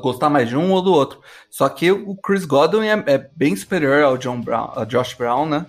gostar 0.00 0.28
mais 0.30 0.48
de 0.48 0.56
um 0.56 0.72
ou 0.72 0.82
do 0.82 0.92
outro. 0.92 1.20
Só 1.50 1.68
que 1.68 1.90
o 1.92 2.16
Chris 2.16 2.44
Godwin 2.44 2.86
é, 2.86 3.04
é 3.06 3.28
bem 3.36 3.54
superior 3.54 4.02
ao 4.02 4.16
John 4.18 4.40
Brown, 4.40 4.70
ao 4.74 4.86
Josh 4.86 5.14
Brown, 5.14 5.46
né? 5.46 5.66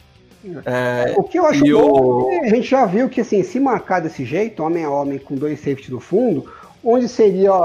É, 0.66 1.14
O 1.18 1.24
que 1.24 1.38
eu 1.38 1.46
acho 1.46 1.66
e 1.66 1.74
bom 1.74 1.92
o- 1.92 2.32
é 2.32 2.40
que 2.40 2.46
a 2.46 2.50
gente 2.56 2.68
já 2.70 2.86
viu 2.86 3.10
que, 3.10 3.20
assim, 3.22 3.44
se 3.44 3.60
marcar 3.60 4.00
desse 4.00 4.24
jeito, 4.24 4.64
homem 4.64 4.86
a 4.86 4.90
homem 4.90 5.20
com 5.20 5.36
dois 5.36 5.60
safety 5.60 5.92
no 5.92 6.00
fundo, 6.00 6.50
onde 6.84 7.10
seria 7.10 7.52
a, 7.52 7.58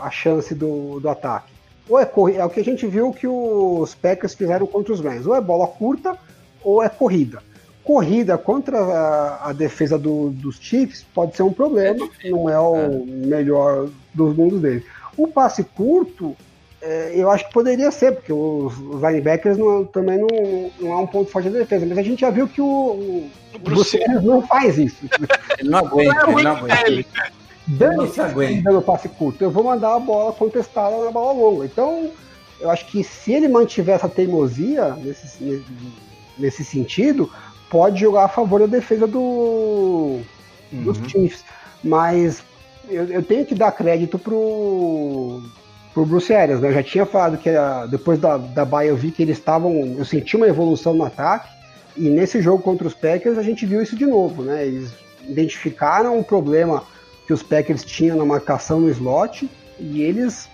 a, 0.00 0.06
a 0.06 0.10
chance 0.10 0.54
do, 0.54 0.98
do 1.00 1.08
ataque? 1.08 1.51
Ou 1.92 2.00
é, 2.00 2.06
corri- 2.06 2.36
é 2.36 2.44
o 2.44 2.48
que 2.48 2.58
a 2.58 2.64
gente 2.64 2.86
viu 2.86 3.12
que 3.12 3.26
os 3.28 3.94
Packers 3.94 4.32
fizeram 4.32 4.66
contra 4.66 4.94
os 4.94 5.00
Rams. 5.00 5.26
Ou 5.26 5.34
é 5.36 5.40
bola 5.42 5.66
curta 5.66 6.16
ou 6.64 6.82
é 6.82 6.88
corrida. 6.88 7.42
Corrida 7.84 8.38
contra 8.38 8.78
a, 8.78 9.50
a 9.50 9.52
defesa 9.52 9.98
do- 9.98 10.30
dos 10.30 10.56
Chiefs 10.58 11.04
pode 11.14 11.36
ser 11.36 11.42
um 11.42 11.52
problema, 11.52 12.08
não 12.24 12.48
é 12.48 12.58
o 12.58 13.04
melhor 13.06 13.90
dos 14.14 14.34
mundos 14.34 14.60
dele. 14.62 14.82
O 15.18 15.28
passe 15.28 15.62
curto, 15.64 16.34
é, 16.80 17.12
eu 17.14 17.30
acho 17.30 17.46
que 17.46 17.52
poderia 17.52 17.90
ser, 17.90 18.12
porque 18.12 18.32
os, 18.32 18.72
os 18.78 19.02
linebackers 19.02 19.58
não- 19.58 19.84
também 19.84 20.16
não, 20.16 20.70
não 20.80 20.92
é 20.92 20.96
um 20.96 21.06
ponto 21.06 21.30
forte 21.30 21.50
da 21.50 21.58
defesa, 21.58 21.84
mas 21.84 21.98
a 21.98 22.02
gente 22.02 22.20
já 22.22 22.30
viu 22.30 22.48
que 22.48 22.60
o, 22.62 22.64
o 22.64 23.58
Bruce 23.58 23.98
não 24.22 24.40
faz 24.40 24.78
isso. 24.78 25.04
ele 25.58 25.68
não 25.68 25.80
aguenta, 25.80 26.30
é 26.30 26.32
ele 26.32 26.42
não 26.42 26.56
aguenta. 26.56 27.32
Dane-se 27.66 28.20
dando 28.62 28.82
passe 28.82 29.08
curto, 29.08 29.42
eu 29.42 29.50
vou 29.50 29.64
mandar 29.64 29.94
a 29.94 30.00
bola 30.00 30.32
contestada 30.32 31.04
na 31.04 31.10
bola 31.10 31.32
longa. 31.32 31.64
Então, 31.64 32.10
eu 32.60 32.70
acho 32.70 32.86
que 32.86 33.02
se 33.04 33.32
ele 33.32 33.48
mantiver 33.48 33.94
essa 33.94 34.08
teimosia 34.08 34.96
nesse, 34.96 35.64
nesse 36.38 36.64
sentido, 36.64 37.30
pode 37.70 38.00
jogar 38.00 38.24
a 38.24 38.28
favor 38.28 38.60
da 38.60 38.66
defesa 38.66 39.06
do, 39.06 40.20
dos 40.70 40.98
Uhum. 40.98 41.08
Chiefs. 41.08 41.44
Mas 41.82 42.42
eu, 42.88 43.04
eu 43.06 43.22
tenho 43.22 43.44
que 43.46 43.54
dar 43.54 43.72
crédito 43.72 44.18
pro, 44.18 45.40
pro 45.92 46.06
Bruce 46.06 46.32
Arians, 46.32 46.60
né? 46.60 46.68
Eu 46.68 46.74
já 46.74 46.82
tinha 46.82 47.06
falado 47.06 47.38
que 47.38 47.48
ah, 47.48 47.86
depois 47.90 48.18
da, 48.18 48.36
da 48.36 48.64
Bahia 48.64 48.90
eu 48.90 48.96
vi 48.96 49.10
que 49.10 49.22
eles 49.22 49.38
estavam. 49.38 49.96
Eu 49.98 50.04
senti 50.04 50.36
uma 50.36 50.46
evolução 50.46 50.94
no 50.94 51.04
ataque. 51.04 51.48
E 51.96 52.08
nesse 52.08 52.40
jogo 52.40 52.62
contra 52.62 52.86
os 52.86 52.94
Packers 52.94 53.36
a 53.36 53.42
gente 53.42 53.66
viu 53.66 53.82
isso 53.82 53.96
de 53.96 54.06
novo, 54.06 54.42
né? 54.42 54.66
Eles 54.66 54.92
identificaram 55.28 56.18
o 56.18 56.24
problema 56.24 56.84
que 57.26 57.32
os 57.32 57.42
Packers 57.42 57.84
tinham 57.84 58.16
na 58.16 58.24
marcação 58.24 58.80
no 58.80 58.90
slot 58.90 59.48
e 59.78 60.02
eles 60.02 60.48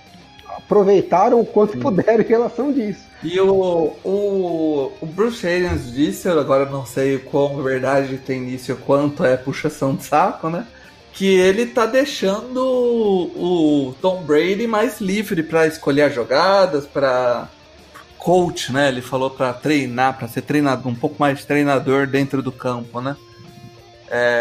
aproveitaram 0.56 1.40
o 1.40 1.46
quanto 1.46 1.78
puderam 1.78 2.22
em 2.22 2.26
relação 2.26 2.72
disso. 2.72 3.08
E 3.22 3.38
o, 3.40 3.96
o, 4.04 4.92
o 5.00 5.06
Bruce 5.06 5.46
Arians 5.46 5.92
disse, 5.92 6.28
eu 6.28 6.38
agora 6.38 6.66
não 6.66 6.86
sei 6.86 7.18
quão 7.18 7.62
verdade 7.62 8.18
tem 8.18 8.40
nisso 8.40 8.72
e 8.72 8.74
quanto 8.74 9.24
é 9.24 9.36
puxação 9.36 9.94
de 9.94 10.04
saco, 10.04 10.48
né? 10.48 10.66
Que 11.12 11.36
ele 11.36 11.66
tá 11.66 11.84
deixando 11.84 12.58
o, 12.58 13.88
o 13.88 13.94
Tom 14.00 14.22
Brady 14.22 14.66
mais 14.66 15.00
livre 15.00 15.42
para 15.42 15.66
escolher 15.66 16.02
as 16.02 16.14
jogadas, 16.14 16.86
para 16.86 17.48
coach, 18.18 18.72
né? 18.72 18.88
Ele 18.88 19.00
falou 19.00 19.30
para 19.30 19.52
treinar, 19.52 20.16
para 20.16 20.28
ser 20.28 20.42
treinador, 20.42 20.92
um 20.92 20.94
pouco 20.94 21.16
mais 21.18 21.44
treinador 21.44 22.06
dentro 22.06 22.40
do 22.40 22.52
campo, 22.52 23.00
né? 23.00 23.16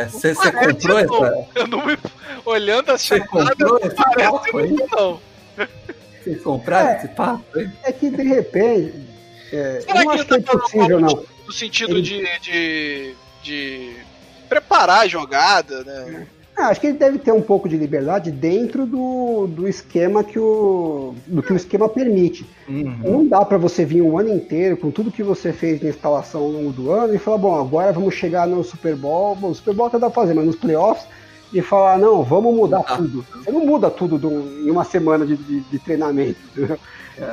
Você 0.09 0.34
Parece, 0.34 0.74
comprou 0.74 1.05
não- 1.05 1.26
essa? 1.28 1.47
Eu 1.55 1.68
não 1.68 1.86
me... 1.86 1.97
Olhando 2.45 2.91
as 2.91 3.01
Você 3.01 3.18
chamadas, 3.20 3.49
comprou 3.49 3.80
esse 3.80 3.95
papo 3.95 4.95
não. 4.95 5.22
Vocês 6.24 6.41
compraram 6.41 6.89
É. 6.89 6.97
esse 6.97 7.07
papo? 7.09 7.43
É 7.84 7.91
que 7.91 8.09
de 8.09 8.24
repente. 8.24 9.07
é, 9.51 9.82
Será 9.82 9.93
não 10.03 10.07
que 10.11 10.15
acho 10.15 10.26
que 10.26 10.34
é 10.34 10.38
ele 10.38 10.43
tá 10.43 10.51
falando 10.51 10.61
possível, 10.63 10.99
não. 10.99 11.26
No 11.45 11.51
sentido 11.53 11.91
Ele- 11.91 12.01
de, 12.01 12.39
de, 12.39 13.15
de 13.43 13.95
preparar 14.49 14.99
a 15.01 15.07
jogada, 15.07 15.84
né? 15.84 16.28
Ah, 16.60 16.70
acho 16.70 16.82
que 16.82 16.88
ele 16.88 16.97
deve 16.97 17.20
ter 17.20 17.32
um 17.32 17.41
pouco 17.41 17.70
de 17.70 17.78
liberdade 17.78 18.32
dentro 18.32 18.86
do, 18.86 19.45
do 19.47 19.68
esquema 19.68 20.24
que 20.24 20.39
o, 20.39 21.14
do 21.28 21.43
que 21.43 21.53
o 21.53 21.55
esquema 21.55 21.88
permite. 21.88 22.47
Uhum. 22.68 22.97
Não 23.03 23.28
dá 23.28 23.45
pra 23.45 23.58
você 23.60 23.86
vir 23.86 24.01
um 24.01 24.18
ano 24.18 24.34
inteiro 24.34 24.76
com 24.76 24.89
tudo 24.89 25.12
que 25.12 25.22
você 25.22 25.53
fez 25.53 25.80
de 25.80 25.88
instalação 25.88 26.41
ao 26.41 26.49
longo 26.49 26.72
do 26.72 26.91
ano 26.91 27.14
e 27.14 27.20
falar, 27.20 27.38
bom, 27.38 27.55
agora 27.60 27.91
vamos 27.93 28.16
chegar 28.16 28.47
no 28.47 28.64
Super 28.64 28.95
Bowl. 28.95 29.36
Bom, 29.36 29.49
o 29.51 29.55
Super 29.55 29.76
Bowl 29.76 29.86
até 29.88 29.99
dá 29.99 30.10
pra 30.10 30.22
fazer, 30.24 30.34
mas 30.34 30.45
nos 30.47 30.55
playoffs 30.55 31.05
e 31.53 31.62
falar, 31.62 31.99
não, 31.99 32.24
vamos 32.24 32.55
mudar 32.55 32.84
Ah. 32.88 32.97
tudo. 32.97 33.24
Você 33.43 33.51
não 33.51 33.64
muda 33.64 33.89
tudo 33.91 34.18
do- 34.18 34.66
em 34.68 34.72
uma 34.72 34.84
semana 34.84 35.26
de, 35.28 35.38
de- 35.38 35.60
de 35.62 35.80
treinamento. 35.80 36.39
entendeu? 36.55 36.80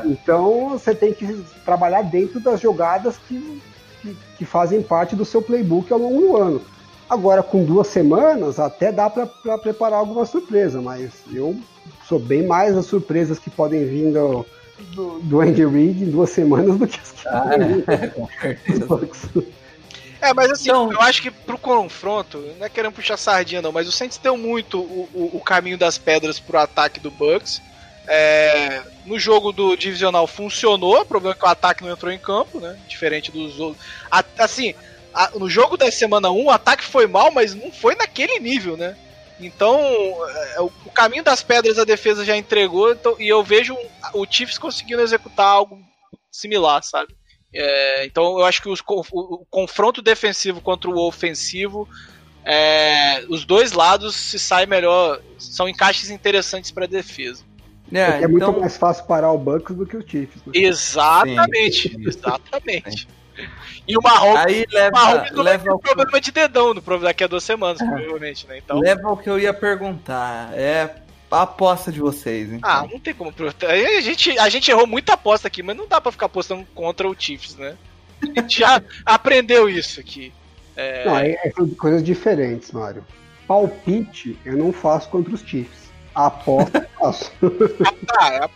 Então 0.04 0.68
você 0.70 0.94
tem 0.94 1.12
que 1.14 1.26
trabalhar 1.64 2.02
dentro 2.02 2.40
das 2.40 2.60
jogadas 2.60 3.16
que, 3.26 3.60
que, 4.02 4.16
que 4.38 4.44
fazem 4.44 4.82
parte 4.82 5.16
do 5.16 5.24
seu 5.24 5.40
playbook 5.40 5.90
ao 5.92 5.98
longo 5.98 6.20
do 6.20 6.36
ano. 6.36 6.60
Agora, 7.08 7.42
com 7.42 7.64
duas 7.64 7.86
semanas, 7.88 8.58
até 8.58 8.90
dá 8.90 9.08
para 9.10 9.26
preparar 9.58 9.98
alguma 9.98 10.24
surpresa, 10.24 10.80
mas 10.80 11.12
eu 11.32 11.56
sou 12.08 12.18
bem 12.18 12.46
mais 12.46 12.76
as 12.76 12.86
surpresas 12.86 13.38
que 13.38 13.50
podem 13.50 13.84
vir 13.86 14.12
do, 14.12 14.46
do, 14.94 15.18
do 15.20 15.40
Andy 15.40 15.64
Reid 15.66 16.02
em 16.04 16.10
duas 16.10 16.30
semanas 16.30 16.78
do 16.78 16.86
que 16.86 16.98
as 16.98 17.12
que 17.12 17.28
Ah, 17.28 17.42
podem 18.16 18.54
vir 18.56 19.44
é. 20.20 20.28
É, 20.28 20.32
mas 20.32 20.50
assim, 20.50 20.70
Então- 20.70 20.90
eu 20.90 21.00
acho 21.02 21.20
que 21.20 21.30
pro 21.30 21.58
confronto, 21.58 22.38
não 22.58 22.64
é 22.64 22.68
querendo 22.70 22.92
puxar 22.94 23.18
sardinha 23.18 23.60
não, 23.60 23.70
mas 23.72 23.86
o 23.86 23.92
Saints 23.92 24.16
deu 24.16 24.36
muito 24.38 24.78
o, 24.80 25.08
o, 25.12 25.30
o 25.36 25.40
caminho 25.40 25.76
das 25.76 25.98
pedras 25.98 26.40
pro 26.40 26.58
ataque 26.58 26.98
do 26.98 27.10
Bucks. 27.10 27.60
É, 28.06 28.82
no 29.06 29.18
jogo 29.18 29.50
do 29.52 29.76
divisional 29.76 30.26
funcionou, 30.26 31.00
o 31.00 31.06
problema 31.06 31.34
é 31.34 31.38
que 31.38 31.44
o 31.44 31.48
ataque 31.48 31.82
não 31.82 31.90
entrou 31.90 32.10
em 32.12 32.18
campo, 32.18 32.60
né? 32.60 32.76
Diferente 32.88 33.30
dos 33.32 33.58
outros. 33.60 33.84
Assim, 34.38 34.74
a- 35.14 35.30
no 35.34 35.48
jogo 35.48 35.76
da 35.76 35.90
semana 35.90 36.30
1, 36.30 36.44
o 36.46 36.50
ataque 36.50 36.84
foi 36.84 37.06
mal, 37.06 37.30
mas 37.30 37.54
não 37.54 37.70
foi 37.72 37.94
naquele 37.94 38.38
nível, 38.40 38.76
né? 38.76 38.96
Então, 39.40 39.78
é, 39.78 40.60
o, 40.60 40.70
o 40.86 40.90
caminho 40.90 41.24
das 41.24 41.42
pedras 41.42 41.78
a 41.78 41.84
defesa 41.84 42.24
já 42.24 42.36
entregou, 42.36 42.92
então- 42.92 43.16
e 43.18 43.28
eu 43.28 43.42
vejo 43.42 43.76
o 44.12 44.26
Chiefs 44.28 44.58
conseguindo 44.58 45.02
executar 45.02 45.46
algo 45.46 45.80
similar, 46.30 46.82
sabe? 46.82 47.14
É, 47.52 48.04
então 48.04 48.38
eu 48.38 48.44
acho 48.44 48.60
que 48.60 48.68
os 48.68 48.80
o, 48.86 49.04
o 49.12 49.46
confronto 49.48 50.02
defensivo 50.02 50.60
contra 50.60 50.90
o 50.90 50.98
ofensivo, 51.06 51.88
é, 52.44 53.24
os 53.28 53.44
dois 53.44 53.72
lados 53.72 54.14
se 54.14 54.38
saem 54.38 54.66
melhor, 54.66 55.20
são 55.38 55.68
encaixes 55.68 56.10
interessantes 56.10 56.70
para 56.70 56.86
defesa. 56.86 57.42
É, 57.92 58.04
Porque 58.10 58.24
é 58.24 58.26
então, 58.28 58.48
muito 58.48 58.60
mais 58.60 58.76
fácil 58.76 59.04
parar 59.04 59.30
o 59.30 59.38
Bucks 59.38 59.76
do 59.76 59.86
que 59.86 59.96
o 59.96 60.02
Chiefs. 60.08 60.42
né? 60.46 60.52
Exatamente, 60.54 61.96
exatamente. 62.00 63.08
E 63.86 63.96
o 63.96 64.02
Mahomes, 64.02 64.46
aí 64.46 64.64
o 64.64 64.92
Mahomes 64.92 65.30
leva, 65.30 65.42
leva, 65.42 65.70
ao, 65.70 65.78
problema 65.78 66.20
de 66.20 66.32
dedão 66.32 66.72
no, 66.72 66.80
daqui 67.00 67.24
a 67.24 67.26
duas 67.26 67.44
semanas, 67.44 67.78
provavelmente, 67.78 68.46
né? 68.46 68.58
Então, 68.58 68.78
leva 68.78 69.08
ao 69.08 69.16
que 69.16 69.28
eu 69.28 69.38
ia 69.38 69.52
perguntar. 69.52 70.50
É 70.54 70.96
a 71.30 71.42
aposta 71.42 71.90
de 71.90 71.98
vocês, 72.00 72.52
então. 72.52 72.70
ah, 72.70 72.86
não 72.90 73.00
tem 73.00 73.12
como. 73.12 73.34
A 73.36 74.00
gente, 74.00 74.38
a 74.38 74.48
gente 74.48 74.70
errou 74.70 74.86
muita 74.86 75.14
aposta 75.14 75.48
aqui, 75.48 75.62
mas 75.62 75.76
não 75.76 75.88
dá 75.88 76.00
pra 76.00 76.12
ficar 76.12 76.26
apostando 76.26 76.64
contra 76.74 77.08
o 77.08 77.14
Chiefs, 77.18 77.56
né? 77.56 77.76
A 78.22 78.40
gente 78.40 78.60
já 78.60 78.80
aprendeu 79.04 79.68
isso 79.68 80.00
aqui. 80.00 80.32
É, 80.76 81.04
Não, 81.04 81.18
é, 81.18 81.32
é 81.32 81.52
coisas 81.76 82.02
diferentes, 82.02 82.70
Mário. 82.70 83.04
Palpite 83.46 84.38
eu 84.44 84.56
não 84.56 84.72
faço 84.72 85.08
contra 85.08 85.34
os 85.34 85.40
Chiefs. 85.40 85.90
A 86.14 86.26
aposta 86.26 86.78
eu 86.78 86.98
faço. 86.98 87.32
Ah, 88.16 88.48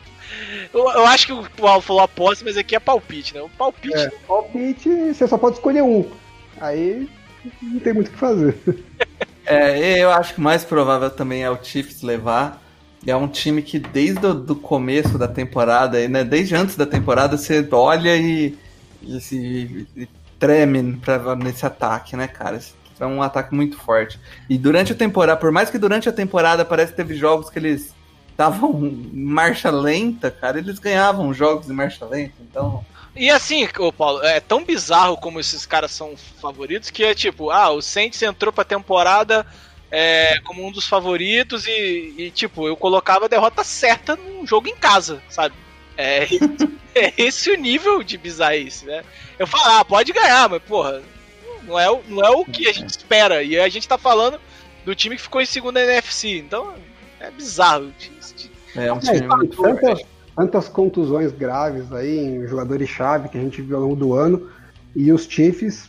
Eu, 0.72 0.90
eu 0.90 1.06
acho 1.06 1.26
que 1.26 1.32
o 1.32 1.48
Paulo 1.50 1.80
falou 1.80 2.02
aposta, 2.02 2.44
mas 2.44 2.56
aqui 2.56 2.76
é 2.76 2.80
palpite, 2.80 3.34
né? 3.34 3.40
O 3.40 3.48
palpite. 3.48 3.96
É, 3.96 4.10
palpite, 4.26 4.88
você 4.88 5.26
só 5.26 5.38
pode 5.38 5.56
escolher 5.56 5.82
um. 5.82 6.08
Aí 6.60 7.08
não 7.62 7.80
tem 7.80 7.92
muito 7.92 8.08
o 8.08 8.10
que 8.10 8.18
fazer. 8.18 8.58
É, 9.46 9.98
eu 9.98 10.10
acho 10.10 10.34
que 10.34 10.40
o 10.40 10.42
mais 10.42 10.62
provável 10.64 11.08
também 11.08 11.42
é 11.42 11.50
o 11.50 11.62
Chiefs 11.62 12.02
levar. 12.02 12.62
É 13.06 13.16
um 13.16 13.28
time 13.28 13.62
que 13.62 13.78
desde 13.78 14.26
o 14.26 14.34
do 14.34 14.54
começo 14.54 15.16
da 15.16 15.28
temporada, 15.28 16.06
né, 16.08 16.22
desde 16.24 16.54
antes 16.54 16.76
da 16.76 16.84
temporada, 16.84 17.36
você 17.38 17.66
olha 17.72 18.14
e, 18.16 18.58
e, 19.02 19.20
se, 19.20 19.86
e 19.96 20.08
treme 20.38 20.96
pra, 20.96 21.34
nesse 21.36 21.64
ataque, 21.64 22.16
né, 22.16 22.28
cara? 22.28 22.60
É 23.00 23.06
um 23.06 23.22
ataque 23.22 23.54
muito 23.54 23.78
forte. 23.78 24.20
E 24.50 24.58
durante 24.58 24.92
a 24.92 24.96
temporada, 24.96 25.38
por 25.38 25.52
mais 25.52 25.70
que 25.70 25.78
durante 25.78 26.08
a 26.08 26.12
temporada 26.12 26.64
parece 26.64 26.90
que 26.90 26.96
teve 26.96 27.14
jogos 27.14 27.48
que 27.48 27.58
eles 27.58 27.94
estavam 28.38 28.70
em 28.86 29.10
marcha 29.12 29.68
lenta, 29.68 30.30
cara, 30.30 30.58
eles 30.58 30.78
ganhavam 30.78 31.34
jogos 31.34 31.68
em 31.68 31.72
marcha 31.72 32.06
lenta, 32.06 32.34
então. 32.40 32.86
E 33.16 33.28
assim, 33.28 33.68
ô 33.78 33.92
Paulo, 33.92 34.22
é 34.22 34.38
tão 34.38 34.64
bizarro 34.64 35.16
como 35.16 35.40
esses 35.40 35.66
caras 35.66 35.90
são 35.90 36.16
favoritos 36.40 36.88
que 36.88 37.02
é 37.02 37.16
tipo, 37.16 37.50
ah, 37.50 37.70
o 37.70 37.82
Saints 37.82 38.22
entrou 38.22 38.52
pra 38.52 38.62
temporada 38.62 39.44
é, 39.90 40.38
como 40.44 40.64
um 40.64 40.70
dos 40.70 40.86
favoritos 40.86 41.66
e, 41.66 42.14
e, 42.16 42.30
tipo, 42.30 42.68
eu 42.68 42.76
colocava 42.76 43.24
a 43.24 43.28
derrota 43.28 43.64
certa 43.64 44.14
num 44.14 44.46
jogo 44.46 44.68
em 44.68 44.76
casa, 44.76 45.20
sabe? 45.28 45.56
É, 45.96 46.28
é 46.94 47.12
esse 47.18 47.50
o 47.50 47.56
nível 47.56 48.04
de 48.04 48.16
bizarrice, 48.16 48.86
né? 48.86 49.02
Eu 49.36 49.48
falo, 49.48 49.64
ah, 49.80 49.84
pode 49.84 50.12
ganhar, 50.12 50.48
mas 50.48 50.62
porra, 50.62 51.02
não 51.64 51.76
é, 51.76 51.90
o, 51.90 52.00
não 52.06 52.24
é 52.24 52.30
o 52.30 52.44
que 52.44 52.68
a 52.68 52.72
gente 52.72 52.90
espera. 52.90 53.42
E 53.42 53.58
a 53.58 53.68
gente 53.68 53.88
tá 53.88 53.98
falando 53.98 54.40
do 54.84 54.94
time 54.94 55.16
que 55.16 55.22
ficou 55.22 55.40
em 55.40 55.46
segunda 55.46 55.82
NFC, 55.82 56.38
então 56.38 56.76
é 57.20 57.30
bizarro. 57.30 57.92
É 58.76 58.92
um 58.92 58.98
time 58.98 59.26
muito 59.26 59.60
tantas, 59.62 60.02
tantas 60.36 60.68
contusões 60.68 61.32
graves 61.32 61.92
aí 61.92 62.18
em 62.18 62.46
jogadores-chave 62.46 63.28
que 63.28 63.38
a 63.38 63.40
gente 63.40 63.60
viu 63.62 63.76
ao 63.76 63.82
longo 63.82 63.96
do 63.96 64.14
ano 64.14 64.48
e 64.94 65.10
os 65.12 65.24
Chiefs 65.26 65.88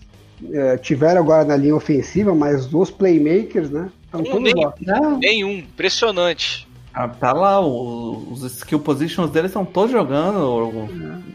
é, 0.51 0.77
tiveram 0.77 1.21
agora 1.21 1.43
na 1.43 1.55
linha 1.55 1.75
ofensiva, 1.75 2.33
mas 2.33 2.73
os 2.73 2.89
playmakers, 2.89 3.69
né? 3.69 3.89
Estão 4.05 4.23
todos 4.23 4.41
nenhum, 4.41 4.61
lá. 4.87 5.17
nenhum, 5.19 5.51
impressionante. 5.59 6.67
Ah, 6.93 7.07
tá 7.07 7.31
lá, 7.31 7.61
o- 7.61 8.27
os 8.31 8.41
skill 8.43 8.79
positions 8.79 9.29
deles 9.29 9.51
estão 9.51 9.63
todos 9.63 9.91
jogando. 9.91 10.89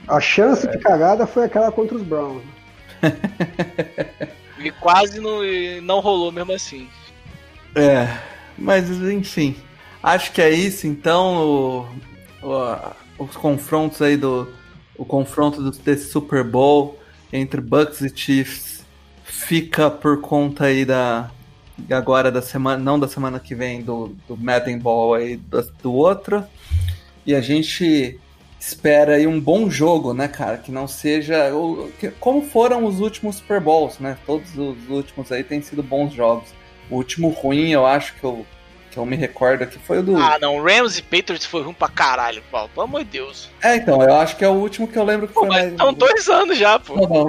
A 0.09 0.21
chance 0.21 0.67
de 0.69 0.79
cagada 0.79 1.27
foi 1.27 1.45
aquela 1.45 1.71
contra 1.71 1.97
os 1.97 2.03
Browns. 2.03 2.43
E 4.59 4.71
quase 4.71 5.21
não, 5.21 5.41
não 5.83 6.01
rolou 6.01 6.33
mesmo 6.33 6.53
assim. 6.53 6.89
É, 7.75 8.09
mas 8.57 8.89
enfim, 8.89 9.55
acho 10.05 10.33
que 10.33 10.41
é 10.43 10.51
isso. 10.51 10.87
Então, 10.87 11.89
o- 12.43 12.47
o- 12.47 13.25
os 13.25 13.37
confrontos 13.37 14.01
aí 14.03 14.17
do. 14.17 14.49
O 14.97 15.05
confronto 15.05 15.61
do- 15.61 15.71
desse 15.73 16.11
Super 16.11 16.45
Bowl 16.45 16.99
entre 17.33 17.61
Bucks 17.61 18.01
e 18.01 18.17
Chiefs 18.17 18.85
fica 19.25 19.91
por 19.91 20.21
conta 20.21 20.67
aí 20.67 20.85
da. 20.85 21.31
Agora 21.91 22.31
da 22.31 22.41
semana. 22.41 22.83
Não 22.83 22.99
da 22.99 23.09
semana 23.09 23.41
que 23.41 23.55
vem, 23.55 23.83
do, 23.83 24.15
do 24.29 24.37
Madden 24.37 24.79
Ball 24.79 25.15
aí 25.15 25.37
do, 25.37 25.63
do 25.83 25.93
outro. 25.93 26.45
E 27.27 27.35
a 27.35 27.41
gente 27.41 28.21
espera 28.61 29.17
aí 29.17 29.27
um 29.27 29.41
bom 29.41 29.69
jogo, 29.69 30.15
né, 30.15 30.29
cara? 30.29 30.57
Que 30.59 30.71
não 30.71 30.87
seja. 30.87 31.53
o- 31.55 31.91
que- 31.99 32.11
como 32.13 32.43
foram 32.43 32.85
os 32.85 33.01
últimos 33.01 33.37
Super 33.37 33.61
Bowls, 33.61 33.99
né? 33.99 34.17
Todos 34.25 34.57
os 34.57 34.89
últimos 34.89 35.33
aí 35.33 35.43
têm 35.43 35.61
sido 35.61 35.83
bons 35.83 36.13
jogos. 36.15 36.49
O 36.89 36.97
último 36.97 37.31
ruim, 37.31 37.71
eu 37.71 37.85
acho 37.85 38.15
que 38.15 38.25
eu, 38.25 38.47
que 38.95 38.99
eu 39.01 39.05
me 39.07 39.17
recordo 39.17 39.63
aqui 39.63 39.79
foi 39.79 39.99
o 39.99 40.03
do. 40.03 40.17
Ah, 40.17 40.39
não, 40.41 40.63
Rams 40.63 40.97
e 40.99 41.03
Patriots 41.03 41.45
foi 41.47 41.63
ruim 41.63 41.75
pra 41.75 41.89
caralho, 41.89 42.43
Paulo. 42.51 42.71
Pelo 42.73 42.85
amor 42.87 43.05
de 43.05 43.11
Deus. 43.11 43.51
É, 43.63 43.77
então, 43.77 44.03
eu 44.03 44.15
acho 44.15 44.37
que 44.37 44.45
é 44.45 44.49
o 44.49 44.53
último 44.53 44.89
que 44.89 44.97
eu 44.99 45.05
lembro 45.05 45.27
que 45.29 45.35
Pô, 45.35 45.41
foi 45.41 45.49
mas 45.51 45.65
mais. 45.67 45.77
são 45.77 45.93
dois 45.93 46.29
anos 46.29 46.57
já, 46.59 46.79
pô. 46.79 46.95
Não, 46.95 47.09
não. 47.09 47.27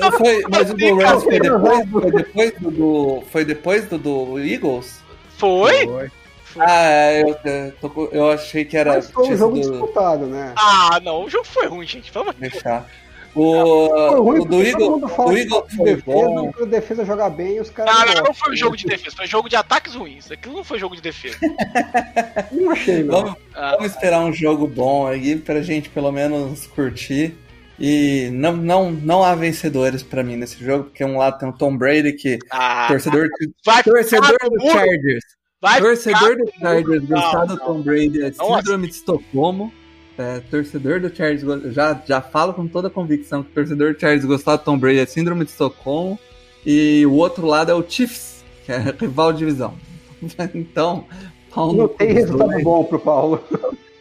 Não 0.00 0.12
Foi, 0.12 0.42
mas 0.50 0.70
o 0.70 0.74
do 0.74 0.94
Rams 0.96 1.24
foi 1.24 1.40
depois, 1.40 1.88
foi 1.90 2.10
depois 2.12 2.52
do, 2.58 2.70
do- 2.70 3.22
Foi 3.30 3.44
depois 3.44 3.84
do, 3.86 3.98
do 3.98 4.38
Eagles? 4.38 5.00
Foi? 5.36 6.10
Ah, 6.58 6.82
é, 6.82 7.22
eu, 7.22 7.90
com- 7.90 8.08
eu 8.12 8.30
achei 8.30 8.64
que 8.64 8.76
era. 8.76 8.94
Mas 8.94 9.10
foi 9.10 9.22
um 9.22 9.26
tinha 9.26 9.36
jogo 9.38 9.56
sido- 9.56 9.70
disputado, 9.70 10.26
né? 10.26 10.52
Ah, 10.56 10.98
não, 11.02 11.24
o 11.24 11.30
jogo 11.30 11.44
foi 11.44 11.66
ruim, 11.66 11.86
gente. 11.86 12.10
Vamos 12.12 12.34
deixar. 12.36 12.86
O, 13.34 13.88
Foi 13.88 14.20
ruim 14.20 14.40
o 14.40 14.44
do 14.44 14.56
o 14.58 14.64
de 14.64 14.72
foi 15.14 15.84
defesa, 15.84 16.02
bom. 16.04 16.52
quando 16.52 16.62
a 16.62 16.66
defesa 16.66 17.04
joga 17.04 17.30
bem 17.30 17.56
e 17.56 17.60
os 17.60 17.70
caras 17.70 17.94
Não, 17.94 18.06
não, 18.14 18.22
não 18.24 18.34
foi 18.34 18.52
um 18.52 18.56
jogo 18.56 18.76
de 18.76 18.86
defesa, 18.86 19.14
foi 19.16 19.24
um 19.24 19.28
jogo 19.28 19.48
de 19.48 19.56
ataques 19.56 19.94
ruins. 19.94 20.30
Aquilo 20.30 20.56
não 20.56 20.64
foi 20.64 20.78
jogo 20.78 20.96
de 20.96 21.02
defesa. 21.02 21.36
Não 22.50 22.70
achei, 22.72 23.04
não. 23.04 23.22
Vamos, 23.22 23.38
Ah, 23.54 23.76
vamos 23.76 23.92
esperar 23.92 24.20
um 24.20 24.32
jogo 24.32 24.66
bom 24.66 25.06
aí 25.06 25.36
pra 25.36 25.62
gente 25.62 25.88
pelo 25.88 26.10
menos 26.10 26.66
curtir. 26.66 27.36
E 27.78 28.28
não, 28.32 28.52
não, 28.56 28.90
não 28.90 29.22
há 29.24 29.34
vencedores 29.34 30.02
pra 30.02 30.22
mim 30.22 30.36
nesse 30.36 30.62
jogo, 30.62 30.84
porque 30.84 31.02
um 31.02 31.16
lado 31.16 31.38
tem 31.38 31.48
o 31.48 31.52
Tom 31.52 31.74
Brady, 31.76 32.12
que 32.12 32.38
ah, 32.50 32.86
torcedor, 32.88 33.26
vai 33.64 33.82
torcedor 33.82 34.36
do 34.50 34.70
Chargers. 34.70 35.24
vai 35.62 35.80
torcedor 35.80 36.36
do 36.36 36.52
Chargers 36.60 37.08
Não, 37.08 37.46
do. 37.46 37.58
Tom 37.58 37.80
Brady 37.80 38.22
é 38.22 38.32
síndrome 38.32 38.86
de 38.88 38.94
Estocolmo. 38.94 39.72
É, 40.20 40.40
torcedor 40.50 41.00
do 41.00 41.08
Chargers, 41.14 41.42
go- 41.42 41.70
já, 41.70 41.98
já 42.06 42.20
falo 42.20 42.52
com 42.52 42.66
toda 42.68 42.88
a 42.88 42.90
convicção 42.90 43.42
que 43.42 43.50
torcedor 43.52 43.94
do 43.94 44.00
Chargers 44.00 44.24
gostar 44.26 44.56
do 44.56 44.64
Tom 44.64 44.76
Brady 44.76 44.98
é 44.98 45.06
síndrome 45.06 45.44
de 45.44 45.50
Estocolmo. 45.50 46.18
E 46.66 47.06
o 47.06 47.12
outro 47.14 47.46
lado 47.46 47.70
é 47.70 47.74
o 47.74 47.82
Chiefs, 47.88 48.44
que 48.66 48.72
é 48.72 48.78
rival 49.00 49.32
de 49.32 49.38
divisão. 49.38 49.74
Então, 50.54 51.06
pau 51.54 51.72
no 51.72 51.78
Não 51.78 51.88
tem 51.88 52.12
resultado 52.12 52.50
dois. 52.50 52.62
bom 52.64 52.84
pro 52.84 52.98
Paulo. 52.98 53.42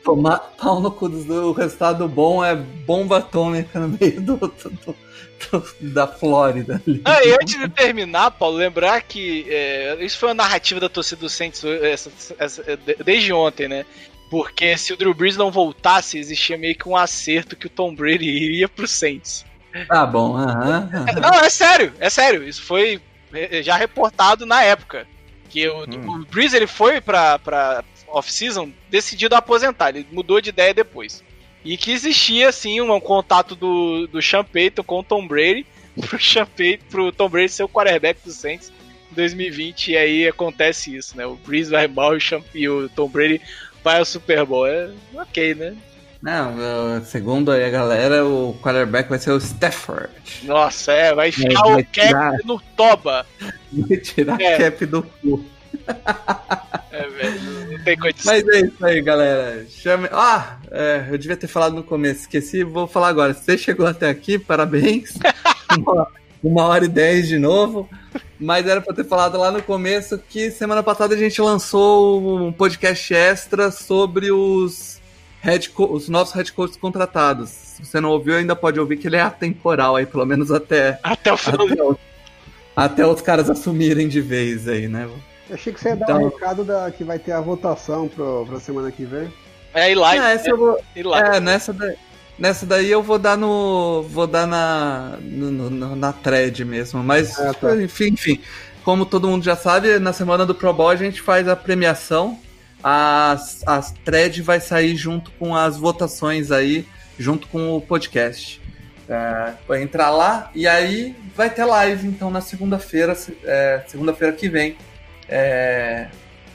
Tomar 0.04 0.40
pau 0.60 0.82
no 0.82 0.92
cu 0.92 1.08
dos 1.08 1.24
dois. 1.24 1.46
O 1.46 1.52
resultado 1.54 2.06
bom 2.10 2.44
é 2.44 2.54
bomba 2.56 3.20
atômica 3.20 3.80
no 3.80 3.88
meio 3.98 4.20
do, 4.20 4.36
do- 4.36 4.48
do- 4.50 4.96
do- 5.52 5.94
da 5.94 6.06
Flórida. 6.06 6.82
ali. 6.86 7.02
Ah, 7.06 7.24
e 7.24 7.32
antes 7.32 7.58
de 7.58 7.70
terminar, 7.70 8.32
Paulo, 8.32 8.58
lembrar 8.58 9.02
que 9.04 9.46
é, 9.50 9.98
isso 10.04 10.18
foi 10.18 10.28
uma 10.30 10.36
narrativa 10.36 10.82
da 10.82 10.90
torcida 10.90 11.22
do 11.22 11.30
Saints 11.30 11.64
essa- 11.64 12.12
essa- 12.38 12.64
de- 12.76 12.98
desde 13.06 13.32
ontem, 13.32 13.70
né? 13.70 13.86
Porque 14.30 14.78
se 14.78 14.94
o 14.94 14.98
Drew 14.98 15.14
Brees 15.14 15.36
não 15.38 15.50
voltasse, 15.52 16.18
existia 16.20 16.58
meio 16.58 16.76
que 16.76 16.88
um 16.88 16.96
acerto 16.96 17.56
que 17.56 17.66
o 17.68 17.70
Tom 17.70 17.96
Brady 17.96 18.28
iria 18.30 18.70
pro 18.70 18.88
Saints. 18.88 19.46
Tá 19.88 20.06
bom, 20.06 20.36
aham. 20.38 20.90
Não, 21.22 21.34
é 21.40 21.50
sério, 21.50 21.94
é 22.00 22.10
sério. 22.10 22.48
Isso 22.48 22.62
foi 22.62 23.02
é, 23.34 23.62
já 23.64 23.76
reportado 23.76 24.46
na 24.46 24.64
época. 24.64 25.08
Que 25.50 25.68
o, 25.68 25.80
Hum. 25.84 26.22
o 26.22 26.26
Breeze 26.26 26.56
ele 26.56 26.68
foi 26.68 27.02
pra, 27.02 27.40
pra 27.40 27.84
off-season 28.08 28.72
decidido 28.90 29.34
a 29.34 29.40
aposentar. 29.40 29.90
Ele 29.90 30.06
mudou 30.12 30.40
de 30.40 30.50
ideia 30.50 30.74
depois. 30.74 31.24
E 31.66 31.76
que 31.76 31.92
existia, 31.92 32.50
assim, 32.50 32.80
um, 32.82 33.00
contato 33.00 33.56
do, 33.56 34.08
do 34.08 34.22
Sean 34.22 34.44
Payton 34.44 34.84
com 34.84 35.00
o 35.00 35.04
Tom 35.04 35.28
Brady 35.28 35.66
pro, 36.08 36.22
Sean 36.22 36.46
Payton, 36.46 36.86
pro 36.90 37.12
Tom 37.12 37.30
Brady 37.30 37.50
ser 37.50 37.64
o 37.64 37.70
quarterback 37.70 38.22
do 38.24 38.32
Saints 38.32 38.72
em 39.12 39.16
2020. 39.16 39.92
E 39.92 39.98
aí 39.98 40.28
acontece 40.28 40.96
isso, 40.96 41.18
né? 41.18 41.26
O 41.26 41.36
Breeze 41.36 41.72
vai 41.72 41.88
mal 41.88 42.14
e 42.14 42.18
o, 42.18 42.22
Sean- 42.22 42.44
e 42.54 42.70
o 42.70 42.88
Tom 42.90 43.10
Brady 43.10 43.42
vai 43.84 44.00
ao 44.00 44.06
Super 44.06 44.46
Bowl. 44.46 44.68
É 44.68 44.90
ok, 45.16 45.56
né? 45.56 45.76
Não, 46.22 47.02
segundo 47.06 47.50
aí 47.50 47.64
a 47.64 47.70
galera, 47.70 48.26
o 48.26 48.54
quarterback 48.62 49.10
vai 49.10 49.18
ser 49.20 49.32
o 49.32 49.38
Stafford. 49.38 50.10
Nossa, 50.44 50.92
é, 50.92 51.14
vai 51.16 51.30
enfiar 51.30 51.62
vai 51.64 51.82
o 51.82 51.86
cap 51.86 51.90
tirar. 52.08 52.34
no 52.44 52.60
toba. 52.76 53.26
Vai 53.72 53.98
tirar 53.98 54.42
É. 54.42 54.58
cap 54.58 54.86
do 54.86 55.04
cu. 55.04 55.46
É, 56.92 57.08
velho, 57.08 57.72
não 57.72 57.84
tem 57.84 57.98
condição. 57.98 58.34
Mas 58.34 58.48
é 58.50 58.60
isso 58.62 58.86
aí, 58.86 59.02
galera. 59.02 59.66
Chame... 59.70 60.10
Ah, 60.12 60.58
é, 60.72 61.06
eu 61.10 61.18
devia 61.18 61.38
ter 61.38 61.48
falado 61.48 61.74
no 61.76 61.84
começo, 61.84 62.22
esqueci, 62.22 62.64
vou 62.64 62.86
falar 62.88 63.08
agora. 63.08 63.34
Se 63.34 63.46
você 63.46 63.58
chegou 63.58 63.88
até 63.88 64.10
aqui, 64.10 64.38
parabéns. 64.38 65.14
uma, 65.78 66.08
uma 66.44 66.64
hora 66.66 66.84
e 66.84 66.90
dez 66.90 67.28
de 67.30 67.40
novo. 67.40 67.90
Mas 68.40 68.66
era 68.68 68.82
pra 68.82 68.94
ter 68.94 69.04
falado 69.04 69.38
lá 69.38 69.52
no 69.52 69.62
começo 69.62 70.18
que 70.18 70.50
semana 70.52 70.82
passada 70.82 71.14
a 71.14 71.18
gente 71.18 71.42
lançou 71.42 72.46
um 72.48 72.52
podcast 72.52 73.14
extra 73.14 73.70
sobre 73.72 74.32
os, 74.32 75.00
head 75.42 75.72
os 75.78 76.08
nossos 76.10 76.34
head 76.34 76.52
coaches 76.54 76.78
contratados. 76.78 77.50
Se 77.50 77.86
você 77.86 78.00
não 78.00 78.10
ouviu, 78.10 78.36
ainda 78.36 78.56
pode 78.56 78.80
ouvir 78.80 78.98
que 78.98 79.08
ele 79.08 79.16
é 79.18 79.22
atemporal 79.22 79.96
aí, 79.96 80.06
pelo 80.06 80.26
menos 80.26 80.52
até, 80.52 81.00
Até 81.04 81.32
o 81.32 81.38
final 81.38 81.68
do 81.68 81.74
até, 81.74 81.84
os, 81.84 81.98
até 82.76 83.08
os 83.08 83.22
caras 83.22 83.50
assumirem 83.50 84.08
de 84.08 84.22
vez 84.22 84.68
aí, 84.68 84.88
né? 84.88 85.10
Eu 85.50 85.56
achei 85.56 85.74
que 85.74 85.80
você 85.80 85.90
ia 85.90 85.96
dar 85.96 86.06
Então- 86.06 86.24
um 86.24 86.30
recado 86.30 86.64
da, 86.64 86.90
que 86.92 87.04
vai 87.04 87.18
ter 87.20 87.32
a 87.32 87.42
votação 87.42 88.08
pro, 88.08 88.46
pra 88.48 88.60
semana 88.60 88.92
que 88.92 89.04
vem. 89.04 89.32
É, 89.74 89.92
e 89.92 89.96
lá, 89.96 90.12
Ah, 90.12 90.32
essa 90.32 90.50
eu 90.50 90.58
vou, 90.58 90.80
e. 90.96 91.00
É, 91.02 91.40
nessa, 91.40 91.72
da- 91.74 91.94
nessa 92.40 92.66
daí 92.66 92.90
eu 92.90 93.04
vou 93.04 93.20
dar 93.20 93.38
no. 93.38 94.04
Vou 94.10 94.26
dar 94.28 94.48
na. 94.48 95.18
no- 95.22 95.52
no- 95.70 95.96
na 95.96 96.14
thread 96.14 96.64
mesmo. 96.66 97.04
Mas, 97.04 97.38
Ah, 97.40 97.54
tá. 97.54 97.76
enfim, 97.82 98.08
enfim. 98.10 98.40
Como 98.84 99.06
todo 99.06 99.28
mundo 99.28 99.44
já 99.44 99.56
sabe, 99.56 100.00
na 100.00 100.14
semana 100.14 100.46
do 100.46 100.56
Pro 100.56 100.74
Bowl 100.74 100.90
a 100.90 100.96
gente 100.96 101.22
faz 101.22 101.48
a 101.48 101.56
premiação. 101.56 102.40
As, 102.82 103.62
as 103.68 103.92
thread 104.06 104.42
vai 104.42 104.60
sair 104.62 104.96
junto 104.96 105.32
com 105.32 105.54
as 105.56 105.76
votações 105.78 106.50
aí, 106.52 106.88
junto 107.18 107.48
com 107.50 107.76
o 107.76 107.82
podcast. 107.82 108.62
É, 109.08 109.54
vai 109.68 109.82
entrar 109.82 110.12
lá 110.12 110.50
e 110.56 110.66
aí 110.68 111.16
vai 111.36 111.50
ter 111.50 111.66
live, 111.66 112.08
então, 112.08 112.30
na 112.32 112.42
segunda-feira, 112.42 113.16
se- 113.16 113.36
é, 113.44 113.84
segunda-feira 113.88 114.34
que 114.34 114.48
vem. 114.48 114.78
É, 115.28 116.08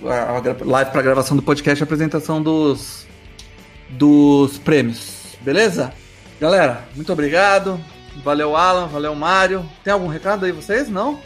a, 0.04 0.38
a 0.38 0.64
live 0.64 0.90
para 0.90 1.02
gravação 1.02 1.36
do 1.36 1.42
podcast, 1.42 1.82
a 1.82 1.84
apresentação 1.84 2.42
dos, 2.42 3.06
dos 3.90 4.56
prêmios, 4.58 5.23
beleza? 5.44 5.92
Galera, 6.40 6.88
muito 6.96 7.12
obrigado. 7.12 7.80
Valeu, 8.22 8.56
Alan, 8.56 8.86
valeu, 8.86 9.14
Mário. 9.14 9.68
Tem 9.82 9.92
algum 9.92 10.08
recado 10.08 10.44
aí 10.44 10.52
vocês? 10.52 10.88
Não? 10.88 11.20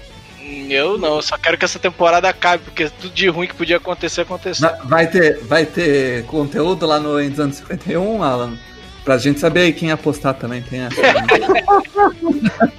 Eu 0.69 0.97
não, 0.97 1.16
eu 1.16 1.23
só 1.23 1.36
quero 1.36 1.59
que 1.59 1.65
essa 1.65 1.78
temporada 1.78 2.28
acabe, 2.28 2.65
porque 2.65 2.89
tudo 2.89 3.12
de 3.12 3.28
ruim 3.28 3.47
que 3.47 3.55
podia 3.55 3.77
acontecer, 3.77 4.23
aconteceu. 4.23 4.70
Vai 4.85 5.07
ter, 5.07 5.39
vai 5.45 5.66
ter 5.66 6.24
conteúdo 6.24 6.86
lá 6.86 6.99
no 6.99 7.20
Em 7.20 7.28
251, 7.28 8.23
Alan? 8.23 8.57
Pra 9.05 9.16
gente 9.16 9.40
saber 9.40 9.61
aí 9.61 9.73
quem 9.73 9.90
apostar 9.90 10.35
também 10.35 10.61
tem 10.62 10.81
essa. 10.81 11.01
Né? 11.01 11.15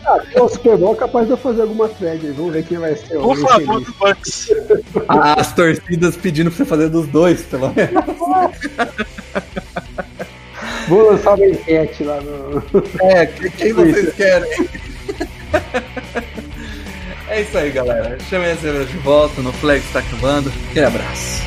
ah, 0.06 0.44
o 0.44 0.50
Super 0.50 0.78
Bowl 0.78 0.94
é 0.94 0.98
capaz 0.98 1.26
de 1.26 1.34
eu 1.34 1.38
fazer 1.38 1.64
alguma 1.64 1.90
thread 1.90 2.28
aí. 2.28 2.32
Vamos 2.34 2.54
ver 2.54 2.66
quem 2.66 2.78
vai 2.78 2.96
ser. 2.96 3.18
Por 3.18 3.36
favor, 3.38 3.82
do 3.82 3.92
Bucks. 3.94 4.50
As 5.08 5.52
torcidas 5.54 6.16
pedindo 6.16 6.52
pra 6.52 6.58
você 6.58 6.66
fazer 6.66 6.90
dos 6.90 7.08
dois, 7.08 7.42
pelo 7.44 7.74
menos. 7.74 8.06
Vou 10.90 11.12
lançar 11.12 11.36
uma 11.36 11.46
enquete 11.46 12.04
lá 12.04 12.20
no. 12.20 12.64
É, 13.02 13.26
quem 13.58 13.72
vocês 13.74 14.14
querem? 14.16 14.50
É 17.32 17.42
isso 17.42 17.56
aí, 17.56 17.70
galera. 17.70 18.18
Chamei 18.28 18.54
a 18.54 18.58
cerveja 18.58 18.86
de 18.86 18.98
volta 18.98 19.40
no 19.44 19.54
Flex 19.54 19.86
tá 19.94 20.00
acabando. 20.00 20.52
Aquele 20.72 20.88
abraço. 20.88 21.44